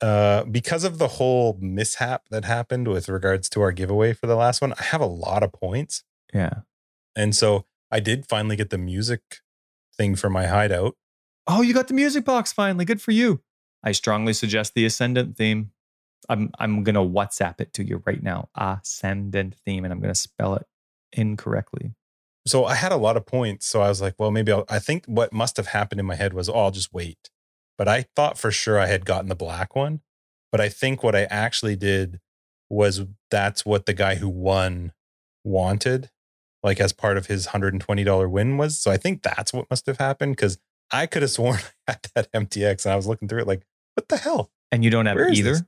uh, 0.00 0.44
because 0.44 0.84
of 0.84 0.98
the 0.98 1.08
whole 1.08 1.56
mishap 1.60 2.28
that 2.30 2.44
happened 2.44 2.88
with 2.88 3.08
regards 3.08 3.48
to 3.50 3.62
our 3.62 3.72
giveaway 3.72 4.12
for 4.12 4.26
the 4.26 4.36
last 4.36 4.60
one, 4.60 4.74
I 4.74 4.84
have 4.84 5.00
a 5.00 5.06
lot 5.06 5.42
of 5.42 5.52
points. 5.52 6.04
Yeah. 6.34 6.60
And 7.14 7.34
so 7.34 7.64
I 7.90 8.00
did 8.00 8.26
finally 8.26 8.56
get 8.56 8.70
the 8.70 8.78
music 8.78 9.40
thing 9.96 10.14
for 10.16 10.28
my 10.28 10.46
hideout. 10.46 10.96
Oh, 11.46 11.62
you 11.62 11.74
got 11.74 11.88
the 11.88 11.94
music 11.94 12.24
box 12.24 12.52
finally. 12.52 12.84
Good 12.84 13.00
for 13.00 13.12
you. 13.12 13.40
I 13.82 13.92
strongly 13.92 14.32
suggest 14.32 14.74
the 14.74 14.84
Ascendant 14.84 15.36
theme. 15.36 15.70
I'm 16.28 16.50
I'm 16.58 16.82
gonna 16.82 17.04
WhatsApp 17.04 17.60
it 17.60 17.72
to 17.74 17.84
you 17.84 18.02
right 18.04 18.22
now. 18.22 18.48
Ascendant 18.56 19.54
theme, 19.64 19.84
and 19.84 19.92
I'm 19.92 20.00
gonna 20.00 20.14
spell 20.14 20.54
it 20.54 20.66
incorrectly. 21.12 21.92
So 22.46 22.64
I 22.64 22.74
had 22.74 22.92
a 22.92 22.96
lot 22.96 23.16
of 23.16 23.26
points. 23.26 23.66
So 23.66 23.80
I 23.80 23.88
was 23.88 24.00
like, 24.00 24.14
well, 24.18 24.30
maybe 24.30 24.52
I'll, 24.52 24.64
I 24.68 24.78
think 24.78 25.04
what 25.06 25.32
must 25.32 25.56
have 25.56 25.68
happened 25.68 26.00
in 26.00 26.06
my 26.06 26.14
head 26.14 26.32
was, 26.32 26.48
oh, 26.48 26.54
I'll 26.54 26.70
just 26.70 26.92
wait 26.92 27.30
but 27.78 27.88
I 27.88 28.06
thought 28.14 28.38
for 28.38 28.50
sure 28.50 28.78
I 28.78 28.86
had 28.86 29.04
gotten 29.04 29.28
the 29.28 29.34
black 29.34 29.74
one. 29.74 30.00
But 30.50 30.60
I 30.60 30.68
think 30.68 31.02
what 31.02 31.14
I 31.14 31.24
actually 31.24 31.76
did 31.76 32.20
was 32.70 33.02
that's 33.30 33.66
what 33.66 33.86
the 33.86 33.92
guy 33.92 34.16
who 34.16 34.28
won 34.28 34.92
wanted, 35.44 36.10
like 36.62 36.80
as 36.80 36.92
part 36.92 37.16
of 37.16 37.26
his 37.26 37.48
$120 37.48 38.30
win 38.30 38.56
was. 38.56 38.78
So 38.78 38.90
I 38.90 38.96
think 38.96 39.22
that's 39.22 39.52
what 39.52 39.68
must 39.70 39.86
have 39.86 39.98
happened 39.98 40.36
because 40.36 40.58
I 40.90 41.06
could 41.06 41.22
have 41.22 41.30
sworn 41.32 41.58
I 41.88 41.92
had 41.92 42.06
that 42.14 42.32
MTX 42.32 42.84
and 42.84 42.92
I 42.92 42.96
was 42.96 43.06
looking 43.06 43.28
through 43.28 43.40
it 43.40 43.46
like, 43.46 43.66
what 43.94 44.08
the 44.08 44.16
hell? 44.16 44.50
And 44.72 44.84
you 44.84 44.90
don't 44.90 45.06
have 45.06 45.16
Where 45.16 45.32
either? 45.32 45.66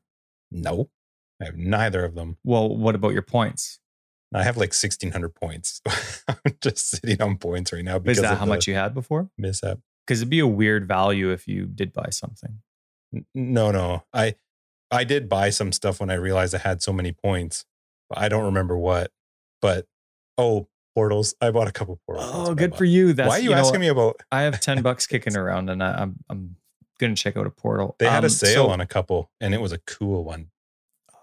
No, 0.50 0.90
I 1.40 1.46
have 1.46 1.56
neither 1.56 2.04
of 2.04 2.14
them. 2.14 2.36
Well, 2.44 2.68
what 2.74 2.94
about 2.94 3.12
your 3.12 3.22
points? 3.22 3.80
I 4.34 4.42
have 4.42 4.56
like 4.56 4.74
1600 4.74 5.34
points. 5.34 5.80
I'm 6.28 6.56
just 6.60 6.90
sitting 6.90 7.22
on 7.22 7.38
points 7.38 7.72
right 7.72 7.84
now. 7.84 7.98
Because 7.98 8.18
Is 8.18 8.22
that 8.22 8.38
how 8.38 8.44
much 8.44 8.66
you 8.66 8.74
had 8.74 8.92
before? 8.92 9.30
Mishap 9.38 9.78
because 10.08 10.22
it'd 10.22 10.30
be 10.30 10.38
a 10.38 10.46
weird 10.46 10.88
value 10.88 11.30
if 11.30 11.46
you 11.46 11.66
did 11.66 11.92
buy 11.92 12.08
something. 12.10 12.60
No, 13.34 13.70
no. 13.70 14.04
I 14.12 14.36
I 14.90 15.04
did 15.04 15.28
buy 15.28 15.50
some 15.50 15.70
stuff 15.70 16.00
when 16.00 16.08
I 16.08 16.14
realized 16.14 16.54
I 16.54 16.58
had 16.58 16.82
so 16.82 16.94
many 16.94 17.12
points. 17.12 17.66
I 18.10 18.30
don't 18.30 18.46
remember 18.46 18.76
what, 18.76 19.10
but 19.60 19.86
oh, 20.38 20.66
portals. 20.94 21.34
I 21.40 21.50
bought 21.50 21.68
a 21.68 21.72
couple 21.72 21.98
portals. 22.06 22.30
Oh, 22.32 22.54
good 22.54 22.74
for 22.74 22.84
you. 22.84 23.12
That's, 23.12 23.28
Why 23.28 23.36
are 23.36 23.40
you, 23.40 23.50
you 23.50 23.56
asking 23.56 23.74
know, 23.74 23.80
me 23.80 23.88
about? 23.88 24.20
I 24.30 24.42
have 24.42 24.60
ten 24.60 24.82
bucks 24.82 25.06
kicking 25.06 25.36
around, 25.36 25.70
and 25.70 25.82
I, 25.82 25.90
am 25.90 25.96
I'm, 25.98 26.24
I'm 26.30 26.56
gonna 26.98 27.14
check 27.14 27.36
out 27.36 27.46
a 27.46 27.50
portal. 27.50 27.96
They 27.98 28.08
had 28.08 28.18
um, 28.18 28.26
a 28.26 28.30
sale 28.30 28.66
so, 28.66 28.70
on 28.70 28.80
a 28.80 28.86
couple, 28.86 29.30
and 29.40 29.54
it 29.54 29.60
was 29.60 29.72
a 29.72 29.78
cool 29.78 30.24
one. 30.24 30.50
Oh, 31.12 31.18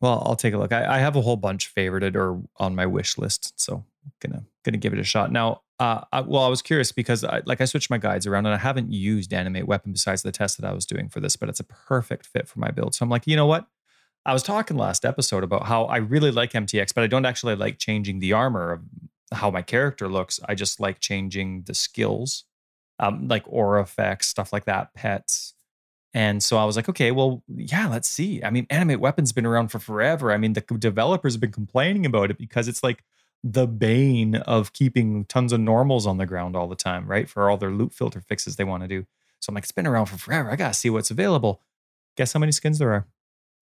well, 0.00 0.22
I'll 0.26 0.36
take 0.36 0.54
a 0.54 0.58
look. 0.58 0.72
I, 0.72 0.96
I 0.96 0.98
have 0.98 1.16
a 1.16 1.20
whole 1.20 1.36
bunch 1.36 1.74
favorited 1.74 2.16
or 2.16 2.40
on 2.56 2.74
my 2.74 2.86
wish 2.86 3.18
list, 3.18 3.58
so 3.60 3.84
gonna 4.20 4.44
gonna 4.64 4.78
give 4.78 4.92
it 4.92 4.98
a 4.98 5.04
shot. 5.04 5.30
Now, 5.32 5.62
uh, 5.78 6.02
I, 6.12 6.20
well, 6.22 6.42
I 6.42 6.48
was 6.48 6.62
curious 6.62 6.92
because 6.92 7.24
I, 7.24 7.42
like 7.46 7.60
I 7.60 7.64
switched 7.64 7.90
my 7.90 7.98
guides 7.98 8.26
around 8.26 8.46
and 8.46 8.54
I 8.54 8.58
haven't 8.58 8.92
used 8.92 9.32
animate 9.32 9.66
weapon 9.66 9.92
besides 9.92 10.22
the 10.22 10.32
test 10.32 10.60
that 10.60 10.68
I 10.68 10.72
was 10.72 10.86
doing 10.86 11.08
for 11.08 11.20
this, 11.20 11.36
but 11.36 11.48
it's 11.48 11.60
a 11.60 11.64
perfect 11.64 12.26
fit 12.26 12.48
for 12.48 12.58
my 12.58 12.70
build. 12.70 12.94
So 12.94 13.04
I'm 13.04 13.10
like, 13.10 13.26
you 13.26 13.36
know 13.36 13.46
what? 13.46 13.66
I 14.28 14.34
was 14.34 14.42
talking 14.42 14.76
last 14.76 15.06
episode 15.06 15.42
about 15.42 15.64
how 15.64 15.86
I 15.86 15.96
really 15.96 16.30
like 16.30 16.52
MTX, 16.52 16.94
but 16.94 17.02
I 17.02 17.06
don't 17.06 17.24
actually 17.24 17.56
like 17.56 17.78
changing 17.78 18.18
the 18.18 18.34
armor 18.34 18.72
of 18.72 18.82
how 19.32 19.50
my 19.50 19.62
character 19.62 20.06
looks. 20.06 20.38
I 20.46 20.54
just 20.54 20.80
like 20.80 21.00
changing 21.00 21.62
the 21.62 21.72
skills, 21.72 22.44
um, 22.98 23.26
like 23.26 23.44
aura 23.46 23.80
effects, 23.80 24.26
stuff 24.28 24.52
like 24.52 24.66
that, 24.66 24.92
pets. 24.92 25.54
And 26.12 26.42
so 26.42 26.58
I 26.58 26.66
was 26.66 26.76
like, 26.76 26.90
okay, 26.90 27.10
well, 27.10 27.42
yeah, 27.48 27.88
let's 27.88 28.06
see. 28.06 28.44
I 28.44 28.50
mean, 28.50 28.66
Animate 28.68 29.00
Weapon's 29.00 29.32
been 29.32 29.46
around 29.46 29.68
for 29.68 29.78
forever. 29.78 30.30
I 30.30 30.36
mean, 30.36 30.52
the 30.52 30.60
developers 30.60 31.32
have 31.32 31.40
been 31.40 31.50
complaining 31.50 32.04
about 32.04 32.30
it 32.30 32.36
because 32.36 32.68
it's 32.68 32.82
like 32.82 33.04
the 33.42 33.66
bane 33.66 34.34
of 34.34 34.74
keeping 34.74 35.24
tons 35.24 35.54
of 35.54 35.60
normals 35.60 36.06
on 36.06 36.18
the 36.18 36.26
ground 36.26 36.54
all 36.54 36.68
the 36.68 36.76
time, 36.76 37.06
right? 37.06 37.30
For 37.30 37.48
all 37.48 37.56
their 37.56 37.70
loot 37.70 37.94
filter 37.94 38.20
fixes 38.20 38.56
they 38.56 38.64
want 38.64 38.82
to 38.82 38.88
do. 38.88 39.06
So 39.40 39.50
I'm 39.50 39.54
like, 39.54 39.64
it's 39.64 39.72
been 39.72 39.86
around 39.86 40.04
for 40.06 40.18
forever. 40.18 40.50
I 40.50 40.56
got 40.56 40.74
to 40.74 40.78
see 40.78 40.90
what's 40.90 41.10
available. 41.10 41.62
Guess 42.14 42.34
how 42.34 42.40
many 42.40 42.52
skins 42.52 42.78
there 42.78 42.92
are? 42.92 43.06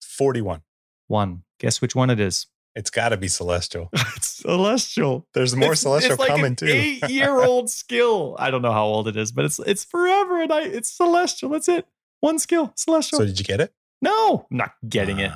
41. 0.01 0.61
One. 1.07 1.43
Guess 1.59 1.81
which 1.81 1.95
one 1.95 2.09
it 2.09 2.19
is? 2.19 2.47
It's 2.75 2.89
got 2.91 3.09
to 3.09 3.17
be 3.17 3.27
Celestial. 3.27 3.89
it's 4.15 4.27
Celestial. 4.27 5.25
There's 5.33 5.55
more 5.55 5.67
It's- 5.73 5.81
Celestial 5.81 6.11
it's 6.13 6.19
like 6.19 6.29
coming 6.29 6.45
an 6.45 6.55
too. 6.55 6.67
Eight 6.67 7.09
year 7.09 7.41
old 7.41 7.69
skill. 7.81 8.35
I 8.37 8.51
don't 8.51 8.61
know 8.61 8.71
how 8.71 8.85
old 8.85 9.07
it 9.07 9.17
is, 9.17 9.31
but 9.31 9.45
it's 9.45 9.57
it's 9.59 9.83
forever 9.83 10.41
and 10.41 10.51
I 10.53 10.61
it's 10.61 10.89
Celestial. 10.95 11.49
That's 11.49 11.67
it. 11.67 11.87
One 12.19 12.37
skill. 12.39 12.73
Celestial. 12.75 13.19
so 13.19 13.25
did 13.25 13.39
you 13.39 13.45
get 13.45 13.61
it? 13.61 13.73
no, 14.01 14.45
I'm 14.51 14.57
not 14.57 14.73
getting 14.87 15.19
it. 15.19 15.31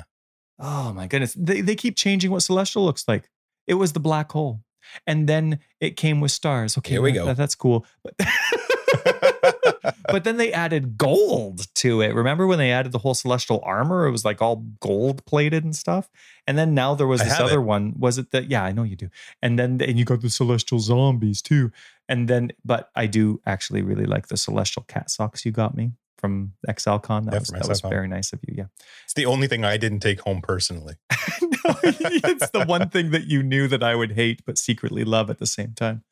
Ah. 0.60 0.88
Oh 0.88 0.92
my 0.92 1.08
goodness. 1.08 1.34
They 1.36 1.60
they 1.62 1.74
keep 1.74 1.96
changing 1.96 2.30
what 2.30 2.42
Celestial 2.44 2.84
looks 2.84 3.08
like. 3.08 3.28
It 3.66 3.74
was 3.74 3.92
the 3.92 4.00
black 4.00 4.30
hole. 4.30 4.60
And 5.06 5.28
then 5.28 5.58
it 5.80 5.96
came 5.96 6.20
with 6.20 6.30
stars. 6.32 6.76
Okay, 6.78 6.92
Here 6.94 7.02
we 7.02 7.12
that- 7.12 7.24
go. 7.24 7.34
that's 7.34 7.54
cool. 7.56 7.84
But 8.04 8.14
but 10.08 10.24
then 10.24 10.36
they 10.36 10.52
added 10.52 10.96
gold 10.96 11.66
to 11.76 12.00
it. 12.00 12.14
Remember 12.14 12.46
when 12.46 12.58
they 12.58 12.70
added 12.70 12.92
the 12.92 12.98
whole 12.98 13.14
celestial 13.14 13.60
armor? 13.64 14.06
It 14.06 14.10
was 14.10 14.24
like 14.24 14.40
all 14.40 14.64
gold 14.80 15.24
plated 15.26 15.64
and 15.64 15.74
stuff. 15.74 16.10
And 16.46 16.58
then 16.58 16.74
now 16.74 16.94
there 16.94 17.06
was 17.06 17.20
I 17.20 17.24
this 17.24 17.40
other 17.40 17.58
it. 17.60 17.64
one. 17.64 17.94
Was 17.98 18.18
it 18.18 18.30
that? 18.32 18.50
Yeah, 18.50 18.64
I 18.64 18.72
know 18.72 18.82
you 18.82 18.96
do. 18.96 19.08
And 19.40 19.58
then 19.58 19.80
and 19.80 19.98
you 19.98 20.04
got 20.04 20.20
the 20.20 20.30
celestial 20.30 20.78
zombies 20.80 21.42
too. 21.42 21.70
And 22.08 22.28
then, 22.28 22.50
but 22.64 22.90
I 22.94 23.06
do 23.06 23.40
actually 23.46 23.82
really 23.82 24.06
like 24.06 24.28
the 24.28 24.36
celestial 24.36 24.82
cat 24.88 25.10
socks 25.10 25.44
you 25.46 25.52
got 25.52 25.76
me 25.76 25.92
from 26.18 26.52
ExileCon. 26.68 27.24
That 27.26 27.32
Yeah, 27.32 27.38
was 27.38 27.48
that 27.50 27.68
was 27.68 27.80
very 27.80 28.08
nice 28.08 28.32
of 28.32 28.40
you. 28.46 28.54
Yeah. 28.56 28.66
It's 29.04 29.14
the 29.14 29.26
only 29.26 29.48
thing 29.48 29.64
I 29.64 29.76
didn't 29.76 30.00
take 30.00 30.20
home 30.20 30.40
personally. 30.42 30.94
no, 31.42 31.48
it's 31.82 32.50
the 32.50 32.64
one 32.66 32.88
thing 32.90 33.10
that 33.10 33.26
you 33.26 33.42
knew 33.42 33.66
that 33.68 33.82
I 33.82 33.94
would 33.94 34.12
hate 34.12 34.42
but 34.46 34.58
secretly 34.58 35.04
love 35.04 35.30
at 35.30 35.38
the 35.38 35.46
same 35.46 35.72
time. 35.74 36.04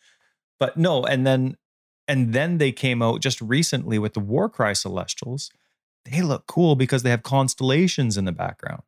But 0.59 0.77
no, 0.77 1.05
and 1.05 1.27
then 1.27 1.57
and 2.11 2.33
then 2.33 2.59
they 2.59 2.73
came 2.73 3.03
out 3.03 3.21
just 3.21 3.41
recently 3.41 3.99
with 3.99 4.15
the 4.15 4.21
Warcry 4.21 4.75
Celestials. 4.75 5.51
They 6.05 6.23
look 6.23 6.47
cool 6.49 6.75
because 6.75 7.05
they 7.05 7.11
have 7.11 7.23
constellations 7.23 8.17
in 8.17 8.25
the 8.25 8.33
background. 8.33 8.83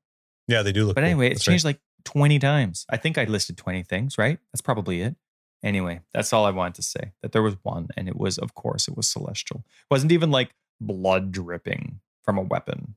Yeah, 0.49 0.63
they 0.63 0.73
do 0.73 0.85
look. 0.85 0.97
But 0.97 1.03
cool. 1.03 1.11
anyway, 1.11 1.27
it's 1.29 1.41
That's 1.41 1.49
right. 1.49 1.53
changed 1.53 1.65
like 1.65 1.81
20 2.05 2.39
times. 2.41 2.85
I 2.91 2.97
think 2.97 3.19
I 3.19 3.25
listed 3.25 3.57
20 3.57 3.85
things, 3.85 4.19
right? 4.19 4.41
That's 4.53 4.61
probably 4.61 5.03
it. 5.03 5.15
Anyway, 5.63 6.01
that's 6.13 6.33
all 6.33 6.45
I 6.45 6.51
wanted 6.51 6.75
to 6.75 6.83
say. 6.83 7.13
That 7.23 7.31
there 7.31 7.43
was 7.43 7.55
one, 7.63 7.87
and 7.97 8.09
it 8.09 8.17
was, 8.17 8.39
of 8.39 8.55
course, 8.55 8.89
it 8.89 8.97
was 8.97 9.07
celestial. 9.07 9.59
It 9.59 9.93
wasn't 9.93 10.11
even 10.11 10.33
like 10.33 10.51
blood 10.81 11.31
dripping 11.31 12.01
from 12.25 12.39
a 12.39 12.43
weapon. 12.43 12.97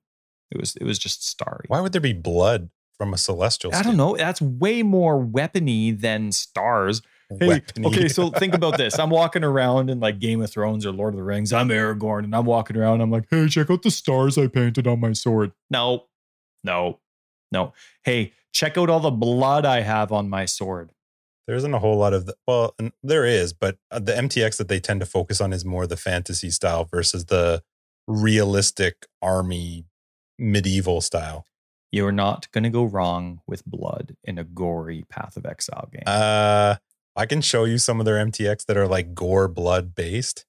It 0.50 0.60
was 0.60 0.76
it 0.76 0.84
was 0.84 0.98
just 0.98 1.28
starry. 1.28 1.66
Why 1.68 1.82
would 1.82 1.92
there 1.92 2.02
be 2.02 2.14
blood 2.14 2.70
from 2.98 3.14
a 3.14 3.18
celestial? 3.20 3.76
I 3.76 3.84
don't 3.84 3.98
know. 3.98 4.16
That's 4.16 4.42
way 4.42 4.82
more 4.82 5.24
weapony 5.24 6.00
than 6.00 6.32
stars. 6.32 7.04
Hey, 7.30 7.48
Weapony. 7.48 7.86
okay, 7.88 8.08
so 8.08 8.30
think 8.30 8.54
about 8.54 8.78
this. 8.78 9.00
I'm 9.00 9.10
walking 9.10 9.44
around 9.44 9.90
in 9.90 10.00
like 10.00 10.20
Game 10.20 10.42
of 10.42 10.52
Thrones 10.52 10.86
or 10.86 10.92
Lord 10.92 11.14
of 11.14 11.18
the 11.18 11.24
Rings. 11.24 11.52
I'm 11.54 11.70
Aragorn 11.70 12.24
and 12.24 12.36
I'm 12.36 12.46
walking 12.46 12.78
around. 12.78 13.02
I'm 13.02 13.10
like, 13.12 13.26
hey, 13.30 13.48
check 13.48 13.70
out 13.72 13.82
the 13.82 13.92
stars 13.92 14.38
I 14.38 14.48
painted 14.48 14.86
on 14.88 15.00
my 15.00 15.14
sword. 15.14 15.52
No, 15.70 16.06
no, 16.64 17.00
no. 17.52 17.74
Hey, 18.04 18.34
check 18.54 18.78
out 18.78 18.90
all 18.90 19.00
the 19.00 19.12
blood 19.12 19.66
I 19.66 19.82
have 19.82 20.12
on 20.12 20.30
my 20.30 20.46
sword. 20.46 20.92
there 21.48 21.56
isn't 21.56 21.74
a 21.74 21.80
whole 21.80 21.98
lot 21.98 22.14
of 22.14 22.26
the, 22.28 22.36
well, 22.48 22.74
and 22.78 22.92
there 23.04 23.26
is, 23.26 23.54
but 23.54 23.78
uh, 23.92 24.00
the 24.00 24.14
MTX 24.14 24.58
that 24.58 24.68
they 24.68 24.80
tend 24.80 25.00
to 25.00 25.06
focus 25.06 25.42
on 25.42 25.52
is 25.52 25.66
more 25.66 25.88
the 25.88 25.98
fantasy 25.98 26.50
style 26.50 26.86
versus 26.86 27.26
the 27.26 27.64
realistic 28.08 29.08
army 29.22 29.86
medieval 30.38 31.02
style. 31.02 31.46
You're 31.92 32.12
not 32.12 32.52
going 32.52 32.66
to 32.66 32.70
go 32.70 32.84
wrong 32.84 33.42
with 33.48 33.66
blood 33.66 34.16
in 34.24 34.38
a 34.38 34.44
gory 34.44 35.06
Path 35.10 35.38
of 35.38 35.46
Exile 35.46 35.88
game. 35.92 36.04
Uh, 36.06 36.76
I 37.16 37.26
can 37.26 37.42
show 37.42 37.64
you 37.64 37.78
some 37.78 38.00
of 38.00 38.06
their 38.06 38.24
MTX 38.24 38.66
that 38.66 38.78
are 38.78 38.88
like 38.88 39.16
gore 39.16 39.48
blood 39.48 39.96
based. 39.96 40.46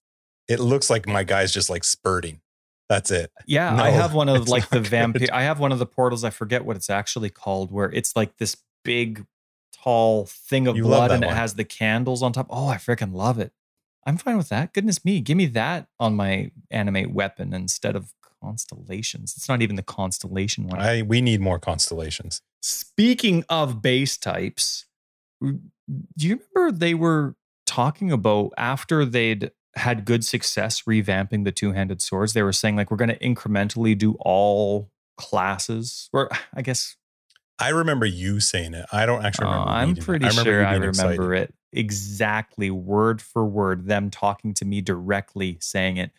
It 0.49 0.61
looks 0.61 0.91
like 0.91 1.07
my 1.07 1.25
guy's 1.25 1.53
just 1.53 1.71
like 1.71 1.85
spurting. 1.85 2.41
That's 2.89 3.11
it. 3.11 3.33
Yeah, 3.47 3.75
No, 3.75 3.83
I 3.83 3.91
have 3.91 4.15
one 4.15 4.29
of 4.29 4.49
like 4.49 4.69
the 4.71 4.81
vampire. 4.81 5.29
I 5.33 5.43
have 5.43 5.59
one 5.59 5.73
of 5.73 5.79
the 5.79 5.87
portals. 5.87 6.23
I 6.23 6.31
forget 6.31 6.65
what 6.65 6.77
it's 6.77 6.91
actually 6.91 7.31
called, 7.31 7.73
where 7.73 7.91
it's 7.91 8.15
like 8.15 8.37
this 8.37 8.57
big, 8.85 9.27
tall 9.73 10.27
thing 10.27 10.67
of 10.67 10.77
You 10.77 10.85
blood, 10.85 11.11
and 11.11 11.25
it 11.25 11.31
has 11.31 11.55
the 11.55 11.65
candles 11.65 12.23
on 12.23 12.33
top. 12.33 12.47
Oh, 12.51 12.69
I 12.69 12.77
freaking 12.77 13.13
love 13.13 13.39
it. 13.39 13.53
I'm 14.05 14.17
fine 14.17 14.37
with 14.37 14.51
that. 14.51 14.73
Goodness 14.73 15.05
me, 15.05 15.21
give 15.21 15.37
me 15.37 15.47
that 15.47 15.89
on 15.99 16.15
my 16.15 16.53
animate 16.71 17.11
weapon 17.11 17.53
instead 17.53 17.97
of 17.97 18.13
constellations. 18.41 19.35
It's 19.37 19.49
not 19.49 19.63
even 19.63 19.75
the 19.75 19.83
constellation 19.83 20.69
one. 20.69 20.81
I 20.81 21.03
we 21.03 21.21
need 21.21 21.41
more 21.41 21.59
constellations. 21.59 22.41
Speaking 22.63 23.45
of 23.49 23.83
base 23.83 24.17
types, 24.17 24.87
do 25.89 26.27
you 26.27 26.41
remember 26.55 26.77
they 26.77 26.95
were 26.95 27.37
talking 27.67 28.11
about 28.13 28.53
after 28.57 29.05
they'd 29.05 29.51
had 29.75 30.05
good 30.05 30.25
success 30.25 30.83
revamping 30.83 31.45
the 31.45 31.53
two-handed 31.53 32.03
swords? 32.03 32.33
They 32.33 32.43
were 32.43 32.53
saying 32.53 32.77
like 32.77 32.91
we're 32.91 32.97
going 32.97 33.11
to 33.11 33.19
incrementally 33.19 33.97
do 33.97 34.17
all 34.21 34.91
classes. 35.17 36.09
Or 36.13 36.31
I 36.55 36.63
guess 36.63 36.97
I 37.59 37.71
remember 37.71 38.07
you 38.07 38.41
saying 38.41 38.75
it. 38.75 38.87
I 38.93 39.07
don't 39.07 39.25
actually 39.25 39.47
uh, 39.47 39.51
remember. 39.51 39.71
I'm 39.71 39.89
reading 39.89 40.03
it. 40.03 40.05
pretty 40.05 40.31
sure 40.31 40.67
I 40.67 40.75
remember 40.75 41.35
excited. 41.35 41.51
it 41.51 41.55
exactly 41.73 42.71
word 42.71 43.23
for 43.23 43.45
word. 43.45 43.87
Them 43.87 44.11
talking 44.11 44.55
to 44.55 44.65
me 44.65 44.81
directly 44.81 45.59
saying 45.61 45.99
it. 45.99 46.11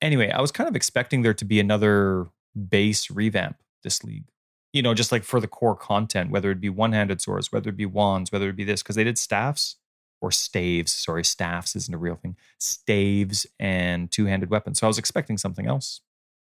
Anyway, 0.00 0.30
I 0.30 0.40
was 0.40 0.52
kind 0.52 0.68
of 0.68 0.76
expecting 0.76 1.22
there 1.22 1.34
to 1.34 1.44
be 1.44 1.58
another 1.58 2.28
base 2.68 3.10
revamp 3.10 3.56
this 3.82 4.04
league. 4.04 4.26
You 4.72 4.82
know, 4.82 4.94
just 4.94 5.12
like 5.12 5.24
for 5.24 5.40
the 5.40 5.48
core 5.48 5.76
content, 5.76 6.30
whether 6.30 6.50
it 6.50 6.60
be 6.60 6.68
one-handed 6.68 7.20
swords, 7.20 7.50
whether 7.50 7.70
it 7.70 7.76
be 7.76 7.86
wands, 7.86 8.30
whether 8.30 8.48
it 8.48 8.56
be 8.56 8.64
this, 8.64 8.82
because 8.82 8.96
they 8.96 9.04
did 9.04 9.18
staffs 9.18 9.76
or 10.20 10.30
staves. 10.30 10.92
Sorry, 10.92 11.24
staffs 11.24 11.74
isn't 11.74 11.94
a 11.94 11.98
real 11.98 12.16
thing. 12.16 12.36
Staves 12.58 13.46
and 13.58 14.10
two-handed 14.10 14.50
weapons. 14.50 14.78
So 14.78 14.86
I 14.86 14.88
was 14.88 14.98
expecting 14.98 15.38
something 15.38 15.66
else. 15.66 16.00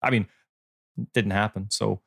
I 0.01 0.11
mean, 0.11 0.28
didn't 1.13 1.32
happen. 1.32 1.70
So 1.72 2.01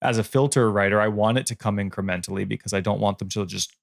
as 0.00 0.18
a 0.18 0.24
filter 0.24 0.70
writer, 0.70 1.00
I 1.00 1.08
want 1.08 1.38
it 1.38 1.46
to 1.46 1.56
come 1.56 1.78
incrementally 1.78 2.46
because 2.46 2.72
I 2.72 2.80
don't 2.80 3.00
want 3.00 3.18
them 3.18 3.28
to 3.30 3.46
just 3.46 3.74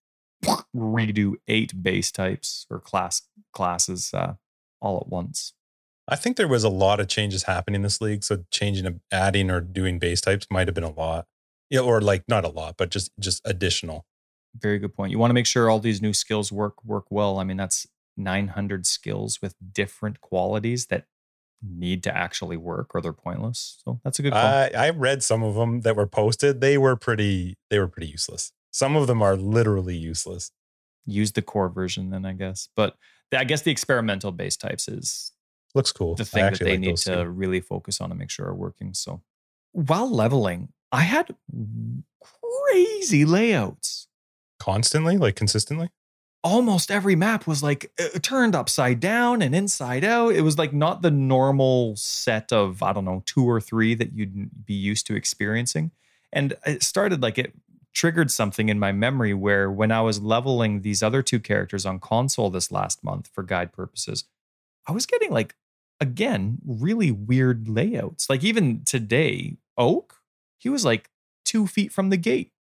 redo 0.76 1.34
eight 1.47 1.84
base 1.84 2.11
types 2.11 2.65
or 2.69 2.80
class 2.80 3.23
classes 3.53 4.13
uh, 4.13 4.36
all 4.82 4.97
at 4.97 5.07
once. 5.07 5.53
I 6.07 6.15
think 6.15 6.38
there 6.38 6.47
was 6.47 6.63
a 6.63 6.69
lot 6.69 6.99
of 6.99 7.07
changes 7.07 7.43
happening 7.43 7.80
in 7.80 7.82
this 7.82 7.99
league. 7.99 8.23
So 8.23 8.45
changing, 8.51 9.01
adding, 9.11 9.49
or 9.49 9.59
doing 9.59 9.97
base 9.97 10.21
types 10.21 10.47
might 10.49 10.67
have 10.67 10.76
been 10.76 10.84
a 10.84 10.91
lot. 10.91 11.26
Yeah, 11.70 11.80
or 11.82 12.01
like 12.01 12.24
not 12.28 12.45
a 12.45 12.49
lot, 12.49 12.76
but 12.78 12.91
just 12.91 13.11
just 13.20 13.41
additional. 13.45 14.05
Very 14.57 14.80
good 14.80 14.93
point. 14.95 15.11
You 15.11 15.20
want 15.20 15.30
to 15.32 15.34
make 15.34 15.45
sure 15.47 15.70
all 15.70 15.80
these 15.80 16.01
new 16.01 16.13
skills 16.13 16.51
work 16.51 16.84
work 16.84 17.05
well. 17.09 17.39
I 17.39 17.43
mean, 17.43 17.57
that's 17.57 17.88
900 18.18 18.86
skills 18.86 19.41
with 19.41 19.55
different 19.74 20.22
qualities 20.22 20.86
that 20.88 21.05
need 21.68 22.03
to 22.03 22.16
actually 22.16 22.55
work 22.57 22.93
or 22.93 23.01
they're 23.01 23.11
pointless. 23.13 23.82
So 23.84 23.99
that's 24.03 24.20
a 24.20 24.22
good 24.22 24.34
call. 24.34 24.41
I 24.45 24.70
I 24.76 24.89
read 24.91 25.24
some 25.24 25.43
of 25.43 25.55
them 25.55 25.82
that 25.82 25.95
were 25.95 26.07
posted. 26.07 26.61
They 26.61 26.78
were 26.78 26.95
pretty. 26.95 27.57
They 27.70 27.80
were 27.80 27.88
pretty 27.88 28.07
useless. 28.07 28.51
Some 28.72 28.95
of 28.95 29.07
them 29.07 29.22
are 29.22 29.36
literally 29.36 29.95
useless. 29.97 30.51
Use 31.05 31.32
the 31.32 31.41
core 31.41 31.70
version 31.70 32.09
then, 32.09 32.26
I 32.26 32.34
guess. 32.34 32.70
But 32.76 32.95
the- 33.32 33.39
I 33.39 33.43
guess 33.43 33.61
the 33.63 33.72
experimental 33.72 34.32
base 34.32 34.57
types 34.57 34.88
is 34.88 35.32
Looks 35.74 35.91
cool. 35.91 36.16
the 36.16 36.26
thing 36.26 36.43
that 36.45 36.59
they 36.59 36.72
like 36.72 36.80
need 36.80 36.97
to 36.97 37.16
too. 37.24 37.30
really 37.30 37.59
focus 37.61 37.99
on 38.01 38.11
and 38.11 38.20
make 38.20 38.30
sure 38.30 38.47
are 38.47 38.55
working. 38.55 38.93
So 38.93 39.22
while 39.72 40.09
leveling, 40.09 40.70
I 40.96 41.02
had 41.02 41.36
crazy 42.22 43.26
layouts. 43.26 44.08
constantly, 44.60 45.18
like 45.18 45.36
consistently. 45.36 45.89
Almost 46.41 46.89
every 46.89 47.16
map 47.16 47.48
was 47.48 47.62
like 47.62 47.91
uh, 48.00 48.18
turned 48.20 48.56
upside 48.56 49.02
down 49.02 49.41
and 49.41 49.54
inside 49.54 50.06
out. 50.06 50.34
It 50.34 50.41
was 50.41 50.58
like 50.58 50.72
not 50.72 51.02
the 51.02 51.12
normal 51.12 51.98
set 51.98 52.54
of, 52.54 52.82
I 52.82 52.93
don't 52.93 53.04
know, 53.04 53.24
two 53.26 53.43
or 53.43 53.60
three 53.60 53.93
that 53.96 54.14
you'd 54.14 54.66
be 54.66 54.74
used 54.74 55.06
to 55.08 55.16
experiencing. 55.16 55.91
And 56.32 56.54
it 56.66 56.82
started 56.82 57.22
like 57.22 57.38
it 57.38 57.54
triggered 57.93 58.32
something 58.32 58.70
in 58.70 58.80
my 58.80 58.93
memory 58.93 59.34
where 59.34 59.70
when 59.70 59.91
I 59.91 60.02
was 60.02 60.22
leveling 60.22 60.82
these 60.82 61.04
other 61.04 61.22
two 61.22 61.39
characters 61.41 61.86
on 61.86 62.00
console 62.00 62.50
this 62.50 62.72
last 62.72 63.04
month 63.04 63.30
for 63.34 63.43
guide 63.43 63.74
purposes, 63.74 64.24
I 64.88 64.93
was 64.93 65.06
getting 65.06 65.32
like 65.32 65.56
again 66.00 66.60
really 66.66 67.12
weird 67.12 67.68
layouts. 67.68 68.30
Like 68.30 68.46
even 68.46 68.84
today, 68.86 69.58
Oak, 69.78 70.14
he 70.58 70.70
was 70.70 70.86
like 70.86 71.10
two 71.43 71.68
feet 71.68 71.91
from 71.91 72.10
the 72.10 72.18
gate, 72.18 72.51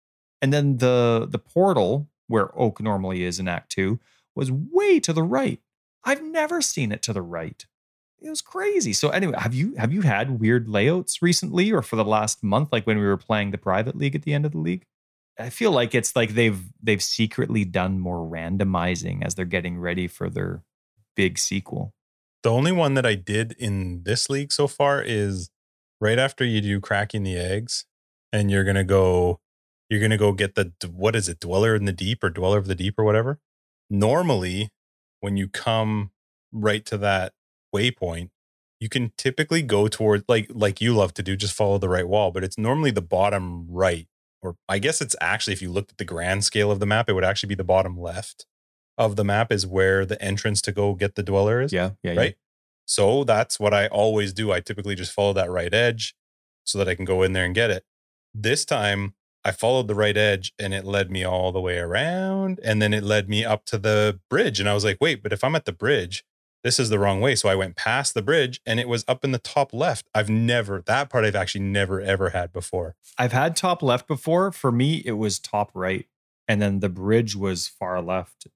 and 0.41 0.53
then 0.53 0.77
the 0.77 1.27
the 1.29 1.39
portal 1.39 2.07
where 2.27 2.57
Oak 2.59 2.81
normally 2.81 3.23
is 3.23 3.39
in 3.39 3.47
Act 3.47 3.71
Two 3.71 3.99
was 4.35 4.51
way 4.51 4.99
to 4.99 5.13
the 5.13 5.23
right. 5.23 5.59
I've 6.03 6.23
never 6.23 6.61
seen 6.61 6.91
it 6.91 7.01
to 7.03 7.13
the 7.13 7.21
right. 7.21 7.65
It 8.21 8.29
was 8.29 8.41
crazy. 8.41 8.93
So 8.93 9.09
anyway, 9.09 9.35
have 9.37 9.53
you 9.53 9.75
have 9.75 9.93
you 9.93 10.01
had 10.01 10.39
weird 10.39 10.67
layouts 10.67 11.21
recently 11.21 11.71
or 11.71 11.81
for 11.81 11.95
the 11.95 12.05
last 12.05 12.43
month, 12.43 12.69
like 12.71 12.87
when 12.87 12.97
we 12.97 13.05
were 13.05 13.17
playing 13.17 13.51
the 13.51 13.57
private 13.57 13.95
league 13.95 14.15
at 14.15 14.23
the 14.23 14.33
end 14.33 14.45
of 14.45 14.51
the 14.51 14.57
league? 14.57 14.85
I 15.37 15.49
feel 15.49 15.71
like 15.71 15.93
it's 15.93 16.15
like 16.15 16.33
they've 16.33 16.61
they've 16.81 17.03
secretly 17.03 17.65
done 17.65 17.99
more 17.99 18.19
randomizing 18.19 19.23
as 19.23 19.35
they're 19.35 19.45
getting 19.45 19.77
ready 19.77 20.07
for 20.07 20.29
their 20.29 20.63
big 21.15 21.37
sequel. 21.37 21.93
The 22.43 22.51
only 22.51 22.71
one 22.71 22.93
that 22.93 23.05
I 23.05 23.15
did 23.15 23.55
in 23.57 24.03
this 24.03 24.29
league 24.29 24.51
so 24.51 24.67
far 24.67 25.01
is 25.01 25.49
right 25.99 26.19
after 26.19 26.43
you 26.43 26.61
do 26.61 26.79
cracking 26.79 27.23
the 27.23 27.37
eggs, 27.37 27.85
and 28.31 28.51
you're 28.51 28.63
gonna 28.63 28.83
go, 28.83 29.39
you're 29.89 30.01
gonna 30.01 30.17
go 30.17 30.31
get 30.31 30.55
the 30.55 30.71
what 30.91 31.15
is 31.15 31.29
it, 31.29 31.39
dweller 31.39 31.75
in 31.75 31.85
the 31.85 31.93
deep 31.93 32.23
or 32.23 32.29
dweller 32.29 32.57
of 32.57 32.67
the 32.67 32.75
deep 32.75 32.97
or 32.97 33.03
whatever. 33.03 33.39
Normally, 33.89 34.71
when 35.21 35.37
you 35.37 35.47
come 35.47 36.11
right 36.51 36.85
to 36.85 36.97
that 36.97 37.33
waypoint, 37.73 38.29
you 38.79 38.89
can 38.89 39.11
typically 39.17 39.61
go 39.61 39.87
toward 39.87 40.23
like 40.27 40.49
like 40.53 40.81
you 40.81 40.95
love 40.95 41.13
to 41.15 41.23
do, 41.23 41.35
just 41.35 41.53
follow 41.53 41.77
the 41.77 41.89
right 41.89 42.07
wall, 42.07 42.31
but 42.31 42.43
it's 42.43 42.57
normally 42.57 42.91
the 42.91 43.01
bottom 43.01 43.67
right. 43.69 44.07
Or 44.41 44.57
I 44.69 44.79
guess 44.79 45.01
it's 45.01 45.15
actually 45.21 45.53
if 45.53 45.61
you 45.61 45.71
looked 45.71 45.91
at 45.91 45.97
the 45.97 46.05
grand 46.05 46.43
scale 46.43 46.71
of 46.71 46.79
the 46.79 46.85
map, 46.85 47.09
it 47.09 47.13
would 47.13 47.23
actually 47.23 47.47
be 47.49 47.55
the 47.55 47.63
bottom 47.63 47.99
left 47.99 48.45
of 48.97 49.15
the 49.15 49.23
map 49.23 49.51
is 49.51 49.67
where 49.67 50.05
the 50.05 50.21
entrance 50.21 50.61
to 50.61 50.71
go 50.71 50.93
get 50.93 51.15
the 51.15 51.23
dweller 51.23 51.61
is. 51.61 51.73
Yeah, 51.73 51.91
yeah, 52.03 52.13
right. 52.13 52.35
So 52.85 53.23
that's 53.23 53.59
what 53.59 53.73
I 53.73 53.87
always 53.87 54.33
do. 54.33 54.51
I 54.51 54.59
typically 54.59 54.95
just 54.95 55.11
follow 55.11 55.33
that 55.33 55.49
right 55.49 55.73
edge 55.73 56.15
so 56.63 56.77
that 56.77 56.87
I 56.87 56.95
can 56.95 57.05
go 57.05 57.23
in 57.23 57.33
there 57.33 57.45
and 57.45 57.55
get 57.55 57.71
it. 57.71 57.83
This 58.33 58.65
time 58.65 59.15
I 59.43 59.51
followed 59.51 59.87
the 59.87 59.95
right 59.95 60.17
edge 60.17 60.53
and 60.57 60.73
it 60.73 60.85
led 60.85 61.11
me 61.11 61.23
all 61.23 61.51
the 61.51 61.61
way 61.61 61.77
around 61.77 62.59
and 62.63 62.81
then 62.81 62.93
it 62.93 63.03
led 63.03 63.29
me 63.29 63.45
up 63.45 63.65
to 63.65 63.77
the 63.77 64.19
bridge. 64.29 64.59
And 64.59 64.67
I 64.67 64.73
was 64.73 64.83
like, 64.83 64.97
wait, 64.99 65.21
but 65.21 65.31
if 65.33 65.43
I'm 65.43 65.55
at 65.55 65.65
the 65.65 65.71
bridge, 65.71 66.23
this 66.63 66.79
is 66.79 66.89
the 66.89 66.97
wrong 66.97 67.21
way. 67.21 67.35
So 67.35 67.47
I 67.47 67.53
went 67.53 67.75
past 67.75 68.15
the 68.15 68.23
bridge 68.23 68.59
and 68.65 68.79
it 68.79 68.87
was 68.87 69.05
up 69.07 69.23
in 69.23 69.31
the 69.31 69.37
top 69.37 69.71
left. 69.71 70.07
I've 70.15 70.29
never, 70.29 70.81
that 70.87 71.11
part 71.11 71.23
I've 71.23 71.35
actually 71.35 71.63
never 71.63 72.01
ever 72.01 72.31
had 72.31 72.51
before. 72.51 72.95
I've 73.19 73.33
had 73.33 73.55
top 73.55 73.83
left 73.83 74.07
before. 74.07 74.51
For 74.51 74.71
me, 74.71 75.03
it 75.05 75.11
was 75.11 75.37
top 75.37 75.69
right. 75.75 76.07
And 76.47 76.59
then 76.59 76.79
the 76.79 76.89
bridge 76.89 77.35
was 77.35 77.67
far 77.67 78.01
left. 78.01 78.47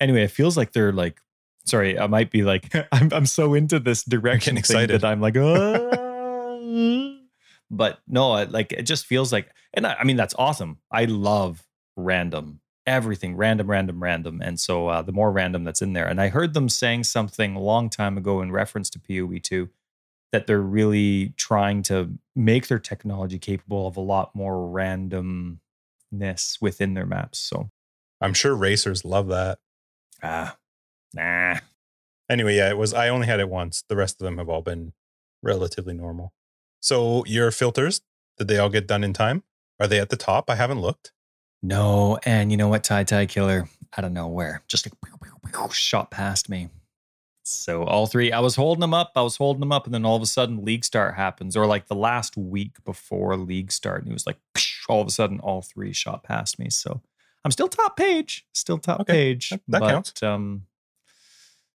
Anyway, 0.00 0.24
it 0.24 0.32
feels 0.32 0.56
like 0.56 0.72
they're 0.72 0.92
like 0.92 1.20
sorry, 1.64 1.98
I 1.98 2.06
might 2.06 2.30
be 2.30 2.42
like 2.42 2.72
I'm 2.92 3.12
I'm 3.12 3.26
so 3.26 3.54
into 3.54 3.78
this 3.78 4.04
direction 4.04 4.56
excited 4.56 5.00
that 5.00 5.06
I'm 5.06 5.20
like, 5.20 5.36
oh. 5.36 7.18
but 7.70 8.00
no, 8.06 8.44
like 8.44 8.72
it 8.72 8.82
just 8.82 9.06
feels 9.06 9.32
like, 9.32 9.48
and 9.74 9.86
I, 9.86 9.94
I, 10.00 10.04
mean 10.04 10.16
that's 10.16 10.34
awesome. 10.38 10.78
I 10.90 11.06
love 11.06 11.66
random 11.96 12.60
everything, 12.86 13.36
random, 13.36 13.70
random, 13.70 14.02
random, 14.02 14.42
and 14.42 14.58
so 14.58 14.88
uh, 14.88 15.02
the 15.02 15.12
more 15.12 15.30
random 15.30 15.64
that's 15.64 15.82
in 15.82 15.92
there. 15.92 16.06
And 16.06 16.20
I 16.20 16.28
heard 16.28 16.54
them 16.54 16.68
saying 16.68 17.04
something 17.04 17.54
a 17.54 17.60
long 17.60 17.88
time 17.88 18.18
ago 18.18 18.42
in 18.42 18.50
reference 18.50 18.90
to 18.90 18.98
PoE 18.98 19.38
two 19.38 19.70
that 20.32 20.46
they're 20.46 20.60
really 20.60 21.34
trying 21.36 21.82
to 21.82 22.18
make 22.34 22.68
their 22.68 22.78
technology 22.78 23.38
capable 23.38 23.86
of 23.86 23.96
a 23.96 24.00
lot 24.00 24.34
more 24.34 24.54
randomness 24.54 25.58
within 26.60 26.94
their 26.94 27.06
maps. 27.06 27.38
So 27.38 27.70
I'm 28.20 28.34
sure 28.34 28.54
racers 28.54 29.04
love 29.04 29.28
that. 29.28 29.58
Ah, 30.22 30.56
Nah. 31.14 31.58
Anyway, 32.30 32.56
yeah, 32.56 32.70
it 32.70 32.78
was. 32.78 32.94
I 32.94 33.08
only 33.08 33.26
had 33.26 33.40
it 33.40 33.48
once. 33.48 33.84
The 33.88 33.96
rest 33.96 34.20
of 34.20 34.24
them 34.24 34.38
have 34.38 34.48
all 34.48 34.62
been 34.62 34.92
relatively 35.42 35.94
normal. 35.94 36.32
So 36.80 37.24
your 37.26 37.50
filters, 37.50 38.00
did 38.38 38.48
they 38.48 38.58
all 38.58 38.68
get 38.68 38.86
done 38.86 39.04
in 39.04 39.12
time? 39.12 39.42
Are 39.78 39.86
they 39.86 40.00
at 40.00 40.10
the 40.10 40.16
top? 40.16 40.48
I 40.48 40.54
haven't 40.54 40.80
looked. 40.80 41.12
No, 41.62 42.18
and 42.24 42.50
you 42.50 42.56
know 42.56 42.68
what, 42.68 42.82
Tie 42.82 43.04
Tie 43.04 43.26
Killer, 43.26 43.68
I 43.96 44.00
don't 44.00 44.12
know 44.12 44.26
where, 44.26 44.62
just 44.66 44.86
like 44.86 45.72
shot 45.72 46.10
past 46.10 46.48
me. 46.48 46.68
So 47.44 47.84
all 47.84 48.06
three, 48.06 48.32
I 48.32 48.40
was 48.40 48.56
holding 48.56 48.80
them 48.80 48.94
up, 48.94 49.12
I 49.14 49.22
was 49.22 49.36
holding 49.36 49.60
them 49.60 49.72
up, 49.72 49.84
and 49.84 49.94
then 49.94 50.04
all 50.04 50.16
of 50.16 50.22
a 50.22 50.26
sudden 50.26 50.64
league 50.64 50.84
start 50.84 51.14
happens, 51.14 51.56
or 51.56 51.66
like 51.66 51.86
the 51.86 51.94
last 51.94 52.36
week 52.36 52.82
before 52.84 53.36
league 53.36 53.70
start, 53.70 54.02
and 54.02 54.10
it 54.10 54.12
was 54.12 54.26
like 54.26 54.38
all 54.88 55.00
of 55.00 55.06
a 55.06 55.10
sudden 55.10 55.38
all 55.40 55.62
three 55.62 55.92
shot 55.92 56.24
past 56.24 56.58
me. 56.58 56.68
So 56.70 57.00
I'm 57.44 57.50
still 57.50 57.68
top 57.68 57.96
page, 57.96 58.44
still 58.52 58.78
top 58.78 59.00
okay. 59.02 59.12
page. 59.12 59.50
That, 59.50 59.60
that 59.68 59.80
but, 59.80 59.90
counts. 59.90 60.22
Um, 60.22 60.66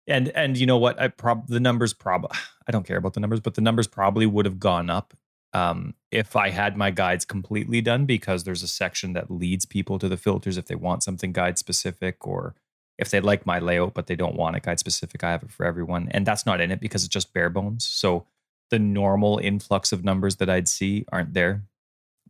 and 0.08 0.30
and 0.30 0.58
you 0.58 0.66
know 0.66 0.78
what? 0.78 1.00
I 1.00 1.08
prob 1.08 1.48
the 1.48 1.60
numbers 1.60 1.94
prob 1.94 2.32
i 2.68 2.72
don't 2.72 2.86
care 2.88 2.98
about 2.98 3.14
the 3.14 3.20
numbers 3.20 3.42
but 3.42 3.56
the 3.56 3.62
numbers 3.62 3.88
probably 3.88 4.26
would 4.26 4.46
have 4.46 4.60
gone 4.60 4.90
up 4.90 5.14
um, 5.54 5.94
if 6.12 6.36
i 6.36 6.50
had 6.50 6.78
my 6.78 6.92
guides 6.92 7.26
completely 7.26 7.82
done 7.82 8.06
because 8.06 8.44
there's 8.44 8.64
a 8.64 8.68
section 8.68 9.14
that 9.14 9.30
leads 9.30 9.66
people 9.66 10.00
to 10.00 10.08
the 10.08 10.18
filters 10.18 10.58
if 10.58 10.66
they 10.66 10.76
want 10.76 11.04
something 11.04 11.32
guide 11.32 11.58
specific 11.58 12.26
or 12.26 12.56
if 12.98 13.10
they 13.10 13.20
like 13.20 13.46
my 13.46 13.60
layout 13.60 13.94
but 13.94 14.08
they 14.08 14.16
don't 14.16 14.36
want 14.36 14.56
it 14.56 14.64
guide 14.64 14.80
specific 14.80 15.24
i 15.24 15.32
have 15.32 15.44
it 15.44 15.52
for 15.52 15.66
everyone. 15.66 16.08
And 16.12 16.26
that's 16.26 16.46
not 16.46 16.62
in 16.62 16.72
it 16.72 16.80
because 16.80 17.04
it's 17.04 17.14
just 17.14 17.34
bare 17.34 17.50
bones. 17.50 17.86
So 17.86 18.28
the 18.70 18.80
normal 18.80 19.40
influx 19.40 19.92
of 19.92 20.04
numbers 20.04 20.38
that 20.38 20.50
i'd 20.50 20.68
see 20.68 21.06
aren't 21.12 21.34
there. 21.34 21.64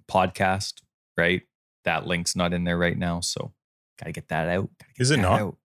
Podcast 0.09 0.81
right? 1.15 1.43
That 1.85 2.07
link's 2.07 2.35
not 2.35 2.53
in 2.53 2.63
there 2.63 2.77
right 2.77 2.97
now 2.97 3.19
so 3.19 3.53
gotta 3.99 4.11
get 4.11 4.29
that 4.29 4.47
out 4.47 4.69
get 4.79 4.87
is 4.97 5.11
it 5.11 5.17
not? 5.17 5.39
out. 5.39 5.57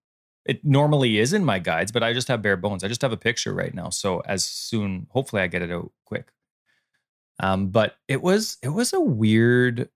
It 0.49 0.65
normally 0.65 1.19
is 1.19 1.31
in 1.33 1.45
my 1.45 1.59
guides, 1.59 1.91
but 1.91 2.01
I 2.01 2.11
just 2.11 2.27
have 2.27 2.41
bare 2.41 2.57
bones. 2.57 2.83
I 2.83 2.87
just 2.87 3.03
have 3.03 3.11
a 3.11 3.17
picture 3.17 3.53
right 3.53 3.73
now. 3.73 3.89
So 3.91 4.21
as 4.21 4.43
soon, 4.43 5.05
hopefully, 5.11 5.43
I 5.43 5.47
get 5.47 5.61
it 5.61 5.71
out 5.71 5.91
quick. 6.05 6.31
Um, 7.39 7.67
but 7.67 7.97
it 8.07 8.23
was 8.23 8.57
it 8.63 8.69
was 8.69 8.91
a 8.91 8.99
weird. 8.99 9.89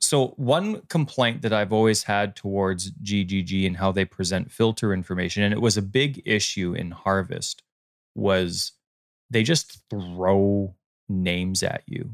So 0.00 0.28
one 0.36 0.80
complaint 0.88 1.42
that 1.42 1.52
I've 1.52 1.72
always 1.74 2.04
had 2.04 2.36
towards 2.36 2.92
GGG 2.92 3.66
and 3.66 3.76
how 3.76 3.92
they 3.92 4.06
present 4.06 4.50
filter 4.50 4.94
information, 4.94 5.42
and 5.42 5.52
it 5.52 5.60
was 5.60 5.76
a 5.76 5.82
big 5.82 6.22
issue 6.24 6.72
in 6.72 6.92
Harvest, 6.92 7.62
was 8.14 8.72
they 9.28 9.42
just 9.42 9.82
throw 9.90 10.74
names 11.08 11.62
at 11.62 11.82
you, 11.86 12.12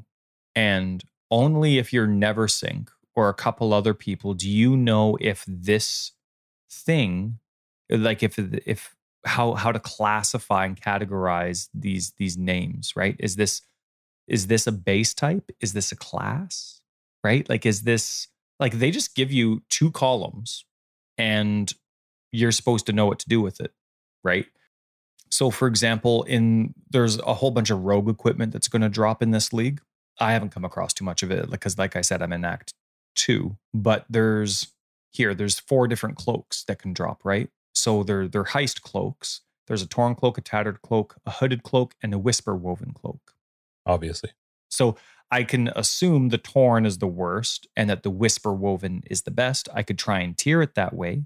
and 0.56 1.04
only 1.30 1.78
if 1.78 1.92
you're 1.92 2.08
Neversink 2.08 2.88
or 3.14 3.28
a 3.28 3.34
couple 3.34 3.72
other 3.72 3.94
people 3.94 4.34
do 4.34 4.50
you 4.50 4.76
know 4.76 5.16
if 5.20 5.44
this 5.46 6.12
thing 6.70 7.38
like 7.90 8.22
if 8.22 8.38
if 8.38 8.94
how 9.24 9.54
how 9.54 9.72
to 9.72 9.78
classify 9.78 10.66
and 10.66 10.80
categorize 10.80 11.68
these 11.74 12.12
these 12.18 12.36
names 12.36 12.94
right? 12.96 13.16
Is 13.18 13.36
this 13.36 13.62
is 14.26 14.46
this 14.46 14.66
a 14.66 14.72
base 14.72 15.14
type? 15.14 15.50
Is 15.60 15.72
this 15.72 15.92
a 15.92 15.96
class? 15.96 16.80
Right? 17.22 17.48
Like 17.48 17.66
is 17.66 17.82
this 17.82 18.28
like 18.60 18.74
they 18.74 18.90
just 18.90 19.14
give 19.14 19.32
you 19.32 19.62
two 19.68 19.90
columns 19.90 20.64
and 21.18 21.72
you're 22.32 22.52
supposed 22.52 22.86
to 22.86 22.92
know 22.92 23.06
what 23.06 23.18
to 23.20 23.28
do 23.28 23.40
with 23.40 23.60
it 23.60 23.72
right? 24.22 24.46
So 25.30 25.50
for 25.50 25.68
example 25.68 26.22
in 26.24 26.74
there's 26.90 27.18
a 27.20 27.34
whole 27.34 27.50
bunch 27.50 27.70
of 27.70 27.82
rogue 27.84 28.08
equipment 28.08 28.52
that's 28.52 28.68
going 28.68 28.82
to 28.82 28.88
drop 28.88 29.22
in 29.22 29.30
this 29.30 29.52
league. 29.52 29.80
I 30.20 30.32
haven't 30.32 30.50
come 30.50 30.64
across 30.64 30.94
too 30.94 31.04
much 31.04 31.22
of 31.22 31.30
it 31.30 31.50
because 31.50 31.76
like 31.76 31.96
i 31.96 32.00
said 32.00 32.22
i'm 32.22 32.32
in 32.32 32.44
act 32.44 32.72
2 33.16 33.56
but 33.72 34.04
there's 34.08 34.68
here 35.10 35.34
there's 35.34 35.58
four 35.58 35.88
different 35.88 36.16
cloaks 36.16 36.64
that 36.64 36.78
can 36.78 36.92
drop 36.92 37.24
right 37.24 37.50
so 37.74 38.02
they're 38.02 38.28
they're 38.28 38.44
heist 38.44 38.82
cloaks. 38.82 39.42
There's 39.66 39.82
a 39.82 39.88
torn 39.88 40.14
cloak, 40.14 40.38
a 40.38 40.40
tattered 40.40 40.82
cloak, 40.82 41.16
a 41.26 41.30
hooded 41.30 41.62
cloak, 41.62 41.94
and 42.02 42.12
a 42.12 42.18
whisper 42.18 42.54
woven 42.54 42.92
cloak. 42.92 43.34
Obviously. 43.86 44.30
So 44.68 44.96
I 45.30 45.44
can 45.44 45.68
assume 45.74 46.28
the 46.28 46.38
torn 46.38 46.86
is 46.86 46.98
the 46.98 47.06
worst 47.06 47.66
and 47.76 47.88
that 47.88 48.02
the 48.02 48.10
whisper 48.10 48.52
woven 48.52 49.02
is 49.10 49.22
the 49.22 49.30
best. 49.30 49.68
I 49.74 49.82
could 49.82 49.98
try 49.98 50.20
and 50.20 50.36
tier 50.36 50.62
it 50.62 50.74
that 50.74 50.94
way. 50.94 51.24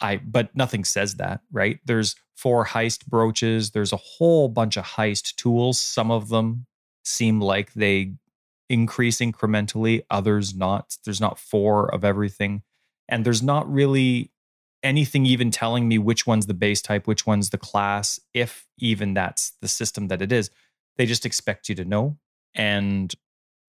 I 0.00 0.16
but 0.16 0.54
nothing 0.54 0.84
says 0.84 1.16
that, 1.16 1.40
right? 1.52 1.78
There's 1.84 2.16
four 2.34 2.66
heist 2.66 3.06
brooches, 3.06 3.70
there's 3.70 3.92
a 3.92 3.98
whole 3.98 4.48
bunch 4.48 4.76
of 4.76 4.84
heist 4.84 5.36
tools. 5.36 5.78
Some 5.78 6.10
of 6.10 6.28
them 6.28 6.66
seem 7.04 7.40
like 7.40 7.72
they 7.74 8.14
increase 8.68 9.18
incrementally, 9.18 10.02
others 10.10 10.54
not. 10.54 10.96
There's 11.04 11.20
not 11.20 11.38
four 11.38 11.92
of 11.94 12.04
everything. 12.04 12.62
And 13.08 13.24
there's 13.24 13.42
not 13.42 13.70
really 13.70 14.30
anything 14.82 15.26
even 15.26 15.50
telling 15.50 15.88
me 15.88 15.98
which 15.98 16.26
one's 16.26 16.46
the 16.46 16.54
base 16.54 16.82
type, 16.82 17.06
which 17.06 17.26
one's 17.26 17.50
the 17.50 17.58
class, 17.58 18.20
if 18.34 18.66
even 18.78 19.14
that's 19.14 19.52
the 19.60 19.68
system 19.68 20.08
that 20.08 20.22
it 20.22 20.32
is. 20.32 20.50
They 20.96 21.06
just 21.06 21.24
expect 21.24 21.68
you 21.68 21.74
to 21.76 21.84
know. 21.84 22.18
And 22.54 23.14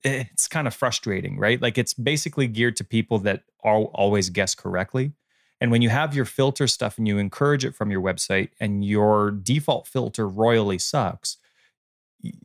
it's 0.04 0.48
kind 0.48 0.68
of 0.68 0.74
frustrating, 0.74 1.38
right? 1.38 1.62
Like 1.62 1.78
it's 1.78 1.94
basically 1.94 2.48
geared 2.48 2.76
to 2.78 2.84
people 2.84 3.20
that 3.20 3.44
are 3.64 3.78
always 3.78 4.30
guess 4.30 4.56
correctly. 4.56 5.14
And 5.62 5.72
when 5.72 5.82
you 5.82 5.90
have 5.90 6.14
your 6.14 6.26
filter 6.26 6.68
stuff 6.68 6.98
and 6.98 7.08
you 7.08 7.18
encourage 7.18 7.64
it 7.64 7.74
from 7.74 7.90
your 7.90 8.02
website 8.02 8.50
and 8.60 8.84
your 8.84 9.32
default 9.32 9.88
filter 9.88 10.28
royally 10.28 10.78
sucks, 10.78 11.38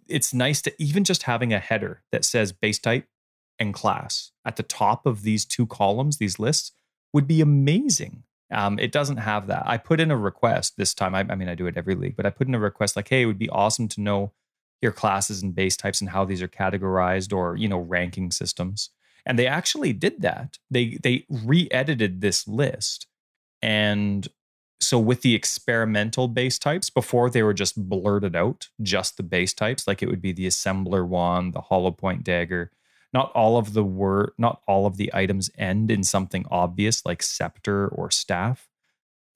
it's 0.07 0.33
nice 0.33 0.63
to 0.63 0.83
even 0.83 1.03
just 1.03 1.25
having 1.25 1.53
a 1.53 1.59
header 1.59 2.03
that 2.13 2.25
says 2.25 2.53
base 2.53 2.79
type 2.79 3.07
and 3.59 3.75
class 3.75 4.31
at 4.45 4.57
the 4.57 4.63
top 4.63 5.05
of 5.05 5.23
these 5.23 5.45
two 5.45 5.67
columns, 5.67 6.19
these 6.19 6.39
lists 6.39 6.73
would 7.13 7.27
be 7.27 7.41
amazing 7.41 8.23
um, 8.51 8.79
it 8.79 8.93
doesn't 8.93 9.19
have 9.19 9.47
that. 9.49 9.65
I 9.67 9.77
put 9.77 10.01
in 10.01 10.11
a 10.11 10.17
request 10.17 10.77
this 10.77 10.95
time. 10.95 11.15
I, 11.15 11.27
I, 11.29 11.35
mean, 11.35 11.49
I 11.49 11.55
do 11.55 11.67
it 11.67 11.77
every 11.77 11.95
league, 11.95 12.17
but 12.17 12.27
I 12.27 12.31
put 12.31 12.49
in 12.49 12.55
a 12.55 12.59
request 12.59 12.97
like, 12.97 13.09
hey, 13.09 13.23
it 13.23 13.27
would 13.27 13.39
be 13.39 13.51
awesome 13.51 13.89
to 13.89 14.01
know 14.01 14.33
your 14.81 14.93
classes 14.93 15.43
and 15.43 15.55
base 15.55 15.77
types 15.77 16.01
and 16.01 16.11
how 16.11 16.25
these 16.25 16.41
are 16.41 16.49
categorized 16.49 17.33
or, 17.33 17.57
you 17.57 17.69
know, 17.69 17.79
ranking 17.79 18.31
systems. 18.31 18.91
And 19.27 19.39
they 19.39 19.47
actually 19.47 19.93
did 19.93 20.23
that. 20.23 20.59
They 20.71 20.99
they 21.03 21.27
re-edited 21.29 22.21
this 22.21 22.49
list. 22.49 23.07
And 23.61 24.27
so 24.81 24.99
with 24.99 25.23
the 25.23 25.35
experimental 25.35 26.29
base 26.29 26.59
types, 26.59 26.89
before 26.89 27.29
they 27.29 27.43
were 27.43 27.53
just 27.53 27.89
blurted 27.89 28.37
out, 28.37 28.69
just 28.81 29.17
the 29.17 29.23
base 29.23 29.53
types, 29.53 29.87
like 29.87 30.03
it 30.03 30.09
would 30.09 30.23
be 30.23 30.33
the 30.33 30.47
assembler 30.47 31.07
one, 31.07 31.51
the 31.51 31.61
hollow 31.61 31.91
point 31.91 32.25
dagger, 32.25 32.71
not 33.13 33.33
all 33.33 33.57
of 33.57 33.73
the 33.73 33.85
word 33.85 34.33
not 34.39 34.63
all 34.67 34.87
of 34.87 34.97
the 34.97 35.11
items 35.15 35.51
end 35.57 35.91
in 35.91 36.03
something 36.03 36.45
obvious 36.51 37.05
like 37.05 37.23
scepter 37.23 37.89
or 37.89 38.11
staff 38.11 38.69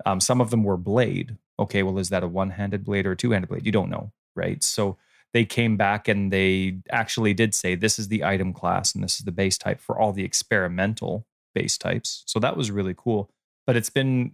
um, 0.04 0.20
some 0.20 0.40
of 0.40 0.50
them 0.50 0.64
were 0.64 0.76
blade 0.76 1.36
okay 1.58 1.82
well 1.82 1.98
is 1.98 2.08
that 2.08 2.22
a 2.22 2.28
one-handed 2.28 2.84
blade 2.84 3.06
or 3.06 3.12
a 3.12 3.16
two-handed 3.16 3.48
blade 3.48 3.66
you 3.66 3.72
don't 3.72 3.90
know 3.90 4.12
right 4.34 4.62
so 4.62 4.96
they 5.32 5.44
came 5.44 5.76
back 5.76 6.08
and 6.08 6.32
they 6.32 6.78
actually 6.90 7.32
did 7.32 7.54
say 7.54 7.74
this 7.74 7.98
is 7.98 8.08
the 8.08 8.24
item 8.24 8.52
class 8.52 8.94
and 8.94 9.02
this 9.02 9.18
is 9.18 9.24
the 9.24 9.32
base 9.32 9.56
type 9.56 9.80
for 9.80 9.98
all 9.98 10.12
the 10.12 10.24
experimental 10.24 11.26
base 11.54 11.78
types. 11.78 12.22
So 12.26 12.38
that 12.40 12.56
was 12.56 12.70
really 12.70 12.94
cool. 12.96 13.30
But 13.66 13.76
it's 13.76 13.90
been 13.90 14.32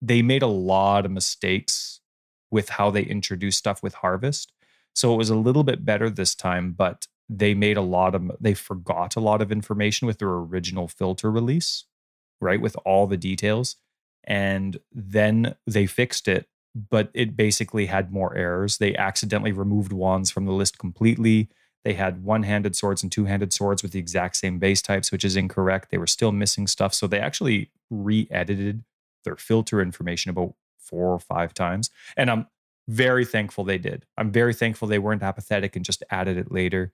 they 0.00 0.22
made 0.22 0.42
a 0.42 0.48
lot 0.48 1.04
of 1.04 1.10
mistakes 1.10 2.00
with 2.50 2.68
how 2.68 2.90
they 2.90 3.02
introduced 3.02 3.58
stuff 3.58 3.82
with 3.82 3.94
harvest. 3.94 4.52
So 4.94 5.12
it 5.12 5.16
was 5.16 5.30
a 5.30 5.36
little 5.36 5.64
bit 5.64 5.84
better 5.84 6.08
this 6.08 6.34
time, 6.34 6.72
but 6.72 7.06
they 7.28 7.54
made 7.54 7.76
a 7.76 7.82
lot 7.82 8.14
of 8.14 8.30
they 8.40 8.54
forgot 8.54 9.16
a 9.16 9.20
lot 9.20 9.42
of 9.42 9.52
information 9.52 10.06
with 10.06 10.18
their 10.18 10.30
original 10.30 10.88
filter 10.88 11.30
release, 11.30 11.84
right? 12.40 12.60
With 12.60 12.76
all 12.84 13.06
the 13.06 13.16
details. 13.16 13.76
And 14.24 14.78
then 14.92 15.54
they 15.66 15.86
fixed 15.86 16.28
it, 16.28 16.48
but 16.90 17.10
it 17.14 17.36
basically 17.36 17.86
had 17.86 18.12
more 18.12 18.34
errors. 18.34 18.78
They 18.78 18.94
accidentally 18.96 19.52
removed 19.52 19.92
wands 19.92 20.30
from 20.30 20.44
the 20.46 20.52
list 20.52 20.78
completely. 20.78 21.48
They 21.84 21.94
had 21.94 22.24
one 22.24 22.42
handed 22.42 22.76
swords 22.76 23.02
and 23.02 23.10
two 23.10 23.24
handed 23.26 23.52
swords 23.52 23.82
with 23.82 23.92
the 23.92 23.98
exact 23.98 24.36
same 24.36 24.58
base 24.58 24.82
types, 24.82 25.12
which 25.12 25.24
is 25.24 25.36
incorrect. 25.36 25.90
They 25.90 25.98
were 25.98 26.06
still 26.06 26.32
missing 26.32 26.66
stuff. 26.66 26.92
So 26.92 27.06
they 27.06 27.20
actually 27.20 27.70
re 27.90 28.26
edited 28.30 28.84
their 29.24 29.36
filter 29.36 29.80
information 29.80 30.30
about 30.30 30.54
four 30.78 31.12
or 31.12 31.18
five 31.18 31.54
times. 31.54 31.90
And 32.16 32.30
I'm 32.30 32.46
very 32.88 33.24
thankful 33.24 33.64
they 33.64 33.78
did. 33.78 34.06
I'm 34.16 34.32
very 34.32 34.54
thankful 34.54 34.88
they 34.88 34.98
weren't 34.98 35.22
apathetic 35.22 35.76
and 35.76 35.84
just 35.84 36.02
added 36.10 36.36
it 36.38 36.50
later. 36.50 36.92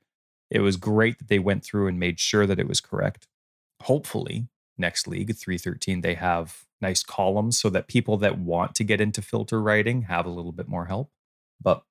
It 0.50 0.60
was 0.60 0.76
great 0.76 1.18
that 1.18 1.28
they 1.28 1.38
went 1.38 1.64
through 1.64 1.88
and 1.88 1.98
made 1.98 2.20
sure 2.20 2.46
that 2.46 2.60
it 2.60 2.68
was 2.68 2.80
correct. 2.80 3.26
Hopefully, 3.82 4.48
next 4.78 5.06
league, 5.08 5.34
313, 5.34 6.00
they 6.00 6.14
have 6.14 6.64
nice 6.80 7.02
columns 7.02 7.58
so 7.58 7.70
that 7.70 7.88
people 7.88 8.16
that 8.18 8.38
want 8.38 8.74
to 8.74 8.84
get 8.84 9.00
into 9.00 9.22
filter 9.22 9.60
writing 9.60 10.02
have 10.02 10.26
a 10.26 10.30
little 10.30 10.52
bit 10.52 10.68
more 10.68 10.86
help. 10.86 11.10
But 11.60 11.82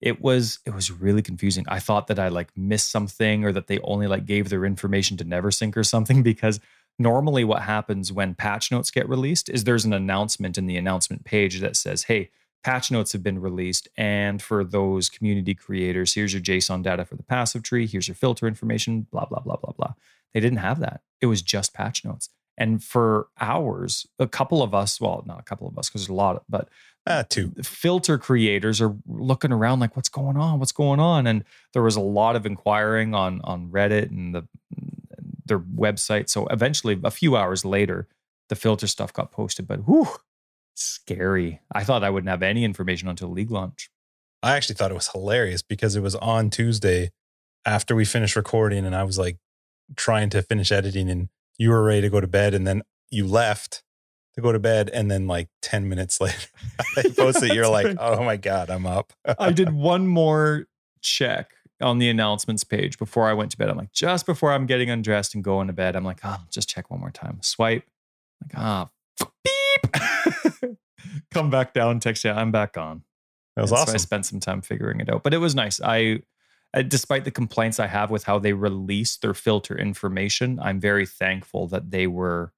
it 0.00 0.20
was 0.20 0.58
it 0.64 0.74
was 0.74 0.90
really 0.90 1.22
confusing. 1.22 1.64
I 1.68 1.78
thought 1.78 2.06
that 2.06 2.18
I 2.18 2.28
like 2.28 2.48
missed 2.56 2.90
something 2.90 3.44
or 3.44 3.52
that 3.52 3.66
they 3.66 3.78
only 3.80 4.06
like 4.06 4.24
gave 4.24 4.48
their 4.48 4.64
information 4.64 5.16
to 5.18 5.24
Neversink 5.24 5.76
or 5.76 5.84
something 5.84 6.22
because 6.32 6.60
normally 6.98 7.44
what 7.44 7.62
happens 7.62 8.12
when 8.12 8.34
patch 8.34 8.70
notes 8.70 8.90
get 8.90 9.08
released 9.08 9.48
is 9.48 9.64
there's 9.64 9.84
an 9.84 9.92
announcement 9.92 10.58
in 10.58 10.66
the 10.66 10.76
announcement 10.76 11.24
page 11.24 11.60
that 11.60 11.76
says, 11.76 12.04
"Hey, 12.04 12.30
patch 12.62 12.90
notes 12.90 13.12
have 13.12 13.22
been 13.22 13.40
released 13.40 13.88
and 13.96 14.42
for 14.42 14.64
those 14.64 15.08
community 15.08 15.54
creators, 15.54 16.14
here's 16.14 16.32
your 16.32 16.42
JSON 16.42 16.82
data 16.82 17.04
for 17.04 17.16
the 17.16 17.22
passive 17.22 17.62
tree, 17.62 17.86
here's 17.86 18.08
your 18.08 18.14
filter 18.14 18.46
information, 18.46 19.06
blah 19.10 19.24
blah 19.24 19.40
blah 19.40 19.56
blah 19.56 19.72
blah." 19.72 19.94
They 20.32 20.40
didn't 20.40 20.58
have 20.58 20.80
that. 20.80 21.00
It 21.20 21.26
was 21.26 21.42
just 21.42 21.74
patch 21.74 22.04
notes. 22.04 22.28
And 22.56 22.84
for 22.84 23.28
hours, 23.40 24.06
a 24.18 24.28
couple 24.28 24.62
of 24.62 24.74
us, 24.74 25.00
well, 25.00 25.24
not 25.26 25.40
a 25.40 25.42
couple 25.42 25.66
of 25.66 25.78
us 25.78 25.88
because 25.88 26.02
there's 26.02 26.10
a 26.10 26.14
lot, 26.14 26.36
of, 26.36 26.42
but 26.48 26.68
uh, 27.06 27.24
two 27.28 27.52
filter 27.62 28.18
creators 28.18 28.82
are 28.82 28.94
looking 29.06 29.50
around 29.50 29.80
like, 29.80 29.96
what's 29.96 30.10
going 30.10 30.36
on? 30.36 30.58
What's 30.58 30.72
going 30.72 31.00
on? 31.00 31.26
And 31.26 31.44
there 31.72 31.82
was 31.82 31.96
a 31.96 32.00
lot 32.00 32.36
of 32.36 32.44
inquiring 32.44 33.14
on 33.14 33.40
on 33.42 33.68
Reddit 33.68 34.10
and 34.10 34.34
the 34.34 34.46
their 35.46 35.58
website. 35.58 36.28
So 36.28 36.46
eventually, 36.48 36.98
a 37.02 37.10
few 37.10 37.36
hours 37.36 37.64
later, 37.64 38.06
the 38.48 38.56
filter 38.56 38.86
stuff 38.86 39.12
got 39.12 39.32
posted. 39.32 39.66
But 39.66 39.80
whew, 39.88 40.08
scary. 40.80 41.60
I 41.72 41.84
thought 41.84 42.04
I 42.04 42.10
wouldn't 42.10 42.30
have 42.30 42.42
any 42.42 42.64
information 42.64 43.08
until 43.08 43.28
league 43.28 43.50
launch. 43.50 43.90
I 44.42 44.56
actually 44.56 44.76
thought 44.76 44.90
it 44.90 44.94
was 44.94 45.08
hilarious 45.08 45.62
because 45.62 45.96
it 45.96 46.00
was 46.00 46.14
on 46.16 46.50
Tuesday 46.50 47.10
after 47.66 47.94
we 47.94 48.04
finished 48.04 48.36
recording, 48.36 48.86
and 48.86 48.96
I 48.96 49.02
was 49.02 49.18
like 49.18 49.36
trying 49.96 50.30
to 50.30 50.42
finish 50.42 50.72
editing, 50.72 51.10
and 51.10 51.28
you 51.58 51.70
were 51.70 51.82
ready 51.82 52.00
to 52.02 52.10
go 52.10 52.20
to 52.20 52.26
bed, 52.26 52.54
and 52.54 52.66
then 52.66 52.82
you 53.10 53.26
left 53.26 53.82
to 54.34 54.40
go 54.40 54.52
to 54.52 54.58
bed, 54.58 54.88
and 54.90 55.10
then 55.10 55.26
like 55.26 55.48
ten 55.60 55.88
minutes 55.88 56.20
later, 56.20 56.48
I 56.96 57.02
posted. 57.16 57.52
You're 57.54 57.68
like, 57.68 57.96
"Oh 57.98 58.24
my 58.24 58.36
god, 58.36 58.70
I'm 58.70 58.86
up." 58.86 59.12
I 59.38 59.52
did 59.52 59.72
one 59.74 60.06
more 60.06 60.66
check 61.02 61.52
on 61.80 61.98
the 61.98 62.08
announcements 62.08 62.64
page 62.64 62.98
before 62.98 63.28
I 63.28 63.32
went 63.32 63.50
to 63.52 63.58
bed. 63.58 63.68
I'm 63.68 63.76
like, 63.78 63.92
just 63.92 64.26
before 64.26 64.52
I'm 64.52 64.66
getting 64.66 64.90
undressed 64.90 65.34
and 65.34 65.42
going 65.42 65.66
to 65.66 65.72
bed, 65.72 65.96
I'm 65.96 66.04
like, 66.04 66.20
oh, 66.24 66.36
just 66.50 66.68
check 66.68 66.90
one 66.90 67.00
more 67.00 67.10
time. 67.10 67.38
Swipe. 67.42 67.84
Like, 68.42 68.52
ah, 68.56 68.90
oh, 69.22 69.28
beep. 69.82 70.76
Come 71.32 71.50
back 71.50 71.72
down, 71.72 72.00
text 72.00 72.24
you. 72.24 72.30
I'm 72.30 72.50
back 72.50 72.76
on. 72.76 73.02
That 73.56 73.62
was 73.62 73.70
and 73.70 73.78
awesome. 73.78 73.92
So 73.92 73.94
I 73.94 73.98
spent 73.98 74.26
some 74.26 74.40
time 74.40 74.62
figuring 74.62 75.00
it 75.00 75.08
out, 75.08 75.22
but 75.22 75.34
it 75.34 75.38
was 75.38 75.54
nice. 75.54 75.80
I, 75.82 76.20
despite 76.88 77.24
the 77.24 77.30
complaints 77.30 77.80
I 77.80 77.86
have 77.86 78.10
with 78.10 78.24
how 78.24 78.38
they 78.38 78.52
release 78.52 79.16
their 79.16 79.34
filter 79.34 79.76
information, 79.76 80.58
I'm 80.60 80.80
very 80.80 81.06
thankful 81.06 81.66
that 81.68 81.90
they 81.90 82.06
were 82.06 82.52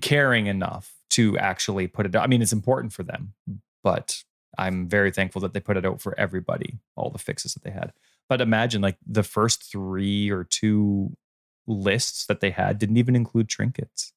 caring 0.00 0.46
enough 0.46 0.92
to 1.10 1.36
actually 1.38 1.86
put 1.86 2.06
it 2.06 2.14
out. 2.14 2.24
I 2.24 2.26
mean, 2.26 2.40
it's 2.40 2.52
important 2.52 2.92
for 2.92 3.02
them, 3.02 3.34
but 3.82 4.22
I'm 4.58 4.88
very 4.88 5.10
thankful 5.10 5.40
that 5.42 5.52
they 5.52 5.60
put 5.60 5.76
it 5.76 5.84
out 5.84 6.00
for 6.00 6.18
everybody, 6.18 6.78
all 6.96 7.10
the 7.10 7.18
fixes 7.18 7.54
that 7.54 7.62
they 7.62 7.70
had. 7.70 7.92
But 8.28 8.40
imagine 8.40 8.80
like 8.80 8.96
the 9.06 9.22
first 9.22 9.70
three 9.70 10.30
or 10.30 10.44
two 10.44 11.16
lists 11.66 12.26
that 12.26 12.40
they 12.40 12.50
had 12.50 12.78
didn't 12.78 12.96
even 12.96 13.16
include 13.16 13.48
trinkets. 13.48 14.12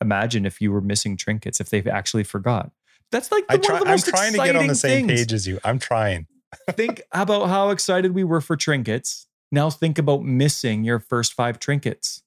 Imagine 0.00 0.46
if 0.46 0.60
you 0.60 0.72
were 0.72 0.80
missing 0.80 1.16
trinkets, 1.16 1.60
if 1.60 1.70
they 1.70 1.82
actually 1.90 2.24
forgot. 2.24 2.70
That's 3.10 3.32
like 3.32 3.46
the, 3.46 3.54
I 3.54 3.56
try, 3.56 3.80
I'm 3.84 3.98
trying 3.98 4.32
to 4.32 4.38
get 4.38 4.56
on 4.56 4.66
the 4.66 4.74
same 4.74 5.06
things. 5.06 5.20
page 5.20 5.32
as 5.32 5.46
you. 5.46 5.58
I'm 5.64 5.78
trying. 5.78 6.26
think 6.70 7.02
about 7.12 7.48
how 7.48 7.70
excited 7.70 8.14
we 8.14 8.24
were 8.24 8.40
for 8.40 8.56
trinkets. 8.56 9.26
Now 9.50 9.70
think 9.70 9.98
about 9.98 10.22
missing 10.22 10.84
your 10.84 10.98
first 10.98 11.32
five 11.32 11.58
trinkets. 11.58 12.22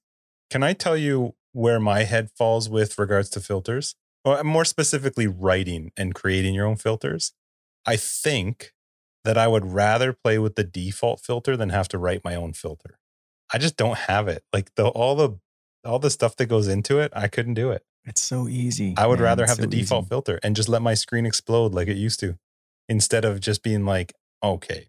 Can 0.50 0.62
I 0.62 0.72
tell 0.72 0.96
you 0.96 1.34
where 1.52 1.80
my 1.80 2.02
head 2.02 2.30
falls 2.36 2.68
with 2.68 2.98
regards 2.98 3.30
to 3.30 3.40
filters? 3.40 3.94
Or 4.24 4.38
uh, 4.38 4.44
more 4.44 4.64
specifically, 4.64 5.26
writing 5.26 5.92
and 5.96 6.14
creating 6.14 6.54
your 6.54 6.66
own 6.66 6.76
filters. 6.76 7.32
I 7.86 7.96
think 7.96 8.72
that 9.24 9.38
I 9.38 9.48
would 9.48 9.72
rather 9.72 10.12
play 10.12 10.38
with 10.38 10.54
the 10.56 10.64
default 10.64 11.20
filter 11.20 11.56
than 11.56 11.70
have 11.70 11.88
to 11.88 11.98
write 11.98 12.24
my 12.24 12.34
own 12.34 12.52
filter. 12.52 12.98
I 13.52 13.58
just 13.58 13.76
don't 13.76 13.98
have 13.98 14.28
it. 14.28 14.44
Like 14.52 14.74
the 14.76 14.88
all 14.88 15.14
the 15.14 15.38
all 15.84 15.98
the 15.98 16.10
stuff 16.10 16.36
that 16.36 16.46
goes 16.46 16.68
into 16.68 16.98
it, 16.98 17.12
I 17.14 17.28
couldn't 17.28 17.54
do 17.54 17.70
it. 17.70 17.84
It's 18.04 18.22
so 18.22 18.48
easy. 18.48 18.94
I 18.96 19.06
would 19.06 19.20
man, 19.20 19.24
rather 19.24 19.46
have 19.46 19.56
so 19.56 19.62
the 19.62 19.68
default 19.68 20.04
easy. 20.04 20.08
filter 20.08 20.40
and 20.42 20.56
just 20.56 20.68
let 20.68 20.82
my 20.82 20.94
screen 20.94 21.26
explode 21.26 21.72
like 21.72 21.88
it 21.88 21.96
used 21.96 22.20
to 22.20 22.38
instead 22.88 23.24
of 23.24 23.40
just 23.40 23.62
being 23.62 23.84
like, 23.84 24.12
okay, 24.42 24.88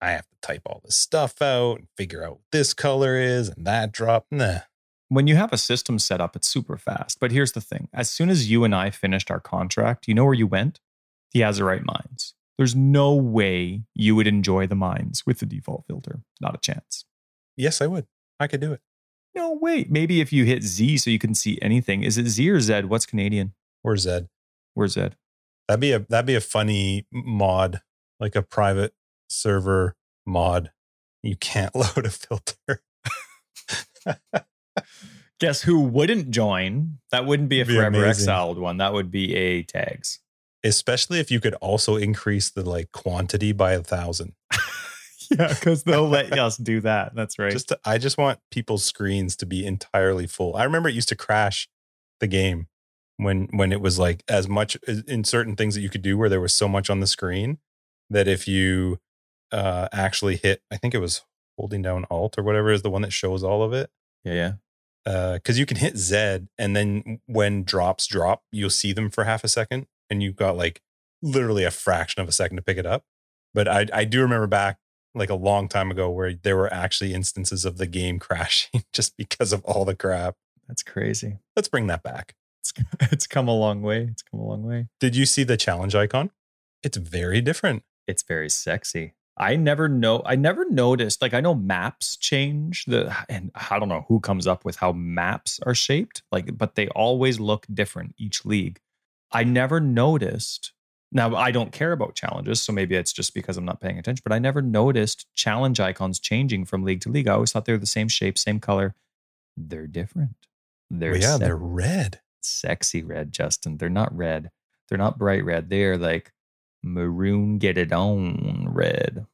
I 0.00 0.10
have 0.10 0.28
to 0.28 0.36
type 0.40 0.62
all 0.66 0.80
this 0.84 0.96
stuff 0.96 1.40
out 1.42 1.78
and 1.78 1.88
figure 1.96 2.24
out 2.24 2.32
what 2.32 2.40
this 2.52 2.74
color 2.74 3.16
is 3.16 3.48
and 3.50 3.66
that 3.66 3.92
drop. 3.92 4.26
Nah. 4.30 4.60
When 5.08 5.26
you 5.26 5.36
have 5.36 5.52
a 5.52 5.58
system 5.58 5.98
set 5.98 6.20
up, 6.20 6.34
it's 6.34 6.48
super 6.48 6.76
fast. 6.76 7.20
But 7.20 7.30
here's 7.30 7.52
the 7.52 7.60
thing 7.60 7.88
as 7.92 8.10
soon 8.10 8.30
as 8.30 8.50
you 8.50 8.64
and 8.64 8.74
I 8.74 8.90
finished 8.90 9.30
our 9.30 9.40
contract, 9.40 10.08
you 10.08 10.14
know 10.14 10.24
where 10.24 10.34
you 10.34 10.46
went? 10.46 10.80
The 11.32 11.40
Azurite 11.40 11.84
Mines. 11.84 12.34
There's 12.56 12.74
no 12.74 13.14
way 13.14 13.82
you 13.94 14.14
would 14.14 14.26
enjoy 14.26 14.66
the 14.66 14.76
mines 14.76 15.24
with 15.26 15.40
the 15.40 15.46
default 15.46 15.84
filter. 15.86 16.20
Not 16.40 16.54
a 16.54 16.58
chance. 16.58 17.04
Yes, 17.56 17.80
I 17.80 17.86
would. 17.86 18.06
I 18.38 18.46
could 18.46 18.60
do 18.60 18.72
it. 18.72 18.80
No, 19.34 19.52
wait. 19.60 19.90
Maybe 19.90 20.20
if 20.20 20.32
you 20.32 20.44
hit 20.44 20.62
Z 20.62 20.98
so 20.98 21.10
you 21.10 21.18
can 21.18 21.34
see 21.34 21.58
anything. 21.60 22.02
Is 22.02 22.18
it 22.18 22.26
Z 22.26 22.48
or 22.50 22.60
Z? 22.60 22.82
What's 22.82 23.06
Canadian? 23.06 23.54
Or 23.82 23.96
Z. 23.96 24.26
Where's 24.74 24.94
Z? 24.94 25.10
That'd 25.68 25.80
be 25.80 25.92
a 25.92 26.00
that'd 26.00 26.26
be 26.26 26.34
a 26.34 26.40
funny 26.40 27.06
mod, 27.12 27.80
like 28.20 28.36
a 28.36 28.42
private 28.42 28.94
server 29.28 29.96
mod. 30.26 30.72
You 31.22 31.36
can't 31.36 31.74
load 31.74 32.06
a 32.06 32.10
filter. 32.10 32.82
Guess 35.40 35.62
who 35.62 35.80
wouldn't 35.80 36.30
join? 36.30 36.98
That 37.10 37.26
wouldn't 37.26 37.48
be 37.48 37.60
a 37.60 37.64
be 37.64 37.74
forever 37.74 37.96
amazing. 38.04 38.08
exiled 38.08 38.58
one. 38.58 38.76
That 38.76 38.92
would 38.92 39.10
be 39.10 39.34
a 39.34 39.62
tags 39.62 40.20
especially 40.64 41.20
if 41.20 41.30
you 41.30 41.38
could 41.38 41.54
also 41.54 41.96
increase 41.96 42.50
the 42.50 42.68
like 42.68 42.90
quantity 42.90 43.52
by 43.52 43.72
a 43.72 43.82
thousand. 43.82 44.32
Yeah, 45.38 45.48
because 45.48 45.82
they'll 45.84 46.08
let 46.08 46.32
us 46.38 46.56
do 46.56 46.80
that. 46.80 47.14
That's 47.14 47.38
right. 47.38 47.52
Just 47.52 47.68
to, 47.68 47.78
I 47.84 47.98
just 47.98 48.18
want 48.18 48.40
people's 48.50 48.84
screens 48.84 49.36
to 49.36 49.46
be 49.46 49.66
entirely 49.66 50.26
full. 50.26 50.56
I 50.56 50.64
remember 50.64 50.88
it 50.88 50.94
used 50.94 51.08
to 51.10 51.16
crash 51.16 51.68
the 52.20 52.26
game 52.26 52.68
when 53.16 53.48
when 53.52 53.72
it 53.72 53.80
was 53.80 53.98
like 53.98 54.24
as 54.28 54.48
much 54.48 54.76
in 55.06 55.24
certain 55.24 55.56
things 55.56 55.74
that 55.74 55.80
you 55.80 55.88
could 55.90 56.02
do 56.02 56.16
where 56.18 56.28
there 56.28 56.40
was 56.40 56.54
so 56.54 56.68
much 56.68 56.90
on 56.90 57.00
the 57.00 57.06
screen 57.06 57.58
that 58.10 58.28
if 58.28 58.48
you 58.48 58.98
uh 59.52 59.88
actually 59.92 60.36
hit, 60.36 60.62
I 60.70 60.76
think 60.76 60.94
it 60.94 60.98
was 60.98 61.22
holding 61.58 61.82
down 61.82 62.06
Alt 62.10 62.38
or 62.38 62.42
whatever 62.42 62.70
is 62.70 62.82
the 62.82 62.90
one 62.90 63.02
that 63.02 63.12
shows 63.12 63.44
all 63.44 63.62
of 63.62 63.72
it. 63.72 63.90
Yeah, 64.24 64.32
yeah. 64.34 64.52
Uh, 65.06 65.34
Because 65.34 65.56
uh, 65.56 65.60
you 65.60 65.66
can 65.66 65.76
hit 65.76 65.98
Z, 65.98 66.40
and 66.58 66.74
then 66.74 67.20
when 67.26 67.62
drops 67.62 68.06
drop, 68.06 68.42
you'll 68.50 68.70
see 68.70 68.92
them 68.92 69.10
for 69.10 69.24
half 69.24 69.44
a 69.44 69.48
second 69.48 69.86
and 70.10 70.22
you've 70.22 70.36
got 70.36 70.56
like 70.56 70.80
literally 71.22 71.64
a 71.64 71.70
fraction 71.70 72.22
of 72.22 72.28
a 72.28 72.32
second 72.32 72.56
to 72.56 72.62
pick 72.62 72.78
it 72.78 72.86
up. 72.86 73.04
But 73.52 73.68
I, 73.68 73.86
I 73.92 74.04
do 74.04 74.20
remember 74.20 74.46
back 74.46 74.78
like 75.14 75.30
a 75.30 75.34
long 75.34 75.68
time 75.68 75.90
ago 75.90 76.10
where 76.10 76.34
there 76.34 76.56
were 76.56 76.72
actually 76.72 77.14
instances 77.14 77.64
of 77.64 77.78
the 77.78 77.86
game 77.86 78.18
crashing 78.20 78.84
just 78.92 79.16
because 79.16 79.52
of 79.52 79.64
all 79.64 79.84
the 79.84 79.94
crap. 79.94 80.36
That's 80.68 80.82
crazy. 80.82 81.38
Let's 81.56 81.68
bring 81.68 81.86
that 81.88 82.02
back. 82.02 82.34
It's, 82.60 82.72
it's 83.12 83.26
come 83.26 83.48
a 83.48 83.56
long 83.56 83.82
way. 83.82 84.08
It's 84.10 84.22
come 84.22 84.40
a 84.40 84.44
long 84.44 84.62
way. 84.62 84.88
Did 85.00 85.14
you 85.14 85.26
see 85.26 85.44
the 85.44 85.56
challenge 85.56 85.94
icon? 85.94 86.30
It's 86.82 86.96
very 86.96 87.40
different. 87.40 87.82
It's 88.06 88.22
very 88.22 88.50
sexy. 88.50 89.14
I 89.36 89.56
never 89.56 89.88
know. 89.88 90.22
I 90.24 90.36
never 90.36 90.68
noticed. 90.70 91.20
Like 91.20 91.34
I 91.34 91.40
know 91.40 91.54
maps 91.54 92.16
change 92.16 92.84
the, 92.84 93.14
and 93.28 93.50
I 93.54 93.78
don't 93.78 93.88
know 93.88 94.04
who 94.08 94.20
comes 94.20 94.46
up 94.46 94.64
with 94.64 94.76
how 94.76 94.92
maps 94.92 95.58
are 95.64 95.74
shaped. 95.74 96.22
Like, 96.30 96.56
but 96.56 96.76
they 96.76 96.88
always 96.88 97.40
look 97.40 97.66
different 97.72 98.14
each 98.16 98.44
league. 98.44 98.80
I 99.32 99.42
never 99.42 99.80
noticed 99.80 100.72
Now, 101.14 101.36
I 101.36 101.52
don't 101.52 101.70
care 101.72 101.92
about 101.92 102.16
challenges, 102.16 102.60
so 102.60 102.72
maybe 102.72 102.96
it's 102.96 103.12
just 103.12 103.34
because 103.34 103.56
I'm 103.56 103.64
not 103.64 103.80
paying 103.80 103.98
attention, 103.98 104.22
but 104.24 104.34
I 104.34 104.40
never 104.40 104.60
noticed 104.60 105.26
challenge 105.36 105.78
icons 105.78 106.18
changing 106.18 106.64
from 106.64 106.82
league 106.82 107.00
to 107.02 107.08
league. 107.08 107.28
I 107.28 107.34
always 107.34 107.52
thought 107.52 107.64
they 107.66 107.72
were 107.72 107.78
the 107.78 107.86
same 107.86 108.08
shape, 108.08 108.36
same 108.36 108.58
color. 108.58 108.94
They're 109.56 109.86
different. 109.86 110.34
They're 110.90 111.12
Well, 111.12 111.20
yeah, 111.20 111.36
se- 111.36 111.44
they're 111.44 111.56
red. 111.56 112.20
sexy 112.42 113.02
red, 113.04 113.30
Justin. 113.32 113.76
They're 113.78 113.88
not 113.88 114.14
red. 114.14 114.50
They're 114.88 114.98
not 114.98 115.16
bright 115.16 115.44
red. 115.44 115.70
They're 115.70 115.96
like 115.96 116.32
maroon, 116.82 117.58
get 117.58 117.78
it 117.78 117.92
on 117.92 118.66
red. 118.68 119.26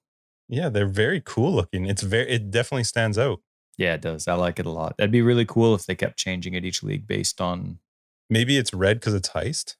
Yeah, 0.49 0.69
they're 0.69 0.87
very 0.87 1.23
cool 1.25 1.53
looking. 1.55 1.87
It's 1.87 2.03
very 2.03 2.29
it 2.29 2.51
definitely 2.51 2.85
stands 2.85 3.17
out. 3.19 3.41
Yeah, 3.79 3.95
it 3.95 4.03
does. 4.03 4.29
I 4.29 4.35
like 4.35 4.59
it 4.59 4.67
a 4.67 4.71
lot. 4.71 4.97
That'd 4.99 5.11
be 5.11 5.23
really 5.23 5.47
cool 5.47 5.75
if 5.75 5.87
they 5.87 5.95
kept 5.95 6.19
changing 6.19 6.55
it 6.55 6.65
each 6.65 6.83
league 6.83 7.07
based 7.07 7.41
on. 7.41 7.79
Maybe 8.29 8.59
it's 8.59 8.75
red 8.75 9.01
because 9.01 9.15
it's 9.15 9.31
heist. 9.31 9.77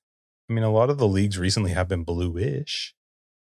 I 0.51 0.53
mean, 0.53 0.65
a 0.65 0.71
lot 0.71 0.91
of 0.91 0.99
the 0.99 1.07
leagues 1.07 1.39
recently 1.39 1.71
have 1.71 1.87
been 1.87 2.03
bluish. 2.03 2.95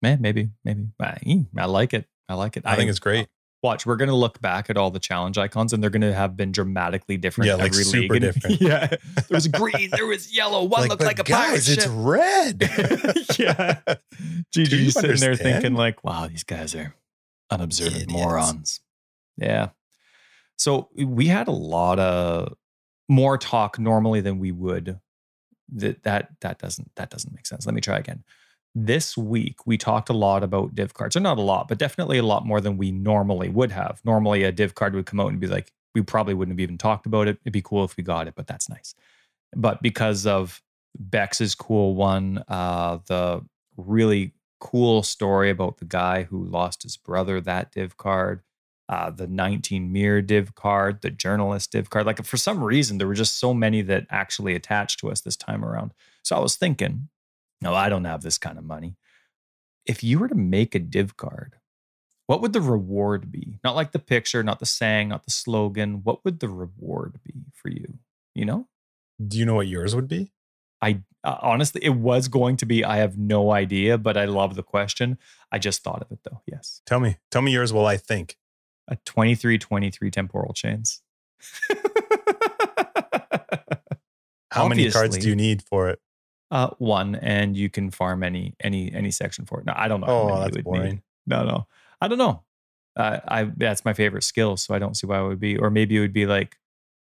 Man, 0.02 0.22
maybe, 0.22 0.50
maybe. 0.66 0.88
I, 1.02 1.46
I 1.58 1.66
like 1.66 1.94
it. 1.94 2.06
I 2.28 2.34
like 2.34 2.58
it. 2.58 2.64
I 2.66 2.76
think 2.76 2.90
it's 2.90 3.00
great. 3.00 3.24
Uh, 3.24 3.28
watch, 3.64 3.86
we're 3.86 3.96
gonna 3.96 4.14
look 4.14 4.42
back 4.42 4.70
at 4.70 4.76
all 4.76 4.92
the 4.92 5.00
challenge 5.00 5.38
icons, 5.38 5.72
and 5.72 5.82
they're 5.82 5.90
gonna 5.90 6.14
have 6.14 6.36
been 6.36 6.52
dramatically 6.52 7.16
different. 7.16 7.48
Yeah, 7.48 7.56
like 7.56 7.74
super 7.74 8.16
league. 8.16 8.22
Different. 8.22 8.62
yeah, 8.62 8.88
there 8.88 9.26
was 9.30 9.48
green, 9.48 9.90
there 9.92 10.06
was 10.06 10.36
yellow. 10.36 10.66
One 10.66 10.90
looked 10.90 11.02
like 11.02 11.20
a 11.20 11.24
pirate 11.24 11.54
guys, 11.54 11.66
ship. 11.66 11.78
it's 11.78 11.88
red. 11.88 12.62
yeah, 13.40 13.80
Gigi's 14.54 14.94
sitting 14.94 15.18
there 15.18 15.36
thinking 15.36 15.76
like, 15.76 16.04
"Wow, 16.04 16.28
these 16.28 16.44
guys 16.44 16.76
are 16.76 16.94
unobservant 17.50 18.04
Idiots. 18.04 18.14
morons." 18.14 18.82
Yeah. 19.38 19.70
So 20.58 20.90
we 20.96 21.28
had 21.28 21.48
a 21.48 21.52
lot 21.52 22.00
of 22.00 22.54
more 23.08 23.38
talk 23.38 23.80
normally 23.80 24.20
than 24.20 24.40
we 24.40 24.52
would. 24.52 25.00
That 25.76 26.04
that 26.04 26.32
that 26.42 26.60
doesn't 26.60 26.92
that 26.96 27.10
doesn't 27.10 27.34
make 27.34 27.46
sense. 27.46 27.66
Let 27.66 27.76
me 27.76 27.82
try 27.82 27.98
again. 27.98 28.24
This 28.76 29.18
week 29.18 29.66
we 29.66 29.78
talked 29.78 30.10
a 30.10 30.14
lot 30.14 30.44
about 30.44 30.76
div 30.76 30.94
cards, 30.94 31.16
or 31.16 31.20
not 31.20 31.38
a 31.38 31.42
lot, 31.42 31.68
but 31.68 31.78
definitely 31.78 32.18
a 32.20 32.24
lot 32.24 32.46
more 32.46 32.62
than 32.62 32.78
we 32.78 32.92
normally 32.92 33.50
would 33.50 33.72
have. 33.72 34.02
Normally, 34.06 34.44
a 34.44 34.52
div 34.52 34.76
card 34.76 34.94
would 34.94 35.06
come 35.06 35.20
out 35.20 35.30
and 35.30 35.40
be 35.40 35.48
like, 35.48 35.72
we 35.96 36.02
probably 36.02 36.34
wouldn't 36.34 36.54
have 36.54 36.64
even 36.64 36.78
talked 36.78 37.06
about 37.06 37.28
it. 37.28 37.40
It'd 37.44 37.54
be 37.54 37.62
cool 37.62 37.84
if 37.84 37.98
we 37.98 38.04
got 38.04 38.28
it, 38.28 38.36
but 38.36 38.46
that's 38.48 38.70
nice. 38.70 38.94
But 39.56 39.82
because 39.82 40.28
of 40.28 40.62
Bex's 41.00 41.56
cool 41.56 41.96
one, 41.96 42.44
uh, 42.48 43.00
the 43.08 43.44
really 43.78 44.34
cool 44.60 45.04
story 45.04 45.50
about 45.50 45.78
the 45.78 45.86
guy 45.86 46.24
who 46.24 46.44
lost 46.44 46.84
his 46.84 46.98
brother, 46.98 47.42
that 47.42 47.72
div 47.72 47.98
card, 47.98 48.42
uh, 48.90 49.10
the 49.10 49.28
19 49.28 49.92
mirror 49.92 50.22
div 50.22 50.56
card, 50.56 51.02
the 51.02 51.10
journalist 51.10 51.72
div 51.72 51.90
card. 51.90 52.06
Like 52.06 52.24
for 52.24 52.38
some 52.38 52.64
reason, 52.64 52.98
there 52.98 53.08
were 53.08 53.14
just 53.14 53.38
so 53.38 53.54
many 53.54 53.82
that 53.84 54.08
actually 54.10 54.56
attached 54.56 55.00
to 55.00 55.12
us 55.12 55.22
this 55.22 55.36
time 55.36 55.64
around. 55.64 55.94
So 56.24 56.36
I 56.36 56.40
was 56.40 56.56
thinking, 56.56 57.10
no, 57.62 57.74
I 57.74 57.90
don't 57.90 58.06
have 58.06 58.22
this 58.22 58.38
kind 58.38 58.58
of 58.58 58.64
money. 58.64 58.96
If 59.86 60.04
you 60.04 60.20
were 60.20 60.28
to 60.28 60.36
make 60.36 60.76
a 60.76 60.80
div 60.80 61.18
card, 61.18 61.56
what 62.28 62.42
would 62.42 62.54
the 62.54 62.62
reward 62.62 63.32
be? 63.32 63.60
Not 63.64 63.76
like 63.76 63.94
the 63.94 64.00
picture, 64.00 64.44
not 64.44 64.60
the 64.60 64.66
saying, 64.66 65.10
not 65.10 65.24
the 65.24 65.32
slogan. 65.32 66.02
What 66.04 66.24
would 66.26 66.40
the 66.40 66.50
reward 66.50 67.20
be 67.24 67.46
for 67.54 67.70
you? 67.70 68.00
You 68.36 68.46
know? 68.46 68.68
Do 69.26 69.38
you 69.38 69.46
know 69.46 69.56
what 69.56 69.68
yours 69.68 69.96
would 69.96 70.08
be? 70.08 70.34
I 70.82 71.02
uh, 71.24 71.38
honestly, 71.42 71.82
it 71.84 71.96
was 71.96 72.28
going 72.28 72.58
to 72.58 72.66
be. 72.66 72.86
I 72.86 72.98
have 72.98 73.18
no 73.18 73.52
idea, 73.52 73.98
but 73.98 74.16
I 74.16 74.26
love 74.26 74.56
the 74.56 74.64
question. 74.64 75.18
I 75.52 75.58
just 75.58 75.84
thought 75.84 76.02
of 76.02 76.12
it 76.12 76.20
though. 76.24 76.42
Yes, 76.46 76.82
Tell 76.86 77.00
me. 77.00 77.18
Tell 77.32 77.42
me 77.42 77.52
yours 77.52 77.74
while 77.74 77.86
I 77.86 77.98
think. 77.98 78.38
A 78.88 78.96
23 79.06 79.58
23 79.58 80.12
temporal 80.12 80.54
chains. 80.54 81.02
How 84.52 84.68
many 84.68 84.90
cards 84.90 85.18
do 85.18 85.30
you 85.30 85.36
need 85.36 85.62
for 85.62 85.90
it? 85.90 86.00
uh, 86.52 86.70
one, 86.78 87.16
and 87.16 87.58
you 87.58 87.70
can 87.70 87.92
farm 87.92 88.24
any 88.24 88.56
any 88.62 88.92
any 88.94 89.12
section 89.12 89.46
for 89.46 89.60
it. 89.60 89.66
No, 89.66 89.74
I 89.76 89.88
don't 89.88 90.02
know. 90.02 90.08
how 90.08 90.14
Oh, 90.14 90.40
that's 90.40 90.56
would 90.56 90.64
boring. 90.66 90.84
Need. 90.84 91.02
No, 91.26 91.44
no, 91.44 91.68
I 92.02 92.08
don't 92.08 92.18
know. 92.18 92.44
Uh, 92.96 93.20
I 93.28 93.44
that's 93.56 93.86
my 93.86 93.94
favorite 93.94 94.24
skill, 94.24 94.58
so 94.58 94.74
I 94.74 94.80
don't 94.80 94.96
see 94.96 95.08
why 95.08 95.20
it 95.20 95.28
would 95.28 95.40
be. 95.40 95.58
Or 95.58 95.70
maybe 95.70 95.98
it 95.98 96.00
would 96.00 96.14
be 96.14 96.26
like, 96.26 96.58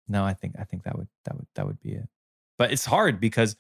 no, 0.07 0.23
I 0.23 0.33
think 0.33 0.55
I 0.59 0.63
think 0.63 0.83
that 0.83 0.97
would 0.97 1.07
that 1.25 1.35
would 1.35 1.47
that 1.55 1.67
would 1.67 1.79
be 1.79 1.93
it. 1.93 2.09
But 2.57 2.71
it's 2.71 2.85
hard 2.85 3.19
because 3.19 3.55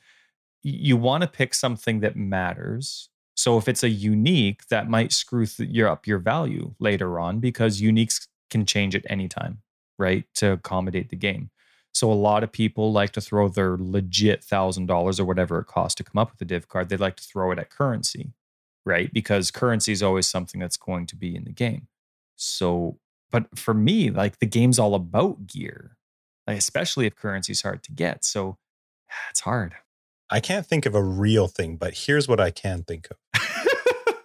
you 0.63 0.97
want 0.97 1.21
to 1.21 1.27
pick 1.27 1.53
something 1.53 1.99
that 1.99 2.15
matters. 2.15 3.09
So 3.35 3.57
if 3.57 3.67
it's 3.67 3.83
a 3.83 3.89
unique, 3.89 4.67
that 4.69 4.89
might 4.89 5.11
screw 5.11 5.45
th- 5.45 5.69
your 5.69 5.89
up 5.89 6.07
your 6.07 6.19
value 6.19 6.73
later 6.79 7.19
on 7.19 7.39
because 7.39 7.81
uniques 7.81 8.27
can 8.49 8.65
change 8.65 8.95
at 8.95 9.05
any 9.09 9.27
time, 9.27 9.61
right? 9.99 10.25
To 10.35 10.53
accommodate 10.53 11.09
the 11.09 11.15
game. 11.15 11.49
So 11.93 12.11
a 12.11 12.13
lot 12.13 12.43
of 12.43 12.51
people 12.51 12.91
like 12.91 13.11
to 13.11 13.21
throw 13.21 13.47
their 13.47 13.77
legit 13.77 14.43
thousand 14.43 14.87
dollars 14.87 15.19
or 15.19 15.25
whatever 15.25 15.59
it 15.59 15.67
costs 15.67 15.95
to 15.95 16.03
come 16.03 16.19
up 16.19 16.31
with 16.31 16.41
a 16.41 16.45
div 16.45 16.67
card. 16.67 16.89
They 16.89 16.97
like 16.97 17.15
to 17.17 17.23
throw 17.23 17.51
it 17.51 17.59
at 17.59 17.69
currency, 17.69 18.33
right? 18.85 19.11
Because 19.13 19.51
currency 19.51 19.91
is 19.91 20.03
always 20.03 20.27
something 20.27 20.59
that's 20.59 20.77
going 20.77 21.07
to 21.07 21.15
be 21.15 21.35
in 21.35 21.45
the 21.45 21.51
game. 21.51 21.87
So, 22.35 22.99
but 23.31 23.57
for 23.57 23.73
me, 23.73 24.09
like 24.11 24.39
the 24.39 24.45
game's 24.45 24.77
all 24.79 24.93
about 24.93 25.47
gear, 25.47 25.95
like 26.47 26.57
especially 26.57 27.05
if 27.05 27.15
currency's 27.15 27.61
hard 27.61 27.83
to 27.83 27.93
get. 27.93 28.25
So 28.25 28.57
it's 29.29 29.41
hard. 29.41 29.75
I 30.29 30.39
can't 30.39 30.65
think 30.65 30.85
of 30.85 30.95
a 30.95 31.03
real 31.03 31.47
thing, 31.47 31.77
but 31.77 31.93
here's 31.95 32.27
what 32.27 32.39
I 32.39 32.51
can 32.51 32.83
think 32.83 33.07
of. 33.11 33.17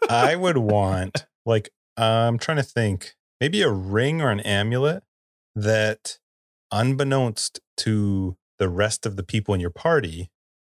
I 0.09 0.37
would 0.37 0.59
want 0.73 1.27
like 1.45 1.71
I'm 1.97 2.39
trying 2.39 2.57
to 2.57 2.63
think 2.63 3.15
maybe 3.41 3.63
a 3.63 3.71
ring 3.71 4.21
or 4.21 4.31
an 4.31 4.41
amulet 4.41 5.03
that 5.55 6.19
unbeknownst 6.73 7.61
to 7.79 8.37
the 8.59 8.69
rest 8.69 9.07
of 9.07 9.17
the 9.17 9.23
people 9.23 9.55
in 9.55 9.61
your 9.61 9.71
party, 9.71 10.31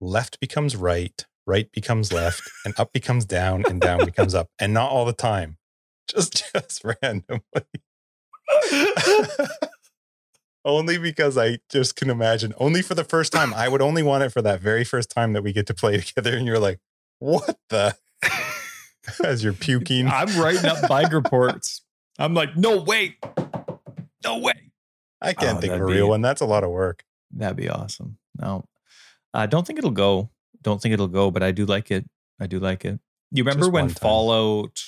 left 0.01 0.41
becomes 0.41 0.77
right, 0.77 1.27
right 1.47 1.71
becomes 1.73 2.13
left, 2.13 2.43
and 2.65 2.75
up 2.79 2.93
becomes 2.93 3.25
down, 3.25 3.65
and 3.67 3.81
down 3.81 4.05
becomes 4.05 4.35
up. 4.35 4.49
And 4.59 4.73
not 4.73 4.91
all 4.91 5.05
the 5.05 5.13
time. 5.13 5.59
Just 6.09 6.45
just 6.55 6.85
randomly. 7.03 7.43
Only 10.65 10.99
because 10.99 11.37
I 11.39 11.59
just 11.71 11.97
can 11.97 12.11
imagine. 12.11 12.53
Only 12.59 12.83
for 12.83 12.95
the 12.95 13.05
first 13.05 13.33
time. 13.33 13.53
I 13.55 13.69
would 13.69 13.83
only 13.83 14.03
want 14.03 14.25
it 14.25 14.31
for 14.31 14.43
that 14.43 14.61
very 14.61 14.85
first 14.85 15.11
time 15.11 15.33
that 15.33 15.43
we 15.43 15.53
get 15.53 15.67
to 15.69 15.75
play 15.75 15.97
together. 16.01 16.37
And 16.37 16.47
you're 16.47 16.59
like, 16.59 16.81
what 17.19 17.59
the? 17.69 17.97
As 19.25 19.43
you're 19.43 19.53
puking. 19.55 20.07
I'm 20.09 20.29
writing 20.39 20.67
up 20.67 20.89
bike 20.89 21.13
reports. 21.13 21.83
I'm 22.19 22.35
like, 22.35 22.57
no, 22.57 22.81
wait. 22.83 23.17
No 24.25 24.39
way. 24.39 24.73
I 25.23 25.33
can't 25.33 25.59
Oh, 25.59 25.61
think 25.61 25.73
of 25.73 25.81
a 25.81 25.85
real 25.85 26.07
be- 26.07 26.11
one. 26.11 26.21
That's 26.23 26.41
a 26.43 26.47
lot 26.47 26.65
of 26.65 26.71
work. 26.71 27.05
That'd 27.33 27.57
be 27.57 27.69
awesome. 27.69 28.19
No, 28.39 28.65
I 29.35 29.47
don't 29.47 29.67
think 29.67 29.79
it'll 29.79 29.91
go. 29.91 30.31
Don't 30.63 30.81
think 30.83 30.93
it'll 30.93 31.09
go, 31.09 31.31
but 31.31 31.43
I 31.43 31.51
do 31.53 31.65
like 31.65 31.91
it. 31.91 32.05
I 32.39 32.47
do 32.47 32.59
like 32.59 32.85
it. 32.85 33.01
You 33.31 33.45
remember 33.45 33.69
when. 33.71 33.89
Fallout 33.89 34.79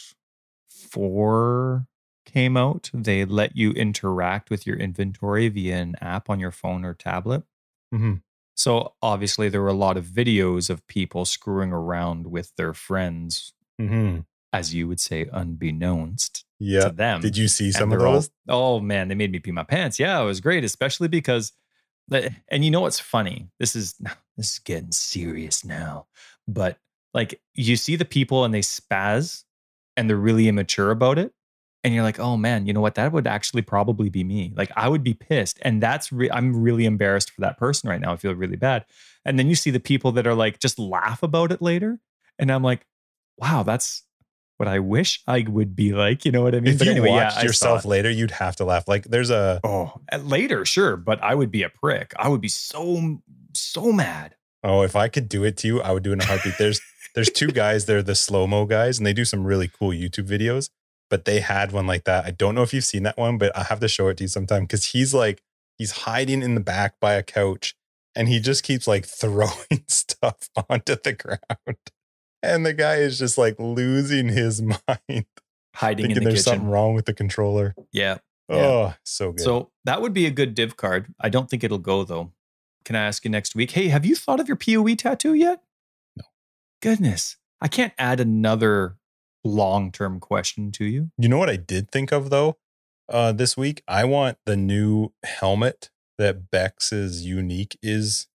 4 0.90 1.86
came 2.24 2.56
out? 2.56 2.90
They 2.94 3.24
let 3.24 3.56
you 3.56 3.72
interact 3.72 4.50
with 4.50 4.66
your 4.66 4.76
inventory 4.76 5.48
via 5.48 5.76
an 5.78 5.96
app 6.00 6.28
on 6.30 6.38
your 6.40 6.50
phone 6.52 6.84
or 6.84 6.94
tablet. 6.94 7.42
Mhm. 7.94 8.22
So 8.54 8.94
obviously, 9.02 9.48
there 9.48 9.62
were 9.62 9.68
a 9.68 9.72
lot 9.74 9.96
of 9.96 10.04
videos 10.06 10.68
of 10.70 10.86
people 10.86 11.24
screwing 11.24 11.72
around 11.72 12.26
with 12.26 12.54
their 12.56 12.74
friends, 12.74 13.54
Mm-hmm. 13.80 14.20
as 14.52 14.74
you 14.74 14.86
would 14.88 15.00
say, 15.00 15.26
unbeknownst 15.32 16.44
Yeah. 16.58 16.84
to 16.84 16.90
them. 16.90 17.20
Did 17.20 17.36
you 17.36 17.48
see 17.48 17.72
some 17.72 17.90
of 17.92 17.98
they're 17.98 18.06
all- 18.06 18.14
those? 18.14 18.30
oh 18.48 18.80
man, 18.80 19.08
they 19.08 19.14
made 19.14 19.32
me 19.32 19.38
pee 19.38 19.52
my 19.52 19.64
pants. 19.64 19.98
Yeah, 19.98 20.20
it 20.20 20.24
was 20.24 20.40
great, 20.40 20.64
especially 20.64 21.08
because, 21.08 21.52
and 22.10 22.64
you 22.64 22.70
know 22.70 22.82
what's 22.82 23.00
funny? 23.00 23.48
This 23.58 23.74
is 23.74 23.94
this 24.36 24.52
is 24.54 24.58
getting 24.60 24.92
serious 24.92 25.64
now, 25.64 26.06
but 26.46 26.78
like 27.14 27.40
you 27.54 27.76
see 27.76 27.96
the 27.96 28.04
people 28.04 28.44
and 28.44 28.52
they 28.54 28.60
spaz, 28.60 29.44
and 29.96 30.08
they're 30.08 30.16
really 30.16 30.48
immature 30.48 30.90
about 30.90 31.18
it, 31.18 31.32
and 31.84 31.92
you're 31.94 32.02
like, 32.02 32.18
oh 32.20 32.36
man, 32.36 32.66
you 32.66 32.72
know 32.72 32.80
what? 32.80 32.94
That 32.94 33.12
would 33.12 33.26
actually 33.26 33.62
probably 33.62 34.08
be 34.08 34.24
me. 34.24 34.52
Like 34.56 34.70
I 34.76 34.88
would 34.88 35.02
be 35.02 35.14
pissed, 35.14 35.58
and 35.62 35.82
that's 35.82 36.12
re- 36.12 36.30
I'm 36.30 36.62
really 36.62 36.84
embarrassed 36.84 37.30
for 37.30 37.40
that 37.40 37.58
person 37.58 37.88
right 37.88 38.00
now. 38.00 38.12
I 38.12 38.16
feel 38.16 38.34
really 38.34 38.56
bad. 38.56 38.84
And 39.24 39.38
then 39.38 39.48
you 39.48 39.54
see 39.54 39.70
the 39.70 39.80
people 39.80 40.12
that 40.12 40.26
are 40.26 40.34
like 40.34 40.58
just 40.58 40.78
laugh 40.78 41.22
about 41.22 41.52
it 41.52 41.60
later, 41.62 41.98
and 42.38 42.50
I'm 42.50 42.62
like, 42.62 42.86
wow, 43.38 43.62
that's 43.62 44.02
what 44.58 44.68
I 44.68 44.78
wish 44.78 45.22
I 45.26 45.44
would 45.48 45.74
be 45.74 45.92
like. 45.92 46.24
You 46.24 46.30
know 46.30 46.42
what 46.42 46.54
I 46.54 46.60
mean? 46.60 46.74
If 46.74 46.84
you 46.84 47.02
watched 47.02 47.38
I 47.38 47.40
saw 47.40 47.46
yourself 47.46 47.84
later, 47.84 48.10
you'd 48.10 48.30
have 48.32 48.54
to 48.56 48.64
laugh. 48.64 48.86
Like 48.86 49.04
there's 49.04 49.30
a 49.30 49.60
Oh, 49.64 50.00
eh, 50.12 50.18
later, 50.18 50.64
sure, 50.64 50.96
but 50.96 51.20
I 51.22 51.34
would 51.34 51.50
be 51.50 51.62
a 51.64 51.68
prick. 51.68 52.12
I 52.16 52.28
would 52.28 52.40
be 52.40 52.48
so 52.48 53.18
so 53.54 53.92
mad. 53.92 54.36
oh, 54.62 54.82
if 54.82 54.94
I 54.94 55.08
could 55.08 55.28
do 55.28 55.42
it 55.44 55.56
to 55.58 55.66
you, 55.66 55.82
I 55.82 55.90
would 55.92 56.02
do 56.04 56.10
it 56.10 56.14
in 56.14 56.20
a 56.20 56.24
heartbeat. 56.26 56.54
There's 56.58 56.80
there's 57.16 57.30
two 57.30 57.48
guys, 57.62 57.86
they're 57.86 58.02
the 58.02 58.14
slow-mo 58.14 58.66
guys, 58.66 58.98
and 58.98 59.06
they 59.06 59.12
do 59.12 59.24
some 59.24 59.44
really 59.44 59.68
cool 59.68 59.90
YouTube 59.90 60.28
videos. 60.28 60.70
But 61.12 61.26
they 61.26 61.40
had 61.40 61.72
one 61.72 61.86
like 61.86 62.04
that. 62.04 62.24
I 62.24 62.30
don't 62.30 62.54
know 62.54 62.62
if 62.62 62.72
you've 62.72 62.84
seen 62.84 63.02
that 63.02 63.18
one, 63.18 63.36
but 63.36 63.54
I 63.54 63.64
have 63.64 63.80
to 63.80 63.86
show 63.88 64.08
it 64.08 64.16
to 64.16 64.24
you 64.24 64.28
sometime 64.28 64.62
because 64.62 64.86
he's 64.86 65.12
like 65.12 65.42
he's 65.76 65.90
hiding 65.90 66.40
in 66.40 66.54
the 66.54 66.60
back 66.62 66.94
by 67.00 67.12
a 67.12 67.22
couch 67.22 67.74
and 68.16 68.28
he 68.28 68.40
just 68.40 68.62
keeps 68.64 68.88
like 68.88 69.04
throwing 69.20 69.84
stuff 69.88 70.48
onto 70.70 70.96
the 70.96 71.12
ground. 71.12 71.76
And 72.42 72.64
the 72.64 72.72
guy 72.72 72.94
is 72.96 73.18
just 73.18 73.36
like 73.36 73.56
losing 73.58 74.28
his 74.30 74.62
mind, 74.88 75.26
Hiding 75.74 76.04
thinking 76.04 76.16
in 76.16 76.24
the 76.24 76.30
there's 76.30 76.44
kitchen. 76.44 76.60
something 76.60 76.68
wrong 76.70 76.94
with 76.94 77.04
the 77.04 77.12
controller. 77.12 77.74
Yeah. 77.92 78.16
Yeah. 78.48 78.56
Oh, 78.56 78.94
so 79.04 79.32
good. 79.32 79.44
So 79.44 79.70
that 79.84 80.00
would 80.00 80.14
be 80.14 80.24
a 80.24 80.30
good 80.30 80.54
div 80.54 80.78
card. 80.78 81.12
I 81.20 81.28
don't 81.28 81.50
think 81.50 81.62
it'll 81.62 81.76
go 81.76 82.04
though. 82.04 82.32
Can 82.86 82.96
I 82.96 83.04
ask 83.04 83.22
you 83.22 83.30
next 83.30 83.54
week? 83.54 83.72
Hey, 83.72 83.88
have 83.88 84.06
you 84.06 84.16
thought 84.16 84.40
of 84.40 84.48
your 84.48 84.56
POE 84.56 84.94
tattoo 84.94 85.34
yet? 85.34 85.62
No. 86.16 86.24
Goodness. 86.80 87.36
I 87.60 87.68
can't 87.68 87.92
add 87.98 88.18
another 88.18 88.96
long 89.44 89.92
term 89.92 90.20
question 90.20 90.72
to 90.72 90.84
you. 90.84 91.10
You 91.18 91.28
know 91.28 91.38
what 91.38 91.50
I 91.50 91.56
did 91.56 91.90
think 91.90 92.12
of 92.12 92.30
though 92.30 92.58
uh, 93.08 93.32
this 93.32 93.56
week? 93.56 93.82
I 93.86 94.04
want 94.04 94.38
the 94.46 94.56
new 94.56 95.12
helmet 95.24 95.90
that 96.18 96.50
Bex's 96.50 97.24
unique 97.24 97.78
is 97.82 98.28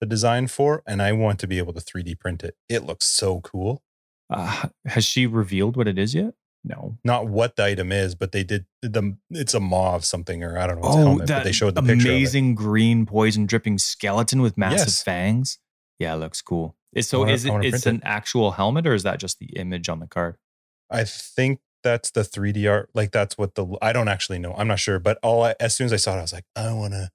the 0.00 0.06
design 0.06 0.46
for, 0.46 0.82
and 0.86 1.02
I 1.02 1.12
want 1.12 1.38
to 1.40 1.46
be 1.46 1.58
able 1.58 1.72
to 1.72 1.80
3D 1.80 2.18
print 2.18 2.42
it. 2.42 2.56
It 2.68 2.84
looks 2.84 3.06
so 3.06 3.40
cool. 3.40 3.82
Uh, 4.30 4.68
has 4.86 5.04
she 5.04 5.26
revealed 5.26 5.76
what 5.76 5.88
it 5.88 5.98
is 5.98 6.14
yet? 6.14 6.34
No. 6.64 6.96
Not 7.04 7.28
what 7.28 7.56
the 7.56 7.64
item 7.64 7.92
is, 7.92 8.14
but 8.14 8.32
they 8.32 8.42
did 8.42 8.64
the. 8.80 9.16
It's 9.30 9.52
a 9.52 9.60
mauve 9.60 10.04
something, 10.04 10.42
or 10.42 10.58
I 10.58 10.66
don't 10.66 10.80
know. 10.80 10.88
It's 10.88 10.96
oh, 10.96 11.04
helmet, 11.04 11.26
that 11.28 11.44
they 11.44 11.52
showed 11.52 11.74
the 11.74 11.82
amazing 11.82 12.54
green 12.54 13.04
poison 13.04 13.44
dripping 13.44 13.78
skeleton 13.78 14.40
with 14.40 14.56
massive 14.56 14.88
yes. 14.88 15.02
fangs. 15.02 15.58
Yeah, 15.98 16.14
it 16.14 16.18
looks 16.18 16.40
cool. 16.40 16.74
So 17.00 17.20
wanna, 17.20 17.32
is 17.32 17.44
it? 17.44 17.52
It's 17.62 17.86
an 17.86 17.96
it. 17.96 18.02
actual 18.04 18.52
helmet, 18.52 18.86
or 18.86 18.94
is 18.94 19.02
that 19.02 19.20
just 19.20 19.38
the 19.38 19.46
image 19.56 19.90
on 19.90 20.00
the 20.00 20.06
card? 20.06 20.36
I 20.90 21.04
think 21.04 21.60
that's 21.82 22.10
the 22.10 22.22
3D 22.22 22.68
art. 22.68 22.90
Like 22.94 23.12
that's 23.12 23.38
what 23.38 23.54
the. 23.54 23.76
I 23.80 23.92
don't 23.92 24.08
actually 24.08 24.38
know. 24.38 24.54
I'm 24.56 24.66
not 24.66 24.80
sure, 24.80 24.98
but 24.98 25.18
all 25.22 25.44
I, 25.44 25.54
as 25.60 25.74
soon 25.74 25.84
as 25.84 25.92
I 25.92 25.96
saw 25.96 26.14
it, 26.14 26.18
I 26.18 26.22
was 26.22 26.32
like, 26.32 26.46
I 26.56 26.72
want 26.72 26.94
to. 26.94 27.10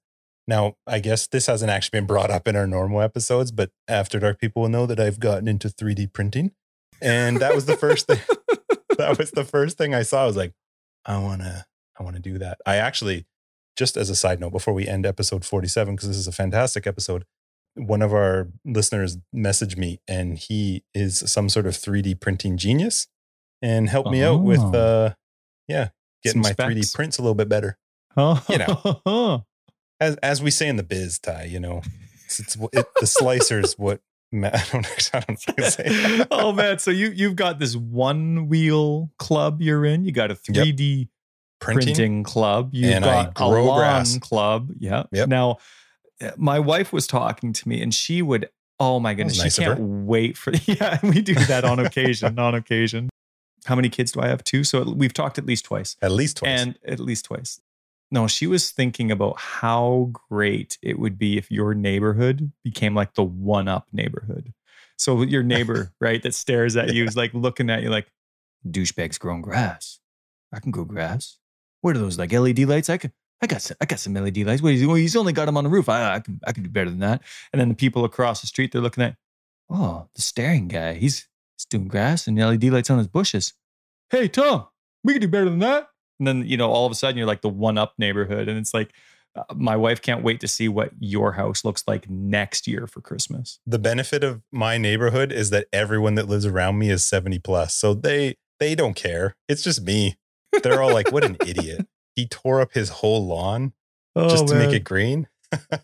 Now, 0.48 0.76
I 0.86 0.98
guess 1.00 1.26
this 1.26 1.46
hasn't 1.46 1.70
actually 1.70 2.00
been 2.00 2.06
brought 2.06 2.30
up 2.30 2.48
in 2.48 2.56
our 2.56 2.66
normal 2.66 3.02
episodes, 3.02 3.52
but 3.52 3.70
After 3.86 4.18
Dark 4.18 4.40
people 4.40 4.62
will 4.62 4.68
know 4.68 4.86
that 4.86 4.98
I've 4.98 5.20
gotten 5.20 5.46
into 5.46 5.68
3D 5.68 6.12
printing, 6.12 6.52
and 7.00 7.38
that 7.38 7.54
was 7.54 7.66
the 7.66 7.76
first 7.76 8.06
thing. 8.06 8.20
that 8.96 9.18
was 9.18 9.32
the 9.32 9.44
first 9.44 9.76
thing 9.76 9.94
I 9.94 10.02
saw. 10.02 10.22
I 10.22 10.26
was 10.26 10.36
like, 10.36 10.52
I 11.04 11.18
want 11.18 11.42
to, 11.42 11.66
I 11.98 12.02
want 12.02 12.16
to 12.16 12.22
do 12.22 12.38
that. 12.38 12.58
I 12.66 12.76
actually, 12.76 13.26
just 13.76 13.96
as 13.96 14.10
a 14.10 14.16
side 14.16 14.40
note, 14.40 14.50
before 14.50 14.74
we 14.74 14.88
end 14.88 15.06
episode 15.06 15.44
47, 15.44 15.94
because 15.94 16.08
this 16.08 16.16
is 16.16 16.26
a 16.26 16.32
fantastic 16.32 16.86
episode, 16.86 17.24
one 17.74 18.02
of 18.02 18.12
our 18.12 18.48
listeners 18.64 19.18
messaged 19.34 19.76
me 19.76 20.00
and 20.08 20.36
he 20.36 20.82
is 20.92 21.22
some 21.30 21.48
sort 21.48 21.66
of 21.66 21.74
3D 21.74 22.18
printing 22.18 22.56
genius 22.56 23.06
and 23.62 23.88
helped 23.88 24.10
me 24.10 24.22
oh. 24.24 24.34
out 24.34 24.42
with, 24.42 24.60
oh. 24.60 24.72
uh, 24.72 25.12
yeah, 25.68 25.88
getting 26.22 26.42
some 26.42 26.50
my 26.50 26.52
specs. 26.52 26.74
3D 26.74 26.94
prints 26.94 27.18
a 27.18 27.22
little 27.22 27.34
bit 27.34 27.48
better. 27.48 27.78
Oh. 28.16 28.44
You 28.48 28.58
know, 28.58 29.44
as, 30.00 30.16
as 30.16 30.42
we 30.42 30.50
say 30.50 30.68
in 30.68 30.76
the 30.76 30.82
biz, 30.82 31.18
Ty, 31.18 31.44
you 31.44 31.60
know, 31.60 31.82
it's, 32.24 32.40
it's 32.40 32.56
it, 32.72 32.86
the 33.00 33.06
slicer's 33.06 33.78
what 33.78 34.00
I 34.34 34.64
don't, 34.70 35.10
I 35.12 35.20
don't 35.20 35.40
say. 35.40 36.24
oh 36.30 36.52
man, 36.52 36.78
so 36.78 36.92
you 36.92 37.10
you've 37.10 37.34
got 37.34 37.58
this 37.58 37.74
one 37.74 38.48
wheel 38.48 39.10
club 39.18 39.60
you're 39.60 39.84
in. 39.84 40.04
You 40.04 40.12
got 40.12 40.30
a 40.30 40.34
3D 40.34 40.98
yep. 40.98 41.08
printing, 41.58 41.84
printing, 41.86 42.22
club. 42.22 42.70
You've 42.72 42.94
and 42.94 43.04
got 43.04 43.32
a 43.36 43.46
lawn 43.48 43.78
grass. 43.78 44.18
club. 44.18 44.70
Yeah. 44.78 45.04
Yep. 45.10 45.28
Now, 45.28 45.58
uh, 46.20 46.30
my 46.36 46.60
wife 46.60 46.92
was 46.92 47.08
talking 47.08 47.52
to 47.52 47.68
me, 47.68 47.82
and 47.82 47.92
she 47.92 48.22
would. 48.22 48.48
Oh 48.78 49.00
my 49.00 49.14
goodness, 49.14 49.38
nice 49.38 49.56
she 49.56 49.62
can't 49.62 49.80
wait 49.80 50.38
for. 50.38 50.52
Yeah, 50.64 51.00
we 51.02 51.22
do 51.22 51.34
that 51.34 51.64
on 51.64 51.80
occasion. 51.80 52.38
on 52.38 52.54
occasion. 52.54 53.10
How 53.64 53.74
many 53.74 53.88
kids 53.88 54.12
do 54.12 54.20
I 54.20 54.28
have? 54.28 54.42
Two. 54.44 54.64
So 54.64 54.82
we've 54.90 55.12
talked 55.12 55.38
at 55.38 55.46
least 55.46 55.64
twice. 55.64 55.96
At 56.02 56.12
least 56.12 56.38
twice. 56.38 56.60
And 56.60 56.78
at 56.84 57.00
least 57.00 57.26
twice. 57.26 57.60
No, 58.10 58.26
she 58.26 58.46
was 58.46 58.70
thinking 58.70 59.10
about 59.10 59.38
how 59.38 60.10
great 60.28 60.78
it 60.82 60.98
would 60.98 61.16
be 61.18 61.38
if 61.38 61.50
your 61.50 61.74
neighborhood 61.74 62.50
became 62.64 62.94
like 62.94 63.14
the 63.14 63.22
one 63.22 63.68
up 63.68 63.86
neighborhood. 63.92 64.52
So 64.98 65.22
your 65.22 65.42
neighbor, 65.42 65.92
right, 66.00 66.22
that 66.22 66.34
stares 66.34 66.76
at 66.76 66.92
you 66.92 67.04
is 67.04 67.16
like 67.16 67.32
looking 67.34 67.70
at 67.70 67.82
you 67.82 67.90
like, 67.90 68.10
douchebags 68.68 69.18
growing 69.18 69.42
grass. 69.42 70.00
I 70.52 70.60
can 70.60 70.70
grow 70.70 70.84
grass. 70.84 71.38
What 71.80 71.96
are 71.96 72.00
those 72.00 72.18
like 72.18 72.32
LED 72.32 72.60
lights? 72.60 72.90
I 72.90 72.98
can, 72.98 73.12
I 73.40 73.46
got, 73.46 73.62
some, 73.62 73.76
I 73.80 73.86
got 73.86 74.00
some 74.00 74.14
LED 74.14 74.38
lights. 74.38 74.60
What, 74.60 74.74
well, 74.86 74.96
he's 74.96 75.16
only 75.16 75.32
got 75.32 75.46
them 75.46 75.56
on 75.56 75.64
the 75.64 75.70
roof. 75.70 75.88
I, 75.88 76.16
I 76.16 76.20
can, 76.20 76.40
I 76.46 76.52
can 76.52 76.64
do 76.64 76.68
better 76.68 76.90
than 76.90 76.98
that. 76.98 77.22
And 77.52 77.60
then 77.60 77.68
the 77.68 77.74
people 77.74 78.04
across 78.04 78.40
the 78.40 78.46
street, 78.46 78.72
they're 78.72 78.82
looking 78.82 79.04
at, 79.04 79.16
oh, 79.70 80.08
the 80.14 80.20
staring 80.20 80.68
guy. 80.68 80.94
He's, 80.94 81.26
he's 81.60 81.66
doing 81.66 81.88
grass 81.88 82.26
and 82.26 82.38
the 82.38 82.46
LED 82.46 82.64
lights 82.64 82.90
on 82.90 82.98
his 82.98 83.08
bushes. 83.08 83.54
Hey, 84.10 84.28
Tom, 84.28 84.66
we 85.04 85.12
can 85.12 85.22
do 85.22 85.28
better 85.28 85.48
than 85.48 85.60
that. 85.60 85.88
And 86.18 86.26
then, 86.26 86.46
you 86.46 86.56
know, 86.56 86.70
all 86.70 86.86
of 86.86 86.92
a 86.92 86.94
sudden 86.94 87.16
you're 87.16 87.26
like 87.26 87.42
the 87.42 87.48
one 87.48 87.78
up 87.78 87.94
neighborhood. 87.98 88.48
And 88.48 88.58
it's 88.58 88.74
like, 88.74 88.92
uh, 89.36 89.44
my 89.54 89.76
wife 89.76 90.02
can't 90.02 90.24
wait 90.24 90.40
to 90.40 90.48
see 90.48 90.68
what 90.68 90.90
your 90.98 91.32
house 91.32 91.64
looks 91.64 91.84
like 91.86 92.10
next 92.10 92.66
year 92.66 92.86
for 92.86 93.00
Christmas. 93.00 93.60
The 93.66 93.78
benefit 93.78 94.24
of 94.24 94.42
my 94.50 94.76
neighborhood 94.76 95.32
is 95.32 95.50
that 95.50 95.68
everyone 95.72 96.16
that 96.16 96.28
lives 96.28 96.46
around 96.46 96.78
me 96.78 96.90
is 96.90 97.06
70 97.06 97.38
plus. 97.38 97.74
So 97.74 97.94
they 97.94 98.36
they 98.58 98.74
don't 98.74 98.94
care. 98.94 99.36
It's 99.48 99.62
just 99.62 99.82
me. 99.82 100.16
They're 100.62 100.82
all 100.82 100.92
like, 100.92 101.12
what 101.12 101.24
an 101.24 101.36
idiot. 101.46 101.86
He 102.16 102.26
tore 102.26 102.60
up 102.60 102.72
his 102.72 102.88
whole 102.88 103.24
lawn 103.24 103.72
oh, 104.16 104.28
just 104.28 104.48
to 104.48 104.54
man. 104.54 104.66
make 104.66 104.74
it 104.74 104.84
green. 104.84 105.28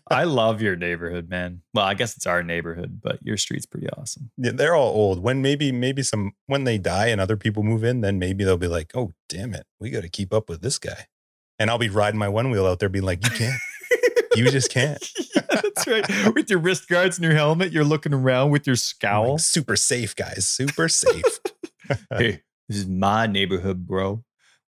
I 0.09 0.23
love 0.23 0.61
your 0.61 0.75
neighborhood, 0.75 1.29
man. 1.29 1.61
Well, 1.73 1.85
I 1.85 1.93
guess 1.93 2.15
it's 2.15 2.25
our 2.25 2.41
neighborhood, 2.43 3.01
but 3.03 3.19
your 3.21 3.37
street's 3.37 3.65
pretty 3.65 3.89
awesome. 3.89 4.31
Yeah, 4.37 4.51
they're 4.53 4.75
all 4.75 4.93
old. 4.93 5.21
When 5.21 5.41
maybe 5.41 5.71
maybe 5.71 6.03
some 6.03 6.33
when 6.45 6.63
they 6.63 6.77
die 6.77 7.07
and 7.07 7.19
other 7.19 7.37
people 7.37 7.63
move 7.63 7.83
in, 7.83 8.01
then 8.01 8.19
maybe 8.19 8.43
they'll 8.43 8.57
be 8.57 8.67
like, 8.67 8.91
"Oh, 8.95 9.11
damn 9.27 9.53
it, 9.53 9.65
we 9.79 9.89
got 9.89 10.01
to 10.01 10.09
keep 10.09 10.33
up 10.33 10.49
with 10.49 10.61
this 10.61 10.77
guy." 10.77 11.07
And 11.59 11.69
I'll 11.69 11.77
be 11.77 11.89
riding 11.89 12.19
my 12.19 12.29
one 12.29 12.49
wheel 12.49 12.65
out 12.65 12.79
there, 12.79 12.89
being 12.89 13.05
like, 13.05 13.23
"You 13.25 13.31
can't, 13.31 13.61
you 14.35 14.49
just 14.49 14.71
can't." 14.71 15.03
yeah, 15.35 15.41
that's 15.51 15.87
right. 15.87 16.33
With 16.33 16.49
your 16.49 16.59
wrist 16.59 16.87
guards 16.87 17.17
and 17.17 17.25
your 17.25 17.35
helmet, 17.35 17.71
you're 17.73 17.83
looking 17.83 18.13
around 18.13 18.51
with 18.51 18.65
your 18.65 18.77
scowl. 18.77 19.33
Like, 19.33 19.41
super 19.41 19.75
safe, 19.75 20.15
guys. 20.15 20.47
Super 20.47 20.87
safe. 20.87 21.39
hey, 22.11 22.41
this 22.67 22.77
is 22.77 22.87
my 22.87 23.27
neighborhood, 23.27 23.85
bro. 23.85 24.23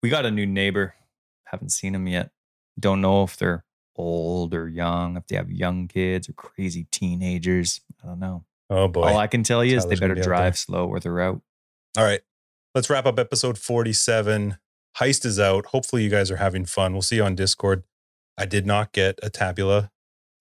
We 0.01 0.09
got 0.09 0.25
a 0.25 0.31
new 0.31 0.45
neighbor. 0.45 0.95
Haven't 1.45 1.69
seen 1.69 1.95
him 1.95 2.07
yet. 2.07 2.31
Don't 2.79 3.01
know 3.01 3.23
if 3.23 3.37
they're 3.37 3.64
old 3.95 4.53
or 4.53 4.67
young, 4.67 5.17
if 5.17 5.27
they 5.27 5.35
have 5.35 5.51
young 5.51 5.87
kids 5.87 6.29
or 6.29 6.33
crazy 6.33 6.87
teenagers. 6.91 7.81
I 8.03 8.07
don't 8.07 8.19
know. 8.19 8.43
Oh 8.69 8.87
boy. 8.87 9.03
All 9.03 9.17
I 9.17 9.27
can 9.27 9.43
tell 9.43 9.63
you 9.63 9.71
Tyler's 9.71 9.85
is 9.85 9.99
they 9.99 10.07
better 10.07 10.21
drive 10.21 10.57
slow 10.57 10.87
or 10.87 10.99
they're 10.99 11.21
out. 11.21 11.41
All 11.97 12.03
right. 12.03 12.21
Let's 12.73 12.89
wrap 12.89 13.05
up 13.05 13.19
episode 13.19 13.57
47. 13.57 14.57
Heist 14.99 15.25
is 15.25 15.39
out. 15.39 15.67
Hopefully 15.67 16.03
you 16.03 16.09
guys 16.09 16.31
are 16.31 16.37
having 16.37 16.65
fun. 16.65 16.93
We'll 16.93 17.01
see 17.01 17.17
you 17.17 17.23
on 17.23 17.35
Discord. 17.35 17.83
I 18.37 18.45
did 18.45 18.65
not 18.65 18.91
get 18.91 19.19
a 19.23 19.29
tabula 19.29 19.91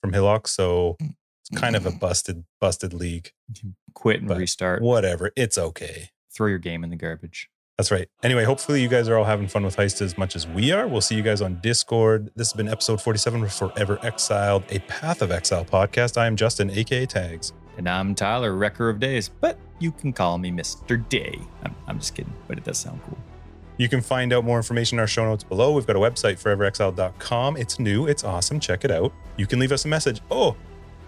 from 0.00 0.12
Hillock, 0.12 0.48
so 0.48 0.96
mm, 1.00 1.14
it's 1.40 1.60
kind 1.60 1.76
of 1.76 1.86
a 1.86 1.90
mm. 1.90 2.00
busted, 2.00 2.44
busted 2.60 2.92
league. 2.92 3.30
Quit 3.94 4.20
and 4.20 4.28
but 4.28 4.38
restart. 4.38 4.82
Whatever. 4.82 5.30
It's 5.36 5.56
okay. 5.56 6.10
Throw 6.34 6.48
your 6.48 6.58
game 6.58 6.82
in 6.82 6.90
the 6.90 6.96
garbage. 6.96 7.48
That's 7.78 7.90
right. 7.90 8.06
Anyway, 8.22 8.44
hopefully 8.44 8.80
you 8.80 8.86
guys 8.86 9.08
are 9.08 9.16
all 9.16 9.24
having 9.24 9.48
fun 9.48 9.64
with 9.64 9.76
Heist 9.76 10.00
as 10.00 10.16
much 10.16 10.36
as 10.36 10.46
we 10.46 10.70
are. 10.70 10.86
We'll 10.86 11.00
see 11.00 11.16
you 11.16 11.22
guys 11.22 11.42
on 11.42 11.58
Discord. 11.60 12.30
This 12.36 12.52
has 12.52 12.56
been 12.56 12.68
episode 12.68 13.02
47 13.02 13.42
of 13.42 13.52
Forever 13.52 13.98
Exiled, 14.04 14.62
a 14.70 14.78
Path 14.80 15.22
of 15.22 15.32
Exile 15.32 15.64
podcast. 15.64 16.16
I 16.16 16.28
am 16.28 16.36
Justin, 16.36 16.70
aka 16.70 17.04
Tags. 17.04 17.52
And 17.76 17.88
I'm 17.88 18.14
Tyler, 18.14 18.54
Wrecker 18.54 18.88
of 18.88 19.00
Days, 19.00 19.28
but 19.28 19.58
you 19.80 19.90
can 19.90 20.12
call 20.12 20.38
me 20.38 20.52
Mr. 20.52 21.08
Day. 21.08 21.36
I'm, 21.64 21.74
I'm 21.88 21.98
just 21.98 22.14
kidding, 22.14 22.32
but 22.46 22.58
it 22.58 22.62
does 22.62 22.78
sound 22.78 23.00
cool. 23.02 23.18
You 23.76 23.88
can 23.88 24.02
find 24.02 24.32
out 24.32 24.44
more 24.44 24.56
information 24.56 24.98
in 24.98 25.00
our 25.00 25.08
show 25.08 25.24
notes 25.24 25.42
below. 25.42 25.72
We've 25.72 25.84
got 25.84 25.96
a 25.96 25.98
website, 25.98 26.40
foreverexiled.com. 26.40 27.56
It's 27.56 27.80
new, 27.80 28.06
it's 28.06 28.22
awesome. 28.22 28.60
Check 28.60 28.84
it 28.84 28.92
out. 28.92 29.12
You 29.36 29.48
can 29.48 29.58
leave 29.58 29.72
us 29.72 29.84
a 29.84 29.88
message. 29.88 30.20
Oh, 30.30 30.54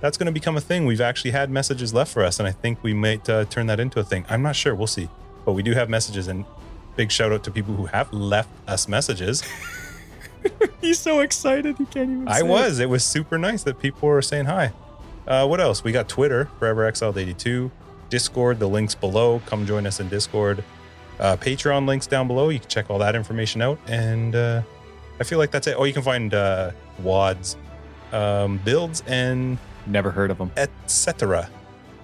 that's 0.01 0.19
going 0.19 0.27
to 0.27 0.33
become 0.33 0.57
a 0.57 0.61
thing. 0.61 0.85
We've 0.85 1.01
actually 1.01 1.31
had 1.31 1.49
messages 1.49 1.95
left 1.95 2.13
for 2.13 2.25
us, 2.25 2.41
and 2.41 2.49
I 2.49 2.51
think 2.51 2.83
we 2.83 2.93
might 2.93 3.31
uh, 3.31 3.45
turn 3.45 3.69
that 3.69 3.79
into 3.79 4.01
a 4.01 4.05
thing. 4.05 4.27
I'm 4.29 4.43
not 4.43 4.57
sure. 4.57 4.75
We'll 4.75 4.89
see 4.89 5.09
but 5.47 5.53
we 5.53 5.63
do 5.63 5.73
have 5.73 5.89
messages 5.89 6.29
and 6.29 6.45
big 6.97 7.11
shout 7.11 7.33
out 7.33 7.45
to 7.45 7.51
people 7.51 7.75
who 7.75 7.87
have 7.87 8.13
left 8.13 8.51
us 8.67 8.89
messages. 8.89 9.43
He's 10.81 10.99
so 10.99 11.21
excited 11.21 11.79
he 11.79 11.87
can't 11.87 12.11
even. 12.11 12.29
I 12.29 12.43
was. 12.43 12.81
It. 12.81 12.85
it. 12.85 12.87
was 12.87 13.05
super 13.05 13.39
nice 13.39 13.63
that 13.63 13.79
people 13.79 14.09
were 14.09 14.21
saying 14.21 14.47
hi. 14.47 14.73
Uh, 15.27 15.47
what 15.47 15.61
else? 15.61 15.83
We 15.83 15.93
got 15.93 16.09
Twitter, 16.09 16.51
Forever 16.59 16.91
Exiled82, 16.91 17.71
Discord. 18.11 18.59
The 18.59 18.69
links 18.69 18.95
below. 18.95 19.41
Come 19.47 19.67
join 19.67 19.87
us 19.87 20.01
in 20.01 20.09
Discord. 20.09 20.63
Uh, 21.19 21.37
Patreon 21.37 21.87
links 21.87 22.07
down 22.07 22.29
below. 22.29 22.51
You 22.51 22.61
can 22.61 22.69
check 22.69 22.91
all 22.91 22.99
that 22.99 23.17
information 23.17 23.63
out. 23.63 23.79
And 23.87 24.35
uh, 24.35 24.63
I 25.19 25.25
feel 25.25 25.39
like 25.39 25.51
that's 25.51 25.67
it. 25.67 25.77
Oh, 25.79 25.85
you 25.85 25.93
can 25.93 26.03
find 26.03 26.35
uh, 26.35 26.73
WADs, 27.03 27.57
um, 28.13 28.59
builds, 28.59 29.03
and 29.07 29.59
never 29.87 30.11
heard 30.11 30.31
of 30.31 30.39
them, 30.39 30.51
etc. 30.57 31.49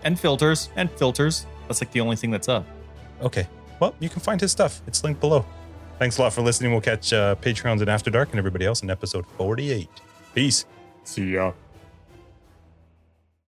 And 0.05 0.19
filters 0.19 0.71
and 0.77 0.91
filters. 0.91 1.47
That's 1.69 1.81
like 1.81 1.93
the 1.93 2.01
only 2.01 2.17
thing 2.17 2.31
that's 2.31 2.49
up. 2.49 2.67
Okay. 3.23 3.47
Well, 3.81 3.95
you 4.01 4.09
can 4.09 4.21
find 4.21 4.41
his 4.41 4.53
stuff. 4.53 4.83
It's 4.87 5.03
linked 5.03 5.21
below. 5.21 5.45
Thanks 5.99 6.19
a 6.19 6.23
lot 6.23 6.33
for 6.33 6.43
listening. 6.43 6.73
We'll 6.73 6.81
catch 6.81 7.13
uh, 7.13 7.37
Patreons 7.37 7.81
and 7.81 7.89
After 7.89 8.11
Dark 8.11 8.31
and 8.31 8.39
everybody 8.39 8.67
else 8.67 8.83
in 8.83 8.91
episode 8.91 9.27
48. 9.39 9.89
Peace. 10.35 10.67
See 11.05 11.33
ya. 11.35 11.53